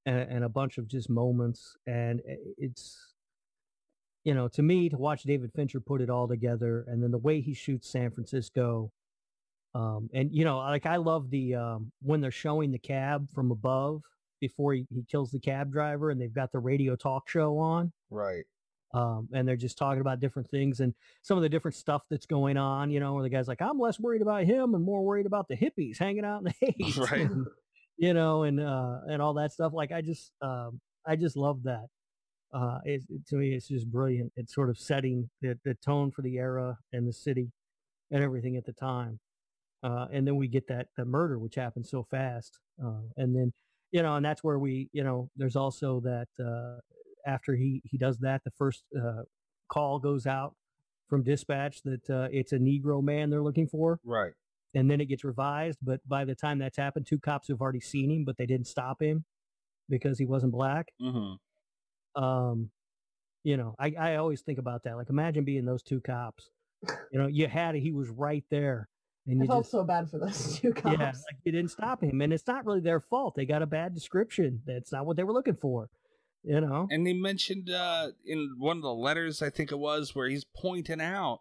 and, 0.05 0.19
and 0.31 0.43
a 0.43 0.49
bunch 0.49 0.77
of 0.77 0.87
just 0.87 1.09
moments 1.09 1.75
and 1.87 2.21
it's 2.57 3.13
you 4.23 4.33
know 4.33 4.47
to 4.47 4.61
me 4.61 4.87
to 4.87 4.97
watch 4.97 5.23
david 5.23 5.51
fincher 5.53 5.79
put 5.81 5.99
it 5.99 6.09
all 6.09 6.27
together 6.27 6.85
and 6.87 7.03
then 7.03 7.11
the 7.11 7.17
way 7.17 7.41
he 7.41 7.53
shoots 7.53 7.89
san 7.89 8.11
francisco 8.11 8.91
um 9.75 10.09
and 10.13 10.33
you 10.33 10.43
know 10.43 10.57
like 10.57 10.85
i 10.87 10.95
love 10.95 11.29
the 11.29 11.53
um 11.53 11.91
when 12.01 12.21
they're 12.21 12.31
showing 12.31 12.71
the 12.71 12.79
cab 12.79 13.27
from 13.35 13.51
above 13.51 14.01
before 14.41 14.73
he, 14.73 14.87
he 14.89 15.03
kills 15.11 15.29
the 15.31 15.39
cab 15.39 15.71
driver 15.71 16.09
and 16.09 16.19
they've 16.19 16.33
got 16.33 16.51
the 16.51 16.59
radio 16.59 16.95
talk 16.95 17.29
show 17.29 17.57
on 17.59 17.91
Right. 18.09 18.45
um, 18.93 19.27
and 19.33 19.47
they're 19.47 19.55
just 19.57 19.77
talking 19.77 20.01
about 20.01 20.19
different 20.21 20.49
things 20.49 20.79
and 20.79 20.93
some 21.21 21.37
of 21.37 21.41
the 21.43 21.49
different 21.49 21.75
stuff 21.75 22.03
that's 22.09 22.25
going 22.25 22.55
on. 22.57 22.89
You 22.91 22.99
know, 23.01 23.13
where 23.13 23.23
the 23.23 23.29
guy's 23.29 23.47
like, 23.47 23.61
"I'm 23.61 23.79
less 23.79 23.99
worried 23.99 24.21
about 24.21 24.45
him 24.45 24.73
and 24.75 24.83
more 24.83 25.03
worried 25.03 25.25
about 25.25 25.47
the 25.49 25.57
hippies 25.57 25.97
hanging 25.97 26.23
out 26.23 26.39
in 26.39 26.45
the 26.45 26.53
haze," 26.77 26.97
Right. 27.11 27.21
and, 27.21 27.45
you 27.97 28.13
know, 28.13 28.43
and 28.43 28.59
uh, 28.59 28.99
and 29.09 29.21
all 29.21 29.33
that 29.33 29.51
stuff. 29.51 29.73
Like, 29.73 29.91
I 29.91 30.01
just, 30.01 30.31
um, 30.41 30.79
I 31.05 31.15
just 31.17 31.35
love 31.35 31.63
that. 31.63 31.87
Uh, 32.53 32.79
it, 32.85 33.01
it- 33.09 33.25
to 33.27 33.35
me, 33.35 33.53
it's 33.53 33.67
just 33.67 33.89
brilliant. 33.91 34.31
It's 34.37 34.53
sort 34.53 34.69
of 34.69 34.77
setting 34.77 35.29
the, 35.41 35.59
the 35.65 35.73
tone 35.75 36.11
for 36.11 36.21
the 36.21 36.35
era 36.37 36.77
and 36.93 37.05
the 37.07 37.13
city 37.13 37.51
and 38.11 38.23
everything 38.23 38.55
at 38.55 38.65
the 38.65 38.73
time. 38.73 39.19
Uh, 39.85 40.07
and 40.11 40.25
then 40.27 40.35
we 40.35 40.47
get 40.47 40.67
that 40.67 40.87
the 40.97 41.05
murder, 41.05 41.37
which 41.37 41.55
happens 41.55 41.89
so 41.89 42.03
fast, 42.03 42.59
uh, 42.83 43.01
and 43.17 43.35
then 43.35 43.53
you 43.91 44.01
know, 44.01 44.15
and 44.15 44.25
that's 44.25 44.43
where 44.43 44.57
we, 44.59 44.89
you 44.91 45.03
know, 45.03 45.29
there's 45.37 45.55
also 45.55 46.01
that 46.01 46.27
uh, 46.43 46.79
after 47.29 47.55
he 47.55 47.81
he 47.85 47.97
does 47.97 48.17
that, 48.19 48.43
the 48.43 48.51
first 48.57 48.83
uh, 48.99 49.21
call 49.69 49.99
goes 49.99 50.25
out 50.25 50.55
from 51.07 51.23
dispatch 51.23 51.81
that 51.83 52.09
uh, 52.09 52.27
it's 52.31 52.51
a 52.51 52.57
Negro 52.57 53.03
man 53.03 53.29
they're 53.29 53.43
looking 53.43 53.67
for, 53.67 53.99
Right. 54.03 54.33
and 54.73 54.89
then 54.89 54.99
it 55.01 55.05
gets 55.05 55.23
revised. 55.23 55.77
But 55.83 55.99
by 56.07 56.25
the 56.25 56.35
time 56.35 56.57
that's 56.59 56.77
happened, 56.77 57.05
two 57.07 57.19
cops 57.19 57.47
have 57.49 57.61
already 57.61 57.79
seen 57.79 58.09
him, 58.09 58.25
but 58.25 58.37
they 58.37 58.47
didn't 58.47 58.67
stop 58.67 59.01
him 59.01 59.23
because 59.87 60.17
he 60.17 60.25
wasn't 60.25 60.51
black. 60.51 60.87
Mm-hmm. 61.01 62.23
Um, 62.23 62.71
you 63.43 63.57
know, 63.57 63.75
I 63.77 63.93
I 63.99 64.15
always 64.15 64.41
think 64.41 64.57
about 64.59 64.83
that. 64.83 64.97
Like, 64.97 65.09
imagine 65.09 65.43
being 65.45 65.65
those 65.65 65.83
two 65.83 66.01
cops. 66.01 66.49
You 67.11 67.19
know, 67.19 67.27
you 67.27 67.47
had 67.47 67.75
it; 67.75 67.81
he 67.81 67.91
was 67.93 68.09
right 68.09 68.43
there, 68.49 68.89
and 69.27 69.41
I 69.41 69.45
felt 69.47 69.63
just 69.63 69.71
so 69.71 69.83
bad 69.83 70.09
for 70.09 70.19
those 70.19 70.59
two 70.59 70.73
cops. 70.73 70.97
yeah, 70.99 71.05
like 71.07 71.37
you 71.43 71.51
didn't 71.51 71.71
stop 71.71 72.03
him, 72.03 72.21
and 72.21 72.31
it's 72.33 72.47
not 72.47 72.65
really 72.65 72.81
their 72.81 72.99
fault. 72.99 73.33
They 73.35 73.45
got 73.45 73.61
a 73.61 73.65
bad 73.67 73.93
description. 73.93 74.61
That's 74.65 74.91
not 74.91 75.05
what 75.05 75.17
they 75.17 75.23
were 75.23 75.33
looking 75.33 75.57
for. 75.59 75.89
You 76.43 76.61
know. 76.61 76.87
And 76.91 77.07
they 77.07 77.13
mentioned 77.13 77.69
uh, 77.71 78.09
in 78.25 78.51
one 78.59 78.77
of 78.77 78.83
the 78.83 78.93
letters, 78.93 79.41
I 79.41 79.49
think 79.49 79.71
it 79.71 79.79
was, 79.79 80.13
where 80.13 80.29
he's 80.29 80.45
pointing 80.55 81.01
out, 81.01 81.39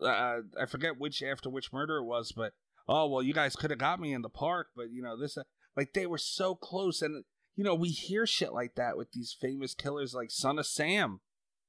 uh, 0.00 0.38
I 0.60 0.66
forget 0.68 0.98
which 1.00 1.20
after 1.22 1.50
which 1.50 1.72
murder 1.72 1.96
it 1.98 2.04
was, 2.04 2.32
but 2.32 2.52
oh 2.88 3.08
well, 3.08 3.22
you 3.22 3.32
guys 3.34 3.56
could 3.56 3.70
have 3.70 3.78
got 3.80 4.00
me 4.00 4.12
in 4.12 4.22
the 4.22 4.28
park, 4.28 4.68
but 4.76 4.90
you 4.92 5.02
know 5.02 5.18
this, 5.20 5.36
uh, 5.36 5.42
like 5.76 5.92
they 5.94 6.06
were 6.06 6.18
so 6.18 6.54
close, 6.54 7.02
and 7.02 7.24
you 7.56 7.64
know 7.64 7.74
we 7.74 7.88
hear 7.88 8.24
shit 8.26 8.52
like 8.52 8.76
that 8.76 8.96
with 8.96 9.10
these 9.12 9.36
famous 9.38 9.74
killers, 9.74 10.14
like 10.14 10.30
Son 10.30 10.58
of 10.58 10.66
Sam. 10.66 11.20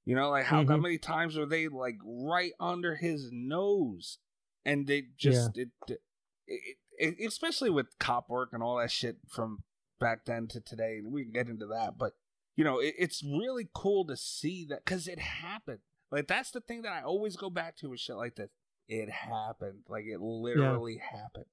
You 0.06 0.16
know, 0.16 0.30
like 0.32 0.46
how, 0.46 0.66
how 0.66 0.78
Mhm. 0.78 0.82
many 0.82 0.98
times 0.98 1.38
were 1.38 1.46
they 1.46 1.68
like 1.68 1.98
right 2.04 2.54
under 2.60 2.96
his 2.96 3.30
nose, 3.32 4.18
and 4.66 4.88
they 4.88 5.04
just 5.18 5.58
it, 5.58 5.70
it, 5.88 6.02
it, 6.48 6.78
it 6.98 7.28
especially 7.28 7.70
with 7.70 7.98
cop 8.00 8.30
work 8.30 8.50
and 8.54 8.62
all 8.62 8.78
that 8.78 8.92
shit 8.92 9.18
from 9.28 9.64
back 10.00 10.26
then 10.26 10.48
to 10.48 10.60
today, 10.60 10.98
and 10.98 11.12
we 11.12 11.24
can 11.24 11.32
get 11.32 11.48
into 11.48 11.68
that, 11.68 11.98
but 11.98 12.14
you 12.56 12.64
know, 12.64 12.80
it, 12.80 12.96
it's 12.98 13.24
really 13.24 13.70
cool 13.74 14.06
to 14.06 14.18
see 14.18 14.66
that 14.70 14.84
because 14.86 15.08
it 15.08 15.20
happened. 15.20 15.80
Like 16.12 16.28
that's 16.28 16.52
the 16.52 16.60
thing 16.60 16.82
that 16.82 16.92
I 16.92 17.04
always 17.04 17.36
go 17.38 17.50
back 17.50 17.78
to 17.78 17.90
with 17.90 18.00
shit 18.00 18.18
like 18.18 18.36
this. 18.36 18.50
It 18.88 19.10
happened. 19.10 19.80
Like 19.88 20.04
it 20.06 20.20
literally 20.20 20.98
happened. 20.98 21.46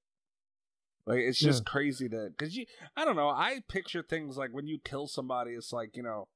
Like 1.06 1.20
it's 1.20 1.38
just 1.38 1.64
crazy 1.64 2.08
to 2.08 2.28
because 2.36 2.56
you. 2.56 2.66
I 2.96 3.04
don't 3.04 3.16
know. 3.16 3.28
I 3.28 3.62
picture 3.68 4.02
things 4.02 4.36
like 4.36 4.50
when 4.52 4.66
you 4.66 4.78
kill 4.78 5.06
somebody, 5.06 5.52
it's 5.52 5.72
like 5.72 5.96
you 5.96 6.02
know, 6.02 6.28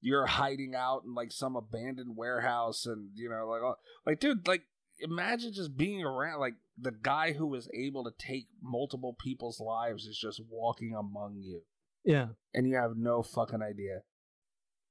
you're 0.00 0.26
hiding 0.26 0.74
out 0.74 1.02
in 1.04 1.14
like 1.14 1.30
some 1.30 1.54
abandoned 1.54 2.16
warehouse, 2.16 2.86
and 2.86 3.10
you 3.14 3.28
know, 3.28 3.46
like, 3.46 3.60
oh, 3.62 3.76
like 4.06 4.18
dude, 4.18 4.48
like 4.48 4.62
imagine 5.00 5.52
just 5.52 5.76
being 5.76 6.02
around 6.04 6.40
like 6.40 6.54
the 6.80 6.92
guy 6.92 7.32
who 7.32 7.46
was 7.46 7.68
able 7.74 8.04
to 8.04 8.12
take 8.18 8.46
multiple 8.62 9.16
people's 9.18 9.60
lives 9.60 10.06
is 10.06 10.16
just 10.18 10.40
walking 10.50 10.94
among 10.94 11.36
you 11.38 11.62
Yeah. 12.04 12.28
and 12.54 12.68
you 12.68 12.76
have 12.76 12.96
no 12.96 13.22
fucking 13.22 13.62
idea. 13.62 14.02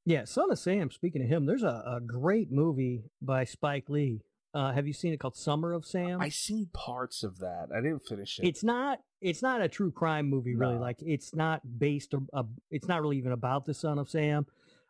Yeah, 0.05 0.23
Son 0.23 0.49
of 0.51 0.57
Sam, 0.59 0.89
speaking 0.89 1.21
of 1.21 1.27
him, 1.27 1.45
there's 1.45 1.63
a, 1.63 1.83
a 1.85 1.99
great 2.05 2.49
movie 2.51 3.03
by 3.21 3.43
Spike 3.43 3.89
Lee. 3.89 4.21
Uh, 4.53 4.71
have 4.71 4.87
you 4.87 4.93
seen 4.93 5.11
it 5.13 5.19
called 5.19 5.35
Summer 5.35 5.73
of 5.73 5.85
Sam? 5.85 6.21
I 6.21 6.29
seen 6.29 6.69
parts 6.73 7.23
of 7.23 7.39
that. 7.39 7.67
I 7.75 7.81
didn't 7.81 8.07
finish 8.07 8.39
it. 8.39 8.47
it's 8.47 8.63
not 8.63 8.99
it's 9.21 9.41
not 9.41 9.61
a 9.61 9.67
true 9.67 9.91
crime 9.91 10.29
movie 10.29 10.55
really 10.55 10.75
No. 10.75 10.79
like 10.81 10.97
it's 11.01 11.35
not 11.35 11.61
based 11.79 12.13
a, 12.33 12.45
it's 12.71 12.87
not 12.87 13.01
really 13.01 13.17
even 13.17 13.31
about 13.31 13.65
the 13.65 13.73
son 13.73 13.97
of 13.97 14.07
sam 14.11 14.45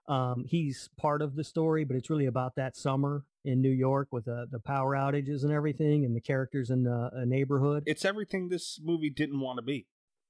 um 0.09 0.43
he's 0.45 0.89
part 0.97 1.21
of 1.21 1.35
the 1.35 1.45
story 1.45 1.85
but 1.85 1.95
it's 1.95 2.09
really 2.09 2.25
about 2.25 2.55
that 2.57 2.75
summer 2.75 3.23
in 3.47 3.61
new 3.61 3.69
york 3.71 4.09
with 4.11 4.25
the 4.25 4.45
the 4.51 4.59
power 4.59 4.93
outages 4.93 5.43
and 5.43 5.51
everything 5.53 6.03
and 6.05 6.13
the 6.15 6.21
characters 6.21 6.69
in 6.69 6.83
the 6.83 7.09
a 7.13 7.25
neighborhood 7.25 7.81
it's 7.85 8.03
everything 8.03 8.49
this 8.49 8.79
movie 8.83 9.09
didn't 9.09 9.39
want 9.39 9.57
to 9.57 9.61
be. 9.63 9.87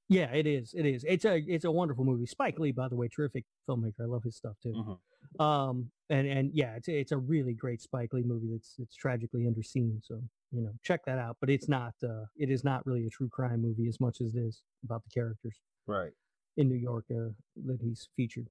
yeah 0.07 0.31
it 0.31 0.45
is 0.45 0.73
it 0.77 0.85
is 0.85 1.03
it's 1.07 1.25
a 1.25 1.37
it's 1.47 1.65
a 1.65 1.71
wonderful 1.71 2.05
movie 2.05 2.27
spike 2.27 2.59
lee 2.59 2.71
by 2.71 2.87
the 2.87 2.95
way 2.95 3.07
terrific 3.07 3.43
filmmaker 3.67 4.01
i 4.01 4.05
love 4.05 4.23
his 4.23 4.35
stuff 4.37 4.55
too 4.61 4.73
Mhm. 4.81 5.43
um 5.43 5.89
and 6.09 6.27
and 6.27 6.51
yeah 6.53 6.75
it's 6.77 6.87
it's 6.87 7.11
a 7.11 7.17
really 7.17 7.53
great 7.53 7.81
spike 7.81 8.13
lee 8.13 8.23
movie 8.23 8.49
that's 8.51 8.75
it's 8.77 8.95
tragically 8.95 9.43
underseen 9.51 9.99
so 10.03 10.21
you 10.51 10.61
know 10.61 10.71
check 10.83 11.01
that 11.05 11.17
out 11.17 11.35
but 11.41 11.49
it's 11.49 11.67
not 11.67 11.93
uh 12.03 12.25
it 12.37 12.49
is 12.51 12.63
not 12.63 12.85
really 12.85 13.05
a 13.07 13.09
true 13.09 13.29
crime 13.29 13.61
movie 13.67 13.87
as 13.89 13.99
much 13.99 14.21
as 14.21 14.35
it 14.35 14.39
is 14.39 14.61
about 14.85 15.01
the 15.03 15.09
characters 15.09 15.57
Right. 15.87 16.11
in 16.57 16.67
New 16.69 16.75
York 16.89 17.05
uh, 17.11 17.29
that 17.67 17.79
he's 17.81 18.09
featured. 18.17 18.47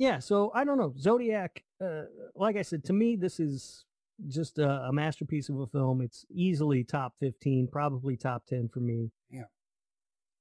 Yeah, 0.00 0.18
so 0.18 0.50
I 0.54 0.64
don't 0.64 0.78
know. 0.78 0.94
Zodiac, 0.98 1.62
uh, 1.78 2.04
like 2.34 2.56
I 2.56 2.62
said, 2.62 2.84
to 2.84 2.94
me, 2.94 3.16
this 3.16 3.38
is 3.38 3.84
just 4.28 4.58
a, 4.58 4.84
a 4.84 4.92
masterpiece 4.94 5.50
of 5.50 5.60
a 5.60 5.66
film. 5.66 6.00
It's 6.00 6.24
easily 6.30 6.84
top 6.84 7.18
15, 7.20 7.68
probably 7.70 8.16
top 8.16 8.46
10 8.46 8.70
for 8.70 8.80
me. 8.80 9.10
Yeah. 9.30 9.42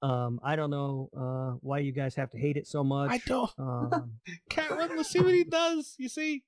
Um, 0.01 0.39
I 0.41 0.55
don't 0.55 0.69
know 0.69 1.09
uh, 1.13 1.57
why 1.59 1.79
you 1.79 1.91
guys 1.91 2.15
have 2.15 2.29
to 2.29 2.37
hate 2.37 2.55
it 2.55 2.67
so 2.67 2.85
much. 2.85 3.11
I 3.11 3.17
don't. 3.25 3.51
Um, 3.59 4.13
Cat 4.49 4.71
Run, 4.71 4.95
let's 4.95 5.09
see 5.09 5.19
what 5.19 5.33
he 5.33 5.43
does. 5.43 5.93
You 5.99 6.07
see? 6.07 6.45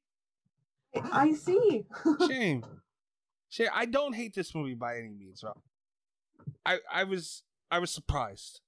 I 0.95 1.33
see. 1.33 1.83
Shame. 2.29 2.65
Shame. 3.49 3.69
I 3.73 3.87
don't 3.87 4.13
hate 4.13 4.33
this 4.35 4.55
movie 4.55 4.73
by 4.73 4.97
any 4.97 5.09
means, 5.09 5.43
Rob. 5.43 5.57
I 6.65 6.77
I 6.89 7.03
was 7.03 7.43
I 7.69 7.79
was 7.79 7.91
surprised. 7.91 8.61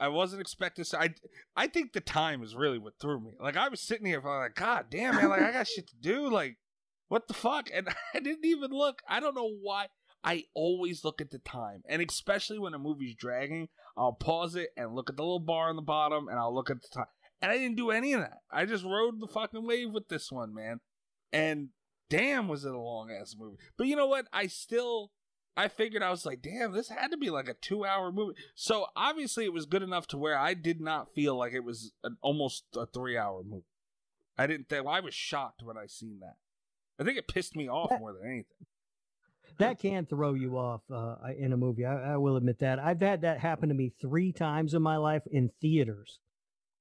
I 0.00 0.08
wasn't 0.08 0.40
expecting. 0.40 0.84
So 0.84 0.98
I 0.98 1.14
I 1.54 1.66
think 1.66 1.92
the 1.92 2.00
time 2.00 2.42
is 2.42 2.56
really 2.56 2.78
what 2.78 2.94
threw 3.00 3.20
me. 3.20 3.32
Like 3.38 3.56
I 3.56 3.68
was 3.68 3.80
sitting 3.80 4.06
here, 4.06 4.22
like, 4.24 4.54
God 4.54 4.86
damn, 4.90 5.14
man, 5.14 5.28
like 5.28 5.42
I 5.42 5.52
got 5.52 5.68
shit 5.68 5.88
to 5.88 5.96
do. 5.96 6.30
Like, 6.30 6.56
what 7.08 7.28
the 7.28 7.34
fuck? 7.34 7.68
And 7.72 7.88
I 8.14 8.20
didn't 8.20 8.46
even 8.46 8.70
look. 8.70 9.02
I 9.08 9.20
don't 9.20 9.36
know 9.36 9.52
why. 9.60 9.88
I 10.22 10.44
always 10.54 11.04
look 11.04 11.20
at 11.20 11.30
the 11.30 11.38
time, 11.38 11.82
and 11.88 12.02
especially 12.02 12.58
when 12.58 12.74
a 12.74 12.78
movie's 12.78 13.14
dragging, 13.14 13.68
I'll 13.96 14.12
pause 14.12 14.54
it 14.54 14.68
and 14.76 14.94
look 14.94 15.08
at 15.08 15.16
the 15.16 15.22
little 15.22 15.40
bar 15.40 15.70
on 15.70 15.76
the 15.76 15.82
bottom, 15.82 16.28
and 16.28 16.38
I'll 16.38 16.54
look 16.54 16.70
at 16.70 16.82
the 16.82 16.88
time. 16.92 17.06
And 17.40 17.50
I 17.50 17.56
didn't 17.56 17.76
do 17.76 17.90
any 17.90 18.12
of 18.12 18.20
that. 18.20 18.38
I 18.50 18.66
just 18.66 18.84
rode 18.84 19.18
the 19.18 19.26
fucking 19.26 19.66
wave 19.66 19.92
with 19.92 20.08
this 20.08 20.30
one, 20.30 20.54
man. 20.54 20.80
And 21.32 21.70
damn, 22.10 22.48
was 22.48 22.64
it 22.66 22.74
a 22.74 22.78
long 22.78 23.10
ass 23.10 23.34
movie. 23.38 23.56
But 23.78 23.86
you 23.86 23.96
know 23.96 24.06
what? 24.06 24.26
I 24.32 24.46
still, 24.46 25.10
I 25.56 25.68
figured 25.68 26.02
I 26.02 26.10
was 26.10 26.24
like, 26.24 26.42
damn, 26.42 26.72
this 26.72 26.88
had 26.88 27.10
to 27.10 27.16
be 27.16 27.30
like 27.30 27.48
a 27.48 27.54
two 27.54 27.84
hour 27.84 28.12
movie. 28.12 28.34
So 28.54 28.86
obviously 28.96 29.44
it 29.44 29.52
was 29.52 29.66
good 29.66 29.82
enough 29.82 30.06
to 30.08 30.18
where 30.18 30.38
I 30.38 30.54
did 30.54 30.80
not 30.80 31.12
feel 31.14 31.36
like 31.36 31.52
it 31.52 31.64
was 31.64 31.92
an, 32.04 32.16
almost 32.22 32.64
a 32.76 32.86
three 32.86 33.16
hour 33.16 33.42
movie. 33.42 33.64
I 34.38 34.46
didn't 34.46 34.68
think, 34.68 34.86
I 34.86 35.00
was 35.00 35.14
shocked 35.14 35.62
when 35.62 35.76
I 35.76 35.86
seen 35.86 36.20
that. 36.20 36.36
I 36.98 37.04
think 37.04 37.18
it 37.18 37.28
pissed 37.28 37.56
me 37.56 37.68
off 37.68 37.90
more 37.98 38.12
than 38.12 38.24
anything. 38.24 38.66
that 39.58 39.78
can 39.78 40.06
throw 40.06 40.34
you 40.34 40.56
off 40.56 40.82
uh, 40.90 41.16
in 41.38 41.52
a 41.52 41.56
movie. 41.56 41.84
I, 41.84 42.14
I 42.14 42.16
will 42.16 42.36
admit 42.36 42.60
that. 42.60 42.78
I've 42.78 43.00
had 43.00 43.22
that 43.22 43.40
happen 43.40 43.68
to 43.68 43.74
me 43.74 43.92
three 44.00 44.32
times 44.32 44.74
in 44.74 44.82
my 44.82 44.96
life 44.96 45.22
in 45.30 45.50
theaters. 45.60 46.20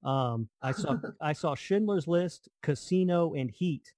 Um, 0.03 0.49
I 0.61 0.71
saw 0.71 0.95
I 1.21 1.33
saw 1.33 1.55
Schindler's 1.55 2.07
List, 2.07 2.47
Casino, 2.61 3.33
and 3.33 3.51
Heat, 3.51 3.93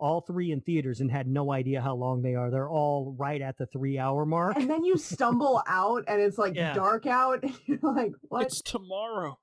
all 0.00 0.22
three 0.22 0.50
in 0.50 0.60
theaters, 0.62 1.00
and 1.00 1.10
had 1.10 1.26
no 1.28 1.52
idea 1.52 1.80
how 1.80 1.94
long 1.94 2.22
they 2.22 2.34
are. 2.34 2.50
They're 2.50 2.68
all 2.68 3.14
right 3.18 3.40
at 3.40 3.58
the 3.58 3.66
three 3.66 3.98
hour 3.98 4.24
mark. 4.26 4.56
And 4.56 4.68
then 4.68 4.82
you 4.84 4.96
stumble 4.98 5.62
out 5.66 6.04
and 6.08 6.20
it's 6.20 6.38
like 6.38 6.54
Yeah. 6.56 6.72
dark 6.74 7.06
out. 7.06 7.44
You're 7.66 7.78
like, 7.82 8.12
what? 8.28 8.46
It's 8.46 8.62
tomorrow. 8.62 9.38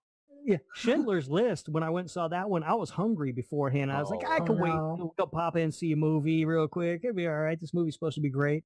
Yeah, 0.46 0.58
Schindler's 0.76 1.30
List. 1.30 1.68
When 1.70 1.84
I 1.84 1.90
went 1.90 2.06
and 2.06 2.12
saw 2.12 2.28
that 2.30 2.50
one, 2.50 2.64
I 2.64 2.74
was 2.74 2.90
hungry 2.90 3.34
beforehand. 3.34 3.92
I 3.92 4.00
was 4.00 4.10
like, 4.10 4.22
Oh. 4.26 4.32
I 4.32 4.38
Oh, 4.40 4.46
can 4.46 4.60
wait. 4.60 4.70
no. 4.70 5.14
Go 5.18 5.26
pop 5.26 5.56
in 5.58 5.64
and 5.64 5.74
see 5.76 5.92
a 5.92 5.96
movie 5.98 6.46
real 6.46 6.68
quick. 6.68 7.02
It'll 7.04 7.16
be 7.16 7.28
all 7.28 7.34
right. 7.36 7.60
This 7.60 7.74
movie's 7.74 7.96
supposed 7.96 8.16
to 8.16 8.22
be 8.22 8.30
great. 8.30 8.64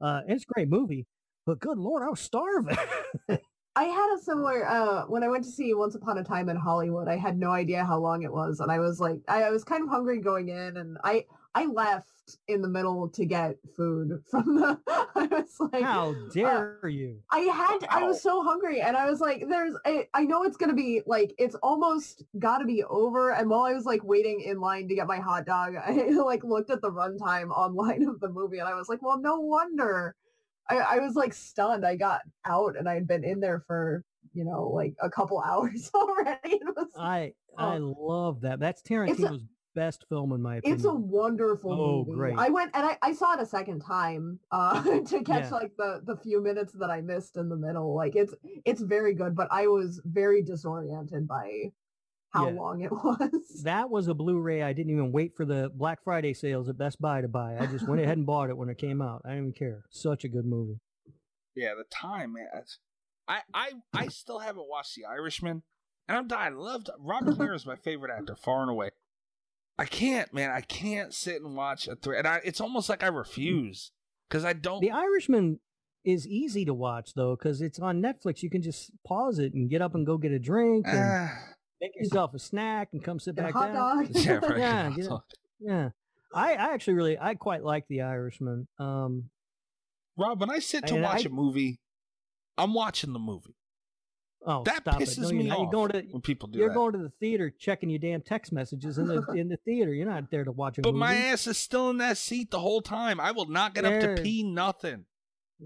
Uh, 0.00 0.20
and 0.26 0.32
it's 0.32 0.44
a 0.48 0.52
great 0.52 0.68
movie. 0.68 1.06
But 1.46 1.60
good 1.60 1.78
lord, 1.78 2.02
I 2.02 2.08
was 2.08 2.20
starving. 2.20 2.76
I 3.74 3.84
had 3.84 4.14
a 4.14 4.18
similar 4.18 4.68
uh 4.68 5.04
when 5.06 5.22
I 5.22 5.28
went 5.28 5.44
to 5.44 5.50
see 5.50 5.72
Once 5.74 5.94
Upon 5.94 6.18
a 6.18 6.24
Time 6.24 6.48
in 6.48 6.56
Hollywood, 6.56 7.08
I 7.08 7.16
had 7.16 7.38
no 7.38 7.50
idea 7.50 7.84
how 7.84 7.98
long 7.98 8.22
it 8.22 8.32
was 8.32 8.60
and 8.60 8.70
I 8.70 8.78
was 8.78 9.00
like 9.00 9.20
I, 9.28 9.44
I 9.44 9.50
was 9.50 9.64
kind 9.64 9.82
of 9.82 9.88
hungry 9.88 10.20
going 10.20 10.48
in 10.48 10.76
and 10.76 10.98
I 11.04 11.24
I 11.54 11.66
left 11.66 12.06
in 12.48 12.62
the 12.62 12.68
middle 12.68 13.08
to 13.08 13.24
get 13.24 13.56
food 13.76 14.22
from 14.30 14.56
the 14.56 14.78
I 14.86 15.26
was 15.26 15.56
like 15.72 15.82
how 15.82 16.14
dare 16.32 16.86
you? 16.86 17.20
I 17.30 17.40
had 17.40 17.78
I 17.88 18.04
was 18.04 18.22
so 18.22 18.42
hungry 18.42 18.80
and 18.80 18.96
I 18.96 19.10
was 19.10 19.20
like 19.20 19.44
there's 19.48 19.74
I, 19.86 20.06
I 20.12 20.24
know 20.24 20.44
it's 20.44 20.56
gonna 20.56 20.74
be 20.74 21.02
like 21.06 21.34
it's 21.38 21.54
almost 21.56 22.24
gotta 22.38 22.66
be 22.66 22.84
over 22.84 23.32
and 23.32 23.48
while 23.48 23.64
I 23.64 23.72
was 23.72 23.86
like 23.86 24.04
waiting 24.04 24.42
in 24.42 24.60
line 24.60 24.88
to 24.88 24.94
get 24.94 25.06
my 25.06 25.18
hot 25.18 25.46
dog 25.46 25.74
I 25.86 25.92
like 26.10 26.44
looked 26.44 26.70
at 26.70 26.82
the 26.82 26.90
runtime 26.90 27.50
online 27.50 28.06
of 28.06 28.20
the 28.20 28.28
movie 28.28 28.58
and 28.58 28.68
I 28.68 28.74
was 28.74 28.88
like 28.88 29.02
well 29.02 29.18
no 29.18 29.40
wonder 29.40 30.14
I, 30.68 30.76
I 30.78 30.98
was 30.98 31.14
like 31.14 31.32
stunned 31.34 31.84
I 31.84 31.96
got 31.96 32.22
out 32.44 32.76
and 32.76 32.88
I 32.88 32.94
had 32.94 33.06
been 33.06 33.24
in 33.24 33.40
there 33.40 33.62
for 33.66 34.04
you 34.34 34.44
know 34.44 34.68
like 34.68 34.94
a 35.02 35.10
couple 35.10 35.40
hours 35.46 35.90
already 35.94 36.38
it 36.44 36.62
was 36.76 36.88
I 36.96 37.32
I 37.58 37.78
Oh. 37.78 37.94
love 37.98 38.40
that. 38.42 38.60
That's 38.60 38.82
Tarantino's 38.82 39.44
best 39.74 40.04
film 40.08 40.32
in 40.32 40.42
my 40.42 40.56
opinion. 40.56 40.76
it's 40.76 40.84
a 40.86 40.94
wonderful 40.94 41.72
Oh, 41.72 42.04
movie. 42.04 42.16
great. 42.18 42.34
I 42.38 42.50
went 42.50 42.70
and 42.74 42.84
I, 42.86 42.98
I 43.02 43.12
saw 43.14 43.32
it 43.34 43.40
a 43.40 43.46
second 43.46 43.80
time 43.80 44.38
uh 44.50 44.82
to 45.06 45.22
catch 45.22 45.44
Yeah. 45.44 45.50
like 45.50 45.72
the 45.76 46.02
the 46.04 46.16
few 46.16 46.42
minutes 46.42 46.72
that 46.74 46.90
I 46.90 47.00
missed 47.00 47.36
in 47.36 47.48
the 47.48 47.56
middle. 47.56 47.94
Like 47.94 48.14
it's 48.16 48.34
it's 48.64 48.80
very 48.82 49.14
good, 49.14 49.34
but 49.34 49.48
I 49.50 49.66
was 49.66 50.00
very 50.04 50.42
disoriented 50.42 51.26
by 51.26 51.72
how 52.32 52.48
Yeah. 52.48 52.54
long 52.54 52.80
it 52.82 52.90
was. 52.92 53.62
that 53.64 53.90
was 53.90 54.08
a 54.08 54.14
Blu-ray. 54.14 54.62
I 54.62 54.72
didn't 54.72 54.92
even 54.92 55.12
wait 55.12 55.36
for 55.36 55.44
the 55.44 55.70
Black 55.74 56.02
Friday 56.02 56.34
sales 56.34 56.68
at 56.68 56.78
Best 56.78 57.00
Buy 57.00 57.20
to 57.20 57.28
buy. 57.28 57.56
I 57.58 57.66
just 57.66 57.86
went 57.88 58.00
ahead 58.02 58.16
and 58.16 58.26
bought 58.26 58.48
it 58.50 58.56
when 58.56 58.68
it 58.68 58.78
came 58.78 59.00
out. 59.02 59.22
I 59.24 59.30
didn't 59.30 59.44
even 59.44 59.52
care. 59.52 59.84
Such 59.90 60.24
a 60.24 60.28
good 60.28 60.46
movie. 60.46 60.80
Yeah, 61.54 61.74
the 61.76 61.84
time, 61.84 62.32
man. 62.34 62.46
It's- 62.52 62.78
I, 63.28 63.40
I, 63.54 63.70
I 63.94 64.08
still 64.08 64.40
haven't 64.40 64.68
watched 64.68 64.96
The 64.96 65.04
Irishman, 65.04 65.62
and 66.08 66.18
I'm 66.18 66.26
dying. 66.26 66.54
I 66.54 66.56
loved 66.56 66.90
Robert 66.98 67.36
De 67.36 67.44
Niro 67.44 67.54
is 67.54 67.64
my 67.64 67.76
favorite 67.76 68.10
actor, 68.10 68.34
far 68.34 68.62
and 68.62 68.70
away. 68.70 68.90
I 69.78 69.84
can't, 69.84 70.32
man. 70.34 70.50
I 70.50 70.60
can't 70.60 71.14
sit 71.14 71.40
and 71.40 71.56
watch 71.56 71.86
a 71.88 71.94
three. 71.96 72.18
And 72.18 72.26
I, 72.26 72.40
it's 72.44 72.60
almost 72.60 72.88
like 72.88 73.02
I 73.02 73.06
refuse 73.08 73.92
because 74.28 74.44
I 74.44 74.52
don't. 74.54 74.80
The 74.80 74.90
Irishman 74.90 75.60
is 76.04 76.26
easy 76.26 76.64
to 76.64 76.74
watch 76.74 77.14
though 77.14 77.36
because 77.36 77.62
it's 77.62 77.78
on 77.78 78.02
Netflix. 78.02 78.42
You 78.42 78.50
can 78.50 78.60
just 78.60 78.90
pause 79.06 79.38
it 79.38 79.54
and 79.54 79.70
get 79.70 79.80
up 79.80 79.94
and 79.94 80.04
go 80.04 80.18
get 80.18 80.32
a 80.32 80.38
drink 80.38 80.84
and 80.88 80.98
Ah, 80.98 81.38
make 81.82 81.94
yourself 81.96 82.32
a 82.34 82.38
snack 82.38 82.88
and 82.92 83.02
come 83.04 83.18
sit 83.18 83.34
Get 83.34 83.42
a 83.42 83.44
back 83.48 83.54
hot 83.54 83.72
down. 83.74 84.04
dog. 84.04 84.06
yeah, 84.14 84.32
right. 84.36 84.58
Yeah, 84.58 84.90
get. 84.96 85.10
Yeah. 85.60 85.88
I, 86.34 86.52
I 86.54 86.72
actually 86.72 86.94
really 86.94 87.18
I 87.18 87.34
quite 87.34 87.62
like 87.62 87.86
The 87.88 88.00
Irishman. 88.02 88.66
Um 88.78 89.28
Rob, 90.16 90.40
when 90.40 90.50
I 90.50 90.58
sit 90.60 90.86
to 90.86 90.96
watch 90.96 91.24
I- 91.26 91.28
a 91.28 91.32
movie, 91.32 91.80
I'm 92.56 92.72
watching 92.74 93.12
the 93.12 93.18
movie. 93.18 93.54
oh 94.46 94.62
That 94.64 94.82
stop 94.82 95.00
it. 95.00 95.04
pisses 95.08 95.18
No, 95.18 95.28
you're 95.30 95.42
me 95.44 95.50
off 95.50 95.58
You're 95.58 95.70
going 95.70 95.90
to 95.92 96.02
when 96.10 96.22
people 96.22 96.48
do 96.48 96.58
you're 96.58 96.68
that. 96.68 96.74
going 96.74 96.92
to 96.92 96.98
the 96.98 97.12
theater 97.20 97.50
checking 97.58 97.90
your 97.90 97.98
damn 97.98 98.20
text 98.22 98.52
messages 98.52 98.98
in 98.98 99.06
the 99.08 99.22
in 99.36 99.48
the 99.48 99.56
theater. 99.64 99.92
You're 99.92 100.06
not 100.08 100.30
there 100.30 100.44
to 100.44 100.52
watch 100.52 100.78
a 100.78 100.82
but 100.82 100.90
movie. 100.94 101.00
But 101.00 101.06
my 101.06 101.14
ass 101.14 101.46
is 101.46 101.58
still 101.58 101.90
in 101.90 101.98
that 101.98 102.16
seat 102.18 102.50
the 102.50 102.60
whole 102.60 102.82
time. 102.82 103.20
I 103.20 103.32
will 103.32 103.46
not 103.46 103.74
get 103.74 103.84
up 103.84 104.00
to 104.00 104.22
pee 104.22 104.42
nothing. 104.42 105.04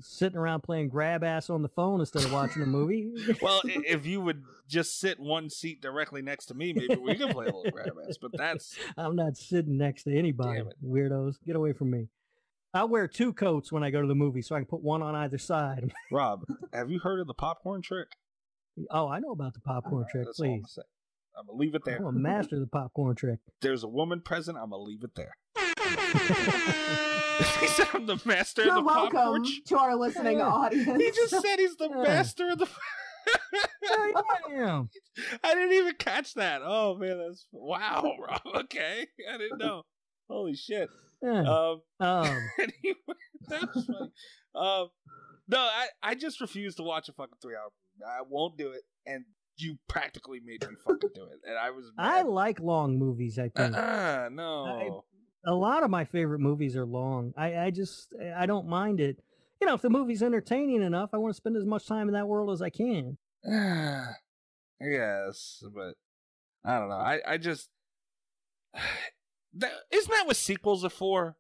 Sitting 0.01 0.39
around 0.39 0.63
playing 0.63 0.89
grab 0.89 1.25
ass 1.25 1.51
on 1.51 1.63
the 1.63 1.69
phone 1.69 2.01
instead 2.01 2.25
of 2.25 2.33
watching 2.33 2.63
a 2.63 2.67
movie. 2.67 3.13
Well, 3.43 3.61
if 3.65 4.07
you 4.07 4.21
would 4.21 4.45
just 4.69 4.99
sit 4.99 5.21
one 5.21 5.51
seat 5.51 5.81
directly 5.81 6.23
next 6.23 6.47
to 6.47 6.55
me, 6.55 6.73
maybe 6.73 6.97
we 6.97 7.15
could 7.15 7.31
play 7.31 7.47
a 7.47 7.55
little 7.55 7.71
grab 7.71 7.93
ass. 8.09 8.17
But 8.21 8.33
that's 8.37 8.77
I'm 8.97 9.15
not 9.17 9.37
sitting 9.37 9.77
next 9.77 10.05
to 10.05 10.17
anybody. 10.17 10.63
Weirdos, 10.85 11.37
get 11.45 11.57
away 11.57 11.73
from 11.73 11.91
me. 11.91 12.09
I 12.75 12.85
wear 12.85 13.09
two 13.09 13.33
coats 13.33 13.73
when 13.73 13.83
I 13.83 13.91
go 13.91 14.03
to 14.03 14.09
the 14.09 14.15
movie, 14.15 14.43
so 14.43 14.55
I 14.55 14.59
can 14.59 14.67
put 14.67 14.83
one 14.83 15.03
on 15.03 15.15
either 15.15 15.39
side. 15.39 15.93
Rob. 16.11 16.45
Have 16.73 16.91
you 16.91 16.99
heard 16.99 17.21
of 17.21 17.27
the 17.27 17.35
popcorn 17.35 17.83
trick? 17.83 18.09
oh, 18.91 19.09
I 19.09 19.21
know 19.21 19.31
about 19.31 19.55
the 19.55 19.61
popcorn 19.61 20.05
uh, 20.05 20.11
trick. 20.11 20.27
That's 20.27 20.41
all 20.41 20.47
I'm 20.47 20.61
Please, 20.61 20.75
gonna. 20.77 20.87
I'm 21.39 21.47
gonna 21.47 21.59
leave 21.59 21.75
it 21.75 21.85
there. 21.85 21.99
I'm 21.99 22.07
a 22.07 22.13
master 22.13 22.57
of 22.57 22.63
the 22.63 22.67
popcorn 22.67 23.15
trick. 23.17 23.41
There's 23.61 23.83
a 23.85 23.89
woman 23.89 24.21
present. 24.21 24.57
I'm 24.59 24.71
gonna 24.71 24.83
leave 24.83 25.05
it 25.05 25.15
there. 25.15 25.37
he 27.61 27.67
said 27.69 27.89
I'm 27.95 28.07
the 28.07 28.21
master 28.25 28.63
You're 28.65 28.79
of 28.79 28.85
the 28.85 28.87
welcome 28.87 29.45
trick. 29.45 29.65
to 29.67 29.79
our 29.79 29.97
listening 29.97 30.41
audience. 30.41 30.87
He 31.03 31.11
just 31.11 31.31
said 31.43 31.59
he's 31.59 31.77
the 31.77 31.89
master 31.91 32.51
of 32.51 32.59
the. 32.59 32.69
Yeah. 34.51 34.83
I 35.45 35.55
didn't 35.55 35.73
even 35.73 35.95
catch 35.97 36.35
that. 36.35 36.61
Oh 36.65 36.97
man, 36.97 37.19
that's 37.19 37.47
wow, 37.53 38.13
Rob. 38.21 38.41
Okay, 38.65 39.07
I 39.33 39.37
didn't 39.39 39.59
know. 39.59 39.83
Holy 40.29 40.55
shit. 40.55 40.89
Um, 41.25 41.81
Um, 42.01 42.49
anyway, 42.59 42.95
that 43.49 43.75
was 43.75 43.87
funny. 43.87 44.11
Um, 44.55 44.89
no, 45.49 45.59
I, 45.59 45.87
I 46.03 46.15
just 46.15 46.41
refuse 46.41 46.75
to 46.77 46.83
watch 46.83 47.09
a 47.09 47.13
fucking 47.13 47.37
three 47.43 47.55
hour 47.55 47.69
movie. 48.01 48.11
I 48.11 48.23
won't 48.29 48.57
do 48.59 48.71
it. 48.73 48.83
And 49.07 49.25
you 49.57 49.79
practically 49.89 50.41
made 50.45 50.63
me 50.69 50.77
fucking 50.85 51.11
do 51.15 51.25
it, 51.25 51.41
and 51.49 51.57
I 51.59 51.71
was. 51.71 51.91
I 51.99 52.23
like 52.23 52.61
long 52.61 52.99
movies. 52.99 53.39
I 53.39 53.49
think 53.49 53.75
Uh-uh, 53.77 54.29
no. 54.33 55.05
A 55.47 55.55
lot 55.55 55.85
of 55.85 55.91
my 55.91 56.05
favorite 56.05 56.41
movies 56.41 56.77
are 56.77 56.85
long. 56.85 57.33
I, 57.37 57.57
I 57.57 57.71
just 57.71 58.13
eh, 58.21 58.33
I 58.37 58.47
don't 58.47 58.69
mind 58.69 59.01
it. 59.01 59.23
You 59.61 59.67
know, 59.67 59.75
if 59.75 59.81
the 59.81 59.91
movie's 59.91 60.23
entertaining 60.23 60.83
enough, 60.83 61.11
I 61.13 61.19
want 61.19 61.33
to 61.33 61.37
spend 61.37 61.57
as 61.57 61.65
much 61.65 61.87
time 61.87 62.09
in 62.09 62.15
that 62.15 62.29
world 62.29 62.51
as 62.51 62.61
I 62.61 62.69
can. 62.69 63.17
yes, 64.81 65.65
but 65.75 65.95
I 66.65 66.79
don't 66.79 66.89
know. 66.89 66.97
I 66.97 67.21
I 67.27 67.39
just 67.39 67.71
that, 69.55 69.73
isn't 69.91 70.13
that 70.13 70.27
what 70.27 70.37
sequels 70.37 70.85
are 70.85 70.91
for? 70.91 71.37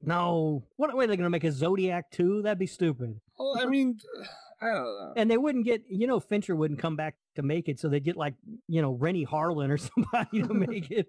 No, 0.00 0.64
what 0.76 0.94
way 0.94 1.04
are 1.04 1.08
they 1.08 1.16
going 1.16 1.24
to 1.24 1.30
make 1.30 1.44
a 1.44 1.52
Zodiac 1.52 2.10
two? 2.10 2.42
That'd 2.42 2.58
be 2.58 2.66
stupid. 2.66 3.20
Well, 3.38 3.58
I 3.58 3.66
mean, 3.66 3.98
I 4.60 4.66
don't 4.66 4.84
know. 4.84 5.12
And 5.16 5.30
they 5.30 5.36
wouldn't 5.36 5.64
get, 5.64 5.82
you 5.88 6.06
know, 6.06 6.20
Fincher 6.20 6.54
wouldn't 6.56 6.80
come 6.80 6.96
back 6.96 7.16
to 7.36 7.42
make 7.42 7.68
it, 7.68 7.78
so 7.80 7.88
they'd 7.88 8.04
get 8.04 8.16
like, 8.16 8.34
you 8.68 8.80
know, 8.82 8.92
Renny 8.92 9.26
Harlin 9.26 9.70
or 9.70 9.78
somebody 10.12 10.42
to 10.42 10.54
make 10.68 10.90
it. 10.90 11.08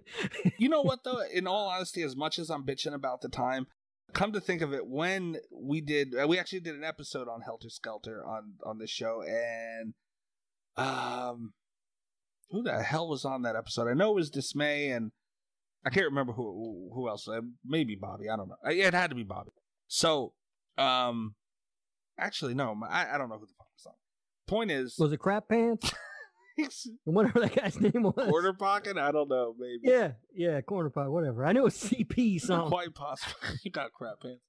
You 0.58 0.70
know 0.70 0.82
what 0.82 1.04
though? 1.04 1.22
In 1.34 1.48
all 1.48 1.68
honesty, 1.70 2.02
as 2.02 2.16
much 2.16 2.40
as 2.40 2.50
I'm 2.50 2.66
bitching 2.66 2.94
about 2.94 3.22
the 3.22 3.30
time, 3.30 3.68
come 4.14 4.32
to 4.34 4.40
think 4.42 4.62
of 4.62 4.74
it, 4.74 4.88
when 4.88 5.38
we 5.52 5.82
did, 5.82 6.14
uh, 6.16 6.28
we 6.28 6.40
actually 6.40 6.60
did 6.62 6.76
an 6.76 6.84
episode 6.84 7.28
on 7.28 7.42
Helter 7.42 7.70
Skelter 7.70 8.26
on 8.26 8.54
on 8.66 8.78
this 8.80 8.90
show, 8.90 9.22
and 9.22 9.94
um, 10.78 11.54
who 12.50 12.64
the 12.64 12.82
hell 12.84 13.08
was 13.08 13.26
on 13.26 13.44
that 13.44 13.56
episode? 13.56 13.88
I 13.88 13.94
know 13.94 14.12
it 14.12 14.16
was 14.16 14.30
Dismay, 14.30 14.90
and 14.90 15.12
I 15.86 15.90
can't 15.90 16.06
remember 16.08 16.34
who 16.34 16.90
who 16.94 17.08
else. 17.10 17.28
Uh, 17.28 17.42
maybe 17.66 17.96
Bobby. 17.96 18.30
I 18.30 18.36
don't 18.38 18.50
know. 18.50 18.56
Uh, 18.66 18.72
It 18.72 18.94
had 18.94 19.10
to 19.10 19.16
be 19.16 19.24
Bobby. 19.24 19.52
So, 19.88 20.34
um, 20.78 21.36
actually, 22.20 22.54
no, 22.54 22.76
I, 22.90 23.16
I 23.16 23.18
don't 23.18 23.30
know 23.30 23.38
who 23.38 23.46
the 23.46 23.54
fuck 23.58 23.68
was 23.74 23.86
on. 23.88 23.94
Point 24.48 24.72
is, 24.72 24.96
was 25.00 25.12
it 25.12 25.18
Crap 25.18 25.50
Pants? 25.50 25.94
Whatever 27.04 27.42
that 27.42 27.56
guy's 27.56 27.80
name 27.80 28.04
was. 28.04 28.14
quarter 28.16 28.54
pocket. 28.54 28.98
I 28.98 29.12
don't 29.12 29.30
know. 29.30 29.56
Maybe. 29.58 29.82
Yeah, 29.84 30.12
yeah, 30.34 30.62
corner 30.62 30.90
pot, 30.90 31.12
whatever. 31.12 31.46
I 31.46 31.52
knew 31.52 31.62
it 31.62 31.66
was 31.66 31.76
CP 31.76 32.40
something. 32.40 32.70
Quite 32.70 32.96
possible. 32.96 33.36
you 33.64 33.72
got 33.72 33.92
crap 33.94 34.22
pants. 34.22 34.42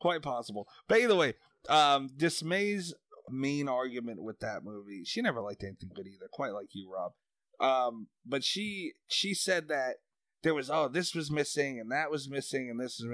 Quite 0.00 0.22
possible. 0.22 0.68
But 0.88 1.00
either 1.00 1.16
way, 1.16 1.34
um, 1.68 2.10
Dismay's 2.16 2.94
main 3.30 3.68
argument 3.68 4.22
with 4.22 4.40
that 4.40 4.64
movie, 4.64 5.02
she 5.04 5.22
never 5.22 5.40
liked 5.40 5.62
anything 5.62 5.90
good 5.94 6.06
either, 6.06 6.28
quite 6.32 6.52
like 6.52 6.68
you, 6.72 6.90
Rob. 6.92 7.12
Um, 7.60 8.08
but 8.26 8.44
she 8.44 8.92
she 9.06 9.32
said 9.32 9.68
that 9.68 9.96
there 10.42 10.54
was 10.54 10.68
oh 10.68 10.88
this 10.88 11.14
was 11.14 11.30
missing 11.30 11.78
and 11.78 11.90
that 11.92 12.10
was 12.10 12.28
missing 12.28 12.68
and 12.68 12.80
this 12.80 13.00
is 13.00 13.06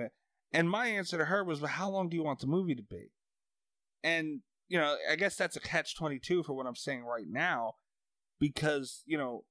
and 0.52 0.68
my 0.68 0.88
answer 0.88 1.18
to 1.18 1.26
her 1.26 1.44
was 1.44 1.60
well 1.60 1.70
how 1.70 1.90
long 1.90 2.08
do 2.08 2.16
you 2.16 2.24
want 2.24 2.40
the 2.40 2.46
movie 2.46 2.74
to 2.74 2.82
be? 2.82 3.10
And 4.02 4.40
you 4.68 4.78
know 4.78 4.96
I 5.10 5.16
guess 5.16 5.36
that's 5.36 5.56
a 5.56 5.60
catch 5.60 5.96
twenty 5.96 6.18
two 6.18 6.42
for 6.42 6.54
what 6.54 6.66
I'm 6.66 6.76
saying 6.76 7.04
right 7.04 7.26
now 7.28 7.74
because 8.38 9.02
you 9.06 9.18
know 9.18 9.44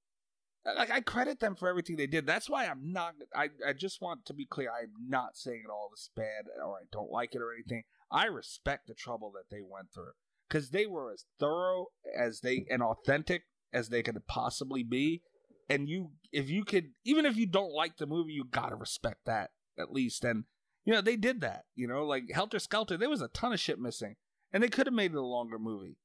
like 0.66 0.92
I 0.92 1.02
credit 1.02 1.40
them 1.40 1.56
for 1.56 1.70
everything 1.70 1.96
they 1.96 2.08
did. 2.08 2.26
That's 2.26 2.50
why 2.50 2.66
I'm 2.66 2.92
not. 2.92 3.14
I 3.36 3.50
I 3.68 3.74
just 3.74 4.02
want 4.02 4.26
to 4.26 4.34
be 4.34 4.46
clear. 4.46 4.70
I'm 4.70 4.92
not 5.08 5.38
saying 5.38 5.64
it 5.66 5.72
all 5.72 5.90
is 5.94 6.10
bad 6.16 6.46
or 6.64 6.76
I 6.76 6.84
don't 6.92 7.12
like 7.12 7.36
it 7.36 7.42
or 7.42 7.54
anything. 7.54 7.84
I 8.12 8.26
respect 8.26 8.88
the 8.88 8.94
trouble 8.94 9.32
that 9.36 9.56
they 9.56 9.62
went 9.62 9.94
through 9.94 10.14
because 10.48 10.70
they 10.70 10.86
were 10.86 11.12
as 11.12 11.26
thorough 11.40 11.88
as 12.18 12.42
they 12.42 12.66
and 12.70 12.82
authentic 12.82 13.44
as 13.72 13.90
they 13.90 14.02
could 14.02 14.20
possibly 14.28 14.84
be. 14.84 15.22
And 15.70 15.88
you, 15.88 16.12
if 16.32 16.50
you 16.50 16.66
could, 16.66 16.90
even 17.06 17.26
if 17.28 17.38
you 17.38 17.46
don't 17.46 17.72
like 17.72 17.98
the 17.98 18.08
movie, 18.08 18.34
you 18.34 18.44
gotta 18.50 18.76
respect 18.76 19.26
that 19.26 19.52
at 19.78 19.92
least. 19.92 20.24
And 20.24 20.46
you 20.86 20.94
know 20.94 21.02
they 21.02 21.16
did 21.16 21.42
that. 21.42 21.66
You 21.76 21.88
know, 21.88 22.04
like 22.04 22.24
Helter 22.34 22.60
Skelter, 22.60 22.98
there 22.98 23.10
was 23.10 23.22
a 23.22 23.28
ton 23.30 23.54
of 23.54 23.60
shit 23.60 23.80
missing, 23.80 24.16
and 24.54 24.64
they 24.64 24.68
could 24.70 24.88
have 24.88 24.94
made 24.94 25.12
it 25.12 25.18
a 25.18 25.22
longer 25.22 25.60
movie. 25.60 25.98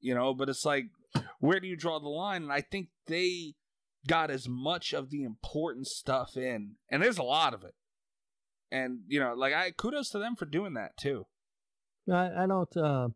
You 0.00 0.14
know, 0.14 0.32
but 0.32 0.48
it's 0.48 0.64
like, 0.64 0.86
where 1.40 1.60
do 1.60 1.66
you 1.66 1.76
draw 1.76 1.98
the 1.98 2.08
line? 2.08 2.44
And 2.44 2.52
I 2.52 2.62
think 2.62 2.88
they 3.06 3.54
got 4.06 4.30
as 4.30 4.48
much 4.48 4.92
of 4.92 5.10
the 5.10 5.24
important 5.24 5.86
stuff 5.86 6.36
in, 6.36 6.76
and 6.90 7.02
there's 7.02 7.18
a 7.18 7.22
lot 7.22 7.54
of 7.54 7.64
it. 7.64 7.74
And 8.72 9.00
you 9.08 9.20
know, 9.20 9.34
like 9.34 9.52
I 9.52 9.72
kudos 9.72 10.10
to 10.10 10.18
them 10.18 10.36
for 10.36 10.46
doing 10.46 10.74
that 10.74 10.96
too. 10.96 11.26
I, 12.10 12.44
I 12.44 12.46
don't. 12.46 12.76
Uh, 12.76 13.08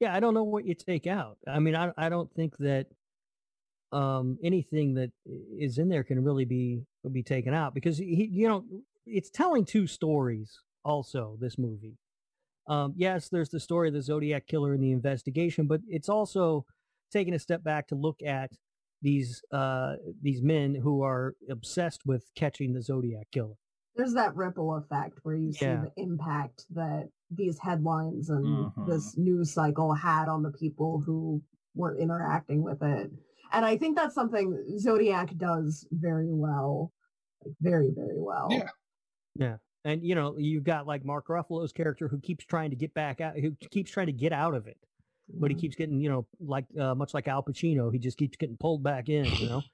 yeah, 0.00 0.14
I 0.14 0.20
don't 0.20 0.34
know 0.34 0.44
what 0.44 0.66
you 0.66 0.74
take 0.74 1.06
out. 1.06 1.38
I 1.46 1.58
mean, 1.58 1.76
I 1.76 1.92
I 1.96 2.08
don't 2.08 2.32
think 2.34 2.56
that 2.58 2.86
um 3.92 4.38
anything 4.42 4.94
that 4.94 5.10
is 5.58 5.76
in 5.76 5.88
there 5.88 6.02
can 6.02 6.24
really 6.24 6.46
be 6.46 6.84
be 7.10 7.22
taken 7.22 7.52
out 7.52 7.74
because 7.74 7.98
he, 7.98 8.28
you 8.32 8.48
know, 8.48 8.64
it's 9.06 9.30
telling 9.30 9.64
two 9.64 9.86
stories. 9.86 10.58
Also, 10.84 11.36
this 11.40 11.58
movie. 11.58 11.96
Um, 12.68 12.94
yes, 12.96 13.28
there's 13.28 13.48
the 13.50 13.60
story 13.60 13.88
of 13.88 13.94
the 13.94 14.02
Zodiac 14.02 14.46
killer 14.46 14.72
and 14.74 14.82
the 14.82 14.92
investigation, 14.92 15.66
but 15.66 15.80
it's 15.88 16.08
also 16.08 16.64
taking 17.10 17.34
a 17.34 17.38
step 17.38 17.62
back 17.62 17.88
to 17.88 17.94
look 17.94 18.22
at 18.22 18.50
these 19.02 19.42
uh 19.52 19.96
these 20.22 20.40
men 20.42 20.76
who 20.76 21.02
are 21.02 21.34
obsessed 21.50 22.02
with 22.06 22.24
catching 22.36 22.72
the 22.72 22.80
Zodiac 22.82 23.26
killer. 23.32 23.54
There's 23.96 24.14
that 24.14 24.34
ripple 24.36 24.76
effect 24.76 25.18
where 25.24 25.34
you 25.34 25.52
see 25.52 25.66
the 25.66 25.90
impact 25.96 26.64
that 26.70 27.08
these 27.30 27.58
headlines 27.58 28.30
and 28.30 28.44
Mhm. 28.72 28.86
this 28.86 29.18
news 29.18 29.52
cycle 29.52 29.92
had 29.92 30.28
on 30.28 30.42
the 30.42 30.52
people 30.52 31.00
who 31.00 31.42
were 31.74 31.98
interacting 31.98 32.62
with 32.62 32.80
it. 32.82 33.10
And 33.52 33.64
I 33.66 33.76
think 33.76 33.96
that's 33.96 34.14
something 34.14 34.78
Zodiac 34.78 35.36
does 35.36 35.86
very 35.90 36.32
well. 36.32 36.92
Like 37.44 37.54
very, 37.60 37.90
very 37.90 38.20
well. 38.20 38.46
Yeah. 38.50 38.68
Yeah. 39.34 39.56
And 39.84 40.04
you 40.04 40.14
know, 40.14 40.36
you've 40.38 40.64
got 40.64 40.86
like 40.86 41.04
Mark 41.04 41.26
Ruffalo's 41.28 41.72
character 41.72 42.08
who 42.08 42.20
keeps 42.20 42.44
trying 42.44 42.70
to 42.70 42.76
get 42.76 42.94
back 42.94 43.20
out, 43.20 43.36
who 43.36 43.56
keeps 43.70 43.90
trying 43.90 44.06
to 44.06 44.12
get 44.12 44.32
out 44.32 44.54
of 44.54 44.66
it, 44.66 44.76
but 45.28 45.50
he 45.50 45.56
Mhm. 45.56 45.60
keeps 45.60 45.76
getting, 45.76 46.00
you 46.00 46.08
know, 46.08 46.26
like 46.40 46.66
uh, 46.78 46.94
much 46.94 47.14
like 47.14 47.26
Al 47.28 47.42
Pacino, 47.42 47.92
he 47.92 47.98
just 47.98 48.16
keeps 48.18 48.36
getting 48.36 48.56
pulled 48.56 48.82
back 48.82 49.08
in, 49.08 49.26
you 49.40 49.48
know. 49.48 49.64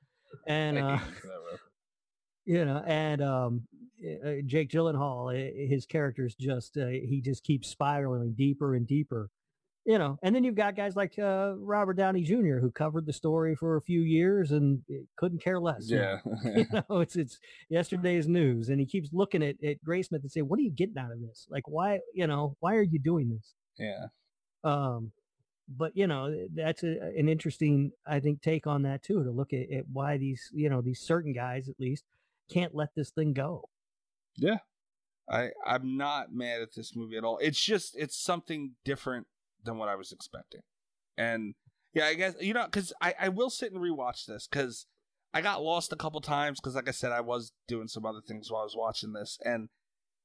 And 0.47 0.79
uh, 0.79 0.99
you 2.47 2.65
know, 2.65 2.83
and 2.87 3.21
um, 3.23 3.63
uh, 4.03 4.37
Jake 4.47 4.71
Gyllenhaal, 4.71 5.29
uh, 5.35 5.69
his 5.69 5.85
character's 5.87 6.35
just 6.35 6.77
uh, 6.79 6.87
he 6.87 7.21
just 7.23 7.45
keeps 7.45 7.69
spiraling 7.69 8.33
deeper 8.33 8.75
and 8.75 8.87
deeper, 8.87 9.29
you 9.89 9.97
know. 9.97 10.19
And 10.23 10.35
then 10.35 10.45
you've 10.45 10.55
got 10.55 10.77
guys 10.77 10.95
like 10.95 11.19
uh, 11.19 11.55
Robert 11.57 11.95
Downey 11.95 12.23
Jr. 12.23 12.59
who 12.59 12.71
covered 12.71 13.07
the 13.07 13.13
story 13.13 13.57
for 13.57 13.79
a 13.79 13.83
few 13.83 14.03
years 14.03 14.53
and 14.53 14.83
uh, 14.91 14.99
couldn't 15.17 15.43
care 15.43 15.59
less. 15.59 15.91
yeah. 15.91 16.19
you 16.45 16.67
know, 16.73 17.01
it's 17.01 17.17
it's 17.17 17.39
yesterday's 17.71 18.29
news, 18.29 18.69
and 18.69 18.79
he 18.79 18.87
keeps 18.87 19.09
looking 19.13 19.43
at 19.43 19.57
at 19.65 19.83
Graysmith 19.83 20.21
and 20.21 20.31
say, 20.31 20.43
"What 20.43 20.59
are 20.59 20.63
you 20.63 20.71
getting 20.71 20.99
out 20.99 21.11
of 21.11 21.21
this? 21.23 21.47
Like, 21.51 21.67
why, 21.67 22.01
you 22.13 22.27
know, 22.27 22.55
why 22.61 22.75
are 22.77 22.83
you 22.83 22.99
doing 22.99 23.31
this?" 23.31 23.55
yeah. 23.79 24.07
Um, 24.63 25.13
but 25.75 25.97
you 25.97 26.07
know, 26.07 26.35
that's 26.55 26.83
a, 26.83 27.01
an 27.17 27.29
interesting, 27.29 27.93
I 28.07 28.21
think, 28.21 28.43
take 28.43 28.67
on 28.67 28.83
that 28.83 29.03
too, 29.03 29.25
to 29.25 29.31
look 29.31 29.55
at, 29.55 29.71
at 29.73 29.85
why 29.91 30.19
these, 30.19 30.51
you 30.53 30.69
know, 30.69 30.83
these 30.83 31.01
certain 31.01 31.33
guys 31.33 31.69
at 31.69 31.81
least 31.81 32.05
can't 32.51 32.75
let 32.75 32.91
this 32.95 33.11
thing 33.11 33.33
go. 33.33 33.69
Yeah. 34.37 34.59
I 35.31 35.51
I'm 35.67 35.97
not 35.97 36.33
mad 36.33 36.63
at 36.63 36.75
this 36.75 36.97
movie 36.97 37.17
at 37.17 37.25
all. 37.25 37.39
It's 37.39 37.63
just 37.63 37.97
it's 37.99 38.17
something 38.17 38.73
different 38.85 39.27
than 39.65 39.79
what 39.79 39.89
I 39.89 39.97
was 39.97 40.13
expecting, 40.13 40.63
and 41.17 41.55
yeah, 41.95 42.07
I 42.07 42.15
guess 42.15 42.35
you 42.41 42.55
know 42.55 42.65
because 42.65 42.93
I 43.01 43.15
I 43.19 43.29
will 43.29 43.51
sit 43.51 43.73
and 43.73 43.81
rewatch 43.81 44.27
this 44.27 44.49
because 44.51 44.87
I 45.33 45.41
got 45.41 45.63
lost 45.63 45.93
a 45.93 45.97
couple 45.97 46.21
times 46.21 46.61
because 46.61 46.75
like 46.75 46.89
I 46.89 46.93
said 46.93 47.13
I 47.13 47.21
was 47.21 47.53
doing 47.67 47.89
some 47.89 48.07
other 48.07 48.21
things 48.27 48.51
while 48.51 48.63
I 48.63 48.65
was 48.65 48.77
watching 48.77 49.13
this, 49.13 49.39
and 49.45 49.69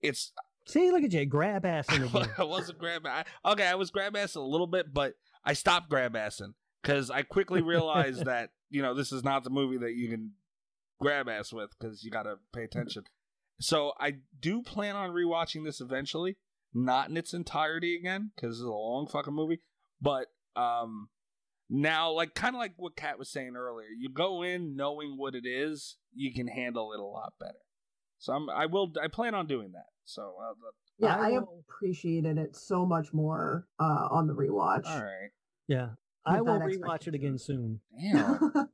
it's 0.01 0.33
See, 0.65 0.91
look 0.91 1.03
at 1.03 1.11
you, 1.11 1.25
grab 1.25 1.65
ass. 1.65 1.87
I 2.37 2.43
wasn't 2.43 2.79
grab 2.79 3.05
I, 3.05 3.25
okay 3.45 3.67
I 3.67 3.75
was 3.75 3.91
grab 3.91 4.13
assing 4.13 4.37
a 4.37 4.41
little 4.41 4.67
bit, 4.67 4.93
but 4.93 5.13
I 5.43 5.53
stopped 5.53 5.89
grab 5.89 6.13
assing 6.13 6.53
because 6.81 7.09
I 7.09 7.23
quickly 7.23 7.61
realized 7.63 8.25
that 8.25 8.51
you 8.69 8.81
know 8.81 8.93
this 8.93 9.11
is 9.11 9.23
not 9.23 9.43
the 9.43 9.49
movie 9.49 9.77
that 9.77 9.93
you 9.93 10.09
can 10.09 10.31
grab 11.01 11.27
ass 11.27 11.51
with 11.51 11.71
because 11.77 12.03
you 12.03 12.11
got 12.11 12.23
to 12.23 12.35
pay 12.53 12.63
attention. 12.63 13.03
So 13.59 13.93
I 13.99 14.15
do 14.39 14.61
plan 14.61 14.95
on 14.95 15.11
rewatching 15.11 15.63
this 15.63 15.79
eventually, 15.81 16.37
not 16.73 17.09
in 17.09 17.17
its 17.17 17.33
entirety 17.33 17.95
again 17.95 18.31
because 18.35 18.57
it's 18.59 18.65
a 18.65 18.69
long 18.69 19.07
fucking 19.07 19.33
movie. 19.33 19.59
But 20.01 20.27
um, 20.55 21.09
now 21.69 22.11
like 22.11 22.33
kind 22.35 22.55
of 22.55 22.59
like 22.59 22.73
what 22.77 22.95
Kat 22.95 23.17
was 23.19 23.29
saying 23.31 23.55
earlier, 23.55 23.87
you 23.97 24.09
go 24.09 24.41
in 24.43 24.75
knowing 24.75 25.17
what 25.17 25.35
it 25.35 25.45
is, 25.47 25.97
you 26.13 26.33
can 26.33 26.47
handle 26.47 26.93
it 26.93 26.99
a 26.99 27.03
lot 27.03 27.33
better. 27.39 27.57
So 28.19 28.33
I'm 28.33 28.49
I 28.49 28.65
will 28.67 28.91
I 29.03 29.07
plan 29.07 29.35
on 29.35 29.47
doing 29.47 29.71
that. 29.73 29.87
So 30.05 30.35
uh, 30.41 30.53
Yeah, 30.99 31.15
I 31.15 31.27
I, 31.27 31.31
will- 31.31 31.63
appreciated 31.67 32.37
it 32.37 32.55
so 32.55 32.85
much 32.85 33.13
more 33.13 33.67
uh, 33.79 34.07
on 34.11 34.27
the 34.27 34.33
rewatch. 34.33 34.85
all 34.85 35.01
right, 35.03 35.31
Yeah, 35.67 35.89
I 36.25 36.41
will 36.41 36.59
rewatch 36.59 37.07
it 37.07 37.15
again 37.15 37.37
soon. 37.37 37.79
damn. 37.99 38.39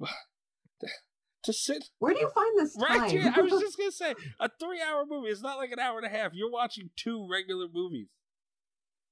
to 1.44 1.52
sit 1.52 1.84
Where 1.98 2.12
do 2.14 2.20
you 2.20 2.30
find 2.34 2.58
this 2.58 2.74
time? 2.76 3.00
right 3.00 3.10
here. 3.10 3.32
I 3.34 3.40
was 3.40 3.52
just 3.60 3.78
gonna 3.78 3.92
say 3.92 4.14
a 4.40 4.50
three-hour 4.60 5.04
movie. 5.08 5.28
It's 5.28 5.42
not 5.42 5.58
like 5.58 5.70
an 5.72 5.78
hour 5.78 5.98
and 5.98 6.06
a 6.06 6.10
half. 6.10 6.32
You're 6.34 6.50
watching 6.50 6.90
two 6.96 7.26
regular 7.30 7.66
movies. 7.72 8.08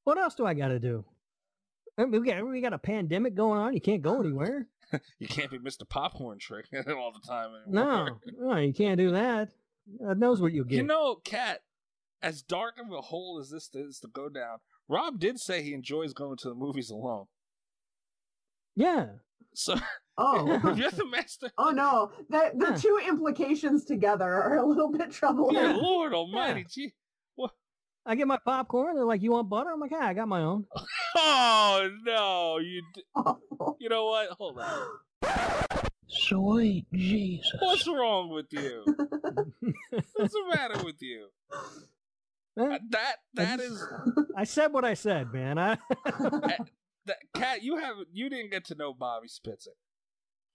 What 0.04 0.18
else 0.18 0.34
do 0.34 0.44
I 0.46 0.54
got 0.54 0.68
to 0.68 0.78
do? 0.80 1.04
I 1.96 2.04
mean, 2.06 2.20
we 2.22 2.26
got 2.26 2.44
we 2.46 2.60
got 2.60 2.72
a 2.72 2.78
pandemic 2.78 3.34
going 3.34 3.58
on. 3.60 3.74
You 3.74 3.80
can't 3.80 4.02
go 4.02 4.20
anywhere. 4.20 4.66
You 5.18 5.26
can't 5.26 5.50
be 5.50 5.58
Mr. 5.58 5.88
Popcorn 5.88 6.38
Trick 6.38 6.66
all 6.86 7.12
the 7.12 7.26
time 7.26 7.48
No, 7.66 7.82
anymore. 7.82 8.20
no, 8.38 8.56
you 8.58 8.74
can't 8.74 8.98
do 8.98 9.12
that. 9.12 9.48
God 10.04 10.18
knows 10.18 10.38
what 10.42 10.52
you'll 10.52 10.66
get. 10.66 10.76
You 10.76 10.82
know, 10.82 11.14
Kat, 11.24 11.62
as 12.20 12.42
dark 12.42 12.74
of 12.78 12.92
a 12.92 13.00
hole 13.00 13.38
as 13.40 13.48
this 13.48 13.70
is 13.72 14.00
to 14.00 14.08
go 14.08 14.28
down, 14.28 14.58
Rob 14.88 15.18
did 15.18 15.40
say 15.40 15.62
he 15.62 15.72
enjoys 15.72 16.12
going 16.12 16.36
to 16.42 16.48
the 16.50 16.54
movies 16.54 16.90
alone. 16.90 17.24
yeah, 18.76 19.06
So 19.54 19.76
Oh. 20.18 20.46
you're 20.76 20.90
the 20.90 21.06
master. 21.10 21.50
Oh 21.58 21.70
no, 21.70 22.12
the 22.28 22.52
the 22.54 22.66
Huh. 22.66 22.76
two 22.78 23.00
implications 23.08 23.84
together 23.84 24.24
are 24.30 24.56
a 24.58 24.66
little 24.66 24.90
bit 24.90 25.10
troubling. 25.10 25.54
Yeah, 25.62 25.72
Lord 25.76 26.12
Almighty, 26.14 26.66
gee. 26.68 26.92
I 28.04 28.16
get 28.16 28.26
my 28.26 28.38
popcorn. 28.44 28.96
They're 28.96 29.04
like, 29.04 29.22
"You 29.22 29.30
want 29.30 29.48
butter?" 29.48 29.70
I'm 29.70 29.78
like, 29.78 29.92
"Yeah, 29.92 30.04
I 30.04 30.12
got 30.12 30.26
my 30.26 30.40
own." 30.40 30.66
Oh 31.16 31.88
no, 32.04 32.58
you. 32.58 32.82
d- 32.94 33.04
Awful. 33.14 33.76
You 33.78 33.88
know 33.88 34.06
what? 34.06 34.28
Hold 34.30 34.58
on. 34.58 34.86
Sweet 36.08 36.86
Jesus. 36.92 37.46
What's 37.60 37.86
wrong 37.86 38.30
with 38.30 38.46
you? 38.50 38.84
What's 40.14 40.32
the 40.32 40.44
matter 40.54 40.84
with 40.84 41.00
you? 41.00 41.28
Eh, 42.58 42.62
Uh, 42.62 42.78
That 42.90 43.16
that 43.34 43.60
is 43.60 43.82
I 44.36 44.44
said 44.44 44.72
what 44.72 44.84
I 44.84 44.94
said, 44.94 45.32
man. 45.32 45.58
I 45.58 45.78
that 47.06 47.18
cat. 47.34 47.62
You 47.62 47.76
haven't. 47.76 48.08
You 48.12 48.28
didn't 48.28 48.50
get 48.50 48.64
to 48.66 48.74
know 48.74 48.92
Bobby 48.92 49.28
Spitzer. 49.28 49.70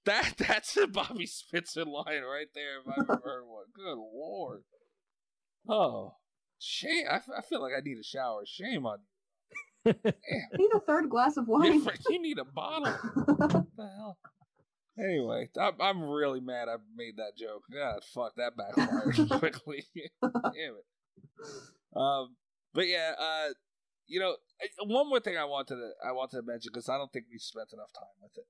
That 0.08 0.38
that's 0.38 0.78
a 0.78 0.88
Bobby 0.88 1.26
Spitzer 1.26 1.86
line 1.86 2.24
right 2.24 2.48
there. 2.56 2.80
If 2.80 2.88
I've 2.88 3.04
ever 3.10 3.22
heard 3.24 3.44
one. 3.46 3.66
Good 3.76 3.98
lord. 3.98 4.64
Oh, 5.70 6.16
shame. 6.60 7.06
I 7.12 7.20
feel 7.42 7.62
like 7.62 7.74
I 7.78 7.82
need 7.84 7.98
a 8.00 8.04
shower. 8.04 8.44
Shame 8.46 8.86
on 8.86 9.00
I 9.86 10.58
need 10.58 10.72
a 10.74 10.80
third 10.80 11.10
glass 11.10 11.38
of 11.38 11.48
you. 11.48 11.54
wine. 11.54 11.88
you 12.10 12.22
need 12.22 12.40
a 12.40 12.46
bottle. 12.46 12.94
What 13.38 13.52
the 13.76 13.90
hell? 13.98 14.18
Anyway, 15.00 15.50
I'm, 15.60 15.74
I'm 15.80 16.04
really 16.04 16.40
mad 16.40 16.68
I 16.70 16.78
made 16.96 17.18
that 17.18 17.38
joke. 17.38 17.64
God, 17.72 18.00
fuck, 18.04 18.34
that 18.38 18.54
backfired 18.58 19.30
quickly. 19.40 19.86
Damn 20.22 20.32
it. 20.34 20.86
Um, 21.96 22.36
but 22.74 22.88
yeah, 22.88 23.14
uh, 23.20 23.50
you 24.08 24.20
know, 24.20 24.36
one 24.86 25.08
more 25.08 25.20
thing 25.20 25.38
I 25.38 25.46
wanted 25.46 25.76
to 25.76 25.92
I 26.04 26.14
wanted 26.14 26.38
to 26.38 26.44
mention 26.44 26.72
because 26.74 26.90
I 26.90 26.98
don't 26.98 27.14
think 27.14 27.26
we 27.32 27.38
spent 27.38 27.74
enough 27.74 27.94
time 27.94 28.18
with 28.22 28.32
it. 28.38 28.46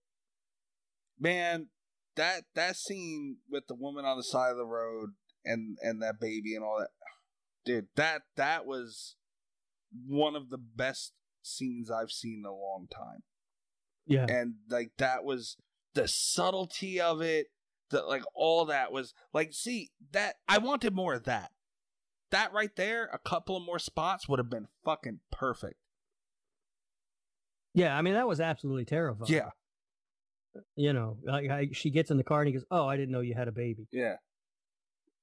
Man, 1.19 1.67
that 2.15 2.43
that 2.55 2.75
scene 2.75 3.37
with 3.49 3.67
the 3.67 3.75
woman 3.75 4.05
on 4.05 4.17
the 4.17 4.23
side 4.23 4.51
of 4.51 4.57
the 4.57 4.65
road 4.65 5.11
and 5.45 5.77
and 5.81 6.01
that 6.01 6.19
baby 6.19 6.55
and 6.55 6.63
all 6.63 6.79
that, 6.79 6.89
dude, 7.65 7.87
that 7.95 8.23
that 8.35 8.65
was 8.65 9.15
one 10.05 10.35
of 10.35 10.49
the 10.49 10.57
best 10.57 11.13
scenes 11.41 11.89
I've 11.89 12.11
seen 12.11 12.43
in 12.43 12.45
a 12.45 12.53
long 12.53 12.87
time 12.91 13.23
yeah, 14.07 14.25
and 14.29 14.55
like 14.69 14.91
that 14.97 15.23
was 15.23 15.57
the 15.93 16.07
subtlety 16.07 16.99
of 16.99 17.21
it 17.21 17.47
the 17.89 18.01
like 18.01 18.23
all 18.33 18.65
that 18.65 18.91
was 18.91 19.13
like 19.33 19.53
see 19.53 19.91
that 20.11 20.35
i 20.47 20.57
wanted 20.57 20.93
more 20.93 21.13
of 21.13 21.23
that 21.23 21.51
that 22.31 22.51
right 22.53 22.75
there 22.75 23.09
a 23.13 23.17
couple 23.17 23.55
of 23.55 23.63
more 23.63 23.79
spots 23.79 24.27
would 24.27 24.39
have 24.39 24.49
been 24.49 24.67
fucking 24.83 25.19
perfect 25.31 25.75
yeah. 27.73 27.95
I 27.95 28.01
mean, 28.01 28.15
that 28.15 28.27
was 28.27 28.41
absolutely 28.41 28.85
terrifying. 28.85 29.31
yeah 29.31 29.49
you 30.75 30.93
know, 30.93 31.17
like 31.23 31.49
I, 31.49 31.69
she 31.71 31.89
gets 31.89 32.11
in 32.11 32.17
the 32.17 32.23
car 32.23 32.41
and 32.41 32.47
he 32.47 32.53
goes, 32.53 32.65
"Oh, 32.71 32.87
I 32.87 32.97
didn't 32.97 33.11
know 33.11 33.21
you 33.21 33.33
had 33.33 33.47
a 33.47 33.51
baby." 33.51 33.87
yeah 33.91 34.15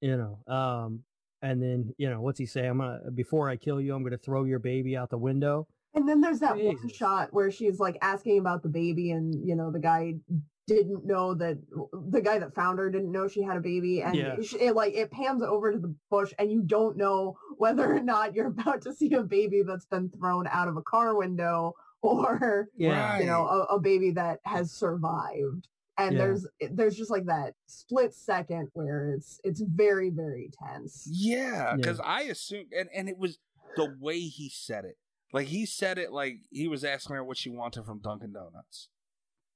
You 0.01 0.17
know, 0.17 0.53
um, 0.53 1.03
and 1.41 1.61
then 1.61 1.93
you 1.97 2.09
know, 2.09 2.21
what's 2.21 2.39
he 2.39 2.45
say? 2.45 2.67
I'm 2.67 2.77
gonna 2.79 3.11
before 3.13 3.49
I 3.49 3.55
kill 3.55 3.79
you, 3.81 3.95
I'm 3.95 4.03
gonna 4.03 4.17
throw 4.17 4.43
your 4.43 4.59
baby 4.59 4.95
out 4.97 5.09
the 5.09 5.17
window. 5.17 5.67
And 5.93 6.07
then 6.07 6.19
there's 6.19 6.39
that 6.39 6.57
one 6.57 6.89
shot 6.89 7.33
where 7.33 7.49
she's 7.49 7.79
like 7.79 7.97
asking 8.01 8.39
about 8.39 8.63
the 8.63 8.69
baby, 8.69 9.11
and 9.11 9.33
you 9.47 9.55
know 9.55 9.71
the 9.71 9.79
guy 9.79 10.15
didn't 10.67 11.05
know 11.05 11.33
that 11.35 11.57
the 12.09 12.21
guy 12.21 12.39
that 12.39 12.55
found 12.55 12.79
her 12.79 12.89
didn't 12.89 13.11
know 13.11 13.27
she 13.27 13.41
had 13.41 13.55
a 13.55 13.61
baby, 13.61 14.01
and 14.01 14.15
Yeah. 14.15 14.33
it, 14.33 14.53
it 14.59 14.75
like 14.75 14.93
it 14.93 15.11
pans 15.11 15.41
over 15.43 15.71
to 15.71 15.79
the 15.79 15.95
bush, 16.09 16.33
and 16.39 16.51
you 16.51 16.61
don't 16.61 16.97
know 16.97 17.37
whether 17.57 17.95
or 17.95 18.01
not 18.01 18.35
you're 18.35 18.47
about 18.57 18.81
to 18.81 18.93
see 18.93 19.13
a 19.13 19.23
baby 19.23 19.61
that's 19.65 19.85
been 19.85 20.09
thrown 20.09 20.47
out 20.47 20.67
of 20.67 20.75
a 20.77 20.81
car 20.81 21.15
window 21.15 21.73
or 22.05 22.69
Yeah, 22.77 23.19
you 23.19 23.25
know 23.25 23.45
a, 23.47 23.75
a 23.75 23.79
baby 23.79 24.11
that 24.11 24.39
has 24.45 24.71
survived. 24.71 25.67
And 25.97 26.13
Yeah. 26.13 26.17
there's 26.19 26.47
there's 26.71 26.97
just 26.97 27.09
like 27.11 27.25
that 27.27 27.53
split 27.67 28.13
second 28.13 28.69
where 28.73 29.13
it's 29.13 29.39
it's 29.43 29.61
very 29.61 30.09
very 30.09 30.51
tense. 30.61 31.07
yeah 31.09 31.69
Yeah. 31.71 31.75
because 31.77 32.01
i 32.03 32.21
assume 32.23 32.65
and, 32.77 32.89
and 32.93 33.07
it 33.07 33.17
was 33.17 33.37
the 33.77 33.95
way 33.99 34.19
he 34.19 34.49
said 34.49 34.83
it 34.85 34.97
like 35.31 35.47
he 35.47 35.65
said 35.65 35.97
it 35.97 36.11
like 36.11 36.39
he 36.51 36.67
was 36.67 36.83
asking 36.83 37.15
her 37.15 37.23
what 37.23 37.37
she 37.37 37.49
wanted 37.49 37.85
from 37.85 37.99
dunkin 38.01 38.33
donuts 38.33 38.89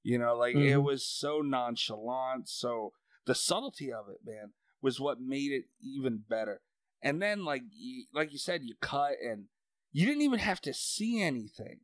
you 0.02 0.18
know 0.18 0.34
like 0.36 0.56
it 0.56 0.78
Mhm. 0.78 0.84
was 0.84 1.06
so 1.06 1.42
nonchalant 1.42 2.48
so 2.48 2.94
the 3.26 3.36
subtlety 3.36 3.92
of 3.92 4.06
it 4.10 4.20
man 4.26 4.54
was 4.82 4.98
what 5.00 5.20
made 5.20 5.52
it 5.52 5.66
even 5.82 6.24
better 6.30 6.62
and 7.02 7.22
then 7.22 7.44
like 7.44 7.64
like 8.14 8.32
you 8.32 8.38
said 8.40 8.64
you 8.64 8.76
cut 8.82 9.14
and 9.22 9.46
you 9.92 10.06
didn't 10.06 10.22
even 10.22 10.40
have 10.40 10.62
to 10.62 10.74
see 10.74 11.22
anything 11.22 11.82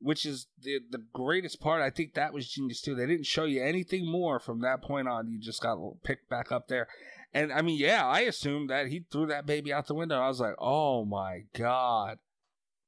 which 0.00 0.26
is 0.26 0.46
the 0.60 0.80
the 0.90 1.02
greatest 1.12 1.60
part. 1.60 1.82
I 1.82 1.90
think 1.90 2.14
that 2.14 2.32
was 2.32 2.48
genius 2.48 2.80
too. 2.80 2.94
They 2.94 3.06
didn't 3.06 3.26
show 3.26 3.44
you 3.44 3.62
anything 3.62 4.10
more 4.10 4.38
from 4.38 4.60
that 4.60 4.82
point 4.82 5.08
on. 5.08 5.30
You 5.30 5.38
just 5.40 5.62
got 5.62 5.78
picked 6.02 6.28
back 6.28 6.52
up 6.52 6.68
there. 6.68 6.88
And 7.34 7.52
i 7.52 7.60
mean 7.60 7.78
yeah 7.78 8.06
i 8.06 8.20
assumed 8.20 8.70
that 8.70 8.86
he 8.86 9.04
threw 9.10 9.26
that 9.26 9.46
baby 9.46 9.72
out 9.72 9.86
the 9.86 9.94
window. 9.94 10.18
I 10.18 10.28
was 10.28 10.40
like 10.40 10.54
oh 10.58 11.04
my 11.04 11.42
god. 11.56 12.18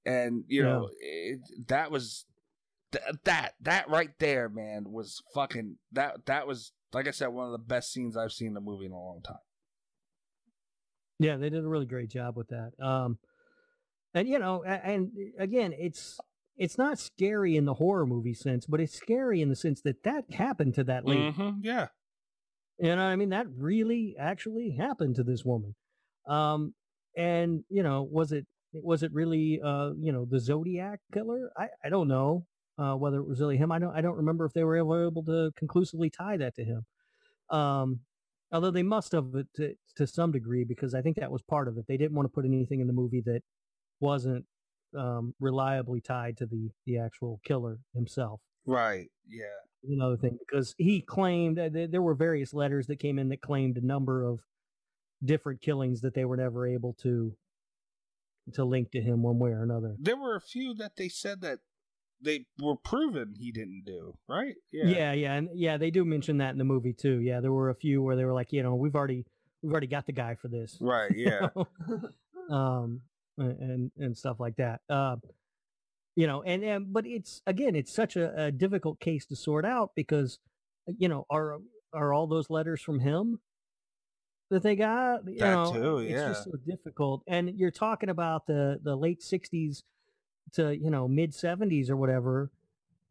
And 0.06 0.44
you 0.46 0.62
know 0.62 0.88
it, 1.00 1.40
that 1.66 1.90
was 1.90 2.24
th- 2.92 3.04
that 3.24 3.54
that 3.60 3.90
right 3.90 4.10
there 4.18 4.48
man 4.48 4.84
was 4.88 5.22
fucking 5.34 5.76
that 5.92 6.24
that 6.26 6.46
was 6.46 6.72
like 6.92 7.06
i 7.06 7.10
said 7.10 7.28
one 7.28 7.46
of 7.46 7.52
the 7.52 7.58
best 7.58 7.92
scenes 7.92 8.16
i've 8.16 8.32
seen 8.32 8.52
in 8.52 8.56
a 8.56 8.60
movie 8.60 8.86
in 8.86 8.92
a 8.92 8.96
long 8.96 9.20
time. 9.22 9.36
Yeah, 11.18 11.36
they 11.36 11.50
did 11.50 11.64
a 11.64 11.68
really 11.68 11.86
great 11.86 12.10
job 12.10 12.36
with 12.36 12.48
that. 12.48 12.72
Um, 12.80 13.18
and 14.14 14.28
you 14.28 14.38
know, 14.38 14.62
and 14.62 15.10
again, 15.38 15.74
it's 15.76 16.18
it's 16.58 16.78
not 16.78 16.98
scary 16.98 17.56
in 17.56 17.64
the 17.66 17.74
horror 17.74 18.06
movie 18.06 18.34
sense, 18.34 18.66
but 18.66 18.80
it's 18.80 18.94
scary 18.94 19.40
in 19.42 19.48
the 19.50 19.56
sense 19.56 19.82
that 19.82 20.02
that 20.04 20.30
happened 20.32 20.74
to 20.76 20.84
that 20.84 21.06
lady. 21.06 21.30
Mhm, 21.30 21.60
yeah 21.64 21.88
You 22.78 22.94
know, 22.94 23.02
I 23.02 23.16
mean, 23.16 23.30
that 23.30 23.46
really 23.50 24.16
actually 24.18 24.70
happened 24.70 25.16
to 25.16 25.24
this 25.24 25.44
woman. 25.44 25.74
Um, 26.26 26.74
and 27.16 27.64
you 27.68 27.82
know, 27.82 28.02
was 28.02 28.32
it 28.32 28.46
was 28.72 29.02
it 29.02 29.12
really 29.12 29.60
uh, 29.62 29.92
you 29.98 30.12
know, 30.12 30.24
the 30.24 30.38
Zodiac 30.40 31.00
killer? 31.12 31.50
I 31.56 31.68
I 31.84 31.88
don't 31.88 32.08
know 32.08 32.46
uh, 32.78 32.94
whether 32.94 33.18
it 33.18 33.26
was 33.26 33.40
really 33.40 33.56
him. 33.56 33.72
I 33.72 33.78
don't 33.80 33.94
I 33.96 34.00
don't 34.00 34.16
remember 34.16 34.44
if 34.44 34.52
they 34.52 34.64
were 34.64 34.76
ever 34.76 35.06
able 35.06 35.24
to 35.24 35.52
conclusively 35.56 36.10
tie 36.10 36.36
that 36.36 36.54
to 36.56 36.64
him. 36.64 36.86
Um, 37.50 38.00
although 38.52 38.70
they 38.70 38.82
must 38.82 39.12
have 39.12 39.34
it 39.34 39.48
to, 39.56 39.74
to 39.96 40.06
some 40.06 40.32
degree 40.32 40.64
because 40.64 40.94
I 40.94 41.02
think 41.02 41.16
that 41.18 41.32
was 41.32 41.42
part 41.42 41.68
of 41.68 41.78
it. 41.78 41.86
They 41.88 41.96
didn't 41.96 42.16
want 42.16 42.26
to 42.26 42.32
put 42.34 42.44
anything 42.46 42.80
in 42.80 42.86
the 42.88 42.92
movie 42.94 43.22
that 43.22 43.42
wasn't 44.00 44.46
um, 44.96 45.34
reliably 45.40 46.00
tied 46.00 46.36
to 46.36 46.46
the 46.46 46.70
the 46.86 46.98
actual 46.98 47.40
killer 47.44 47.78
himself 47.94 48.40
right 48.66 49.10
yeah 49.28 49.44
another 49.90 50.16
thing 50.16 50.36
because 50.38 50.74
he 50.78 51.00
claimed 51.00 51.56
that 51.58 51.72
there- 51.72 51.86
there 51.86 52.02
were 52.02 52.14
various 52.14 52.52
letters 52.54 52.86
that 52.86 52.98
came 52.98 53.18
in 53.18 53.28
that 53.28 53.40
claimed 53.40 53.76
a 53.76 53.84
number 53.86 54.24
of 54.24 54.40
different 55.24 55.60
killings 55.60 56.00
that 56.00 56.14
they 56.14 56.24
were 56.24 56.36
never 56.36 56.66
able 56.66 56.94
to 56.94 57.36
to 58.54 58.64
link 58.64 58.90
to 58.92 59.00
him 59.00 59.22
one 59.22 59.38
way 59.38 59.50
or 59.50 59.62
another. 59.62 59.94
there 59.98 60.16
were 60.16 60.34
a 60.36 60.40
few 60.40 60.72
that 60.74 60.96
they 60.96 61.08
said 61.08 61.40
that 61.42 61.58
they 62.20 62.46
were 62.60 62.74
proven 62.76 63.34
he 63.38 63.52
didn't 63.52 63.82
do 63.86 64.16
right 64.28 64.54
Yeah. 64.72 65.12
yeah, 65.12 65.34
and 65.34 65.48
yeah, 65.54 65.76
they 65.76 65.90
do 65.90 66.04
mention 66.04 66.38
that 66.38 66.50
in 66.50 66.58
the 66.58 66.64
movie 66.64 66.92
too. 66.94 67.20
Yeah, 67.20 67.40
there 67.40 67.52
were 67.52 67.70
a 67.70 67.74
few 67.76 68.02
where 68.02 68.16
they 68.16 68.24
were 68.24 68.32
like, 68.32 68.52
you 68.52 68.62
know, 68.62 68.74
we've 68.74 68.96
already 68.96 69.24
we've 69.62 69.70
already 69.70 69.86
got 69.86 70.06
the 70.06 70.12
guy 70.12 70.34
for 70.34 70.48
this. 70.48 70.78
right 70.80 71.12
yeah 71.14 71.48
um 72.50 73.02
and 73.38 73.90
and 73.98 74.16
stuff 74.16 74.40
like 74.40 74.56
that. 74.56 74.80
Uh, 74.90 75.16
you 76.16 76.26
know, 76.26 76.42
and, 76.42 76.64
and 76.64 76.92
but 76.92 77.06
it's 77.06 77.42
again, 77.46 77.76
it's 77.76 77.92
such 77.92 78.16
a, 78.16 78.46
a 78.46 78.52
difficult 78.52 79.00
case 79.00 79.26
to 79.26 79.36
sort 79.36 79.64
out 79.64 79.92
because 79.94 80.38
you 80.98 81.08
know, 81.08 81.26
are 81.30 81.58
are 81.92 82.12
all 82.12 82.26
those 82.26 82.50
letters 82.50 82.80
from 82.82 83.00
him 83.00 83.40
that 84.50 84.62
they 84.62 84.76
got? 84.76 85.26
You 85.28 85.38
That 85.38 85.54
know, 85.54 85.72
too, 85.72 85.98
it's 85.98 86.24
just 86.24 86.44
so 86.44 86.52
difficult. 86.66 87.22
And 87.26 87.58
you're 87.58 87.70
talking 87.70 88.10
about 88.10 88.46
the 88.46 88.80
the 88.82 88.96
late 88.96 89.20
'60s 89.22 89.82
to 90.54 90.76
you 90.76 90.90
know 90.90 91.08
mid 91.08 91.32
'70s 91.32 91.90
or 91.90 91.96
whatever. 91.96 92.50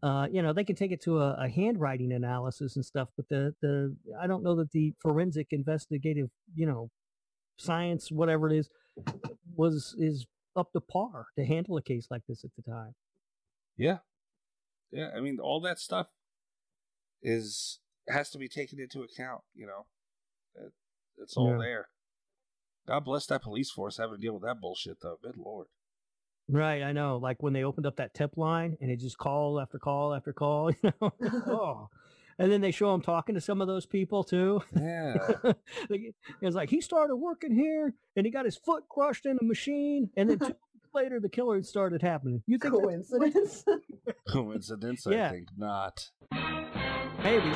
Uh, 0.04 0.28
you 0.32 0.42
know, 0.44 0.54
they 0.54 0.64
can 0.64 0.76
take 0.76 0.92
it 0.92 1.02
to 1.02 1.20
a, 1.22 1.34
a 1.46 1.50
handwriting 1.50 2.12
analysis 2.14 2.76
and 2.76 2.86
stuff, 2.86 3.10
but 3.18 3.28
the 3.30 3.56
the 3.62 3.96
I 4.22 4.28
don't 4.28 4.44
know 4.44 4.56
that 4.56 4.72
the 4.72 4.94
forensic 5.00 5.48
investigative, 5.52 6.30
you 6.56 6.68
know, 6.68 6.90
science, 7.58 8.12
whatever 8.12 8.48
it 8.52 8.58
is, 8.58 8.70
was 9.56 9.96
is 9.98 10.26
up 10.56 10.72
to 10.74 10.82
par 10.82 11.28
to 11.38 11.46
handle 11.46 11.78
a 11.78 11.82
case 11.82 12.08
like 12.10 12.24
this 12.28 12.44
at 12.44 12.52
the 12.56 12.62
time. 12.70 12.96
Yeah. 13.78 13.98
Yeah, 14.92 15.10
I 15.16 15.20
mean 15.20 15.40
all 15.40 15.60
that 15.62 15.80
stuff 15.80 16.08
is 17.22 17.80
has 18.10 18.30
to 18.32 18.38
be 18.38 18.48
taken 18.48 18.80
into 18.80 19.02
account, 19.04 19.42
you 19.54 19.66
know. 19.68 19.86
It, 20.56 20.72
it's 21.18 21.36
all 21.36 21.52
Yeah. 21.52 21.58
there. 21.58 21.90
God 22.88 23.02
bless 23.04 23.26
that 23.28 23.42
police 23.44 23.70
force 23.70 23.98
having 23.98 24.16
to 24.16 24.22
deal 24.22 24.34
with 24.34 24.44
that 24.44 24.62
bullshit 24.62 25.00
though. 25.02 25.18
Good 25.22 25.38
lord. 25.38 25.68
Right, 26.50 26.82
I 26.82 26.94
know. 26.94 27.18
Like 27.18 27.44
when 27.44 27.52
they 27.52 27.64
opened 27.66 27.86
up 27.86 27.98
that 27.98 28.14
tip 28.14 28.38
line 28.38 28.78
and 28.80 28.90
it 28.90 29.02
just 29.02 29.18
call 29.18 29.60
after 29.60 29.78
call 29.78 30.14
after 30.14 30.32
call, 30.32 30.72
you 30.84 30.94
know. 31.02 31.12
oh. 31.48 31.90
And 32.40 32.52
then 32.52 32.62
they 32.62 32.72
show 32.72 32.94
him 32.94 33.02
talking 33.02 33.34
to 33.36 33.42
some 33.42 33.62
of 33.62 33.68
those 33.68 33.86
people 33.86 34.24
too. 34.24 34.62
Yeah. 34.76 35.18
It's 36.42 36.56
like 36.56 36.70
he 36.70 36.82
started 36.82 37.16
working 37.16 37.54
here 37.56 37.94
and 38.16 38.26
he 38.26 38.32
got 38.32 38.46
his 38.46 38.56
foot 38.58 38.84
crushed 38.90 39.26
in 39.26 39.38
a 39.42 39.44
machine, 39.44 40.10
and 40.16 40.30
then 40.30 40.40
two 40.40 40.46
weeks 40.74 40.90
later 40.94 41.20
the 41.20 41.30
killer 41.30 41.62
started 41.64 42.02
happening. 42.02 42.44
You 42.46 42.58
think 42.60 42.74
Coincidence? 42.76 43.64
Coincidence, 44.30 45.06
Yeah. 45.10 45.28
I 45.28 45.32
think 45.32 45.48
not. 45.58 46.10
Maybe. 47.24 47.52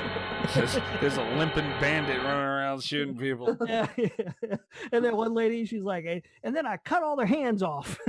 There's, 0.55 0.77
there's 0.99 1.17
a 1.17 1.23
limping 1.37 1.69
bandit 1.79 2.17
running 2.17 2.43
around 2.43 2.83
shooting 2.83 3.15
people. 3.15 3.55
yeah, 3.67 3.87
yeah. 3.95 4.55
And 4.91 5.05
then 5.05 5.15
one 5.15 5.35
lady, 5.35 5.65
she's 5.65 5.83
like, 5.83 6.05
"Eh, 6.07 6.21
and 6.43 6.55
then 6.55 6.65
I 6.65 6.77
cut 6.77 7.03
all 7.03 7.15
their 7.15 7.27
hands 7.27 7.61
off. 7.61 7.99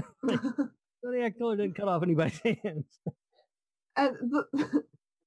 Zodiac 1.05 1.37
killer 1.37 1.57
didn't 1.57 1.75
cut 1.77 1.89
off 1.89 2.03
anybody's 2.03 2.39
hands. 2.41 2.87
and 3.97 4.17
the, 4.31 4.83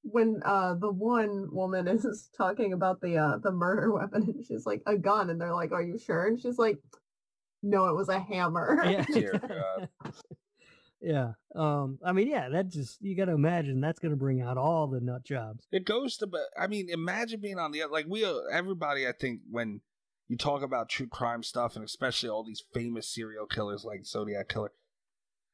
when 0.05 0.41
uh 0.45 0.75
the 0.75 0.91
one 0.91 1.47
woman 1.51 1.87
is 1.87 2.29
talking 2.37 2.73
about 2.73 3.01
the 3.01 3.17
uh 3.17 3.37
the 3.37 3.51
murder 3.51 3.91
weapon 3.97 4.23
and 4.23 4.45
she's 4.45 4.65
like 4.65 4.81
a 4.85 4.95
gun 4.95 5.29
and 5.29 5.41
they're 5.41 5.53
like 5.53 5.71
are 5.71 5.81
you 5.81 5.97
sure 5.97 6.27
and 6.27 6.39
she's 6.39 6.57
like 6.57 6.77
no 7.63 7.87
it 7.87 7.95
was 7.95 8.09
a 8.09 8.19
hammer 8.19 8.81
Yeah. 8.85 9.85
Yeah. 11.01 11.33
Um. 11.53 11.99
I 12.03 12.13
mean, 12.13 12.27
yeah. 12.27 12.49
That 12.49 12.69
just 12.69 12.99
you 12.99 13.15
got 13.15 13.25
to 13.25 13.33
imagine 13.33 13.79
that's 13.79 13.99
going 13.99 14.13
to 14.13 14.17
bring 14.17 14.41
out 14.41 14.57
all 14.57 14.87
the 14.87 14.99
nut 14.99 15.23
jobs. 15.23 15.67
It 15.71 15.85
goes 15.85 16.17
to, 16.17 16.25
but 16.25 16.41
I 16.57 16.65
mean, 16.65 16.89
imagine 16.89 17.41
being 17.41 17.59
on 17.59 17.71
the. 17.71 17.83
Like 17.91 18.07
we, 18.07 18.25
uh, 18.25 18.37
everybody. 18.51 19.07
I 19.07 19.11
think 19.11 19.41
when 19.51 19.81
you 20.27 20.35
talk 20.35 20.63
about 20.63 20.89
true 20.89 21.05
crime 21.05 21.43
stuff, 21.43 21.75
and 21.75 21.85
especially 21.85 22.29
all 22.29 22.43
these 22.43 22.63
famous 22.73 23.07
serial 23.07 23.45
killers 23.45 23.83
like 23.85 24.05
Zodiac 24.05 24.49
killer, 24.49 24.71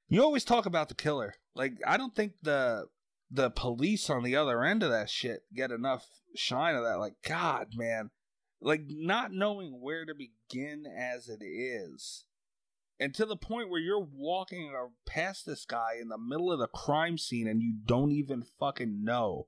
you 0.08 0.24
always 0.24 0.46
talk 0.46 0.66
about 0.66 0.88
the 0.88 0.96
killer. 0.96 1.34
Like 1.54 1.74
I 1.86 1.98
don't 1.98 2.16
think 2.16 2.34
the 2.42 2.86
the 3.32 3.50
police 3.50 4.10
on 4.10 4.24
the 4.24 4.36
other 4.36 4.64
end 4.64 4.84
of 4.84 4.90
that 4.92 5.10
shit 5.10 5.44
get 5.56 5.72
enough 5.72 6.06
shine 6.36 6.76
of 6.76 6.84
that. 6.84 7.00
Like 7.00 7.16
God, 7.26 7.68
man, 7.76 8.10
like 8.62 8.82
not 8.90 9.32
knowing 9.32 9.80
where 9.82 10.06
to 10.06 10.14
begin 10.14 10.86
as 10.86 11.30
it 11.30 11.44
is. 11.44 12.26
And 13.00 13.16
to 13.16 13.26
the 13.26 13.38
point 13.38 13.70
where 13.70 13.80
you're 13.80 14.06
walking 14.14 14.72
past 15.08 15.46
this 15.46 15.66
guy 15.66 15.94
in 16.00 16.10
the 16.10 16.18
middle 16.20 16.52
of 16.52 16.60
the 16.60 16.68
crime 16.68 17.18
scene 17.18 17.48
and 17.48 17.62
you 17.62 17.74
don't 17.86 18.12
even 18.12 18.44
fucking 18.60 19.04
know 19.04 19.48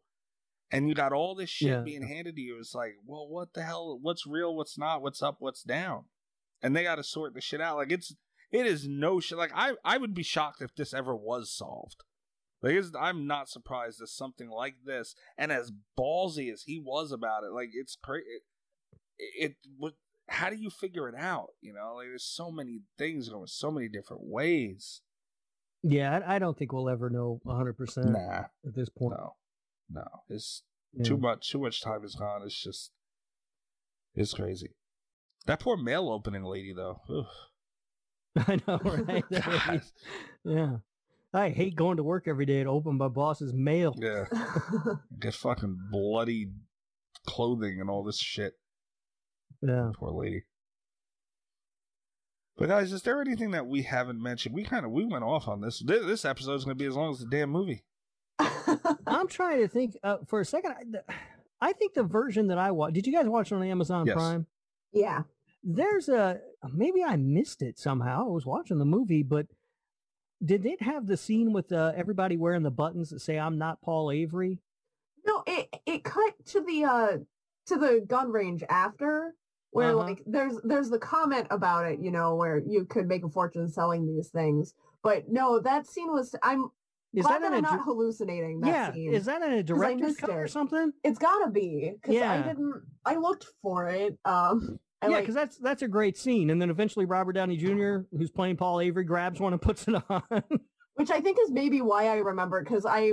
and 0.71 0.87
you 0.89 0.95
got 0.95 1.13
all 1.13 1.35
this 1.35 1.51
shit 1.51 1.67
Yeah. 1.69 1.81
being 1.81 2.01
handed 2.07 2.35
to 2.35 2.41
you. 2.41 2.57
It's 2.59 2.73
like, 2.73 2.93
well, 3.05 3.27
what 3.27 3.53
the 3.53 3.61
hell? 3.61 3.99
What's 4.01 4.25
real? 4.25 4.55
What's 4.55 4.75
not? 4.77 5.03
What's 5.03 5.21
up? 5.21 5.35
What's 5.37 5.61
down? 5.61 6.05
And 6.63 6.75
they 6.75 6.81
got 6.83 6.95
to 6.95 7.03
sort 7.03 7.35
the 7.35 7.41
shit 7.41 7.61
out. 7.61 7.77
Like 7.77 7.91
it's, 7.91 8.15
it 8.51 8.65
is 8.65 8.87
no 8.87 9.19
shit. 9.19 9.37
Like 9.37 9.51
I, 9.53 9.73
I 9.85 9.97
would 9.97 10.15
be 10.15 10.23
shocked 10.23 10.61
if 10.61 10.73
this 10.73 10.93
ever 10.93 11.15
was 11.15 11.51
solved. 11.55 12.03
Like 12.63 12.81
I'm 12.99 13.27
not 13.27 13.49
surprised 13.49 13.99
that 13.99 14.07
something 14.07 14.49
like 14.49 14.75
this, 14.85 15.13
and 15.37 15.51
as 15.51 15.71
ballsy 15.99 16.51
as 16.51 16.63
he 16.63 16.79
was 16.79 17.11
about 17.11 17.43
it, 17.43 17.51
like 17.51 17.69
it's 17.73 17.95
crazy. 18.01 18.25
It, 19.19 19.51
it, 19.51 19.55
what? 19.77 19.93
How 20.29 20.49
do 20.49 20.55
you 20.55 20.69
figure 20.69 21.09
it 21.09 21.15
out? 21.15 21.49
You 21.61 21.73
know, 21.73 21.95
like 21.97 22.07
there's 22.07 22.23
so 22.23 22.49
many 22.49 22.79
things 22.97 23.27
going 23.29 23.47
so 23.47 23.69
many 23.69 23.89
different 23.89 24.23
ways. 24.23 25.01
Yeah, 25.85 26.21
I, 26.25 26.39
don't 26.39 26.57
think 26.57 26.71
we'll 26.71 26.87
ever 26.89 27.09
know 27.09 27.41
100 27.43 27.73
percent 27.73 28.11
Nah, 28.13 28.45
at 28.65 28.73
this 28.73 28.87
point. 28.87 29.15
no, 29.19 29.35
no. 29.91 30.07
It's 30.29 30.63
Yeah. 30.93 31.03
too 31.03 31.17
much 31.17 31.51
too 31.51 31.59
much 31.59 31.81
time 31.81 32.05
is 32.05 32.15
gone 32.15 32.43
it's 32.45 32.55
just 32.63 32.91
it's 34.15 34.33
crazy 34.33 34.75
that 35.47 35.59
poor 35.59 35.75
mail 35.75 36.07
opening 36.09 36.43
lady 36.43 36.71
though 36.73 37.01
Ugh. 37.09 37.25
I 38.47 38.59
know, 38.67 38.79
right? 38.83 39.25
That 39.29 39.47
would 39.47 39.61
God. 39.65 39.81
be- 40.45 40.51
yeah. 40.53 40.75
I 41.33 41.49
hate 41.49 41.75
going 41.75 41.97
to 41.97 42.03
work 42.03 42.27
every 42.27 42.45
day 42.45 42.63
to 42.63 42.69
open 42.69 42.97
my 42.97 43.07
boss's 43.07 43.53
mail. 43.53 43.95
yeah 43.99 44.25
get 45.19 45.33
fucking 45.33 45.77
bloody 45.91 46.51
clothing 47.25 47.79
and 47.81 47.89
all 47.89 48.03
this 48.03 48.19
shit 48.19 48.53
Yeah. 49.61 49.91
poor 49.97 50.11
lady 50.11 50.43
but 52.57 52.67
guys 52.69 52.91
is 52.91 53.01
there 53.01 53.21
anything 53.21 53.51
that 53.51 53.65
we 53.67 53.83
haven't 53.83 54.21
mentioned 54.21 54.53
we 54.53 54.63
kind 54.63 54.85
of 54.85 54.91
we 54.91 55.05
went 55.05 55.23
off 55.23 55.47
on 55.47 55.61
this 55.61 55.79
this, 55.79 56.05
this 56.05 56.25
episode 56.25 56.53
is 56.55 56.65
going 56.65 56.77
to 56.77 56.81
be 56.83 56.87
as 56.87 56.95
long 56.95 57.11
as 57.11 57.19
the 57.19 57.25
damn 57.25 57.49
movie 57.49 57.83
I'm 59.07 59.27
trying 59.27 59.61
to 59.61 59.67
think 59.67 59.95
uh, 60.03 60.17
for 60.27 60.39
a 60.39 60.45
second. 60.45 60.71
I, 60.71 60.83
the- 60.89 61.03
I 61.61 61.71
think 61.71 61.93
the 61.93 62.03
version 62.03 62.47
that 62.47 62.57
I 62.57 62.71
watched. 62.71 62.95
Did 62.95 63.07
you 63.07 63.13
guys 63.13 63.25
watch 63.27 63.51
it 63.51 63.55
on 63.55 63.63
Amazon 63.63 64.05
Yes. 64.05 64.15
Prime? 64.15 64.47
yeah 64.91 65.21
There's 65.63 66.09
a 66.09 66.39
maybe 66.73 67.03
I 67.03 67.15
missed 67.15 67.61
it 67.61 67.77
somehow. 67.79 68.25
I 68.25 68.29
was 68.29 68.45
watching 68.45 68.79
the 68.79 68.85
movie, 68.85 69.23
but 69.23 69.45
did 70.43 70.65
it 70.65 70.81
have 70.81 71.07
the 71.07 71.17
scene 71.17 71.53
with 71.53 71.71
uh, 71.71 71.91
everybody 71.95 72.37
wearing 72.37 72.63
the 72.63 72.71
buttons 72.71 73.09
that 73.11 73.19
say 73.21 73.37
"I'm 73.39 73.57
not 73.57 73.81
Paul 73.81 74.11
Avery"? 74.11 74.59
no 75.25 75.43
it 75.47 75.69
it 75.85 76.03
cut 76.03 76.33
to 76.47 76.61
the 76.61 76.83
uh 76.83 77.17
to 77.67 77.77
the 77.77 78.03
gun 78.07 78.29
range 78.31 78.63
after 78.69 79.33
where 79.71 79.89
Uh-huh. 79.89 79.97
like 79.99 80.21
there's 80.25 80.59
there's 80.63 80.89
the 80.89 80.99
comment 80.99 81.47
about 81.49 81.85
it 81.85 81.99
you 81.99 82.11
know 82.11 82.35
where 82.35 82.59
you 82.59 82.85
could 82.85 83.07
make 83.07 83.23
a 83.23 83.29
fortune 83.29 83.69
selling 83.69 84.05
these 84.05 84.27
things 84.29 84.73
but 85.01 85.29
no 85.29 85.59
that 85.61 85.87
scene 85.87 86.11
was 86.11 86.35
i'm 86.43 86.65
Is 87.13 87.25
glad 87.25 87.41
that 87.41 87.51
that, 87.51 87.53
i'm 87.55 87.61
not 87.61 87.77
dir- 87.77 87.83
hallucinating 87.83 88.59
that 88.61 88.67
yeah? 88.67 88.91
scene 88.93 89.13
Is 89.13 89.25
that 89.25 89.41
in 89.41 89.53
a 89.53 89.63
director's 89.63 90.17
cut 90.17 90.29
or 90.31 90.47
something? 90.47 90.91
it's 91.03 91.19
gotta 91.19 91.49
be 91.49 91.93
because 92.01 92.21
i 92.21 92.41
didn't 92.41 92.81
i 93.05 93.15
looked 93.15 93.45
for 93.61 93.87
it 93.87 94.17
um 94.25 94.77
I 95.03 95.07
yeah, 95.07 95.15
like, 95.15 95.23
because 95.23 95.35
that's 95.35 95.57
that's 95.57 95.81
a 95.81 95.87
great 95.87 96.17
scene. 96.17 96.49
And 96.49 96.61
then 96.61 96.69
eventually 96.69 97.05
Robert 97.05 97.33
Downey 97.33 97.57
Jr., 97.57 97.97
who's 98.17 98.31
playing 98.31 98.55
Paul 98.55 98.79
Avery, 98.79 99.03
grabs 99.03 99.39
one 99.39 99.51
and 99.51 99.61
puts 99.61 99.85
it 99.87 99.95
on. 100.09 100.23
which 100.95 101.11
I 101.11 101.19
think 101.19 101.37
is 101.41 101.51
maybe 101.51 101.81
why 101.81 102.07
I 102.07 102.15
remember 102.15 102.63
because 102.63 102.85
I 102.85 103.11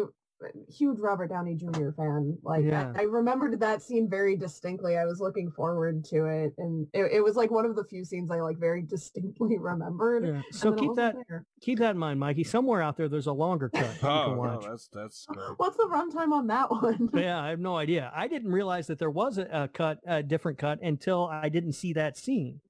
huge 0.69 0.99
Robert 0.99 1.29
Downey 1.29 1.55
Jr. 1.55 1.91
fan. 1.97 2.37
Like 2.43 2.65
Yeah. 2.65 2.93
I, 2.97 3.01
I 3.01 3.03
remembered 3.05 3.59
that 3.61 3.83
scene 3.83 4.09
very 4.09 4.37
distinctly. 4.37 4.97
I 4.97 5.05
was 5.05 5.21
looking 5.21 5.51
forward 5.51 6.05
to 6.07 6.27
it, 6.27 6.55
and 6.59 6.87
it, 6.93 7.13
it 7.13 7.21
was 7.25 7.37
like 7.37 7.51
one 7.51 7.65
of 7.65 7.77
the 7.77 7.85
few 7.85 8.05
scenes 8.05 8.31
I 8.31 8.41
like 8.41 8.59
very 8.59 8.83
distinctly 8.83 9.59
remembered. 9.61 10.27
Yeah. 10.27 10.43
So 10.53 10.73
keep 10.73 10.95
that 10.97 11.17
there. 11.29 11.45
keep 11.61 11.79
that 11.79 11.91
in 11.91 11.99
mind, 11.99 12.21
Mikey. 12.21 12.45
Somewhere 12.45 12.83
out 12.83 12.97
there, 12.97 13.09
there's 13.09 13.27
a 13.27 13.33
longer 13.33 13.69
cut 13.69 13.85
you 14.03 14.09
oh 14.09 14.35
can 14.35 14.37
no, 14.37 14.61
that's 14.63 14.89
that's 14.93 15.27
great 15.29 15.59
What's 15.59 15.77
the 15.77 15.85
runtime 15.85 16.33
on 16.33 16.47
that 16.49 16.71
one? 16.71 17.11
yeah, 17.15 17.41
I 17.41 17.49
have 17.49 17.61
no 17.61 17.77
idea. 17.77 18.11
I 18.15 18.29
didn't 18.29 18.53
realize 18.53 18.87
that 18.89 18.99
there 18.99 19.11
was 19.11 19.39
a, 19.39 19.47
a 19.53 19.69
cut, 19.69 19.99
a 20.07 20.23
different 20.23 20.59
cut, 20.59 20.81
until 20.83 21.27
I 21.27 21.49
didn't 21.49 21.73
see 21.73 21.93
that 21.95 22.17
scene. 22.17 22.61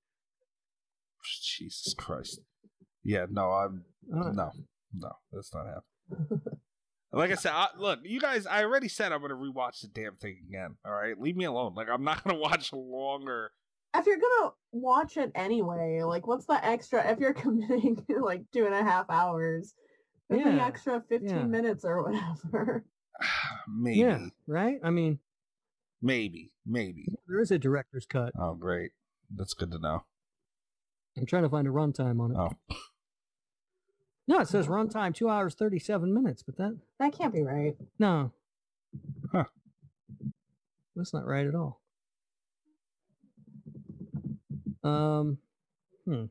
jesus 1.43 1.95
christ 1.95 2.41
yeah 3.05 3.27
no 3.31 3.51
i'm 3.53 3.85
Uh, 4.13 4.31
No, 4.33 4.51
no, 4.95 5.13
that's 5.33 5.53
not 5.55 5.67
happening. 5.67 6.41
Like 7.13 7.31
I 7.31 7.35
said, 7.35 7.53
I, 7.53 7.69
look, 7.79 8.01
you 8.05 8.21
guys. 8.21 8.47
I 8.47 8.63
already 8.65 8.89
said 8.89 9.13
I'm 9.13 9.21
going 9.21 9.31
to 9.31 9.37
rewatch 9.37 9.81
the 9.81 9.89
damn 9.89 10.17
thing 10.17 10.39
again. 10.49 10.77
All 10.85 10.93
right, 10.93 11.19
leave 11.21 11.37
me 11.37 11.45
alone. 11.45 11.75
Like 11.75 11.89
I'm 11.93 12.05
not 12.05 12.23
going 12.25 12.37
to 12.37 12.41
watch 12.41 12.73
longer. 12.73 13.51
if 13.97 14.07
you're 14.07 14.19
gonna 14.19 14.53
watch 14.73 15.17
it 15.17 15.33
anyway, 15.35 16.03
like 16.05 16.27
what's 16.27 16.47
the 16.47 16.65
extra? 16.65 17.11
If 17.11 17.19
you're 17.19 17.35
committing 17.45 18.05
like 18.21 18.43
two 18.53 18.67
and 18.67 18.75
a 18.75 18.83
half 18.85 19.07
hours, 19.11 19.75
put 20.31 20.43
the 20.45 20.51
Yeah, 20.51 20.65
extra 20.67 21.03
fifteen 21.09 21.29
yeah. 21.29 21.43
minutes 21.45 21.85
or 21.85 22.05
whatever. 22.05 22.85
maybe, 23.69 23.99
Yeah, 23.99 24.27
right. 24.47 24.79
I 24.85 24.91
mean, 24.91 25.19
maybe, 26.01 26.53
maybe. 26.65 27.07
there 27.27 27.41
is 27.41 27.51
a 27.51 27.59
director's 27.59 28.07
cut. 28.07 28.33
Oh, 28.39 28.55
great. 28.55 28.93
That's 29.35 29.55
good 29.55 29.73
to 29.73 29.79
know. 29.79 30.05
I'm 31.19 31.27
trying 31.27 31.43
to 31.43 31.49
find 31.49 31.67
a 31.67 31.71
runtime 31.71 32.21
on 32.21 32.31
it. 32.31 32.37
Oh, 32.39 32.75
No, 34.31 34.39
it 34.39 34.47
says 34.47 34.69
runtime 34.69 35.13
two 35.13 35.29
hours 35.29 35.55
thirty-seven 35.57 36.15
minutes, 36.15 36.45
but 36.45 36.57
that 36.57 36.77
That 37.01 37.13
can't 37.13 37.33
be 37.35 37.43
right. 37.43 37.77
no, 37.99 38.31
Huh. 39.33 39.45
that's 40.95 41.13
not 41.13 41.27
right 41.27 41.49
at 41.49 41.57
all. 41.57 41.81
Um, 44.85 45.39
hmm. 46.05 46.27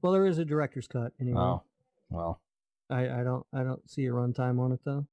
Well, 0.00 0.14
there 0.14 0.24
is 0.26 0.38
a 0.38 0.46
director's 0.46 0.88
cut 0.88 1.12
anyway. 1.20 1.38
oh, 1.38 1.62
well. 2.08 2.40
I, 2.88 3.20
I 3.20 3.22
don't 3.22 3.44
I 3.52 3.62
don't 3.62 3.88
see 3.90 4.06
a 4.06 4.10
runtime 4.10 4.58
on 4.58 4.72
it 4.72 4.80
though. 4.82 5.06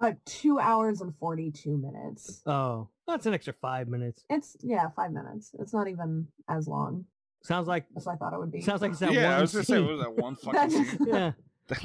Uh, 0.00 0.14
two 0.24 0.58
hours 0.58 1.00
and 1.00 1.14
forty-two 1.16 1.76
minutes. 1.78 2.42
Oh, 2.44 2.88
that's 3.06 3.26
an 3.26 3.34
extra 3.34 3.52
five 3.52 3.86
minutes. 3.86 4.24
It's 4.30 4.56
yeah, 4.62 4.88
five 4.96 5.12
minutes. 5.12 5.52
It's 5.60 5.72
not 5.72 5.86
even 5.86 6.26
as 6.48 6.66
long 6.66 7.04
Sounds 7.42 7.66
like 7.68 7.84
as 7.96 8.06
I 8.06 8.16
thought 8.16 8.32
it 8.32 8.38
would 8.38 8.52
be. 8.52 8.60
sounds 8.60 8.82
like 8.82 8.92
it's 8.92 9.00
that 9.00 9.12
Yeah, 9.12 9.30
one 9.30 9.38
I 9.38 9.40
was 9.40 9.52
going 9.52 9.64
to 9.64 9.66
say, 9.66 9.76
scene. 9.76 9.84
what 9.86 9.96
was 9.96 10.00
that 10.04 10.16
one 10.22 10.36
fucking 10.44 10.52
That's- 10.52 10.90
scene? 10.90 11.06
yeah, 11.08 11.32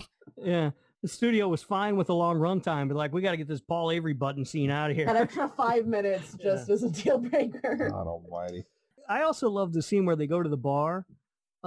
yeah. 0.43 0.71
The 1.03 1.07
studio 1.07 1.47
was 1.47 1.61
fine 1.61 1.95
with 1.95 2.07
the 2.07 2.15
long 2.15 2.37
runtime, 2.37 2.87
but 2.87 2.97
like 2.97 3.13
we 3.13 3.21
got 3.21 3.31
to 3.31 3.37
get 3.37 3.47
this 3.47 3.61
Paul 3.61 3.91
Avery 3.91 4.13
button 4.13 4.43
scene 4.45 4.71
out 4.71 4.89
of 4.89 4.95
here. 4.97 5.05
That 5.05 5.15
extra 5.15 5.47
five 5.47 5.85
minutes 5.95 6.35
just 6.41 6.69
is 6.69 6.83
a 6.83 6.89
deal 6.89 7.19
breaker. 7.19 7.89
God 7.91 8.07
almighty. 8.07 8.65
I 9.07 9.21
also 9.21 9.49
love 9.49 9.73
the 9.73 9.81
scene 9.81 10.05
where 10.05 10.15
they 10.15 10.27
go 10.27 10.41
to 10.43 10.49
the 10.49 10.57
bar 10.57 11.05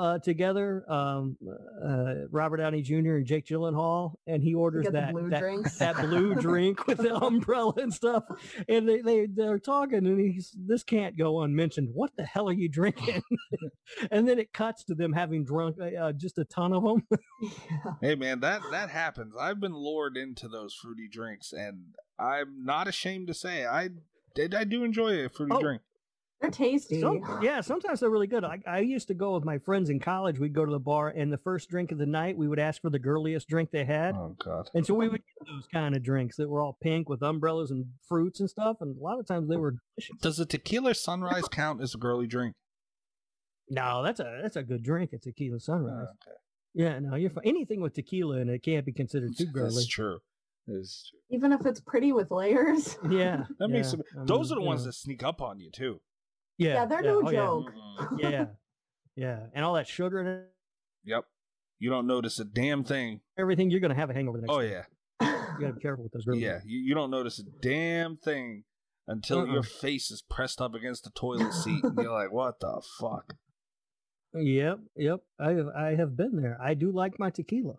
uh, 0.00 0.18
together, 0.18 0.90
um, 0.90 1.36
uh, 1.84 2.26
Robert 2.30 2.58
Downey 2.58 2.82
Jr. 2.82 3.16
and 3.16 3.26
Jake 3.26 3.46
Gyllenhaal, 3.46 4.14
and 4.26 4.42
he 4.42 4.54
orders 4.54 4.86
that 4.90 5.12
blue 5.12 5.30
that, 5.30 5.64
that 5.78 5.96
blue 5.96 6.34
drink 6.34 6.86
with 6.86 6.98
the 6.98 7.14
umbrella 7.24 7.74
and 7.76 7.92
stuff, 7.92 8.24
and 8.68 8.88
they 8.88 9.00
they 9.00 9.26
they're 9.26 9.58
talking, 9.58 10.06
and 10.06 10.18
he's 10.18 10.54
this 10.56 10.82
can't 10.82 11.18
go 11.18 11.42
unmentioned. 11.42 11.90
What 11.92 12.12
the 12.16 12.24
hell 12.24 12.48
are 12.48 12.52
you 12.52 12.68
drinking? 12.68 13.22
and 14.10 14.28
then 14.28 14.38
it 14.38 14.52
cuts 14.52 14.84
to 14.84 14.94
them 14.94 15.12
having 15.12 15.44
drunk 15.44 15.76
uh, 15.80 16.12
just 16.12 16.38
a 16.38 16.44
ton 16.44 16.72
of 16.72 16.82
them. 16.82 17.06
Yeah. 17.42 17.92
Hey, 18.00 18.14
man, 18.14 18.40
that, 18.40 18.62
that 18.70 18.90
happens. 18.90 19.34
I've 19.38 19.60
been 19.60 19.74
lured 19.74 20.16
into 20.16 20.48
those 20.48 20.74
fruity 20.74 21.08
drinks, 21.10 21.52
and 21.52 21.94
I'm 22.18 22.64
not 22.64 22.88
ashamed 22.88 23.28
to 23.28 23.34
say 23.34 23.66
I 23.66 23.90
did. 24.34 24.54
I 24.54 24.64
do 24.64 24.84
enjoy 24.84 25.24
a 25.24 25.28
fruity 25.28 25.54
Oh, 25.56 25.60
drink. 25.60 25.82
They're 26.40 26.50
tasty. 26.50 27.00
Some, 27.02 27.20
yeah, 27.42 27.60
sometimes 27.60 28.00
they're 28.00 28.08
really 28.08 28.26
good. 28.26 28.44
I, 28.44 28.60
I 28.66 28.78
used 28.80 29.08
to 29.08 29.14
go 29.14 29.34
with 29.34 29.44
my 29.44 29.58
friends 29.58 29.90
in 29.90 30.00
college. 30.00 30.38
We'd 30.38 30.54
go 30.54 30.64
to 30.64 30.72
the 30.72 30.78
bar, 30.78 31.08
and 31.08 31.30
the 31.30 31.36
first 31.38 31.68
drink 31.68 31.92
of 31.92 31.98
the 31.98 32.06
night, 32.06 32.36
we 32.38 32.48
would 32.48 32.58
ask 32.58 32.80
for 32.80 32.88
the 32.88 32.98
girliest 32.98 33.46
drink 33.46 33.70
they 33.70 33.84
had. 33.84 34.14
Oh 34.14 34.34
god. 34.42 34.70
And 34.72 34.86
so 34.86 34.94
we 34.94 35.08
would 35.08 35.20
get 35.20 35.46
those 35.46 35.66
kind 35.70 35.94
of 35.94 36.02
drinks 36.02 36.36
that 36.36 36.48
were 36.48 36.62
all 36.62 36.78
pink 36.82 37.10
with 37.10 37.22
umbrellas 37.22 37.70
and 37.70 37.84
fruits 38.08 38.40
and 38.40 38.48
stuff. 38.48 38.78
And 38.80 38.96
a 38.98 39.02
lot 39.04 39.18
of 39.20 39.26
times 39.26 39.50
they 39.50 39.56
were 39.58 39.72
delicious. 39.98 40.16
Does 40.22 40.40
a 40.40 40.46
tequila 40.46 40.94
sunrise 40.94 41.46
count 41.48 41.82
as 41.82 41.94
a 41.94 41.98
girly 41.98 42.26
drink? 42.26 42.54
No, 43.68 44.02
that's 44.02 44.20
a 44.20 44.40
that's 44.42 44.56
a 44.56 44.62
good 44.62 44.82
drink. 44.82 45.10
It's 45.12 45.24
tequila 45.24 45.56
Oh, 45.56 45.58
sunrise. 45.58 46.06
okay. 46.26 46.36
Yeah, 46.72 46.98
no, 47.00 47.16
you're 47.16 47.30
fine. 47.30 47.44
Anything 47.46 47.80
with 47.82 47.94
tequila 47.94 48.38
in 48.38 48.48
it 48.48 48.62
can't 48.62 48.86
be 48.86 48.92
considered 48.92 49.36
too 49.36 49.46
girly. 49.46 49.74
That's 49.74 49.86
true. 49.86 50.20
That's 50.66 51.10
true. 51.10 51.36
Even 51.36 51.52
if 51.52 51.66
it's 51.66 51.80
pretty 51.80 52.12
with 52.12 52.30
layers. 52.30 52.96
Yeah, 53.10 53.44
That 53.58 53.68
makes 53.68 53.88
yeah, 53.92 53.98
them, 54.14 54.22
I 54.22 54.24
those 54.24 54.50
mean, 54.50 54.58
are 54.58 54.60
the 54.62 54.66
ones 54.66 54.80
know. 54.82 54.86
that 54.86 54.92
sneak 54.94 55.22
up 55.22 55.42
on 55.42 55.58
you 55.60 55.70
too. 55.70 56.00
Yeah, 56.60 56.74
Yeah, 56.74 56.84
they're 56.84 57.02
no 57.02 57.22
oh, 57.24 57.32
joke. 57.32 57.72
Yeah, 58.18 58.46
yeah, 59.16 59.38
and 59.54 59.64
all 59.64 59.74
that 59.74 59.88
sugar 59.88 60.20
and 60.20 60.44
Yep. 61.04 61.24
You 61.78 61.88
don't 61.88 62.06
notice 62.06 62.38
a 62.38 62.44
damn 62.44 62.84
thing. 62.84 63.20
everything, 63.38 63.70
you're 63.70 63.80
gonna 63.80 63.94
have 63.94 64.10
a 64.10 64.14
hangover 64.14 64.36
the 64.36 64.42
next. 64.42 64.54
Oh 64.54 64.60
day. 64.60 64.70
yeah. 64.70 64.82
you 65.22 65.60
gotta 65.60 65.72
be 65.72 65.80
careful 65.80 66.04
with 66.04 66.12
those 66.12 66.26
girls. 66.26 66.38
Yeah. 66.40 66.60
You, 66.66 66.78
you 66.78 66.94
don't 66.94 67.10
notice 67.10 67.38
a 67.38 67.44
damn 67.62 68.18
thing 68.18 68.64
until 69.08 69.38
Uh-uh. 69.40 69.52
your 69.52 69.62
face 69.62 70.10
is 70.10 70.20
pressed 70.20 70.60
up 70.60 70.74
against 70.74 71.04
the 71.04 71.10
toilet 71.10 71.54
seat 71.64 71.82
and 71.82 71.96
you're 71.96 72.12
like, 72.12 72.30
what 72.30 72.60
the 72.60 72.82
fuck? 73.00 73.34
Yep, 74.34 74.80
yep. 74.96 75.20
I 75.40 75.52
have 75.52 75.68
I 75.68 75.94
have 75.96 76.16
been 76.16 76.40
there. 76.40 76.58
I 76.62 76.74
do 76.74 76.92
like 76.92 77.18
my 77.18 77.30
tequila, 77.30 77.78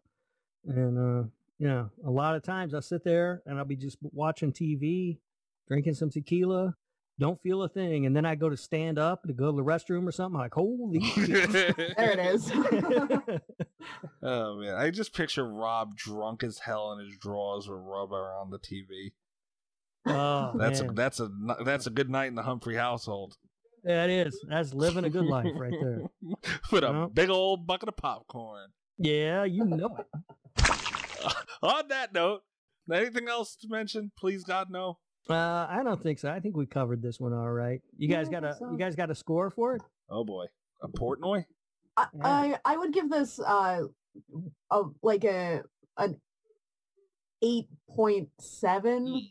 and 0.66 0.98
uh, 0.98 1.28
you 1.60 1.68
know, 1.68 1.91
a 2.06 2.10
lot 2.10 2.36
of 2.36 2.44
times 2.44 2.74
I'll 2.74 2.82
sit 2.82 3.03
there 3.06 3.41
and 3.45 3.58
I'll 3.58 3.64
be 3.64 3.78
just 3.78 3.99
watching 4.02 4.52
TV, 4.52 5.20
drinking 5.70 5.94
some 5.94 6.10
tequila, 6.10 6.76
don't 7.22 7.41
feel 7.41 7.64
a 7.64 7.69
thing, 7.69 8.06
and 8.06 8.14
then 8.15 8.26
I 8.26 8.35
go 8.35 8.49
to 8.49 8.57
stand 8.57 8.98
up 8.99 9.23
to 9.23 9.31
go 9.34 9.52
to 9.52 9.56
the 9.56 9.64
restroom 9.64 10.06
or 10.07 10.11
something. 10.11 10.35
I'm 10.35 10.41
like, 10.41 10.53
holy! 10.53 10.99
There 11.15 12.11
it 12.11 12.19
is. 12.19 12.52
Oh 14.23 14.57
man, 14.57 14.76
I 14.76 14.91
just 14.91 15.14
picture 15.14 15.48
Rob 15.48 15.95
drunk 15.95 16.43
as 16.43 16.60
hell 16.60 16.91
in 16.93 16.99
his 17.06 17.18
drawers 17.18 17.68
with 17.68 17.80
rub 17.81 18.11
around 18.14 18.52
the 18.52 18.60
TV. 18.60 19.14
oh 20.06 20.52
That's 20.57 20.80
a 20.81 20.84
that's 20.85 21.19
a 21.19 21.30
that's 21.65 21.88
a 21.88 21.89
good 21.89 22.10
night 22.10 22.27
in 22.27 22.35
the 22.35 22.43
Humphrey 22.43 22.76
household. 22.76 23.38
that 23.84 24.10
is 24.11 24.39
that's 24.48 24.73
living 24.73 25.03
a 25.06 25.10
good 25.10 25.26
life 25.26 25.48
right 25.56 25.73
there. 25.81 26.02
with 26.72 26.84
a 26.84 26.91
Yep. 27.02 27.14
big 27.15 27.30
old 27.31 27.65
bucket 27.65 27.89
of 27.89 27.98
popcorn. 27.98 28.69
Yeah, 28.99 29.43
you 29.45 29.65
know 29.65 29.98
it. 29.98 30.07
On 31.64 31.88
that 31.89 32.14
note, 32.14 32.41
anything 32.91 33.27
else 33.27 33.56
to 33.57 33.68
mention? 33.68 34.11
Please 34.18 34.43
God, 34.43 34.68
no. 34.69 34.99
Uh, 35.30 35.68
I 35.69 35.81
don't 35.84 36.02
think 36.02 36.19
so. 36.19 36.30
I 36.31 36.39
think 36.39 36.57
we 36.57 36.65
covered 36.65 37.02
this 37.02 37.19
one 37.19 37.34
all 37.34 37.52
right. 37.52 37.81
You 37.98 38.07
Yeah, 38.10 38.18
guys 38.18 38.27
I 38.27 38.31
got 38.31 38.43
a 38.43 38.56
so. 38.56 38.72
you 38.72 38.77
guys 38.77 38.95
got 38.95 39.10
a 39.11 39.15
score 39.15 39.49
for 39.49 39.76
it? 39.76 39.81
Oh 40.10 40.23
boy, 40.23 40.45
a 40.81 40.88
Portnoy. 40.88 41.45
I, 41.98 42.07
Yeah. 42.14 42.22
I 42.23 42.60
I 42.65 42.77
would 42.77 42.93
give 42.93 43.10
this 43.10 43.39
uh 43.39 43.84
a 44.72 44.84
like 45.03 45.23
a 45.23 45.64
an 45.98 46.19
eight 47.41 47.68
point 47.89 48.30
seven. 48.39 49.30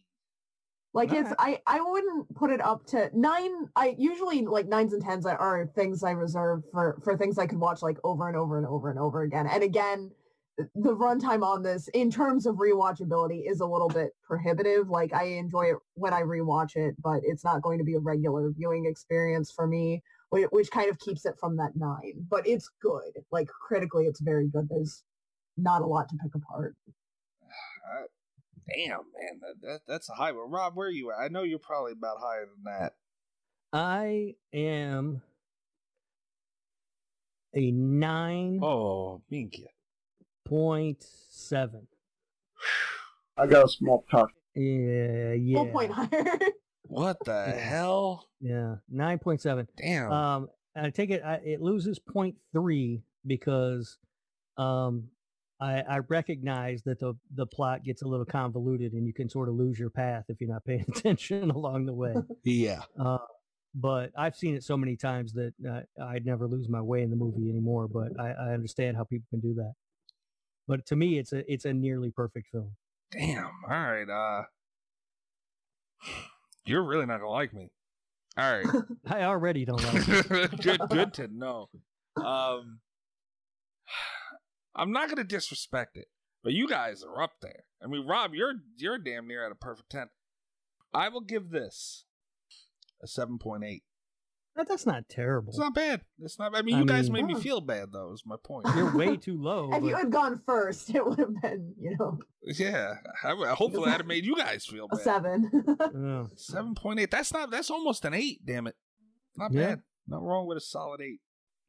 Like 0.92 1.12
it's 1.12 1.32
I 1.38 1.60
I 1.66 1.80
wouldn't 1.80 2.34
put 2.34 2.50
it 2.50 2.60
up 2.60 2.84
to 2.86 3.10
nine. 3.12 3.68
I 3.76 3.94
usually 3.98 4.42
like 4.44 4.66
nines 4.66 4.92
and 4.92 5.02
tens 5.02 5.24
are- 5.26 5.38
are 5.38 5.66
things 5.66 6.02
I 6.02 6.10
reserve 6.12 6.62
for 6.72 6.98
for 7.04 7.16
things 7.16 7.38
I 7.38 7.46
could 7.46 7.58
watch 7.60 7.82
like 7.82 7.98
over 8.04 8.26
and 8.28 8.36
over 8.36 8.58
and 8.58 8.66
over 8.66 8.90
and 8.90 8.98
over 8.98 9.22
again. 9.22 9.46
And 9.46 9.62
again, 9.62 10.10
the 10.74 10.96
runtime 10.96 11.42
on 11.42 11.62
this 11.62 11.88
in 11.88 12.10
terms 12.10 12.46
of 12.46 12.56
rewatchability 12.56 13.50
is 13.50 13.60
a 13.60 13.66
little 13.66 13.88
bit 13.88 14.10
prohibitive. 14.22 14.88
Like 14.88 15.12
I 15.12 15.24
enjoy 15.24 15.66
it 15.72 15.76
when 15.94 16.12
I 16.12 16.22
rewatch 16.22 16.76
it, 16.76 16.94
but 17.02 17.20
it's 17.24 17.44
not 17.44 17.62
going 17.62 17.78
to 17.78 17.84
be 17.84 17.94
a 17.94 18.00
regular 18.00 18.50
viewing 18.50 18.86
experience 18.86 19.50
for 19.50 19.66
me, 19.66 20.02
which 20.30 20.70
kind 20.70 20.90
of 20.90 20.98
keeps 20.98 21.24
it 21.24 21.34
from 21.38 21.56
that 21.56 21.72
nine. 21.74 22.26
But 22.28 22.46
it's 22.46 22.70
good. 22.80 23.22
Like 23.30 23.48
critically, 23.48 24.04
it's 24.04 24.20
very 24.20 24.48
good. 24.48 24.68
There's 24.68 25.02
not 25.56 25.82
a 25.82 25.86
lot 25.86 26.08
to 26.08 26.16
pick 26.22 26.34
apart. 26.34 26.76
Uh, 27.42 28.04
damn, 28.74 28.90
man, 28.90 29.40
that, 29.40 29.54
that 29.62 29.80
that's 29.86 30.08
a 30.08 30.14
high 30.14 30.32
one. 30.32 30.50
Rob, 30.50 30.76
where 30.76 30.88
are 30.88 30.92
you 30.92 31.10
at? 31.12 31.20
I 31.20 31.28
know 31.28 31.42
you're 31.42 31.58
probably 31.58 31.92
about 31.92 32.18
higher 32.20 32.46
than 32.46 32.64
that. 32.64 32.92
I 33.72 34.34
am 34.52 35.22
a 37.54 37.70
nine 37.70 38.60
Oh, 38.62 39.22
Minky. 39.30 39.68
Point 40.50 41.06
seven. 41.30 41.86
I 43.38 43.46
got 43.46 43.64
a 43.64 43.68
small 43.68 44.04
talk. 44.10 44.30
Yeah, 44.56 45.32
yeah, 45.32 45.56
Full 45.56 45.66
point 45.68 45.92
higher. 45.92 46.38
What 46.88 47.18
the 47.24 47.54
Yeah. 47.56 47.68
hell? 47.68 48.26
yeah, 48.40 48.74
nine 48.90 49.20
point 49.20 49.40
seven. 49.40 49.68
Damn. 49.76 50.10
Um, 50.10 50.48
and 50.74 50.86
I 50.86 50.90
take 50.90 51.10
it 51.10 51.22
I, 51.24 51.34
it 51.36 51.62
loses 51.62 52.00
point 52.00 52.34
three 52.52 53.02
because, 53.24 53.96
um, 54.58 55.04
I 55.60 55.82
I 55.82 55.98
recognize 56.08 56.82
that 56.82 56.98
the 56.98 57.14
the 57.36 57.46
plot 57.46 57.84
gets 57.84 58.02
a 58.02 58.08
little 58.08 58.24
convoluted 58.26 58.92
and 58.94 59.06
you 59.06 59.12
can 59.14 59.28
sort 59.28 59.48
of 59.48 59.54
lose 59.54 59.78
your 59.78 59.90
path 59.90 60.24
if 60.28 60.40
you're 60.40 60.50
not 60.50 60.64
paying 60.70 60.84
attention 60.88 61.50
along 61.52 61.86
the 61.86 61.94
way. 61.94 62.14
yeah. 62.44 62.80
Uh, 62.98 63.18
but 63.72 64.10
I've 64.18 64.34
seen 64.34 64.56
it 64.56 64.64
so 64.64 64.76
many 64.76 64.96
times 64.96 65.32
that 65.34 65.52
uh, 65.70 65.82
I'd 66.06 66.26
never 66.26 66.48
lose 66.48 66.68
my 66.68 66.80
way 66.80 67.02
in 67.02 67.10
the 67.10 67.16
movie 67.16 67.48
anymore. 67.48 67.86
But 67.86 68.18
I, 68.18 68.30
I 68.32 68.52
understand 68.52 68.96
how 68.96 69.04
people 69.04 69.28
can 69.30 69.38
do 69.38 69.54
that. 69.54 69.74
But 70.70 70.86
to 70.86 70.94
me, 70.94 71.18
it's 71.18 71.32
a 71.32 71.52
it's 71.52 71.64
a 71.64 71.74
nearly 71.74 72.12
perfect 72.12 72.46
film. 72.52 72.76
Damn. 73.10 73.50
All 73.68 73.70
right. 73.70 74.08
Uh, 74.08 74.44
you're 76.64 76.84
really 76.84 77.06
not 77.06 77.18
gonna 77.18 77.28
like 77.28 77.52
me. 77.52 77.72
All 78.38 78.52
right. 78.52 78.66
I 79.08 79.24
already 79.24 79.64
don't 79.64 79.82
like 79.82 80.28
good. 80.62 80.80
Good 80.88 81.14
to 81.14 81.26
know. 81.26 81.68
Um, 82.16 82.80
I'm 84.74 84.92
not 84.92 85.08
gonna 85.08 85.24
disrespect 85.24 85.96
it, 85.96 86.06
but 86.42 86.52
you 86.52 86.68
guys 86.68 87.02
are 87.02 87.22
up 87.22 87.32
there. 87.40 87.64
I 87.82 87.86
mean, 87.86 88.06
Rob, 88.06 88.34
you're 88.34 88.54
you're 88.76 88.98
damn 88.98 89.26
near 89.26 89.46
at 89.46 89.52
a 89.52 89.54
perfect 89.54 89.90
ten. 89.90 90.08
I 90.92 91.08
will 91.08 91.20
give 91.20 91.50
this 91.50 92.04
a 93.02 93.06
seven 93.06 93.38
point 93.38 93.64
eight. 93.64 93.84
That, 94.60 94.68
that's 94.68 94.84
not 94.84 95.08
terrible. 95.08 95.48
It's 95.50 95.58
not 95.58 95.74
bad. 95.74 96.02
It's 96.22 96.38
not. 96.38 96.54
I 96.54 96.60
mean, 96.62 96.74
I 96.74 96.78
you 96.80 96.84
guys 96.84 97.10
mean- 97.10 97.26
made 97.26 97.34
me 97.36 97.40
feel 97.40 97.60
bad 97.62 97.92
though. 97.92 98.12
Is 98.12 98.24
my 98.26 98.36
point. 98.42 98.66
You're 98.76 98.94
way 98.96 99.16
too 99.16 99.40
low. 99.40 99.70
if 99.72 99.82
you 99.82 99.94
had 99.96 100.10
gone 100.12 100.40
first, 100.44 100.94
it 100.94 101.04
would 101.04 101.18
have 101.18 101.40
been, 101.40 101.74
you 101.80 101.96
know, 101.98 102.18
yeah. 102.42 102.94
I, 103.24 103.30
hopefully, 103.54 103.86
that'd 103.86 104.00
have 104.02 104.06
made 104.06 104.26
you 104.26 104.36
guys 104.36 104.66
feel 104.66 104.86
a 104.90 104.96
bad. 104.96 105.04
seven. 105.04 105.50
Yeah. 105.78 106.24
Seven 106.36 106.74
point 106.74 107.00
eight. 107.00 107.10
That's 107.10 107.32
not. 107.32 107.50
That's 107.50 107.70
almost 107.70 108.04
an 108.04 108.12
eight. 108.14 108.44
Damn 108.44 108.66
it. 108.66 108.76
Not 109.36 109.52
Yeah. 109.52 109.66
bad. 109.68 109.82
Not 110.06 110.22
wrong 110.22 110.46
with 110.46 110.58
a 110.58 110.60
solid 110.60 111.00
eight. 111.00 111.20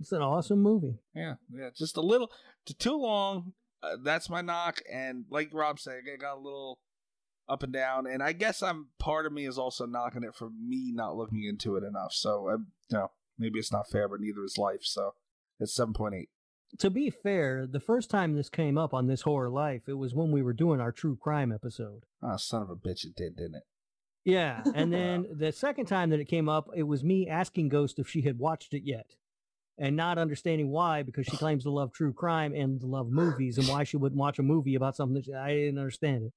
It's 0.01 0.11
an 0.11 0.22
awesome 0.22 0.61
movie. 0.61 0.95
Yeah, 1.15 1.35
yeah, 1.55 1.69
just 1.77 1.95
a 1.95 2.01
little 2.01 2.31
too 2.80 2.97
long. 2.99 3.53
Uh, 3.84 3.97
that's 4.03 4.30
my 4.30 4.41
knock. 4.41 4.81
And 4.91 5.26
like 5.30 5.49
Rob 5.53 5.80
said, 5.80 6.01
it 6.05 6.19
got 6.19 6.38
a 6.38 6.39
little 6.41 6.80
up 7.47 7.61
and 7.63 7.72
down. 7.73 8.07
And 8.07 8.23
I 8.23 8.31
guess 8.34 8.63
I'm 8.63 8.88
part 8.97 9.26
of 9.26 9.34
me 9.34 9.45
is 9.45 9.57
also 9.59 9.85
knocking 9.85 10.23
it 10.23 10.34
for 10.35 10.49
me 10.49 10.91
not 10.93 11.15
looking 11.15 11.43
into 11.43 11.76
it 11.76 11.84
enough. 11.84 12.13
So 12.13 12.47
I, 12.49 12.53
you 12.53 12.65
know, 12.91 13.11
maybe 13.38 13.59
it's 13.59 13.72
not 13.72 13.89
fair, 13.89 14.07
but 14.07 14.19
neither 14.19 14.43
is 14.43 14.57
life. 14.57 14.84
So 14.84 15.15
it's 15.59 15.73
seven 15.73 15.93
point 15.93 16.15
eight. 16.15 16.30
To 16.80 16.89
be 16.89 17.09
fair, 17.09 17.68
the 17.69 17.81
first 17.81 18.09
time 18.09 18.34
this 18.34 18.49
came 18.49 18.77
up 18.77 18.93
on 18.93 19.07
this 19.07 19.22
horror 19.22 19.49
life, 19.49 19.84
it 19.88 19.93
was 19.93 20.13
when 20.13 20.31
we 20.31 20.41
were 20.41 20.53
doing 20.53 20.80
our 20.80 20.91
true 20.91 21.18
crime 21.18 21.51
episode. 21.51 22.03
Oh, 22.23 22.38
son 22.38 22.61
of 22.61 22.69
a 22.69 22.76
bitch! 22.76 23.03
It 23.03 23.15
did, 23.15 23.35
didn't 23.35 23.55
it? 23.55 23.63
Yeah, 24.23 24.63
and 24.73 24.93
then 24.93 25.26
the 25.38 25.51
second 25.51 25.88
time 25.88 26.11
that 26.11 26.19
it 26.19 26.26
came 26.30 26.47
up, 26.47 26.69
it 26.76 26.84
was 26.84 27.03
me 27.03 27.27
asking 27.27 27.69
Ghost 27.69 27.99
if 27.99 28.07
she 28.07 28.22
had 28.22 28.39
watched 28.39 28.73
it 28.73 28.84
yet, 28.85 29.07
and 29.77 29.95
not 29.97 30.18
understanding 30.18 30.69
why 30.69 31.03
because 31.03 31.26
she 31.26 31.35
claims 31.35 31.63
to 31.63 31.72
love 31.72 31.91
true 31.91 32.13
crime 32.13 32.53
and 32.53 32.80
to 32.80 32.88
love 32.88 33.09
movies, 33.09 33.57
and 33.57 33.68
why 33.68 33.84
she 33.84 33.97
wouldn't 33.97 34.19
watch 34.19 34.39
a 34.39 34.43
movie 34.43 34.76
about 34.76 34.95
something 34.95 35.15
that 35.15 35.26
she, 35.26 35.34
I 35.34 35.53
didn't 35.53 35.80
understand 35.80 36.23
it. 36.23 36.34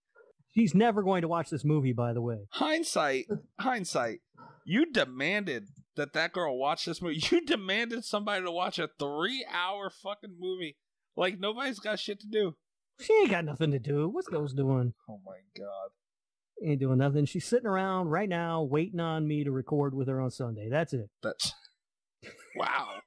She's 0.55 0.75
never 0.75 1.03
going 1.03 1.23
to 1.23 1.29
watch 1.29 1.51
this 1.51 1.65
movie, 1.65 1.93
by 1.93 2.13
the 2.13 2.23
way. 2.23 2.47
Hindsight, 2.51 3.27
hindsight. 3.61 4.21
You 4.65 4.91
demanded 4.91 5.69
that 5.97 6.13
that 6.15 6.33
girl 6.33 6.59
watched 6.59 6.87
this 6.87 7.01
movie. 7.03 7.23
You 7.31 7.45
demanded 7.45 8.05
somebody 8.05 8.45
to 8.45 8.51
watch 8.51 8.79
a 8.79 8.89
three-hour 8.99 9.91
fucking 9.91 10.37
movie. 10.39 10.77
Like 11.17 11.39
nobody's 11.39 11.79
got 11.79 11.99
shit 12.01 12.21
to 12.21 12.27
do. 12.27 12.57
She 13.01 13.13
ain't 13.15 13.31
got 13.31 13.45
nothing 13.45 13.71
to 13.73 13.79
do. 13.79 14.09
What's 14.09 14.29
Ghost 14.29 14.57
doing? 14.57 14.95
Oh 15.09 15.21
my 15.25 15.39
god. 15.57 15.91
Ain't 16.65 16.81
doing 16.81 16.99
nothing. 16.99 17.25
She's 17.27 17.45
sitting 17.45 17.67
around 17.67 18.09
right 18.09 18.29
now, 18.29 18.63
waiting 18.63 19.01
on 19.01 19.27
me 19.27 19.43
to 19.45 19.51
record 19.51 19.95
with 19.95 20.07
her 20.09 20.21
on 20.21 20.31
Sunday. 20.31 20.69
That's 20.71 20.93
it. 20.93 21.11
That's 21.23 21.53
wow. 22.57 23.01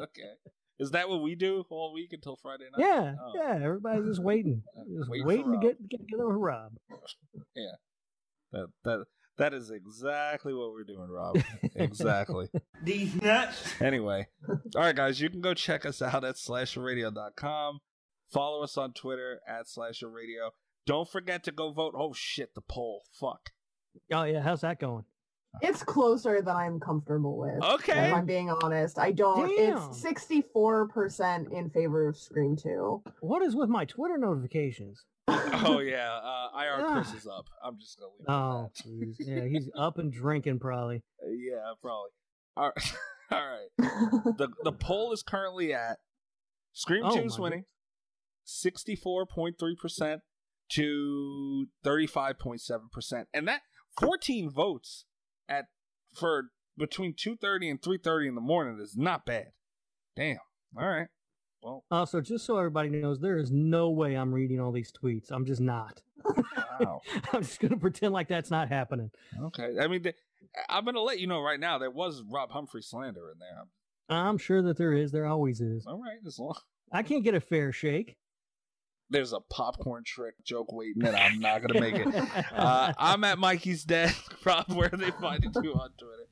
Okay. 0.00 0.30
Is 0.78 0.90
that 0.92 1.08
what 1.08 1.22
we 1.22 1.34
do 1.34 1.64
all 1.70 1.92
week 1.92 2.12
until 2.12 2.36
Friday 2.36 2.64
night? 2.76 2.84
Yeah, 2.84 3.14
Oh. 3.20 3.32
yeah. 3.34 3.64
Everybody's 3.64 4.06
just 4.06 4.22
waiting, 4.22 4.62
just 4.98 5.10
waiting 5.10 5.24
for 5.24 5.28
waiting 5.28 5.44
to 5.46 5.50
Rob. 5.58 5.62
get 5.62 5.88
get 5.88 6.00
together 6.00 6.26
with 6.28 6.36
Rob. 6.36 6.72
Yeah, 7.54 7.64
that 8.52 8.66
that 8.84 9.04
that 9.38 9.54
is 9.54 9.70
exactly 9.70 10.54
what 10.54 10.72
we're 10.72 10.84
doing, 10.84 11.08
Rob. 11.08 11.38
exactly. 11.74 12.48
These 12.82 13.20
nuts. 13.20 13.80
Anyway, 13.80 14.28
all 14.48 14.58
right, 14.76 14.94
guys, 14.96 15.20
you 15.20 15.30
can 15.30 15.40
go 15.40 15.54
check 15.54 15.86
us 15.86 16.02
out 16.02 16.24
at 16.24 16.36
slasherradio.com. 16.36 17.80
Follow 18.30 18.62
us 18.62 18.76
on 18.76 18.92
Twitter 18.92 19.40
at 19.46 19.66
slasherradio. 19.66 20.50
Don't 20.86 21.08
forget 21.08 21.44
to 21.44 21.52
go 21.52 21.72
vote. 21.72 21.94
Oh 21.96 22.12
shit, 22.12 22.54
the 22.54 22.60
poll. 22.60 23.02
Fuck. 23.12 23.50
Oh 24.12 24.24
yeah, 24.24 24.40
how's 24.40 24.62
that 24.62 24.80
going? 24.80 25.04
It's 25.60 25.82
closer 25.82 26.40
than 26.40 26.56
I'm 26.56 26.80
comfortable 26.80 27.36
with. 27.36 27.62
Okay. 27.62 28.08
If 28.08 28.14
I'm 28.14 28.24
being 28.24 28.50
honest. 28.50 28.98
I 28.98 29.12
don't 29.12 29.54
Damn. 29.54 29.76
it's 29.76 30.00
sixty 30.00 30.40
four 30.40 30.88
percent 30.88 31.52
in 31.52 31.68
favor 31.70 32.08
of 32.08 32.16
Scream 32.16 32.56
2. 32.56 33.02
What 33.20 33.42
is 33.42 33.54
with 33.54 33.68
my 33.68 33.84
Twitter 33.84 34.16
notifications? 34.16 35.04
Oh 35.28 35.78
yeah, 35.84 36.10
uh, 36.12 36.48
IR 36.58 36.92
Chris 36.92 37.08
Ah. 37.12 37.16
is 37.16 37.26
up. 37.26 37.46
I'm 37.64 37.78
just 37.78 37.98
gonna 37.98 38.12
leave. 38.18 38.28
Oh, 38.28 38.70
jeez. 38.82 39.16
yeah, 39.18 39.44
he's 39.46 39.70
up 39.78 39.98
and 39.98 40.12
drinking 40.12 40.58
probably. 40.58 40.96
it 40.96 41.02
at 41.22 41.28
that. 41.28 41.36
Yeah, 41.38 41.72
probably. 41.80 42.10
All 42.56 42.72
right. 42.76 42.92
All 43.30 43.48
right. 43.48 44.36
The 44.36 44.48
the 44.62 44.72
poll 44.72 45.12
is 45.12 45.22
currently 45.22 45.72
at 45.72 45.98
Scream 46.74 47.02
Oh, 47.04 47.16
2 47.16 47.22
is 47.24 47.38
winning 47.38 47.64
64.3% 48.46 50.18
to 50.72 51.66
35.7%. 51.84 53.24
And 53.32 53.48
that 53.48 53.60
14 54.00 54.50
votes 54.50 55.04
at 55.48 55.66
for 56.14 56.44
between 56.76 57.14
2:30 57.14 57.70
and 57.70 57.80
3:30 57.82 58.28
in 58.28 58.34
the 58.34 58.40
morning 58.40 58.78
is 58.82 58.96
not 58.96 59.24
bad. 59.24 59.52
Damn. 60.16 60.38
All 60.76 60.86
right. 60.88 61.08
Well, 61.62 61.84
Also, 61.90 62.20
just 62.20 62.44
so 62.44 62.56
everybody 62.58 62.88
knows, 62.88 63.20
there 63.20 63.38
is 63.38 63.50
no 63.50 63.90
way 63.90 64.14
I'm 64.14 64.32
reading 64.34 64.60
all 64.60 64.72
these 64.72 64.92
tweets. 64.92 65.30
I'm 65.30 65.46
just 65.46 65.60
not. 65.60 66.02
wow. 66.24 67.00
I'm 67.32 67.42
just 67.42 67.60
gonna 67.60 67.76
pretend 67.76 68.12
like 68.12 68.28
that's 68.28 68.50
not 68.50 68.68
happening. 68.68 69.10
Okay. 69.40 69.76
I 69.80 69.86
mean, 69.86 70.02
the, 70.02 70.14
I'm 70.68 70.84
going 70.84 70.96
to 70.96 71.02
let 71.02 71.20
you 71.20 71.26
know 71.26 71.40
right 71.40 71.58
now 71.60 71.78
there 71.78 71.90
was 71.90 72.22
Rob 72.28 72.50
Humphrey 72.50 72.82
slander 72.82 73.30
in 73.30 73.38
there. 73.38 73.64
I'm 74.08 74.36
sure 74.38 74.60
that 74.62 74.76
there 74.76 74.92
is. 74.92 75.12
There 75.12 75.24
always 75.24 75.60
is. 75.60 75.86
All 75.86 76.00
right, 76.02 76.18
as 76.26 76.38
long 76.38 76.54
I 76.92 77.02
can't 77.02 77.24
get 77.24 77.34
a 77.34 77.40
fair 77.40 77.72
shake. 77.72 78.16
there's 79.08 79.32
a 79.32 79.40
popcorn 79.40 80.02
trick 80.04 80.34
joke 80.44 80.72
waiting 80.72 81.06
and 81.06 81.16
I'm 81.16 81.38
not 81.40 81.62
going 81.62 81.72
to 81.74 81.80
make 81.80 81.94
it. 81.94 82.08
Uh, 82.52 82.92
I'm 82.98 83.24
at 83.24 83.38
Mikey's 83.38 83.84
desk. 83.84 84.34
Rob, 84.44 84.68
where 84.72 84.90
are 84.92 84.96
they 84.96 85.10
finding 85.12 85.52
you 85.62 85.72
on 85.74 85.90
Twitter? 85.98 86.26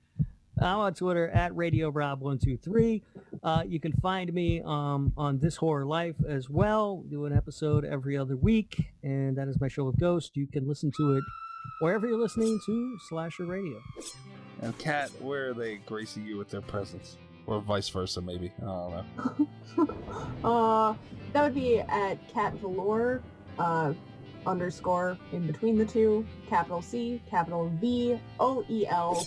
I'm 0.60 0.78
on 0.78 0.94
Twitter 0.94 1.28
at 1.30 1.56
Radio 1.56 1.90
Rob123. 1.90 3.02
Uh, 3.42 3.62
you 3.66 3.80
can 3.80 3.92
find 3.92 4.30
me 4.32 4.60
um, 4.62 5.10
on 5.16 5.38
This 5.38 5.56
Horror 5.56 5.86
Life 5.86 6.16
as 6.28 6.50
well. 6.50 7.02
Do 7.08 7.24
an 7.24 7.34
episode 7.34 7.86
every 7.86 8.18
other 8.18 8.36
week, 8.36 8.90
and 9.02 9.36
that 9.38 9.48
is 9.48 9.58
my 9.58 9.68
show 9.68 9.84
with 9.84 9.98
Ghost. 9.98 10.36
You 10.36 10.46
can 10.46 10.68
listen 10.68 10.92
to 10.98 11.14
it 11.14 11.24
wherever 11.80 12.06
you're 12.06 12.20
listening 12.20 12.60
to 12.66 12.98
Slasher 13.08 13.46
Radio. 13.46 13.80
And 14.60 14.76
Kat, 14.76 15.10
where 15.22 15.50
are 15.50 15.54
they 15.54 15.76
gracing 15.76 16.26
you 16.26 16.36
with 16.36 16.50
their 16.50 16.60
presence? 16.60 17.16
Or 17.46 17.60
vice 17.60 17.88
versa, 17.88 18.20
maybe. 18.20 18.52
I 18.58 18.64
don't 18.66 19.86
know. 19.86 19.88
uh 20.44 20.94
that 21.32 21.42
would 21.42 21.54
be 21.54 21.78
at 21.78 22.28
Cat 22.32 22.52
Velour, 22.60 23.22
uh 23.58 23.94
underscore 24.46 25.16
in 25.32 25.46
between 25.46 25.76
the 25.76 25.84
two, 25.84 26.26
capital 26.48 26.82
C, 26.82 27.20
capital 27.28 27.70
V, 27.80 28.18
O 28.38 28.64
E 28.68 28.86
L 28.86 29.26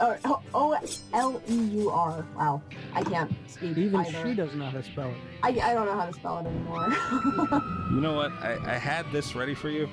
or 0.00 0.18
O 0.54 0.76
L 1.12 1.42
E 1.48 1.54
U 1.54 1.90
R. 1.90 2.24
Wow. 2.36 2.62
I 2.94 3.02
can't 3.02 3.32
speak 3.48 3.76
Even 3.76 4.00
either. 4.00 4.28
she 4.28 4.34
doesn't 4.34 4.58
know 4.58 4.66
how 4.66 4.78
to 4.78 4.82
spell 4.82 5.08
it. 5.08 5.16
I, 5.42 5.48
I 5.48 5.74
don't 5.74 5.86
know 5.86 5.98
how 5.98 6.06
to 6.06 6.12
spell 6.12 6.38
it 6.38 6.46
anymore. 6.46 7.62
You 7.92 8.00
know 8.00 8.14
what? 8.14 8.32
I, 8.40 8.56
I 8.64 8.78
had 8.78 9.04
this 9.12 9.34
ready 9.34 9.54
for 9.54 9.68
you, 9.68 9.86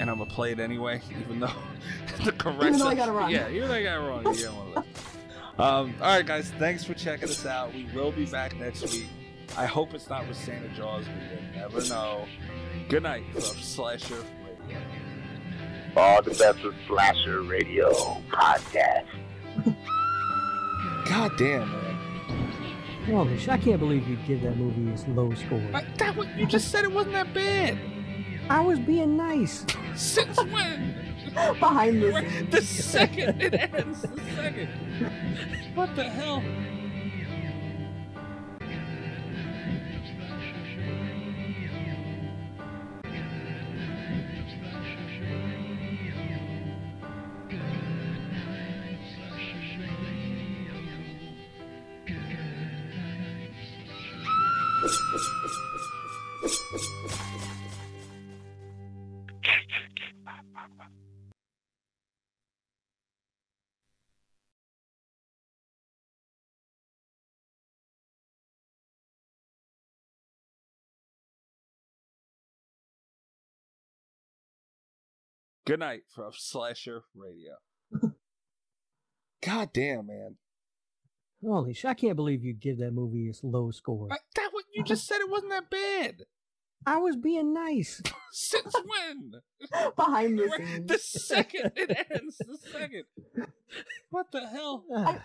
and 0.00 0.10
I'm 0.10 0.18
gonna 0.18 0.28
play 0.28 0.50
it 0.50 0.58
anyway, 0.58 1.00
even 1.20 1.38
though 1.38 1.52
the 2.24 2.32
correct. 2.32 2.64
Even 2.64 2.78
though 2.80 2.88
I 2.88 2.94
got 2.96 3.08
it 3.08 3.12
wrong. 3.12 3.30
Yeah, 3.30 3.48
even 3.48 3.68
though 3.68 3.74
I 3.74 3.82
got 3.84 4.02
it 4.02 4.08
wrong. 4.08 4.26
You 4.26 4.34
get 4.34 4.52
one 4.52 4.66
of 4.66 4.74
those. 4.74 4.84
Um, 5.58 5.94
all 6.00 6.16
right, 6.16 6.26
guys. 6.26 6.50
Thanks 6.58 6.82
for 6.82 6.94
checking 6.94 7.28
us 7.28 7.46
out. 7.46 7.72
We 7.72 7.86
will 7.94 8.10
be 8.10 8.26
back 8.26 8.56
next 8.56 8.82
week. 8.92 9.06
I 9.56 9.66
hope 9.66 9.94
it's 9.94 10.08
not 10.08 10.26
with 10.26 10.36
Santa 10.36 10.68
Jaws. 10.70 11.04
We 11.06 11.36
will 11.36 11.68
never 11.70 11.88
know. 11.88 12.26
Good 12.92 13.04
night 13.04 13.24
from 13.32 13.40
Slasher 13.40 14.22
Radio. 14.44 14.78
All 15.96 16.20
the 16.20 16.32
best 16.32 16.62
with 16.62 16.74
Slasher 16.86 17.40
Radio 17.40 17.90
podcast. 18.28 19.06
God 21.08 21.32
damn, 21.38 21.70
man. 21.70 23.30
Mish, 23.30 23.48
I 23.48 23.56
can't 23.56 23.80
believe 23.80 24.06
you'd 24.06 24.22
give 24.26 24.42
that 24.42 24.58
movie 24.58 24.92
its 24.92 25.08
low 25.08 25.32
score. 25.32 25.66
I, 25.72 25.86
that 25.96 26.14
was, 26.14 26.28
you 26.36 26.44
just 26.44 26.70
said 26.70 26.84
it 26.84 26.92
wasn't 26.92 27.14
that 27.14 27.32
bad. 27.32 27.78
I 28.50 28.60
was 28.60 28.78
being 28.78 29.16
nice. 29.16 29.64
Since 29.96 30.36
when? 30.52 30.94
Behind 31.32 32.02
the 32.02 32.12
scenes. 32.12 32.50
the 32.50 32.60
second 32.60 33.40
it 33.40 33.54
ends. 33.54 34.02
The 34.02 34.20
second. 34.36 34.68
What 35.74 35.96
the 35.96 36.04
hell? 36.04 36.42
Good 75.64 75.80
night 75.80 76.02
from 76.14 76.32
Slasher 76.36 77.02
Radio. 77.14 77.54
God 79.42 79.70
damn, 79.72 80.06
man. 80.06 80.36
Holy 81.44 81.74
shit, 81.74 81.90
I 81.90 81.94
can't 81.94 82.14
believe 82.14 82.44
you'd 82.44 82.60
give 82.60 82.78
that 82.78 82.92
movie 82.92 83.28
its 83.28 83.42
low 83.42 83.72
score. 83.72 84.08
I, 84.12 84.18
that 84.36 84.50
was, 84.52 84.64
you 84.74 84.84
just 84.84 85.06
said 85.06 85.20
it 85.20 85.30
wasn't 85.30 85.50
that 85.50 85.70
bad. 85.70 86.22
I 86.86 86.98
was 86.98 87.16
being 87.16 87.52
nice. 87.52 88.00
Since 88.32 88.74
when? 88.74 89.32
Behind 89.96 90.38
the 90.38 90.50
scenes. 90.56 90.88
The 90.88 90.98
second 90.98 91.72
it 91.76 92.06
ends. 92.12 92.38
The 92.38 92.58
second. 92.70 93.04
What 94.10 94.26
the 94.32 94.46
hell? 94.48 94.84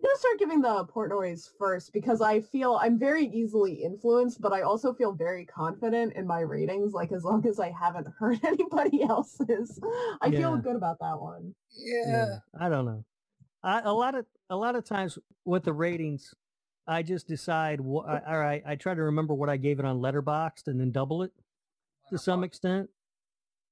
I'm 0.00 0.08
gonna 0.08 0.18
start 0.18 0.38
giving 0.38 0.62
the 0.62 0.86
Portnoys 0.86 1.50
first 1.58 1.92
because 1.92 2.22
I 2.22 2.40
feel 2.40 2.78
I'm 2.80 2.98
very 2.98 3.26
easily 3.26 3.74
influenced, 3.74 4.40
but 4.40 4.50
I 4.50 4.62
also 4.62 4.94
feel 4.94 5.12
very 5.12 5.44
confident 5.44 6.14
in 6.14 6.26
my 6.26 6.40
ratings. 6.40 6.94
Like 6.94 7.12
as 7.12 7.22
long 7.22 7.46
as 7.46 7.60
I 7.60 7.70
haven't 7.70 8.06
heard 8.18 8.40
anybody 8.42 9.02
else's, 9.02 9.78
I 10.22 10.30
feel 10.30 10.56
good 10.56 10.76
about 10.76 11.00
that 11.00 11.20
one. 11.20 11.54
Yeah. 11.76 12.38
I 12.58 12.70
don't 12.70 12.86
know. 12.86 13.04
I, 13.62 13.80
a 13.80 13.92
lot 13.92 14.14
of 14.14 14.24
a 14.48 14.56
lot 14.56 14.74
of 14.74 14.84
times 14.86 15.18
with 15.44 15.64
the 15.64 15.74
ratings, 15.74 16.34
I 16.86 17.02
just 17.02 17.28
decide. 17.28 17.82
What, 17.82 18.08
I, 18.08 18.22
all 18.26 18.38
right, 18.38 18.62
I 18.66 18.76
try 18.76 18.94
to 18.94 19.02
remember 19.02 19.34
what 19.34 19.50
I 19.50 19.58
gave 19.58 19.80
it 19.80 19.84
on 19.84 20.00
Letterboxd 20.00 20.66
and 20.66 20.80
then 20.80 20.92
double 20.92 21.22
it 21.24 21.32
to 22.08 22.16
some 22.16 22.42
extent. 22.42 22.88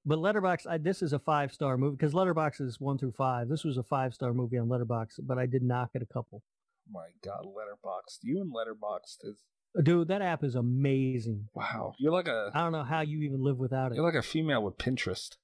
But 0.07 0.19
Letterbox, 0.19 0.67
I, 0.67 0.79
this 0.79 1.03
is 1.03 1.13
a 1.13 1.19
five 1.19 1.53
star 1.53 1.77
movie 1.77 1.97
because 1.97 2.15
Letterbox 2.15 2.61
is 2.61 2.81
one 2.81 2.97
through 2.99 3.13
five. 3.13 3.49
This 3.49 3.65
was 3.65 3.77
a 3.77 3.83
five 3.83 4.15
star 4.15 4.33
movie 4.33 4.57
on 4.59 4.69
Letterbox, 4.69 5.19
but 5.23 5.39
I 5.39 5.47
did 5.47 5.63
knock 5.63 5.91
it 5.95 6.03
a 6.03 6.07
couple. 6.07 6.43
My 6.91 7.09
God, 7.23 7.45
Letterboxd. 7.45 8.19
You 8.23 8.41
and 8.41 8.51
Letterbox 8.55 9.19
is 9.23 9.37
uh, 9.79 9.83
Dude, 9.83 10.09
that 10.09 10.23
app 10.23 10.43
is 10.43 10.55
amazing. 10.55 11.49
wow. 11.53 11.93
You're 11.99 12.13
like 12.13 12.29
a 12.29 12.51
I 12.55 12.61
don't 12.61 12.73
know 12.73 12.85
how 12.85 13.01
you 13.03 13.21
even 13.23 13.43
live 13.43 13.59
without 13.59 13.93
it. 13.93 13.97
you're 13.97 14.05
like 14.05 14.15
a 14.15 14.23
female 14.23 14.63
with 14.63 14.79
Pinterest. 14.79 15.37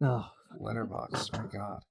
Oh, 0.00 0.26
Letterbox, 0.58 1.30
My 1.32 1.44
God. 1.52 1.82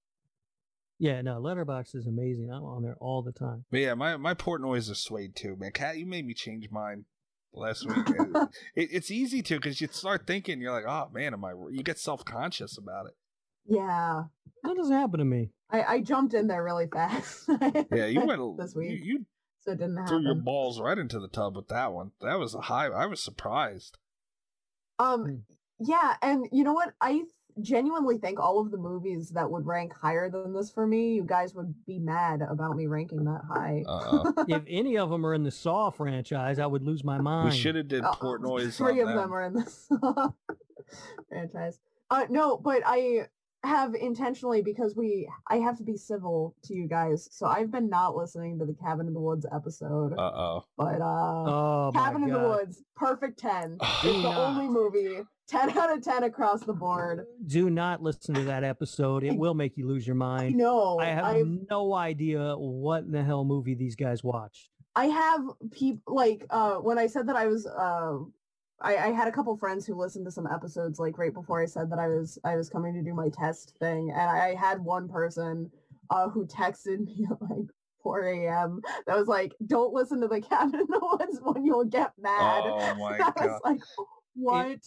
yeah, 1.00 1.22
no, 1.22 1.40
Letterbox 1.40 1.96
is 1.96 2.06
amazing. 2.08 2.52
I'm 2.52 2.64
on 2.66 2.84
there 2.84 2.98
all 3.00 3.22
the 3.22 3.32
time. 3.32 3.64
But 3.72 3.80
yeah, 3.80 3.94
my 3.94 4.18
my 4.18 4.34
Portnoys 4.34 4.90
is 4.90 5.00
swayed 5.00 5.36
too, 5.38 5.56
man. 5.58 5.72
Cat, 5.72 5.98
you 5.98 6.06
made 6.06 6.26
me 6.28 6.34
change 6.34 6.68
mine 6.70 7.06
last 7.54 7.88
week. 7.88 8.08
it, 8.76 8.90
it's 8.92 9.12
easy 9.12 9.42
to 9.44 9.56
because 9.56 9.82
you 9.82 9.88
start 9.92 10.26
thinking, 10.28 10.62
you're 10.62 10.72
like, 10.72 10.86
oh 10.88 11.10
man, 11.14 11.34
am 11.34 11.46
I? 11.46 11.54
You 11.72 11.84
get 11.84 12.00
self 12.00 12.24
conscious 12.26 12.78
about 12.78 13.08
it. 13.08 13.14
Yeah, 13.68 14.24
That 14.64 14.76
doesn't 14.76 14.96
happen 14.96 15.20
to 15.20 15.26
me. 15.26 15.52
I, 15.70 15.84
I 15.84 16.00
jumped 16.02 16.34
in 16.34 16.48
there 16.48 16.64
really 16.64 16.88
fast. 16.88 17.48
Yeah, 17.92 18.08
you 18.08 18.26
went 18.26 18.58
this 18.58 18.74
you, 18.76 18.82
week, 18.82 19.02
you 19.04 19.26
so 19.60 19.72
it 19.74 19.78
didn't 19.78 20.08
threw 20.08 20.22
your 20.22 20.36
balls 20.36 20.82
right 20.82 20.98
into 20.98 21.20
the 21.20 21.28
tub 21.28 21.56
with 21.56 21.68
that 21.68 21.94
one. 21.94 22.12
That 22.22 22.40
was 22.40 22.56
a 22.56 22.62
high. 22.62 22.88
I 22.88 23.06
was 23.06 23.24
surprised. 23.24 23.98
Um, 24.98 25.24
Hmm. 25.24 25.36
yeah, 25.80 26.16
and 26.22 26.48
you 26.52 26.64
know 26.64 26.74
what? 26.74 26.94
I 27.00 27.12
th- 27.12 27.28
genuinely 27.62 28.18
think 28.18 28.40
all 28.40 28.60
of 28.60 28.72
the 28.72 28.78
movies 28.78 29.30
that 29.32 29.50
would 29.50 29.66
rank 29.66 29.94
higher 29.94 30.30
than 30.30 30.54
this 30.54 30.72
for 30.72 30.86
me, 30.88 31.14
you 31.14 31.24
guys 31.24 31.54
would 31.56 31.74
be 31.86 32.00
mad 32.00 32.42
about 32.50 32.76
me 32.78 32.88
ranking 32.88 33.24
that 33.26 33.42
high. 33.48 33.84
Uh, 33.88 34.32
if 34.48 34.64
any 34.68 34.98
of 34.98 35.10
them 35.10 35.26
are 35.26 35.34
in 35.34 35.44
the 35.44 35.52
Saw 35.52 35.90
franchise, 35.90 36.60
I 36.60 36.66
would 36.66 36.84
lose 36.84 37.04
my 37.04 37.20
mind. 37.20 37.50
we 37.50 37.56
should 37.58 37.76
have 37.76 37.88
did 37.88 38.04
Uh, 38.04 38.14
Portnoys. 38.14 38.74
Three 38.78 39.02
on 39.02 39.10
of 39.10 39.16
them 39.16 39.34
are 39.34 39.44
in 39.44 39.54
the 39.54 39.66
Saw 39.66 40.30
franchise. 41.30 41.80
Uh, 42.10 42.26
no, 42.30 42.58
but 42.58 42.82
I 42.86 43.28
have 43.64 43.94
intentionally 43.94 44.64
because 44.64 44.96
we 44.96 45.30
I 45.48 45.58
have 45.58 45.78
to 45.78 45.84
be 45.84 45.96
civil 45.96 46.56
to 46.64 46.74
you 46.74 46.88
guys, 46.88 47.30
so 47.32 47.46
I've 47.46 47.70
been 47.72 47.90
not 47.90 48.16
listening 48.16 48.58
to 48.60 48.66
the 48.66 48.74
Cabin 48.74 49.08
in 49.08 49.14
the 49.14 49.20
Woods 49.20 49.46
episode. 49.54 50.14
Uh 50.18 50.22
oh. 50.34 50.66
but 50.78 51.00
uh, 51.00 51.06
Oh 51.06 51.92
my 51.94 52.02
Cabin 52.06 52.24
in 52.24 52.30
the 52.34 52.40
Woods, 52.40 52.82
perfect 52.96 53.40
ten. 53.40 53.78
It's 54.04 54.24
the 54.24 54.36
only 54.36 54.68
movie 54.68 55.20
10 55.52 55.78
out 55.78 55.96
of 55.96 56.02
10 56.02 56.24
across 56.24 56.62
the 56.62 56.74
board. 56.74 57.26
Do 57.46 57.70
not 57.70 58.02
listen 58.02 58.34
to 58.36 58.44
that 58.46 58.64
episode. 58.64 59.24
It 59.24 59.36
will 59.38 59.54
make 59.54 59.78
you 59.78 59.86
lose 59.88 60.08
your 60.08 60.16
mind. 60.16 60.56
No. 60.56 60.98
I 61.00 61.06
have 61.08 61.26
I've- 61.26 61.60
no 61.70 61.94
idea 61.94 62.56
what 62.58 63.04
in 63.04 63.12
the 63.12 63.24
hell 63.24 63.44
movie 63.44 63.76
these 63.76 63.96
guys 63.96 64.24
watched. 64.24 64.70
I 64.96 65.06
have 65.06 65.42
people 65.72 66.16
like 66.16 66.46
uh 66.50 66.76
when 66.76 66.98
I 66.98 67.08
said 67.08 67.28
that 67.28 67.38
I 67.38 67.48
was 67.48 67.66
uh 67.66 68.18
I, 68.82 68.98
I 68.98 69.12
had 69.12 69.28
a 69.28 69.32
couple 69.32 69.56
friends 69.56 69.86
who 69.86 69.96
listened 69.96 70.26
to 70.26 70.32
some 70.32 70.48
episodes 70.48 71.00
like 71.00 71.18
right 71.18 71.34
before 71.34 71.62
I 71.62 71.66
said 71.66 71.90
that 71.92 72.00
I 72.00 72.08
was 72.08 72.38
I 72.44 72.56
was 72.58 72.70
coming 72.70 72.94
to 72.96 73.02
do 73.02 73.14
my 73.14 73.30
test 73.30 73.74
thing 73.80 74.10
and 74.12 74.30
I 74.30 74.54
had 74.56 74.84
one 74.84 75.08
person 75.08 75.72
uh 76.10 76.28
who 76.30 76.46
texted 76.46 77.00
me 77.06 77.26
at 77.30 77.42
like 77.42 77.68
4 78.04 78.24
a.m. 78.24 78.82
that 79.06 79.16
was 79.18 79.28
like, 79.28 79.54
Don't 79.68 79.94
listen 79.94 80.20
to 80.22 80.28
the 80.28 80.42
cabin 80.42 80.80
in 80.80 80.88
the 80.90 81.00
woods 81.02 81.40
when 81.42 81.64
you'll 81.64 81.86
get 81.86 82.12
mad. 82.20 82.64
Oh 82.66 82.96
my 83.00 83.18
I 83.18 83.46
was 83.46 83.62
like, 83.64 83.80
What? 84.34 84.80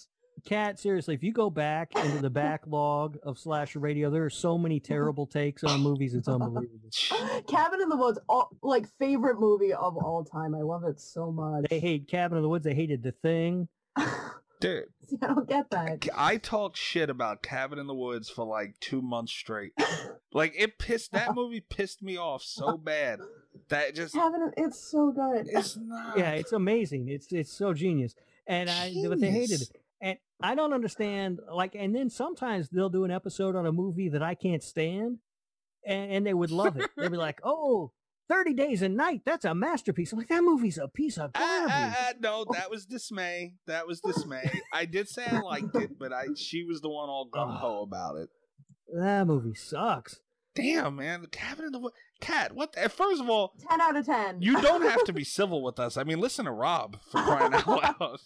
Cat, 0.45 0.79
seriously, 0.79 1.15
if 1.15 1.23
you 1.23 1.33
go 1.33 1.49
back 1.49 1.93
into 1.97 2.19
the 2.19 2.31
backlog 2.45 3.17
of 3.23 3.39
Slasher 3.39 3.79
Radio, 3.79 4.11
there 4.11 4.25
are 4.25 4.31
so 4.31 4.59
many 4.59 4.79
terrible 4.79 5.27
takes 5.27 5.65
on 5.65 5.81
movies. 5.81 6.15
It's 6.15 6.29
unbelievable. 6.29 6.91
Cabin 7.49 7.81
in 7.81 7.89
the 7.89 7.97
Woods, 7.97 8.19
all, 8.29 8.51
like 8.63 8.87
favorite 8.99 9.41
movie 9.41 9.73
of 9.73 9.97
all 9.97 10.25
time. 10.25 10.55
I 10.55 10.61
love 10.61 10.85
it 10.85 11.01
so 11.01 11.33
much. 11.33 11.65
They 11.71 11.81
hate 11.81 12.09
Cabin 12.09 12.37
in 12.37 12.43
the 12.43 12.49
Woods. 12.49 12.65
They 12.65 12.75
hated 12.75 13.03
The 13.03 13.13
Thing. 13.13 13.69
Dude, 14.61 14.85
See, 15.09 15.19
I 15.21 15.27
don't 15.27 15.49
get 15.49 15.69
that. 15.71 16.07
I 16.17 16.37
talked 16.39 16.79
shit 16.79 17.11
about 17.11 17.43
Cabin 17.43 17.79
in 17.79 17.87
the 17.87 17.95
Woods 17.95 18.31
for 18.31 18.47
like 18.47 18.79
two 18.81 19.03
months 19.03 19.33
straight. 19.33 19.73
like 20.33 20.55
it 20.57 20.79
pissed 20.79 21.13
that 21.13 21.35
movie 21.35 21.61
pissed 21.61 22.03
me 22.03 22.17
off 22.17 22.43
so 22.43 22.79
bad 22.79 23.21
that 23.69 23.89
it 23.89 23.95
just 23.95 24.15
Cabin, 24.15 24.53
it's 24.57 24.79
so 24.79 25.11
good. 25.11 25.49
it's 25.51 25.77
not. 25.77 26.17
Yeah, 26.17 26.31
it's 26.33 26.53
amazing. 26.53 27.09
It's 27.09 27.31
it's 27.33 27.53
so 27.53 27.75
genius. 27.75 28.15
And 28.47 28.71
I 28.71 28.95
but 29.07 29.21
they 29.21 29.31
hated 29.31 29.63
it. 29.63 29.69
And 30.43 30.51
I 30.51 30.55
don't 30.55 30.73
understand 30.73 31.41
like 31.53 31.75
and 31.75 31.95
then 31.95 32.11
sometimes 32.11 32.69
they'll 32.71 32.89
do 32.91 33.05
an 33.05 33.11
episode 33.11 33.57
on 33.57 33.67
a 33.67 33.73
movie 33.73 34.09
that 34.11 34.23
I 34.23 34.35
can't 34.35 34.63
stand 34.63 35.19
and, 35.87 36.11
and 36.13 36.27
they 36.27 36.35
would 36.35 36.51
love 36.51 36.77
it. 36.77 36.91
They'd 36.97 37.11
be 37.11 37.17
like, 37.17 37.41
"Oh, 37.45 37.93
30 38.29 38.55
Days 38.55 38.83
a 38.83 38.89
Night, 38.89 39.21
that's 39.25 39.45
a 39.45 39.55
masterpiece." 39.55 40.13
I'm 40.13 40.19
like, 40.19 40.29
"That 40.29 40.43
movie's 40.43 40.79
a 40.79 40.89
piece 40.89 41.19
of 41.19 41.31
Ah, 41.35 41.39
garbage." 41.39 41.73
ah, 41.75 41.97
ah, 42.09 42.13
no, 42.21 42.45
that 42.53 42.71
was 42.71 42.87
dismay. 42.87 43.55
That 43.67 43.87
was 43.87 44.01
dismay. 44.01 44.51
I 44.73 44.85
did 44.87 45.09
say 45.09 45.25
I 45.27 45.41
liked 45.41 45.75
it, 45.77 45.99
but 45.99 46.13
I 46.13 46.27
she 46.37 46.65
was 46.65 46.81
the 46.81 46.91
one 46.91 47.09
all 47.09 47.29
gung 47.33 47.57
ho 47.59 47.83
about 47.83 48.17
it. 48.17 48.29
That 48.93 49.27
movie 49.27 49.55
sucks. 49.55 50.21
Damn, 50.55 50.97
man, 50.97 51.23
the 51.23 51.27
Cabin 51.29 51.65
in 51.67 51.73
the 51.73 51.81
Woods. 51.81 51.97
Cat, 52.21 52.55
what? 52.55 52.73
The, 52.75 52.89
first 52.89 53.21
of 53.21 53.29
all, 53.29 53.55
10 53.69 53.81
out 53.81 53.97
of 53.97 54.07
10. 54.07 54.41
you 54.41 54.61
don't 54.63 54.83
have 54.83 55.03
to 55.05 55.13
be 55.13 55.25
civil 55.39 55.63
with 55.65 55.81
us. 55.81 55.97
I 55.97 56.05
mean, 56.05 56.21
listen 56.21 56.45
to 56.45 56.53
Rob 56.53 56.97
for 57.11 57.21
crying 57.23 57.53
out 57.53 57.67
loud. 57.67 58.19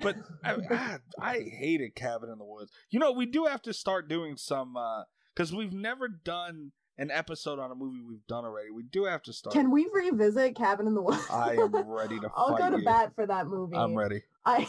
But 0.00 0.16
I, 0.44 0.56
I, 0.70 0.98
I 1.20 1.38
hated 1.40 1.94
Cabin 1.94 2.28
in 2.30 2.38
the 2.38 2.44
Woods. 2.44 2.72
You 2.90 2.98
know, 2.98 3.12
we 3.12 3.26
do 3.26 3.44
have 3.44 3.62
to 3.62 3.72
start 3.72 4.08
doing 4.08 4.36
some 4.36 4.76
uh 4.76 5.04
because 5.34 5.54
we've 5.54 5.72
never 5.72 6.08
done 6.08 6.72
an 6.98 7.10
episode 7.10 7.58
on 7.58 7.70
a 7.70 7.74
movie 7.74 8.00
we've 8.06 8.26
done 8.26 8.44
already. 8.44 8.70
We 8.70 8.82
do 8.82 9.04
have 9.04 9.22
to 9.22 9.32
start. 9.32 9.54
Can 9.54 9.70
we 9.70 9.88
revisit 9.92 10.54
Cabin 10.56 10.86
in 10.86 10.94
the 10.94 11.02
Woods? 11.02 11.24
I 11.30 11.52
am 11.54 11.72
ready 11.86 12.18
to 12.20 12.30
I'll 12.36 12.48
fight 12.56 12.58
go 12.58 12.70
to 12.70 12.78
you. 12.78 12.84
bat 12.84 13.12
for 13.14 13.26
that 13.26 13.46
movie. 13.46 13.76
I'm 13.76 13.94
ready. 13.96 14.22
I 14.44 14.66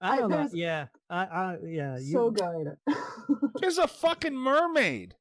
I 0.00 0.12
I- 0.14 0.18
don't 0.18 0.30
know. 0.30 0.48
Yeah. 0.52 0.86
I 1.10 1.24
I 1.24 1.56
yeah, 1.66 1.96
you 1.98 2.12
so 2.12 2.30
good. 2.30 2.76
There's 3.60 3.78
a 3.78 3.86
fucking 3.88 4.36
mermaid. 4.36 5.16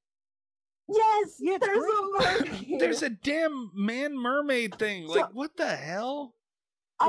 yes, 0.89 1.37
Yeah, 1.39 1.55
it's 1.55 1.65
there's 1.65 1.83
a 1.83 2.19
mermaid. 2.19 2.79
There's 2.79 3.03
a 3.03 3.09
damn 3.09 3.71
man 3.73 4.17
mermaid 4.17 4.75
thing. 4.77 5.07
Like, 5.07 5.19
So- 5.25 5.29
what 5.33 5.55
the 5.57 5.75
hell? 5.75 6.35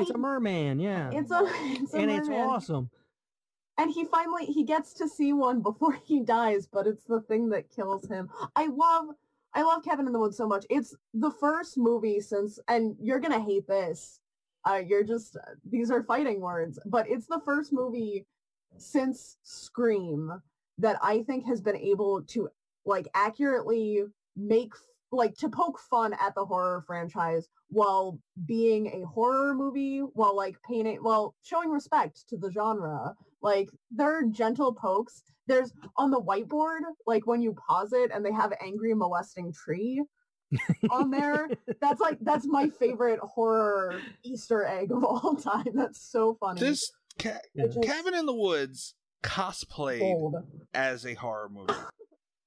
It's 0.00 0.10
I- 0.10 0.14
a 0.14 0.18
merman, 0.18 0.78
yeah. 0.80 1.10
It's 1.12 1.30
a 1.30 1.42
it's 1.46 1.94
a 1.94 1.98
and 1.98 2.10
it's 2.10 2.28
awesome. 2.28 2.90
And 3.76 3.90
he 3.90 4.04
finally 4.04 4.46
he 4.46 4.62
gets 4.62 4.92
to 4.94 5.08
see 5.08 5.32
one 5.32 5.60
before 5.60 5.98
he 6.04 6.20
dies, 6.20 6.66
but 6.66 6.86
it's 6.86 7.04
the 7.04 7.20
thing 7.20 7.48
that 7.50 7.70
kills 7.70 8.06
him. 8.08 8.30
I 8.54 8.66
love 8.66 9.06
I 9.52 9.62
love 9.62 9.84
Cabin 9.84 10.06
in 10.06 10.12
the 10.12 10.18
Woods 10.18 10.36
so 10.36 10.46
much. 10.48 10.64
It's 10.70 10.94
the 11.12 11.30
first 11.30 11.76
movie 11.76 12.20
since 12.20 12.58
and 12.68 12.96
you're 13.00 13.20
gonna 13.20 13.40
hate 13.40 13.66
this. 13.66 14.20
Uh, 14.66 14.80
you're 14.86 15.04
just 15.04 15.36
these 15.70 15.90
are 15.90 16.02
fighting 16.02 16.40
words, 16.40 16.78
but 16.86 17.08
it's 17.08 17.26
the 17.26 17.40
first 17.44 17.72
movie 17.72 18.26
since 18.76 19.36
Scream 19.42 20.40
that 20.78 20.98
I 21.02 21.22
think 21.22 21.46
has 21.46 21.60
been 21.60 21.76
able 21.76 22.22
to 22.22 22.48
like 22.84 23.08
accurately 23.14 24.04
make 24.36 24.72
like 25.14 25.34
to 25.36 25.48
poke 25.48 25.78
fun 25.78 26.12
at 26.20 26.34
the 26.34 26.44
horror 26.44 26.82
franchise 26.86 27.48
while 27.68 28.18
being 28.46 28.86
a 28.88 29.06
horror 29.06 29.54
movie 29.54 29.98
while 30.00 30.36
like 30.36 30.56
painting 30.68 30.96
while 31.02 31.34
showing 31.42 31.70
respect 31.70 32.28
to 32.28 32.36
the 32.36 32.50
genre 32.52 33.14
like 33.42 33.68
there 33.90 34.18
are 34.18 34.22
gentle 34.24 34.72
pokes 34.72 35.22
there's 35.46 35.72
on 35.96 36.10
the 36.10 36.20
whiteboard 36.20 36.80
like 37.06 37.26
when 37.26 37.40
you 37.42 37.54
pause 37.68 37.92
it 37.92 38.10
and 38.14 38.24
they 38.24 38.32
have 38.32 38.52
angry 38.62 38.94
molesting 38.94 39.52
tree 39.52 40.02
on 40.90 41.10
there 41.10 41.48
that's 41.80 42.00
like 42.00 42.18
that's 42.22 42.46
my 42.46 42.68
favorite 42.68 43.18
horror 43.20 44.00
easter 44.22 44.64
egg 44.64 44.90
of 44.92 45.02
all 45.04 45.34
time 45.36 45.66
that's 45.74 46.00
so 46.10 46.36
funny 46.40 46.60
This 46.60 46.90
ca- 47.18 47.40
Yeah. 47.54 47.66
Cabin 47.82 48.14
in 48.14 48.26
the 48.26 48.34
Woods 48.34 48.94
cosplayed 49.22 50.00
gold. 50.00 50.36
as 50.74 51.06
a 51.06 51.14
horror 51.14 51.48
movie. 51.50 51.72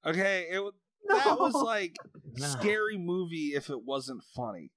Okay, 0.05 0.45
it 0.51 0.61
wa- 1.09 1.15
that 1.23 1.39
was 1.39 1.53
like 1.53 1.95
Nah. 2.37 2.45
scary 2.47 2.97
movie 2.97 3.53
if 3.55 3.69
it 3.69 3.83
wasn't 3.83 4.23
funny 4.35 4.71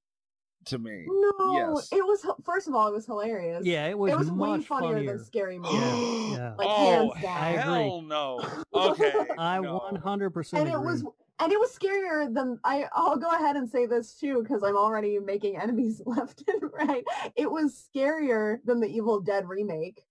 to 0.67 0.79
me. 0.79 1.07
no 1.09 1.77
Yes. 1.79 1.89
it 1.93 2.05
was 2.07 2.27
first 2.45 2.69
of 2.69 2.75
all 2.75 2.87
it 2.89 2.93
was 2.93 3.07
hilarious 3.07 3.65
Yeah, 3.65 3.87
it 3.87 3.99
was, 3.99 4.13
it 4.13 4.19
was 4.19 4.31
way 4.31 4.61
funnier 4.63 4.95
funnier. 4.95 5.17
than 5.17 5.25
scary 5.25 5.59
movie 5.61 5.75
Yeah, 5.77 6.31
yeah. 6.33 6.55
Like, 6.59 6.69
oh 6.71 7.11
hands 7.13 7.23
down. 7.23 7.59
Hell 7.59 8.03
no! 8.03 8.41
Okay, 8.75 9.13
I 9.39 9.59
100% 9.59 10.53
and 10.55 10.69
agree. 10.69 10.73
it 10.73 10.81
was 10.81 11.05
and 11.43 11.53
it 11.53 11.59
was 11.59 11.75
scarier 11.77 12.33
than 12.33 12.59
I 12.65 12.85
I'll 12.95 13.17
go 13.17 13.29
ahead 13.31 13.57
and 13.57 13.69
say 13.69 13.87
this 13.87 14.15
too 14.15 14.43
because 14.43 14.63
I'm 14.63 14.77
already 14.77 15.19
making 15.19 15.57
enemies 15.57 16.01
left 16.07 16.45
and 16.49 16.71
right. 16.73 17.05
It 17.37 17.51
was 17.51 17.89
scarier 17.95 18.59
than 18.65 18.81
the 18.81 18.89
Evil 18.89 19.21
Dead 19.21 19.49
remake 19.49 20.05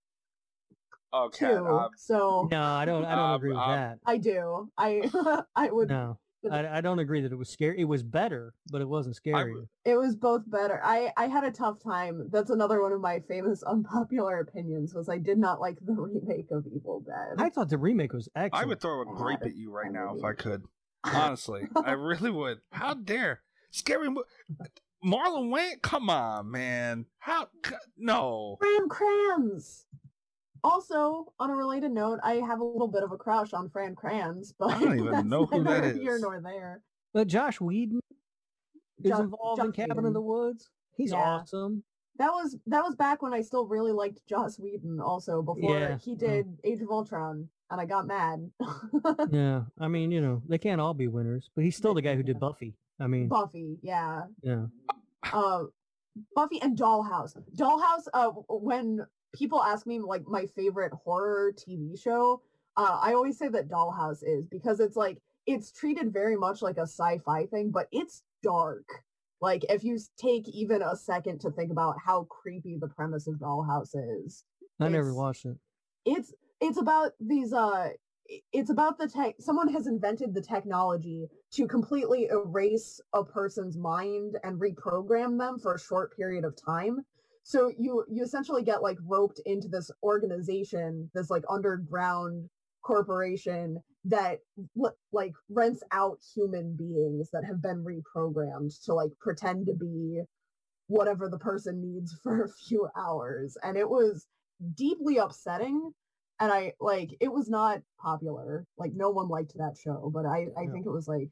Okay, 1.12 1.46
too. 1.48 1.66
um, 1.66 1.88
so 1.96 2.48
No, 2.50 2.62
I 2.62 2.84
don't 2.84 3.04
I 3.04 3.14
don't 3.14 3.24
Um, 3.30 3.34
agree 3.36 3.50
with 3.50 3.58
um, 3.58 3.70
that. 3.70 3.98
I 4.06 4.16
do. 4.18 4.70
I 4.78 5.10
I 5.56 5.70
would 5.70 5.88
No. 5.88 6.18
I, 6.50 6.78
I 6.78 6.80
don't 6.80 7.00
agree 7.00 7.20
that 7.20 7.32
it 7.32 7.36
was 7.36 7.50
scary. 7.50 7.78
It 7.80 7.84
was 7.84 8.02
better, 8.02 8.54
but 8.72 8.80
it 8.80 8.88
wasn't 8.88 9.14
scary. 9.16 9.54
it 9.84 9.96
was 9.96 10.16
both 10.16 10.42
better. 10.50 10.80
I 10.82 11.12
I 11.16 11.26
had 11.26 11.44
a 11.44 11.50
tough 11.50 11.82
time. 11.82 12.28
That's 12.32 12.48
another 12.48 12.80
one 12.80 12.92
of 12.92 13.00
my 13.02 13.20
famous 13.28 13.62
unpopular 13.66 14.38
opinions 14.40 14.94
was 14.94 15.08
I 15.10 15.18
did 15.18 15.36
not 15.36 15.60
like 15.60 15.78
the 15.84 15.92
remake 15.98 16.46
of 16.50 16.64
Evil 16.74 17.00
Dead. 17.00 17.44
I 17.44 17.50
thought 17.50 17.68
the 17.68 17.76
remake 17.76 18.12
was 18.14 18.28
excellent. 18.34 18.64
I 18.64 18.66
would 18.68 18.80
throw 18.80 19.02
a 19.02 19.04
grape 19.16 19.42
at 19.42 19.54
you 19.54 19.70
right 19.70 19.92
now 19.92 20.14
if 20.16 20.24
I 20.24 20.32
could. 20.32 20.62
Honestly, 21.04 21.62
I 21.84 21.92
really 21.92 22.30
would. 22.30 22.60
How 22.72 22.94
dare 22.94 23.42
scary 23.70 24.08
mo- 24.10 24.24
Marlon 25.04 25.50
Wayans? 25.50 25.82
Come 25.82 26.08
on, 26.10 26.50
man. 26.50 27.06
How? 27.18 27.48
c- 27.66 27.74
No. 27.98 28.56
Fran 28.60 28.88
Kranz. 28.88 29.86
Also, 30.62 31.32
on 31.38 31.50
a 31.50 31.54
related 31.54 31.90
note, 31.90 32.20
I 32.22 32.34
have 32.34 32.60
a 32.60 32.64
little 32.64 32.88
bit 32.88 33.02
of 33.02 33.12
a 33.12 33.16
crush 33.16 33.52
on 33.52 33.68
Fran 33.70 33.94
Kranz, 33.94 34.52
but 34.58 34.70
I 34.72 34.80
don't 34.80 34.98
even 34.98 35.12
that's 35.12 35.26
know 35.26 35.46
who 35.46 35.62
that 35.64 35.82
neither 35.84 35.92
here 35.98 36.16
is. 36.16 36.22
nor 36.22 36.40
there. 36.40 36.82
But 37.12 37.26
Joss 37.28 37.60
Whedon 37.60 38.00
is 39.02 39.10
Jo- 39.10 39.20
involved 39.20 39.60
in 39.60 39.72
Joss 39.72 39.86
Cabin 39.86 40.06
in 40.06 40.12
the 40.12 40.20
Woods. 40.20 40.70
He's 40.96 41.12
Yeah. 41.12 41.18
awesome. 41.18 41.82
That 42.18 42.30
was 42.32 42.56
that 42.66 42.84
was 42.84 42.94
back 42.96 43.22
when 43.22 43.32
I 43.32 43.40
still 43.40 43.66
really 43.66 43.92
liked 43.92 44.20
Joss 44.26 44.58
Whedon. 44.58 45.00
Also, 45.00 45.40
before 45.40 45.78
Yeah, 45.78 45.96
he 45.96 46.14
mm. 46.14 46.18
did 46.18 46.58
Age 46.64 46.82
of 46.82 46.90
Ultron, 46.90 47.48
and 47.70 47.80
I 47.80 47.86
got 47.86 48.06
mad. 48.06 48.50
Yeah, 49.30 49.62
I 49.78 49.88
mean, 49.88 50.10
you 50.10 50.20
know, 50.20 50.42
they 50.48 50.58
can't 50.58 50.80
all 50.80 50.92
be 50.92 51.08
winners, 51.08 51.48
but 51.54 51.64
he's 51.64 51.76
still 51.76 51.94
the 51.94 52.02
guy 52.02 52.16
who 52.16 52.22
did 52.22 52.38
Buffy. 52.38 52.74
I 52.98 53.06
mean, 53.06 53.28
Buffy, 53.28 53.78
yeah. 53.82 54.24
yeah. 54.42 54.66
Uh, 55.32 55.64
Buffy 56.34 56.60
and 56.60 56.76
Dollhouse. 56.76 57.34
Dollhouse. 57.56 58.06
Uh, 58.12 58.30
when 58.48 59.06
people 59.32 59.62
ask 59.62 59.86
me 59.86 60.00
like 60.00 60.26
my 60.26 60.46
favorite 60.46 60.92
horror 61.04 61.52
TV 61.52 62.00
show, 62.00 62.42
uh, 62.76 62.98
I 63.02 63.14
always 63.14 63.38
say 63.38 63.48
that 63.48 63.68
Dollhouse 63.68 64.22
is 64.22 64.46
because 64.46 64.80
it's 64.80 64.96
like 64.96 65.18
it's 65.46 65.72
treated 65.72 66.12
very 66.12 66.36
much 66.36 66.62
like 66.62 66.78
a 66.78 66.82
sci-fi 66.82 67.46
thing, 67.46 67.70
but 67.70 67.88
it's 67.92 68.22
dark. 68.42 68.86
Like 69.40 69.64
if 69.68 69.84
you 69.84 69.98
take 70.18 70.48
even 70.48 70.82
a 70.82 70.94
second 70.96 71.40
to 71.40 71.50
think 71.50 71.70
about 71.70 71.96
how 72.04 72.24
creepy 72.24 72.76
the 72.76 72.88
premise 72.88 73.26
of 73.26 73.34
Dollhouse 73.36 73.94
is, 74.24 74.44
I 74.78 74.88
never 74.88 75.14
watched 75.14 75.46
it. 75.46 75.56
it's 76.04 76.32
it's 76.60 76.78
about 76.78 77.12
these 77.20 77.52
uh 77.52 77.88
it's 78.52 78.70
about 78.70 78.96
the 78.96 79.08
tech 79.08 79.34
someone 79.40 79.68
has 79.68 79.86
invented 79.86 80.32
the 80.34 80.40
technology 80.40 81.26
to 81.50 81.66
completely 81.66 82.28
erase 82.30 83.00
a 83.12 83.24
person's 83.24 83.76
mind 83.76 84.36
and 84.44 84.60
reprogram 84.60 85.36
them 85.36 85.58
for 85.58 85.74
a 85.74 85.80
short 85.80 86.14
period 86.16 86.44
of 86.44 86.54
time 86.54 87.04
so 87.50 87.72
you 87.78 88.04
you 88.08 88.22
essentially 88.22 88.62
get 88.62 88.82
like 88.82 88.96
roped 89.04 89.40
into 89.44 89.66
this 89.68 89.90
organization 90.04 91.10
this 91.14 91.30
like 91.30 91.42
underground 91.48 92.48
corporation 92.82 93.82
that 94.04 94.38
like 95.12 95.32
rents 95.48 95.82
out 95.92 96.18
human 96.34 96.76
beings 96.76 97.28
that 97.32 97.44
have 97.44 97.60
been 97.60 97.84
reprogrammed 97.84 98.72
to 98.84 98.94
like 98.94 99.10
pretend 99.20 99.66
to 99.66 99.74
be 99.74 100.20
whatever 100.86 101.28
the 101.28 101.38
person 101.38 101.80
needs 101.80 102.14
for 102.22 102.44
a 102.44 102.48
few 102.48 102.88
hours 102.96 103.56
and 103.64 103.76
it 103.76 103.88
was 103.88 104.26
deeply 104.76 105.16
upsetting 105.18 105.92
and 106.40 106.52
I 106.52 106.72
like 106.80 107.10
it 107.20 107.30
was 107.32 107.50
not 107.50 107.82
popular. 108.00 108.64
Like 108.78 108.92
no 108.94 109.10
one 109.10 109.28
liked 109.28 109.52
that 109.56 109.76
show, 109.76 110.10
but 110.12 110.24
I 110.24 110.46
I 110.56 110.66
Yeah. 110.66 110.72
think 110.72 110.86
it 110.86 110.90
was 110.90 111.06
like 111.06 111.28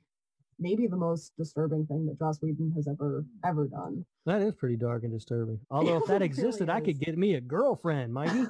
maybe 0.59 0.87
the 0.87 0.97
most 0.97 1.33
disturbing 1.37 1.87
thing 1.87 2.07
that 2.07 2.19
Joss 2.19 2.41
Whedon 2.43 2.73
has 2.77 2.89
ever 2.89 3.25
ever 3.45 3.67
done. 3.69 4.05
That 4.27 4.43
is 4.43 4.55
pretty 4.55 4.77
dark 4.77 5.05
and 5.05 5.13
disturbing. 5.13 5.61
Although 5.71 5.97
if 5.99 6.05
that 6.07 6.15
really 6.15 6.27
existed, 6.27 6.69
I 6.69 6.81
could 6.81 6.99
get 7.01 7.17
me 7.17 7.35
a 7.35 7.41
girlfriend, 7.41 8.13
Mikey. 8.13 8.45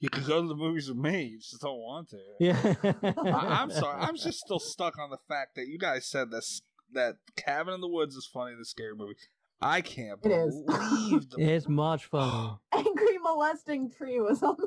You 0.00 0.08
could 0.10 0.26
go 0.26 0.40
to 0.42 0.46
the 0.48 0.54
movies 0.54 0.88
with 0.88 0.98
me. 0.98 1.24
You 1.24 1.38
just 1.38 1.60
don't 1.60 1.78
want 1.78 2.10
to. 2.10 2.18
Yeah. 2.38 2.74
I, 2.84 3.62
I'm 3.62 3.70
sorry. 3.70 4.00
I'm 4.00 4.16
just 4.16 4.38
still 4.40 4.60
stuck 4.60 4.98
on 4.98 5.10
the 5.10 5.18
fact 5.28 5.56
that 5.56 5.66
you 5.66 5.78
guys 5.78 6.06
said 6.06 6.30
this 6.30 6.62
that 6.92 7.16
Cabin 7.36 7.74
in 7.74 7.80
the 7.80 7.88
Woods 7.88 8.14
is 8.14 8.26
funny, 8.32 8.54
the 8.56 8.64
scary 8.64 8.94
movie. 8.94 9.14
I 9.60 9.80
can't 9.80 10.20
It 10.24 10.30
is. 10.30 10.62
believe 10.64 11.30
the 11.30 11.36
It's 11.40 11.68
much 11.68 12.06
fun. 12.06 12.58
Molesting 13.28 13.90
tree 13.90 14.20
was 14.20 14.42
on 14.42 14.56
the 14.58 14.66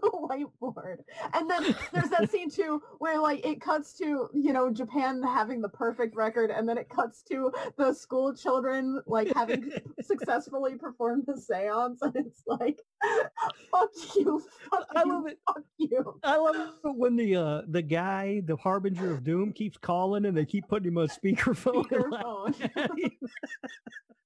whiteboard. 0.62 0.98
And 1.34 1.50
then 1.50 1.76
there's 1.92 2.10
that 2.10 2.30
scene 2.32 2.50
too 2.50 2.82
where 3.00 3.20
like 3.20 3.46
it 3.46 3.60
cuts 3.60 3.94
to, 3.98 4.30
you 4.34 4.54
know, 4.54 4.72
Japan 4.72 5.22
having 5.24 5.62
the 5.62 5.70
perfect 5.70 6.16
record 6.16 6.52
and 6.52 6.70
then 6.70 6.78
it 6.78 6.90
cuts 6.90 7.24
to 7.24 7.52
the 7.78 7.94
school 7.94 8.34
children 8.36 9.02
like 9.08 9.34
having 9.34 9.72
successfully 10.02 10.76
performed 10.76 11.24
the 11.28 11.40
seance 11.40 12.02
and 12.02 12.16
it's 12.16 12.44
like 12.46 12.80
fuck 13.72 13.90
you, 14.16 14.42
fuck 14.70 14.86
I 14.96 15.04
you, 15.04 15.12
love 15.12 15.28
it. 15.28 15.40
fuck 15.48 15.64
you. 15.78 16.20
I 16.24 16.38
love 16.38 16.56
it 16.56 16.70
when 16.84 17.16
the 17.16 17.36
uh 17.36 17.62
the 17.68 17.82
guy, 17.82 18.42
the 18.46 18.56
harbinger 18.58 19.12
of 19.12 19.24
doom, 19.24 19.54
keeps 19.54 19.78
calling 19.78 20.26
and 20.26 20.38
they 20.38 20.46
keep 20.46 20.68
putting 20.68 20.90
him 20.90 20.98
on 21.00 21.08
speakerphone. 21.08 21.86
Speakerphone. 21.88 23.12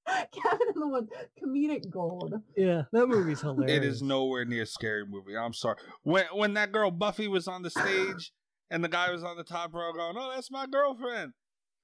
Cabin 0.31 0.67
in 0.75 0.79
the 0.79 0.87
Woods, 0.87 1.09
comedic 1.41 1.89
gold. 1.89 2.33
yeah, 2.55 2.83
that 2.91 3.07
movie's 3.07 3.41
hilarious. 3.41 3.75
It 3.77 3.83
is 3.83 4.01
nowhere 4.01 4.45
near 4.45 4.63
a 4.63 4.65
scary 4.65 5.05
movie. 5.05 5.35
I'm 5.37 5.53
sorry. 5.53 5.77
When 6.03 6.25
when 6.33 6.53
that 6.55 6.71
girl 6.71 6.91
Buffy 6.91 7.27
was 7.27 7.47
on 7.47 7.61
the 7.63 7.69
stage 7.69 8.31
and 8.69 8.83
the 8.83 8.87
guy 8.89 9.11
was 9.11 9.23
on 9.23 9.37
the 9.37 9.43
top 9.43 9.73
row 9.73 9.91
going, 9.93 10.15
"Oh, 10.17 10.31
that's 10.35 10.51
my 10.51 10.67
girlfriend," 10.67 11.33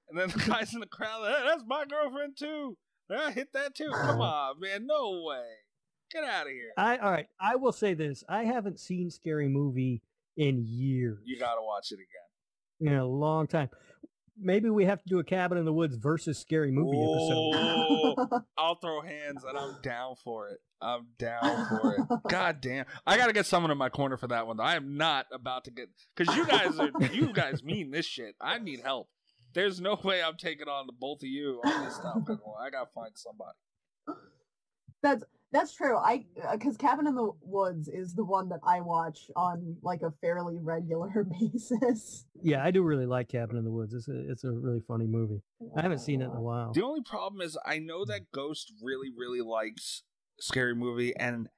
and 0.09 0.19
then 0.19 0.29
the 0.29 0.39
guys 0.47 0.73
in 0.73 0.79
the 0.79 0.85
crowd, 0.87 1.25
hey, 1.25 1.47
"That's 1.47 1.63
my 1.67 1.85
girlfriend 1.85 2.37
too." 2.37 2.77
I 3.09 3.31
hit 3.31 3.49
that 3.53 3.75
too. 3.75 3.89
Come 3.91 4.21
on, 4.21 4.59
man. 4.59 4.85
No 4.85 5.23
way. 5.25 5.43
Get 6.13 6.23
out 6.23 6.45
of 6.45 6.51
here. 6.51 6.71
I 6.77 6.97
all 6.97 7.11
right. 7.11 7.27
I 7.39 7.55
will 7.55 7.71
say 7.73 7.93
this: 7.93 8.23
I 8.29 8.43
haven't 8.43 8.79
seen 8.79 9.09
Scary 9.09 9.47
Movie 9.49 10.01
in 10.37 10.63
years. 10.65 11.19
You 11.25 11.39
gotta 11.39 11.61
watch 11.61 11.91
it 11.91 11.95
again. 11.95 12.93
in 12.93 12.97
a 12.99 13.05
long 13.05 13.47
time. 13.47 13.69
Maybe 14.41 14.69
we 14.69 14.85
have 14.85 15.01
to 15.03 15.07
do 15.07 15.19
a 15.19 15.23
Cabin 15.23 15.57
in 15.57 15.65
the 15.65 15.73
Woods 15.73 15.95
versus 15.95 16.37
Scary 16.39 16.71
Movie 16.71 16.97
episode. 16.97 17.53
Oh, 17.55 18.41
I'll 18.57 18.75
throw 18.75 19.01
hands 19.01 19.43
and 19.47 19.57
I'm 19.57 19.75
down 19.81 20.15
for 20.23 20.49
it. 20.49 20.59
I'm 20.81 21.07
down 21.19 21.67
for 21.69 21.95
it. 21.95 22.19
God 22.29 22.59
damn. 22.59 22.85
I 23.05 23.17
gotta 23.17 23.33
get 23.33 23.45
someone 23.45 23.71
in 23.71 23.77
my 23.77 23.89
corner 23.89 24.17
for 24.17 24.27
that 24.27 24.47
one 24.47 24.57
though. 24.57 24.63
I 24.63 24.75
am 24.75 24.97
not 24.97 25.27
about 25.31 25.65
to 25.65 25.71
get 25.71 25.89
because 26.15 26.35
you 26.35 26.45
guys 26.45 26.79
are 26.79 26.89
you 27.11 27.31
guys 27.33 27.63
mean 27.63 27.91
this 27.91 28.05
shit. 28.05 28.35
I 28.41 28.57
need 28.57 28.81
help. 28.81 29.09
There's 29.53 29.79
no 29.79 29.99
way 30.03 30.23
I'm 30.23 30.37
taking 30.37 30.67
on 30.67 30.87
the 30.87 30.93
both 30.93 31.21
of 31.21 31.29
you 31.29 31.61
on 31.63 31.85
this 31.85 31.95
stuff. 31.95 32.17
I 32.59 32.69
gotta 32.69 32.89
find 32.93 33.11
somebody. 33.15 33.57
That's 35.03 35.23
that's 35.51 35.73
true. 35.73 35.97
I 35.97 36.25
uh, 36.47 36.53
because 36.53 36.77
Cabin 36.77 37.07
in 37.07 37.15
the 37.15 37.31
Woods 37.41 37.87
is 37.87 38.13
the 38.13 38.23
one 38.23 38.49
that 38.49 38.59
I 38.65 38.81
watch 38.81 39.29
on 39.35 39.75
like 39.81 40.01
a 40.01 40.11
fairly 40.21 40.57
regular 40.59 41.25
basis. 41.39 42.25
Yeah, 42.41 42.63
I 42.63 42.71
do 42.71 42.83
really 42.83 43.05
like 43.05 43.29
Cabin 43.29 43.57
in 43.57 43.63
the 43.63 43.71
Woods. 43.71 43.93
It's 43.93 44.07
a 44.07 44.31
it's 44.31 44.43
a 44.43 44.51
really 44.51 44.81
funny 44.87 45.07
movie. 45.07 45.41
I 45.75 45.81
haven't 45.81 45.99
seen 45.99 46.21
it 46.21 46.25
in 46.25 46.31
a 46.31 46.41
while. 46.41 46.71
The 46.73 46.83
only 46.83 47.01
problem 47.01 47.41
is 47.41 47.57
I 47.65 47.79
know 47.79 48.05
that 48.05 48.31
Ghost 48.31 48.71
really, 48.81 49.09
really 49.15 49.41
likes 49.41 50.03
scary 50.39 50.73
movie, 50.73 51.15
and 51.15 51.49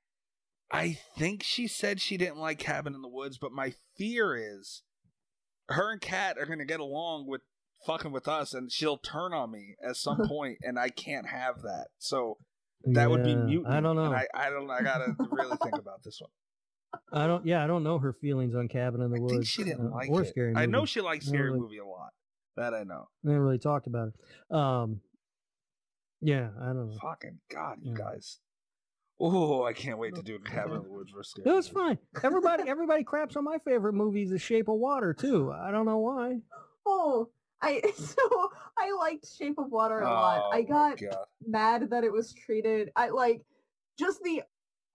I 0.72 0.98
think 1.18 1.44
she 1.44 1.68
said 1.68 2.02
she 2.02 2.18
didn't 2.18 2.38
like 2.38 2.57
Cabin 2.57 2.95
in 2.95 3.02
the 3.02 3.10
Woods, 3.10 3.38
but 3.38 3.52
my 3.52 3.74
fear 3.95 4.36
is 4.36 4.82
her 5.70 5.91
and 5.91 6.02
Kat 6.02 6.38
are 6.40 6.45
gonna 6.45 6.65
get 6.65 6.80
along 6.80 7.28
with 7.28 7.41
fucking 7.86 8.11
with 8.11 8.28
us, 8.28 8.53
and 8.53 8.72
she'll 8.72 8.98
turn 8.98 9.34
on 9.34 9.52
me 9.52 9.76
at 9.88 9.98
some 9.98 10.18
point, 10.28 10.57
and 10.64 10.80
I 10.80 10.90
can't 10.90 11.28
have 11.28 11.61
that. 11.61 11.88
So 11.99 12.38
that 12.86 13.10
would 13.10 13.24
be 13.24 13.32
Yeah, 13.32 13.36
mutant. 13.44 13.74
I 13.74 13.80
don't 13.82 13.96
know. 13.96 14.14
I, 14.14 14.26
I 14.34 14.50
don't. 14.50 14.70
I 14.70 14.82
gotta 14.82 15.16
really 15.32 15.58
think 15.64 15.78
about 15.78 16.04
this 16.04 16.20
one. 16.22 16.30
I 17.12 17.28
don't. 17.28 17.46
Yeah, 17.46 17.64
I 17.64 17.68
don't 17.68 17.84
know 17.84 17.98
her 18.00 18.14
feelings 18.14 18.56
on 18.56 18.68
Cabin 18.68 19.02
in 19.02 19.12
the 19.12 19.18
I 19.18 19.20
Woods. 19.22 19.34
think 19.34 19.46
she 19.46 19.64
didn't 19.64 19.88
uh, 19.88 19.96
like 19.96 20.10
or 20.10 20.22
it. 20.24 20.28
Scary 20.30 20.54
I 20.56 20.66
know 20.66 20.86
she 20.86 21.02
likes 21.02 21.26
scary 21.28 21.46
really- 21.50 21.60
movie 21.60 21.78
a 21.80 21.86
lot. 21.86 22.10
That 22.56 22.74
I 22.76 22.84
know. 22.84 23.08
Never 23.24 23.44
really 23.44 23.58
talked 23.58 23.88
about 23.88 24.10
it. 24.10 24.56
Um, 24.56 25.02
yeah, 26.22 26.50
I 26.62 26.68
don't 26.68 26.90
know. 26.92 26.98
Fucking 27.02 27.40
God, 27.50 27.80
you 27.82 27.92
Yeah. 27.92 27.98
guys. 27.98 28.40
Oh, 29.20 29.64
I 29.64 29.74
can't 29.74 29.98
wait 29.98 30.14
to 30.16 30.22
do 30.22 30.38
Cabin 30.46 30.76
in 30.78 30.84
the 30.84 30.90
Woods 30.92 31.12
versus 31.16 31.32
scary. 31.32 31.50
It 31.50 31.54
was 31.56 31.74
movie. 31.74 31.88
fine. 31.88 31.98
Everybody, 32.24 32.70
everybody 32.70 33.04
craps 33.06 33.36
on 33.36 33.44
my 33.44 33.58
favorite 33.66 33.94
movie, 33.94 34.26
The 34.26 34.38
Shape 34.38 34.68
of 34.68 34.76
Water, 34.76 35.14
too. 35.14 35.52
I 35.52 35.72
don't 35.72 35.86
know 35.86 35.98
why. 35.98 36.40
Oh, 36.86 37.30
I 37.64 37.81
so 37.95 38.52
I 38.77 38.91
liked 38.99 39.26
Shape 39.27 39.57
of 39.57 39.72
Water 39.72 40.02
a 40.02 40.10
lot. 40.10 40.44
Oh, 40.45 40.49
I 40.52 40.61
got 40.61 40.99
mad 41.48 41.90
that 41.90 42.03
it 42.03 42.11
was 42.11 42.34
treated. 42.34 42.91
I 42.95 43.10
like 43.10 43.41
just 43.98 44.22
the 44.23 44.44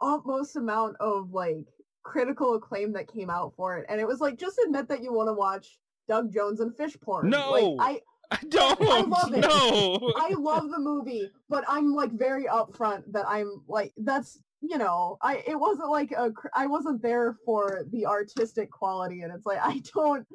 utmost 0.01 0.57
amount 0.57 0.97
of 1.01 1.33
like 1.33 1.67
critical 2.05 2.55
acclaim 2.55 2.93
that 2.93 3.13
came 3.13 3.31
out 3.31 3.55
for 3.57 3.79
it, 3.79 3.87
and 3.89 4.01
it 4.01 4.07
was 4.07 4.21
like 4.21 4.39
just 4.39 4.59
admit 4.65 4.89
that 4.89 5.03
you 5.03 5.13
want 5.13 5.29
to 5.29 5.33
watch 5.35 5.79
Doug 6.07 6.33
Jones 6.33 6.61
and 6.61 6.77
fish 6.77 6.97
porn. 7.01 7.31
No! 7.31 7.51
like, 7.51 7.77
I 7.81 8.01
I 8.31 8.41
don't. 8.49 8.83
I 8.83 9.01
love 9.01 9.33
it. 9.33 9.41
No. 9.41 10.13
I 10.17 10.35
love 10.39 10.71
the 10.71 10.79
movie, 10.79 11.31
but 11.49 11.65
I'm 11.67 11.95
like 11.95 12.13
very 12.13 12.45
upfront 12.45 13.05
that 13.13 13.25
I'm 13.27 13.63
like 13.67 13.95
that's 13.97 14.39
you 14.61 14.77
know 14.77 15.17
I 15.23 15.43
it 15.47 15.59
wasn't 15.59 15.89
like 15.89 16.13
a 16.13 16.31
I 16.55 16.67
wasn't 16.67 17.01
there 17.01 17.37
for 17.47 17.85
the 17.91 18.05
artistic 18.05 18.71
quality, 18.71 19.23
and 19.23 19.33
it's 19.33 19.47
like 19.47 19.61
I 19.63 19.81
don't 19.95 20.27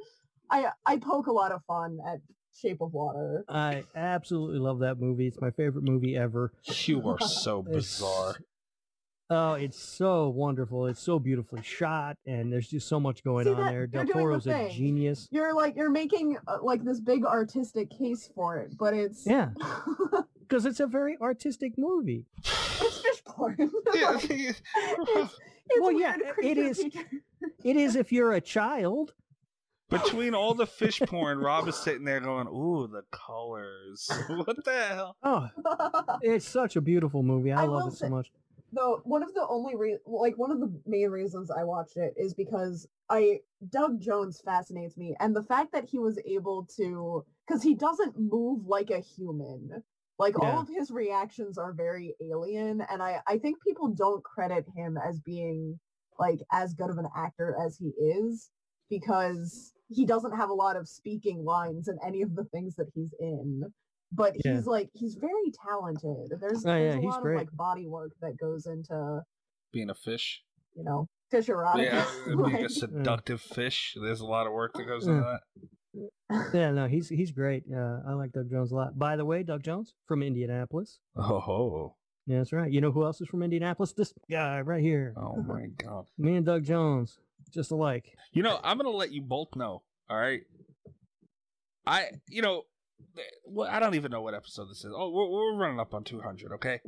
I 0.54 0.70
I 0.86 0.98
poke 0.98 1.28
a 1.28 1.32
lot 1.32 1.52
of 1.52 1.62
fun 1.66 1.98
at 2.08 2.20
Shape 2.56 2.82
of 2.82 2.94
Water. 2.94 3.44
I 3.50 3.84
absolutely 3.96 4.60
love 4.60 4.80
that 4.80 5.00
movie. 5.00 5.28
It's 5.28 5.42
my 5.42 5.50
favorite 5.52 5.84
movie 5.84 6.16
ever. 6.16 6.54
You 6.86 7.08
are 7.10 7.20
so 7.28 7.64
bizarre. 7.64 8.36
Oh, 9.30 9.54
it's 9.54 9.80
so 9.80 10.30
wonderful. 10.30 10.86
It's 10.86 11.00
so 11.00 11.18
beautifully 11.18 11.64
shot, 11.64 12.18
and 12.28 12.54
there's 12.54 12.68
just 12.68 12.88
so 12.88 13.00
much 13.00 13.24
going 13.24 13.46
See 13.46 13.52
on 13.52 13.58
that- 13.58 13.72
there. 13.72 13.88
Del 13.88 14.06
you're 14.06 14.40
the 14.40 14.66
a 14.68 14.70
genius. 14.70 15.28
You're 15.32 15.56
like 15.56 15.76
you're 15.76 15.90
making 15.90 16.38
uh, 16.48 16.58
like 16.62 16.84
this 16.84 17.00
big 17.00 17.26
artistic 17.26 17.90
case 17.90 18.30
for 18.36 18.58
it, 18.58 18.78
but 18.78 18.94
it's 18.94 19.26
Yeah, 19.26 19.50
because 20.42 20.68
it's 20.68 20.82
a 20.82 20.88
very 20.88 21.18
artistic 21.20 21.74
movie. 21.78 22.26
it's 22.46 23.00
fish 23.02 23.24
porn. 23.26 23.56
Yeah, 23.96 24.12
Like, 24.12 24.24
it's- 24.30 24.62
it's, 24.78 25.40
it's 25.70 25.82
Well, 25.82 25.92
yeah, 25.94 26.16
weird 26.18 26.28
it 26.30 26.34
creature 26.36 26.62
is- 26.62 26.78
feature. 26.84 27.10
It 27.64 27.76
is 27.76 27.96
if 27.96 28.12
you're 28.12 28.34
a 28.34 28.42
child. 28.42 29.14
Between 29.90 30.34
all 30.34 30.54
the 30.56 30.66
fish 30.66 31.00
porn, 31.02 31.38
Rob 31.40 31.68
is 31.68 31.76
sitting 31.76 32.04
there 32.06 32.20
going, 32.20 32.48
"Ooh, 32.48 32.88
the 32.88 33.04
colors! 33.12 34.10
What 34.30 34.64
the 34.66 34.74
hell?" 34.74 35.18
Oh, 35.24 35.50
it's 36.22 36.48
such 36.48 36.76
a 36.76 36.82
beautiful 36.82 37.22
movie. 37.24 37.52
I, 37.52 37.64
I 37.64 37.66
love 37.68 37.88
it 37.90 37.92
so 37.98 38.06
say- 38.06 38.10
much. 38.10 38.32
though 38.72 39.02
one 39.04 39.22
of 39.22 39.34
the 39.36 39.46
only 39.48 39.76
re- 39.76 40.00
like 40.08 40.36
one 40.38 40.50
of 40.52 40.60
the 40.60 40.74
main 40.88 41.10
reasons 41.10 41.52
I 41.52 41.64
watched 41.64 41.98
it 41.98 42.14
is 42.18 42.34
because 42.34 42.88
I 43.10 43.42
Doug 43.70 44.00
Jones 44.02 44.42
fascinates 44.44 44.98
me 44.98 45.16
and 45.20 45.36
the 45.36 45.44
fact 45.44 45.72
that 45.74 45.86
he 45.86 46.00
was 46.00 46.18
able 46.26 46.66
to 46.78 47.24
cuz 47.48 47.62
he 47.62 47.76
doesn't 47.76 48.18
move 48.18 48.66
like 48.66 48.90
a 48.90 49.00
human. 49.00 49.84
Like 50.18 50.36
Yeah. 50.42 50.54
all 50.54 50.62
of 50.62 50.70
his 50.70 50.90
reactions 50.90 51.58
are 51.60 51.72
very 51.74 52.16
alien 52.22 52.82
and 52.82 53.04
I 53.04 53.22
I 53.28 53.38
think 53.38 53.62
people 53.62 53.90
don't 53.90 54.24
credit 54.24 54.66
him 54.76 54.98
as 54.98 55.20
being 55.20 55.80
like 56.18 56.40
as 56.52 56.74
good 56.74 56.90
of 56.90 56.98
an 56.98 57.10
actor 57.16 57.56
as 57.64 57.78
he 57.78 57.90
is 57.90 58.50
because 58.90 59.73
he 59.94 60.06
doesn't 60.06 60.36
have 60.36 60.50
a 60.50 60.54
lot 60.54 60.76
of 60.76 60.88
speaking 60.88 61.44
lines 61.46 61.88
in 61.88 61.98
any 62.06 62.22
of 62.22 62.36
the 62.36 62.44
things 62.46 62.76
that 62.76 62.88
he's 62.96 63.14
in 63.20 63.64
but 64.12 64.34
Yeah. 64.46 64.56
he's 64.56 64.68
like 64.68 64.90
he's 64.94 65.16
very 65.16 65.52
talented 65.68 66.32
there's, 66.40 66.66
Oh, 66.66 66.70
there's 66.70 66.94
yeah, 66.94 67.00
a 67.00 67.02
he's 67.02 67.06
lot 67.06 67.22
great. 67.22 67.36
of 67.36 67.40
like 67.42 67.52
body 67.54 67.88
work 67.88 68.12
that 68.22 68.38
goes 68.38 68.66
into 68.68 69.22
Being 69.72 69.90
a 69.90 69.96
fish, 69.96 70.44
you 70.76 70.84
know 70.84 71.08
fish 71.32 71.48
erotica 71.48 71.84
yeah, 71.84 72.06
being 72.28 72.40
a 72.40 72.62
Like, 72.62 72.70
seductive 72.70 73.42
fish. 73.42 73.96
There's 74.00 74.22
a 74.22 74.26
lot 74.26 74.46
of 74.46 74.54
work 74.54 74.74
that 74.76 74.86
goes 74.86 75.08
into 75.08 75.22
that. 75.22 75.42
Yeah, 76.54 76.72
no, 76.72 76.88
he's 76.88 77.10
he's 77.10 77.32
great. 77.32 77.64
Uh, 77.72 78.00
I 78.08 78.14
like 78.14 78.32
Doug 78.32 78.50
Jones 78.50 78.72
a 78.72 78.76
lot. 78.76 78.98
By 78.98 79.16
the 79.16 79.26
way, 79.26 79.44
Doug 79.44 79.62
Jones 79.64 79.94
from 80.08 80.24
Indianapolis. 80.24 81.00
Oh, 81.16 81.94
Yeah, 82.26 82.38
that's 82.40 82.52
right. 82.54 82.72
You 82.72 82.82
know 82.82 82.92
who 82.92 83.04
else 83.04 83.22
is 83.22 83.28
from 83.28 83.44
Indianapolis? 83.44 83.94
This 83.94 84.14
guy 84.30 84.62
right 84.62 84.82
here. 84.82 85.14
oh 85.18 85.36
my 85.44 85.68
god! 85.78 86.06
Me 86.18 86.36
and 86.36 86.46
Doug 86.46 86.64
Jones, 86.64 87.20
just 87.54 87.72
alike. 87.72 88.06
You 88.32 88.44
know, 88.44 88.60
I'm 88.64 88.78
gonna 88.78 88.90
let 88.90 89.12
you 89.12 89.22
both 89.22 89.56
know. 89.56 89.84
All 90.10 90.18
right. 90.18 90.42
I, 91.86 92.12
you 92.30 92.42
know, 92.42 92.64
well, 93.46 93.70
I 93.70 93.80
don't 93.80 93.96
even 93.96 94.12
know 94.12 94.22
what 94.22 94.34
episode 94.34 94.70
this 94.70 94.86
is. 94.86 94.94
Oh, 94.96 95.10
we're, 95.10 95.30
we're 95.30 95.58
running 95.58 95.80
up 95.80 95.94
on 95.94 96.04
200. 96.04 96.54
Okay. 96.54 96.80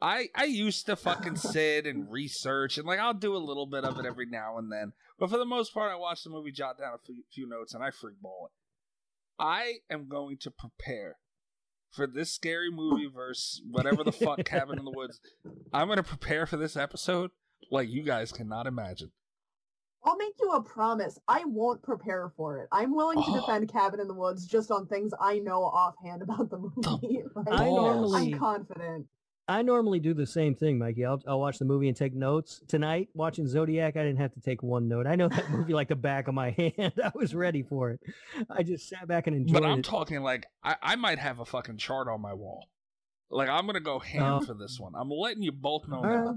I 0.00 0.28
I 0.34 0.44
used 0.44 0.86
to 0.86 0.96
fucking 0.96 1.36
sit 1.36 1.86
and 1.86 2.10
research 2.10 2.76
and 2.78 2.86
like 2.86 2.98
I'll 2.98 3.14
do 3.14 3.36
a 3.36 3.38
little 3.38 3.66
bit 3.66 3.84
of 3.84 3.98
it 3.98 4.06
every 4.06 4.26
now 4.26 4.58
and 4.58 4.70
then, 4.70 4.92
but 5.18 5.30
for 5.30 5.38
the 5.38 5.44
most 5.44 5.72
part, 5.72 5.92
I 5.92 5.96
watch 5.96 6.24
the 6.24 6.30
movie, 6.30 6.52
jot 6.52 6.78
down 6.78 6.94
a 6.94 6.98
few, 6.98 7.22
few 7.32 7.48
notes, 7.48 7.74
and 7.74 7.84
I 7.84 7.90
freeball 7.90 8.46
it. 8.46 8.52
I 9.38 9.74
am 9.90 10.08
going 10.08 10.38
to 10.38 10.50
prepare 10.50 11.16
for 11.90 12.06
this 12.06 12.32
scary 12.32 12.70
movie 12.70 13.08
versus 13.12 13.62
whatever 13.70 14.02
the 14.02 14.12
fuck 14.12 14.38
Cabin 14.44 14.78
in 14.78 14.84
the 14.84 14.90
Woods. 14.90 15.20
I'm 15.72 15.86
going 15.86 15.98
to 15.98 16.02
prepare 16.02 16.46
for 16.46 16.56
this 16.56 16.76
episode 16.76 17.30
like 17.70 17.88
you 17.88 18.02
guys 18.02 18.32
cannot 18.32 18.66
imagine. 18.66 19.12
I'll 20.04 20.16
make 20.16 20.34
you 20.40 20.50
a 20.52 20.62
promise. 20.62 21.18
I 21.28 21.44
won't 21.46 21.82
prepare 21.82 22.32
for 22.36 22.58
it. 22.58 22.68
I'm 22.72 22.94
willing 22.94 23.18
to 23.18 23.24
Oh. 23.26 23.40
defend 23.40 23.70
Cabin 23.72 24.00
in 24.00 24.08
the 24.08 24.14
Woods 24.14 24.46
just 24.46 24.70
on 24.70 24.86
things 24.86 25.12
I 25.20 25.38
know 25.38 25.62
offhand 25.62 26.22
about 26.22 26.50
the 26.50 26.58
movie. 26.86 27.22
Like, 27.36 27.46
I 27.50 27.64
normally 27.66 28.32
I'm 28.34 28.38
confident. 28.38 29.06
I 29.48 29.62
normally 29.62 29.98
do 30.00 30.14
the 30.14 30.26
same 30.26 30.54
thing, 30.54 30.78
Mikey. 30.78 31.04
I'll, 31.04 31.20
I'll 31.26 31.40
watch 31.40 31.58
the 31.58 31.64
movie 31.64 31.88
and 31.88 31.96
take 31.96 32.14
notes. 32.14 32.62
Tonight, 32.68 33.08
watching 33.12 33.46
Zodiac, 33.46 33.96
I 33.96 34.02
didn't 34.04 34.18
have 34.20 34.32
to 34.34 34.40
take 34.40 34.62
one 34.62 34.88
note. 34.88 35.06
I 35.06 35.16
know 35.16 35.28
that 35.28 35.50
movie 35.50 35.72
like 35.72 35.88
the 35.88 35.96
back 35.96 36.28
of 36.28 36.34
my 36.34 36.50
hand. 36.50 36.92
I 37.02 37.10
was 37.14 37.34
ready 37.34 37.62
for 37.62 37.90
it. 37.90 38.00
I 38.50 38.62
just 38.62 38.88
sat 38.88 39.06
back 39.08 39.26
and 39.26 39.36
enjoyed 39.36 39.60
But 39.62 39.68
I'm 39.68 39.80
it. 39.80 39.84
talking 39.84 40.22
like 40.22 40.46
I, 40.62 40.76
I 40.82 40.96
might 40.96 41.18
have 41.18 41.40
a 41.40 41.44
fucking 41.44 41.76
chart 41.78 42.06
on 42.08 42.20
my 42.20 42.34
wall. 42.34 42.68
Like 43.30 43.48
I'm 43.48 43.66
gonna 43.66 43.80
go 43.80 43.98
ham 43.98 44.22
Oh. 44.22 44.40
for 44.40 44.54
this 44.54 44.78
one. 44.78 44.92
I'm 44.96 45.10
letting 45.10 45.42
you 45.42 45.52
both 45.52 45.88
know 45.88 45.96
All 45.96 46.02
now. 46.04 46.36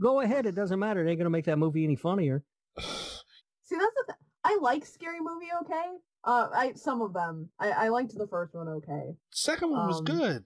Go 0.00 0.20
ahead. 0.20 0.46
It 0.46 0.54
doesn't 0.54 0.78
matter. 0.78 1.06
It 1.06 1.10
ain't 1.10 1.18
gonna 1.18 1.30
make 1.30 1.44
that 1.46 1.58
movie 1.58 1.84
any 1.84 1.96
funnier. 1.96 2.42
See, 2.78 3.76
that's 3.76 3.94
the 3.94 4.04
th- 4.08 4.18
I 4.44 4.58
like 4.60 4.84
Scary 4.84 5.20
Movie 5.20 5.48
okay. 5.62 5.84
Uh, 6.24 6.48
I 6.54 6.72
some 6.74 7.02
of 7.02 7.12
them. 7.12 7.50
I, 7.58 7.70
I 7.70 7.88
liked 7.88 8.16
the 8.16 8.26
first 8.26 8.54
one 8.54 8.68
okay. 8.68 9.14
Second 9.32 9.70
one 9.70 9.86
was 9.86 9.98
Um, 9.98 10.04
good. 10.04 10.44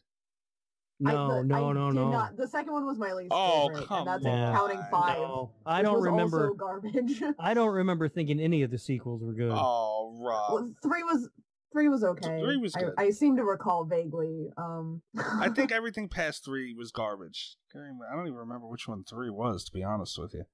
I- 1.06 1.12
No, 1.12 1.28
the- 1.36 1.44
no, 1.44 1.54
I 1.70 1.72
no, 1.72 1.90
no. 1.90 2.10
Not, 2.10 2.36
the 2.36 2.48
second 2.48 2.72
one 2.72 2.84
was 2.86 2.98
my 2.98 3.12
least 3.12 3.30
Oh, 3.32 3.68
favorite, 3.68 3.86
come 3.86 3.98
and 3.98 4.24
that's 4.24 4.26
on. 4.26 4.54
counting 4.56 4.82
five. 4.90 5.18
No, 5.18 5.52
I 5.64 5.82
don't 5.82 6.02
remember. 6.02 6.52
Garbage. 6.58 7.22
I 7.38 7.54
don't 7.54 7.72
remember 7.72 8.08
thinking 8.08 8.40
any 8.40 8.62
of 8.62 8.70
the 8.72 8.78
sequels 8.78 9.22
were 9.22 9.32
good. 9.34 9.52
Oh, 9.54 10.18
Rob. 10.20 10.52
Well, 10.52 10.74
three 10.82 11.02
was 11.04 11.28
three 11.72 11.88
was 11.88 12.02
okay. 12.02 12.40
Three 12.42 12.56
was 12.56 12.74
I- 12.74 12.80
good. 12.80 12.94
I, 12.98 13.10
seem 13.10 13.36
to 13.36 13.44
recall 13.44 13.84
vaguely. 13.84 14.48
Um, 14.56 15.02
I 15.40 15.48
think 15.50 15.70
everything 15.72 16.08
past 16.08 16.44
three 16.44 16.74
was 16.74 16.90
garbage. 16.90 17.56
I 17.74 18.14
don't 18.16 18.26
even 18.26 18.34
remember 18.38 18.66
which 18.66 18.88
one 18.88 19.04
three 19.04 19.30
was, 19.30 19.64
to 19.64 19.72
be 19.72 19.84
honest 19.84 20.18
with 20.18 20.34
you. 20.34 20.44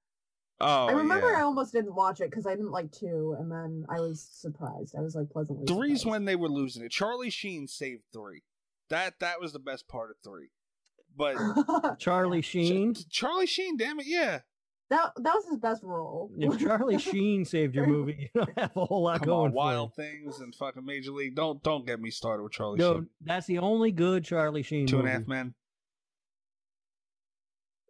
Oh, 0.60 0.86
I 0.86 0.92
remember 0.92 1.30
yeah. 1.32 1.38
I 1.38 1.42
almost 1.42 1.72
didn't 1.72 1.94
watch 1.94 2.20
it 2.20 2.30
because 2.30 2.46
I 2.46 2.54
didn't 2.54 2.70
like 2.70 2.92
two, 2.92 3.36
and 3.38 3.50
then 3.50 3.84
I 3.88 4.00
was 4.00 4.20
surprised. 4.32 4.94
I 4.96 5.00
was 5.00 5.14
like 5.14 5.28
pleasantly. 5.30 5.66
Three's 5.66 6.00
surprised. 6.00 6.06
when 6.12 6.24
they 6.24 6.36
were 6.36 6.48
losing 6.48 6.84
it. 6.84 6.90
Charlie 6.92 7.30
Sheen 7.30 7.66
saved 7.66 8.04
three. 8.12 8.42
That 8.88 9.18
that 9.20 9.40
was 9.40 9.52
the 9.52 9.58
best 9.58 9.88
part 9.88 10.10
of 10.10 10.16
three. 10.22 10.50
But 11.16 11.98
Charlie 11.98 12.42
Sheen. 12.42 12.94
Ch- 12.94 13.08
Charlie 13.08 13.46
Sheen, 13.46 13.76
damn 13.76 13.98
it, 14.00 14.06
yeah. 14.06 14.40
that 14.90 15.12
that 15.16 15.34
was 15.34 15.44
his 15.48 15.58
best 15.58 15.82
role. 15.82 16.30
If 16.38 16.60
Charlie 16.60 16.98
Sheen 16.98 17.44
saved 17.44 17.74
your 17.74 17.86
movie, 17.88 18.30
you 18.34 18.40
don't 18.44 18.58
have 18.58 18.76
a 18.76 18.84
whole 18.84 19.02
lot 19.02 19.20
Come 19.20 19.26
going 19.26 19.44
on, 19.46 19.50
for 19.50 19.56
Wild 19.56 19.92
you. 19.98 20.04
Things 20.04 20.38
and 20.40 20.54
fucking 20.54 20.84
Major 20.84 21.10
League. 21.10 21.34
Don't 21.34 21.60
don't 21.64 21.84
get 21.84 22.00
me 22.00 22.10
started 22.10 22.42
with 22.44 22.52
Charlie 22.52 22.78
No, 22.78 22.94
Sheen. 22.94 23.08
that's 23.20 23.46
the 23.46 23.58
only 23.58 23.90
good 23.90 24.24
Charlie 24.24 24.62
Sheen 24.62 24.86
Two 24.86 24.96
and 25.00 25.04
movie. 25.04 25.14
a 25.16 25.18
Half 25.18 25.28
Men. 25.28 25.54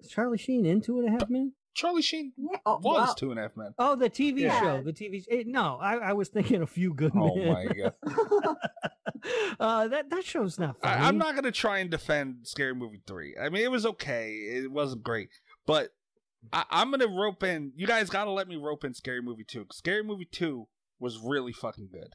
Is 0.00 0.08
Charlie 0.08 0.38
Sheen 0.38 0.64
in 0.66 0.80
Two 0.80 0.98
and 1.00 1.08
a 1.08 1.12
Half 1.12 1.28
Men? 1.28 1.52
Charlie 1.74 2.02
Sheen 2.02 2.32
Yeah, 2.36 2.58
oh, 2.64 2.78
was 2.82 3.08
wow. 3.08 3.14
Two 3.16 3.30
and 3.30 3.38
a 3.38 3.42
Half 3.42 3.56
Men. 3.56 3.74
Oh, 3.78 3.96
the 3.96 4.08
TV 4.08 4.40
Yeah. 4.40 4.60
show. 4.60 4.82
The 4.82 4.92
TV. 4.92 5.24
It, 5.28 5.46
no, 5.46 5.76
I, 5.80 5.96
I 5.96 6.12
was 6.12 6.28
thinking 6.28 6.62
a 6.62 6.66
few 6.66 6.94
good 6.94 7.12
Oh 7.14 7.34
men. 7.36 7.52
my 7.52 7.66
god. 7.66 7.94
uh, 9.60 9.88
that 9.88 10.10
that 10.10 10.24
show's 10.24 10.58
not 10.58 10.80
funny. 10.80 10.94
I, 10.94 11.08
I'm 11.08 11.18
not 11.18 11.34
gonna 11.34 11.52
try 11.52 11.78
and 11.78 11.90
defend 11.90 12.38
Scary 12.44 12.74
Movie 12.74 13.02
three. 13.06 13.34
I 13.40 13.48
mean, 13.48 13.62
it 13.62 13.70
was 13.70 13.86
okay. 13.86 14.30
It 14.32 14.70
wasn't 14.70 15.02
great, 15.02 15.30
but 15.66 15.90
I, 16.52 16.64
I'm 16.70 16.90
gonna 16.90 17.08
rope 17.08 17.42
in. 17.42 17.72
You 17.76 17.86
guys 17.86 18.10
gotta 18.10 18.30
let 18.30 18.48
me 18.48 18.56
rope 18.56 18.84
in 18.84 18.94
Scary 18.94 19.22
Movie 19.22 19.44
two. 19.44 19.66
Scary 19.72 20.02
Movie 20.02 20.28
two 20.30 20.68
was 21.00 21.18
really 21.18 21.52
fucking 21.52 21.88
good. 21.92 22.14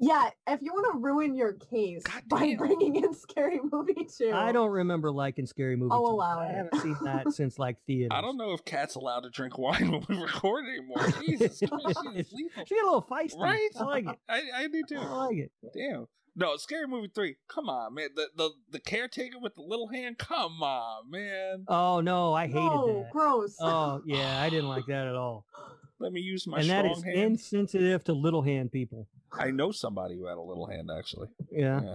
Yeah, 0.00 0.30
if 0.46 0.62
you 0.62 0.72
want 0.72 0.92
to 0.92 0.98
ruin 0.98 1.34
your 1.34 1.54
case 1.54 2.02
by 2.28 2.54
bringing 2.58 2.96
in 2.96 3.14
Scary 3.14 3.58
Movie 3.70 4.06
two, 4.16 4.32
I 4.32 4.52
don't 4.52 4.70
remember 4.70 5.10
liking 5.10 5.46
Scary 5.46 5.76
Movie. 5.76 5.92
I'll 5.92 6.06
2. 6.06 6.12
allow 6.12 6.40
I 6.40 6.46
haven't 6.46 6.80
seen 6.80 6.96
that 7.02 7.32
since 7.32 7.58
like 7.58 7.76
theaters. 7.86 8.10
I 8.12 8.20
don't 8.20 8.36
know 8.36 8.52
if 8.52 8.64
Cat's 8.64 8.94
allowed 8.94 9.20
to 9.20 9.30
drink 9.30 9.58
wine 9.58 9.90
when 9.90 10.04
we 10.08 10.16
record 10.16 10.66
anymore. 10.66 11.04
Jesus 11.26 11.60
Christ, 11.68 11.98
she 12.02 12.18
lethal. 12.36 12.64
She 12.66 12.74
got 12.76 12.82
a 12.82 12.86
little 12.86 13.06
feisty. 13.10 13.40
Right? 13.40 13.68
I 13.78 13.84
like 13.84 14.06
it. 14.06 14.18
I, 14.28 14.42
I 14.54 14.66
do 14.68 14.82
too. 14.88 14.98
I 14.98 15.26
like 15.26 15.36
it. 15.36 15.52
Damn. 15.74 16.06
No, 16.36 16.56
Scary 16.56 16.86
Movie 16.86 17.10
three. 17.12 17.36
Come 17.48 17.68
on, 17.68 17.94
man. 17.94 18.10
The 18.14 18.28
the 18.36 18.50
the 18.70 18.78
caretaker 18.78 19.40
with 19.40 19.56
the 19.56 19.62
little 19.62 19.88
hand. 19.88 20.18
Come 20.18 20.62
on, 20.62 21.10
man. 21.10 21.64
Oh 21.66 22.00
no, 22.00 22.32
I 22.32 22.46
hated 22.46 22.62
no, 22.62 23.02
that. 23.02 23.10
gross. 23.10 23.56
Oh 23.60 24.00
yeah, 24.06 24.40
I 24.40 24.48
didn't 24.48 24.68
like 24.68 24.86
that 24.86 25.08
at 25.08 25.16
all. 25.16 25.44
Let 26.00 26.12
me 26.12 26.20
use 26.20 26.46
my 26.46 26.60
and 26.60 26.70
that 26.70 26.84
strong 26.84 26.96
is 26.96 27.04
hand. 27.04 27.18
insensitive 27.32 28.04
to 28.04 28.12
little 28.12 28.42
hand 28.42 28.70
people. 28.70 29.08
I 29.32 29.50
know 29.50 29.72
somebody 29.72 30.16
who 30.16 30.26
had 30.26 30.38
a 30.38 30.42
little 30.42 30.66
hand 30.66 30.90
actually. 30.96 31.28
Yeah. 31.50 31.80
Yeah. 31.82 31.94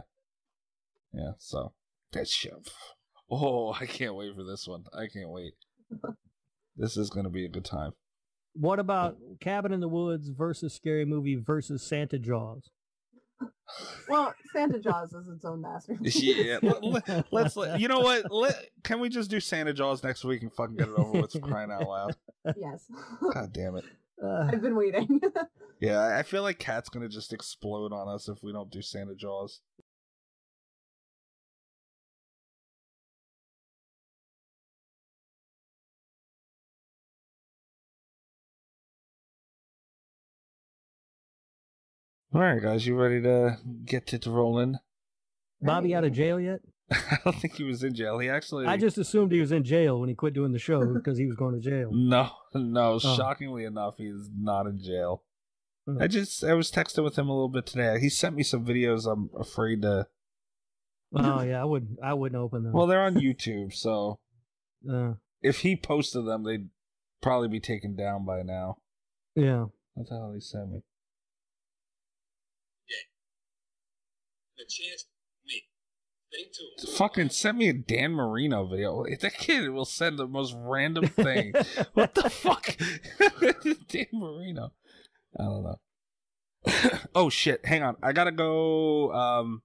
Yeah, 1.13 1.31
so 1.37 1.73
that 2.13 2.27
shit. 2.27 2.53
Oh, 3.29 3.71
I 3.73 3.85
can't 3.85 4.15
wait 4.15 4.35
for 4.35 4.43
this 4.43 4.67
one. 4.67 4.83
I 4.93 5.07
can't 5.07 5.29
wait. 5.29 5.53
This 6.75 6.97
is 6.97 7.09
going 7.09 7.25
to 7.25 7.29
be 7.29 7.45
a 7.45 7.49
good 7.49 7.65
time. 7.65 7.91
What 8.53 8.79
about 8.79 9.17
Cabin 9.39 9.73
in 9.73 9.79
the 9.79 9.87
Woods 9.87 10.29
versus 10.29 10.73
Scary 10.73 11.05
Movie 11.05 11.35
versus 11.35 11.81
Santa 11.87 12.19
Jaws? 12.19 12.69
well, 14.09 14.33
Santa 14.53 14.79
Jaws 14.79 15.13
is 15.13 15.27
its 15.27 15.45
own 15.45 15.61
masterpiece. 15.61 16.21
Yeah, 16.21 16.59
let, 16.61 16.83
let, 16.83 17.25
let's 17.31 17.55
let, 17.55 17.79
you 17.79 17.87
know 17.87 17.99
what? 17.99 18.31
Let, 18.31 18.55
can 18.83 18.99
we 18.99 19.09
just 19.09 19.29
do 19.29 19.39
Santa 19.39 19.73
Jaws 19.73 20.03
next 20.03 20.23
week 20.23 20.41
and 20.41 20.53
fucking 20.53 20.75
get 20.75 20.89
it 20.89 20.97
over 20.97 21.21
with 21.21 21.31
for 21.31 21.39
crying 21.39 21.71
out 21.71 21.87
loud? 21.87 22.15
Yes, 22.57 22.85
God 23.33 23.51
damn 23.53 23.75
it. 23.77 23.85
Uh, 24.23 24.47
I've 24.51 24.61
been 24.61 24.75
waiting. 24.75 25.21
Yeah, 25.79 25.99
I- 25.99 26.19
I 26.19 26.23
feel 26.23 26.43
like 26.43 26.59
Cat's 26.59 26.87
going 26.87 27.03
to 27.03 27.13
just 27.13 27.33
explode 27.33 27.91
on 27.91 28.07
us 28.07 28.29
if 28.29 28.41
we 28.41 28.53
don't 28.53 28.71
do 28.71 28.81
Santa 28.81 29.15
Jaws. 29.15 29.59
All 42.33 42.41
right, 42.41 42.61
guys, 42.61 42.87
you 42.87 42.95
ready 42.95 43.21
to 43.21 43.57
get 43.85 44.13
it 44.13 44.25
rolling? 44.25 44.77
Bobby 45.61 45.93
out 45.93 46.03
of 46.03 46.13
jail 46.13 46.39
yet? 46.39 46.61
I 47.11 47.17
don't 47.23 47.35
think 47.35 47.55
he 47.55 47.63
was 47.63 47.83
in 47.83 47.93
jail. 47.93 48.19
He 48.19 48.29
actually. 48.29 48.65
I 48.65 48.77
just 48.77 48.97
assumed 48.97 49.31
he 49.31 49.39
was 49.39 49.51
in 49.51 49.63
jail 49.63 49.99
when 49.99 50.09
he 50.09 50.15
quit 50.15 50.33
doing 50.33 50.51
the 50.51 50.59
show 50.59 50.85
because 50.93 51.17
he 51.17 51.25
was 51.25 51.35
going 51.35 51.53
to 51.55 51.61
jail. 51.61 51.89
No, 51.91 52.29
no. 52.53 52.93
Oh. 52.93 52.99
Shockingly 52.99 53.63
enough, 53.65 53.95
he's 53.97 54.29
not 54.37 54.67
in 54.67 54.79
jail. 54.81 55.23
Oh. 55.87 55.97
I 55.99 56.07
just 56.07 56.43
I 56.43 56.53
was 56.53 56.71
texting 56.71 57.03
with 57.03 57.17
him 57.17 57.27
a 57.29 57.33
little 57.33 57.49
bit 57.49 57.65
today. 57.65 57.99
He 57.99 58.09
sent 58.09 58.35
me 58.35 58.43
some 58.43 58.65
videos. 58.65 59.05
I'm 59.11 59.29
afraid 59.37 59.81
to. 59.81 60.07
Oh 61.15 61.41
yeah, 61.41 61.61
I 61.61 61.65
wouldn't. 61.65 61.99
I 62.03 62.13
wouldn't 62.13 62.41
open 62.41 62.63
them. 62.63 62.73
Well, 62.73 62.87
they're 62.87 63.03
on 63.03 63.15
YouTube, 63.21 63.73
so 63.73 64.19
uh, 64.91 65.13
if 65.41 65.59
he 65.59 65.75
posted 65.75 66.25
them, 66.25 66.43
they'd 66.43 66.69
probably 67.21 67.47
be 67.49 67.59
taken 67.59 67.95
down 67.95 68.25
by 68.25 68.41
now. 68.41 68.77
yeah. 69.35 69.65
What 69.95 70.09
the 70.09 70.15
hell 70.15 70.31
he 70.33 70.39
send 70.41 70.71
me? 70.71 70.79
Yeah. 72.89 73.05
The 74.57 74.63
chance 74.63 75.05
me. 75.05 75.12
Stay 76.33 76.43
tuned. 76.51 76.97
Fucking 76.97 77.29
send 77.29 77.57
me 77.57 77.69
a 77.69 77.73
Dan 77.73 78.11
Marino 78.13 78.65
video. 78.65 79.03
That 79.21 79.33
kid 79.37 79.69
will 79.69 79.85
send 79.85 80.17
the 80.17 80.27
most 80.27 80.55
random 80.57 81.07
thing. 81.07 81.53
what 81.93 82.15
the 82.15 82.29
fuck? 82.29 82.75
Dan 83.87 84.07
Marino. 84.13 84.73
I 85.39 85.43
don't 85.43 85.63
know. 85.63 85.79
oh 87.15 87.29
shit! 87.29 87.65
Hang 87.65 87.83
on. 87.83 87.97
I 88.01 88.13
gotta 88.13 88.31
go. 88.31 89.11
Um, 89.11 89.61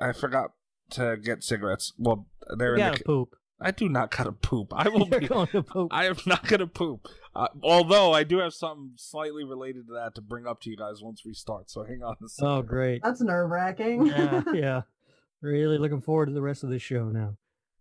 I 0.00 0.12
forgot 0.12 0.52
to 0.90 1.16
get 1.16 1.42
cigarettes. 1.42 1.92
Well, 1.98 2.26
they're 2.56 2.76
You 2.76 2.82
in 2.84 2.88
gotta 2.90 2.98
the. 2.98 3.04
poop. 3.04 3.34
I 3.60 3.72
do 3.72 3.88
not 3.88 4.10
gotta 4.12 4.30
poop. 4.32 4.72
I 4.72 4.88
will 4.88 5.08
You're 5.08 5.20
be. 5.20 5.26
going 5.26 5.48
to 5.48 5.62
poop. 5.64 5.88
I 5.92 6.06
am 6.06 6.16
not 6.26 6.46
gonna 6.46 6.68
poop. 6.68 7.08
Uh, 7.34 7.48
although 7.62 8.12
I 8.12 8.22
do 8.24 8.38
have 8.38 8.54
something 8.54 8.92
slightly 8.96 9.44
related 9.44 9.88
to 9.88 9.94
that 9.94 10.14
to 10.14 10.20
bring 10.20 10.46
up 10.46 10.60
to 10.62 10.70
you 10.70 10.76
guys 10.76 11.02
once 11.02 11.22
we 11.26 11.34
start. 11.34 11.68
So 11.70 11.82
hang 11.84 12.02
on 12.04 12.16
a 12.24 12.28
second. 12.28 12.48
Oh 12.48 12.62
great. 12.62 13.02
That's 13.02 13.20
nerve 13.20 13.50
wracking. 13.50 14.06
Yeah, 14.06 14.42
yeah. 14.54 14.80
Really 15.40 15.78
looking 15.78 16.00
forward 16.00 16.26
to 16.26 16.32
the 16.32 16.42
rest 16.42 16.64
of 16.64 16.70
this 16.70 16.82
show 16.82 17.04
now. 17.10 17.36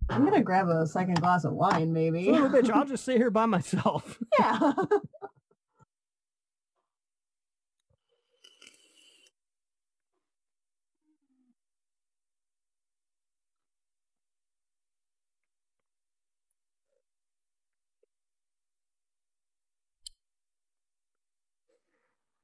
I'm 0.09 0.23
gonna 0.23 0.43
grab 0.43 0.69
a 0.69 0.85
second 0.85 1.19
glass 1.19 1.43
of 1.43 1.53
wine, 1.53 1.91
maybe. 1.91 2.25
Son 2.25 2.43
of 2.43 2.53
a 2.53 2.57
bitch, 2.57 2.69
I'll 2.69 2.85
just 2.88 3.03
sit 3.03 3.17
here 3.17 3.31
by 3.31 3.45
myself. 3.45 4.19
yeah. 4.39 4.73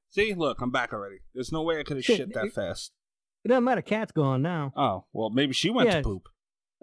See, 0.10 0.36
look, 0.36 0.62
I'm 0.62 0.70
back 0.70 0.94
already. 0.94 1.22
There's 1.34 1.52
no 1.52 1.64
way 1.64 1.80
I 1.80 1.84
could 1.84 1.98
have 1.98 2.06
Shit, 2.06 2.18
shit 2.18 2.34
that 2.36 2.54
fast. 2.54 2.92
It 3.44 3.50
doesn't 3.50 3.64
matter. 3.64 3.82
Cat's 3.82 4.12
gone 4.12 4.42
now. 4.42 4.72
Oh 4.76 5.06
well, 5.14 5.30
maybe 5.30 5.54
she 5.54 5.70
went 5.70 5.90
Yeah. 5.90 5.98
to 5.98 6.04
poop. 6.04 6.30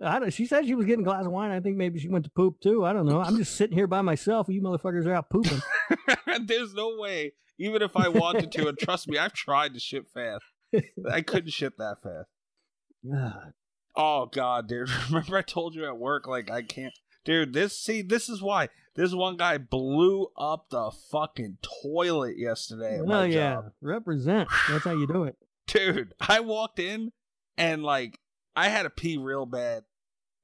I 0.02 0.18
don't, 0.18 0.32
she 0.32 0.46
said 0.46 0.64
she 0.66 0.74
was 0.74 0.86
getting 0.86 1.02
a 1.02 1.04
glass 1.04 1.26
of 1.26 1.32
wine. 1.32 1.50
I 1.50 1.60
think 1.60 1.76
maybe 1.76 1.98
she 2.00 2.08
went 2.08 2.24
to 2.24 2.30
poop 2.30 2.60
too. 2.60 2.86
I 2.86 2.92
don't 2.94 3.04
know. 3.06 3.20
I'm 3.20 3.36
just 3.36 3.54
sitting 3.56 3.76
here 3.76 3.86
by 3.86 4.00
myself. 4.00 4.46
You 4.48 4.62
motherfuckers 4.62 5.06
are 5.06 5.12
out 5.14 5.28
pooping. 5.28 5.60
There's 6.46 6.72
no 6.72 6.96
way, 6.98 7.32
even 7.58 7.82
if 7.82 7.96
I 7.96 8.08
wanted 8.08 8.50
to, 8.52 8.68
and 8.68 8.78
trust 8.78 9.08
me, 9.08 9.18
I've 9.18 9.34
tried 9.34 9.74
to 9.74 9.80
shit 9.80 10.06
fast. 10.08 10.44
I 11.10 11.20
couldn't 11.20 11.50
shit 11.50 11.76
that 11.78 11.96
fast. 12.02 12.28
Oh 13.96 14.26
god, 14.26 14.68
dude! 14.68 14.88
Remember 15.08 15.36
I 15.36 15.42
told 15.42 15.74
you 15.74 15.84
at 15.84 15.98
work, 15.98 16.26
like 16.28 16.48
I 16.48 16.62
can't. 16.62 16.94
Dude, 17.24 17.52
this 17.52 17.76
see, 17.76 18.02
this 18.02 18.28
is 18.28 18.40
why 18.40 18.68
this 18.94 19.12
one 19.12 19.36
guy 19.36 19.58
blew 19.58 20.28
up 20.38 20.66
the 20.70 20.92
fucking 21.10 21.58
toilet 21.82 22.38
yesterday. 22.38 23.00
Oh 23.04 23.24
yeah, 23.24 23.54
job. 23.54 23.72
represent. 23.82 24.48
That's 24.68 24.84
how 24.84 24.92
you 24.92 25.08
do 25.08 25.24
it. 25.24 25.36
Dude, 25.72 26.14
I 26.20 26.40
walked 26.40 26.78
in 26.78 27.12
and 27.56 27.82
like 27.82 28.18
I 28.56 28.68
had 28.68 28.82
to 28.82 28.90
pee 28.90 29.16
real 29.16 29.46
bad, 29.46 29.84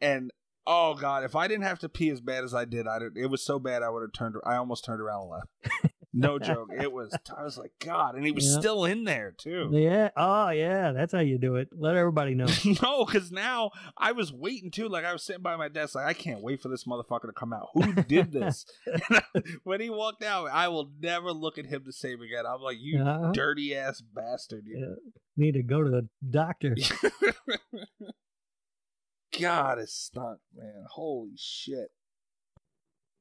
and 0.01 0.31
oh 0.67 0.95
god, 0.95 1.25
if 1.25 1.35
I 1.35 1.49
didn't 1.49 1.65
have 1.65 1.81
to 1.81 1.89
pee 1.89 2.11
as 2.11 2.21
bad 2.21 2.45
as 2.45 2.55
I 2.55 2.65
did, 2.65 2.87
I 2.87 2.99
it 3.15 3.31
was 3.31 3.45
so 3.45 3.59
bad 3.59 3.83
I 3.83 3.89
would 3.89 4.03
have 4.03 4.13
turned. 4.13 4.37
I 4.45 4.57
almost 4.57 4.85
turned 4.85 5.01
around 5.01 5.23
and 5.23 5.31
left. 5.31 5.95
No 6.17 6.39
joke, 6.39 6.71
it 6.73 6.91
was. 6.93 7.17
I 7.37 7.43
was 7.45 7.57
like, 7.59 7.73
God, 7.79 8.15
and 8.17 8.25
he 8.25 8.33
was 8.33 8.47
Yeah. 8.47 8.59
still 8.59 8.85
in 8.87 9.05
there 9.05 9.33
too. 9.37 9.69
Yeah. 9.73 10.11
Oh 10.17 10.49
yeah, 10.51 10.93
that's 10.93 11.13
how 11.13 11.21
you 11.21 11.39
do 11.39 11.57
it. 11.57 11.69
Let 11.73 11.95
everybody 11.97 12.35
know. 12.35 12.47
no, 12.83 13.05
because 13.05 13.31
now 13.31 13.71
I 13.97 14.13
was 14.13 14.33
waiting 14.33 14.71
too. 14.71 14.89
Like 14.89 15.05
I 15.05 15.13
was 15.13 15.23
sitting 15.23 15.43
by 15.43 15.57
my 15.57 15.69
desk, 15.69 15.95
like 15.95 16.07
I 16.07 16.15
can't 16.15 16.41
wait 16.41 16.61
for 16.63 16.69
this 16.69 16.85
motherfucker 16.85 17.27
to 17.27 17.33
come 17.33 17.53
out. 17.53 17.69
Who 17.75 17.93
did 17.93 18.33
this? 18.33 18.65
when 19.65 19.81
he 19.81 19.91
walked 19.91 20.25
out, 20.25 20.49
I 20.51 20.69
will 20.69 20.91
never 21.01 21.33
look 21.33 21.59
at 21.59 21.67
him 21.67 21.83
the 21.85 21.93
same 21.93 22.21
again. 22.23 22.45
I'm 22.47 22.61
like, 22.63 22.79
you 22.81 23.03
Uh-huh. 23.03 23.33
dirty 23.33 23.75
ass 23.77 24.01
bastard. 24.01 24.65
You. 24.67 24.79
Yeah. 24.79 24.95
Need 25.37 25.53
to 25.53 25.63
go 25.63 25.83
to 25.85 25.91
the 25.91 26.09
doctor. 26.29 26.75
God, 29.39 29.79
it 29.79 29.89
stunk, 29.91 30.39
man. 30.57 30.85
Holy 30.91 31.33
shit. 31.37 31.89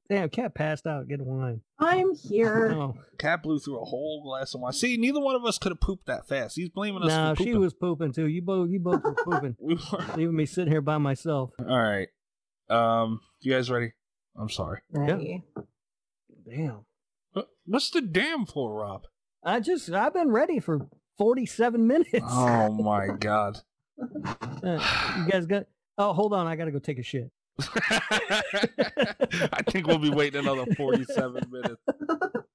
Damn, 0.08 0.30
cat 0.30 0.54
passed 0.54 0.86
out. 0.86 1.08
Get 1.08 1.20
wine. 1.22 1.62
I'm 1.80 2.14
here. 2.14 2.72
Oh 2.74 2.94
Cat 3.18 3.42
blew 3.42 3.58
through 3.60 3.82
a 3.82 3.86
whole 3.86 4.22
glass 4.24 4.54
of 4.54 4.62
wine. 4.62 4.74
See, 4.74 4.98
neither 4.98 5.20
one 5.20 5.36
of 5.36 5.44
us 5.46 5.58
could 5.58 5.72
have 5.72 5.80
pooped 5.80 6.06
that 6.06 6.28
fast. 6.28 6.56
He's 6.56 6.70
blaming 6.70 7.02
us 7.02 7.08
no, 7.10 7.34
for 7.36 7.42
she 7.44 7.56
was 7.56 7.74
pooping 7.74 8.14
too. 8.14 8.28
You 8.28 8.42
both, 8.44 8.70
you 8.70 8.80
both 8.80 9.02
were 9.04 9.16
pooping. 9.16 9.56
We 9.62 9.76
were. 9.76 10.06
Leaving 10.16 10.36
me 10.36 10.46
sitting 10.46 10.72
here 10.72 10.82
by 10.82 11.00
myself. 11.00 11.52
All 11.60 11.66
right. 11.66 12.08
Um, 12.70 13.20
you 13.42 13.52
guys 13.54 13.72
ready? 13.72 13.94
I'm 14.40 14.50
sorry. 14.50 14.82
Ready. 14.92 15.44
Damn. 16.48 16.86
What- 17.34 17.50
What's 17.66 17.90
the 17.90 18.02
damn 18.02 18.46
for, 18.46 18.74
Rob? 18.74 19.06
I 19.44 19.60
just, 19.60 19.90
I've 19.92 20.14
been 20.14 20.30
ready 20.30 20.60
for 20.60 20.88
forty-seven 21.18 21.88
minutes. 21.88 22.20
Oh 22.22 22.70
my 22.72 23.08
god. 23.20 23.58
Uh, 24.64 25.16
you 25.18 25.32
guys 25.32 25.46
got? 25.48 25.66
Oh, 25.98 26.14
hold 26.14 26.34
on. 26.34 26.46
I 26.48 26.56
gotta 26.56 26.72
go 26.72 26.80
take 26.80 27.00
a 27.00 27.04
shit. 27.04 27.32
I 29.52 29.62
think 29.70 29.88
we'll 29.88 29.98
be 29.98 30.10
waiting 30.10 30.42
another 30.42 30.66
47 30.76 31.44
minutes. 31.50 31.82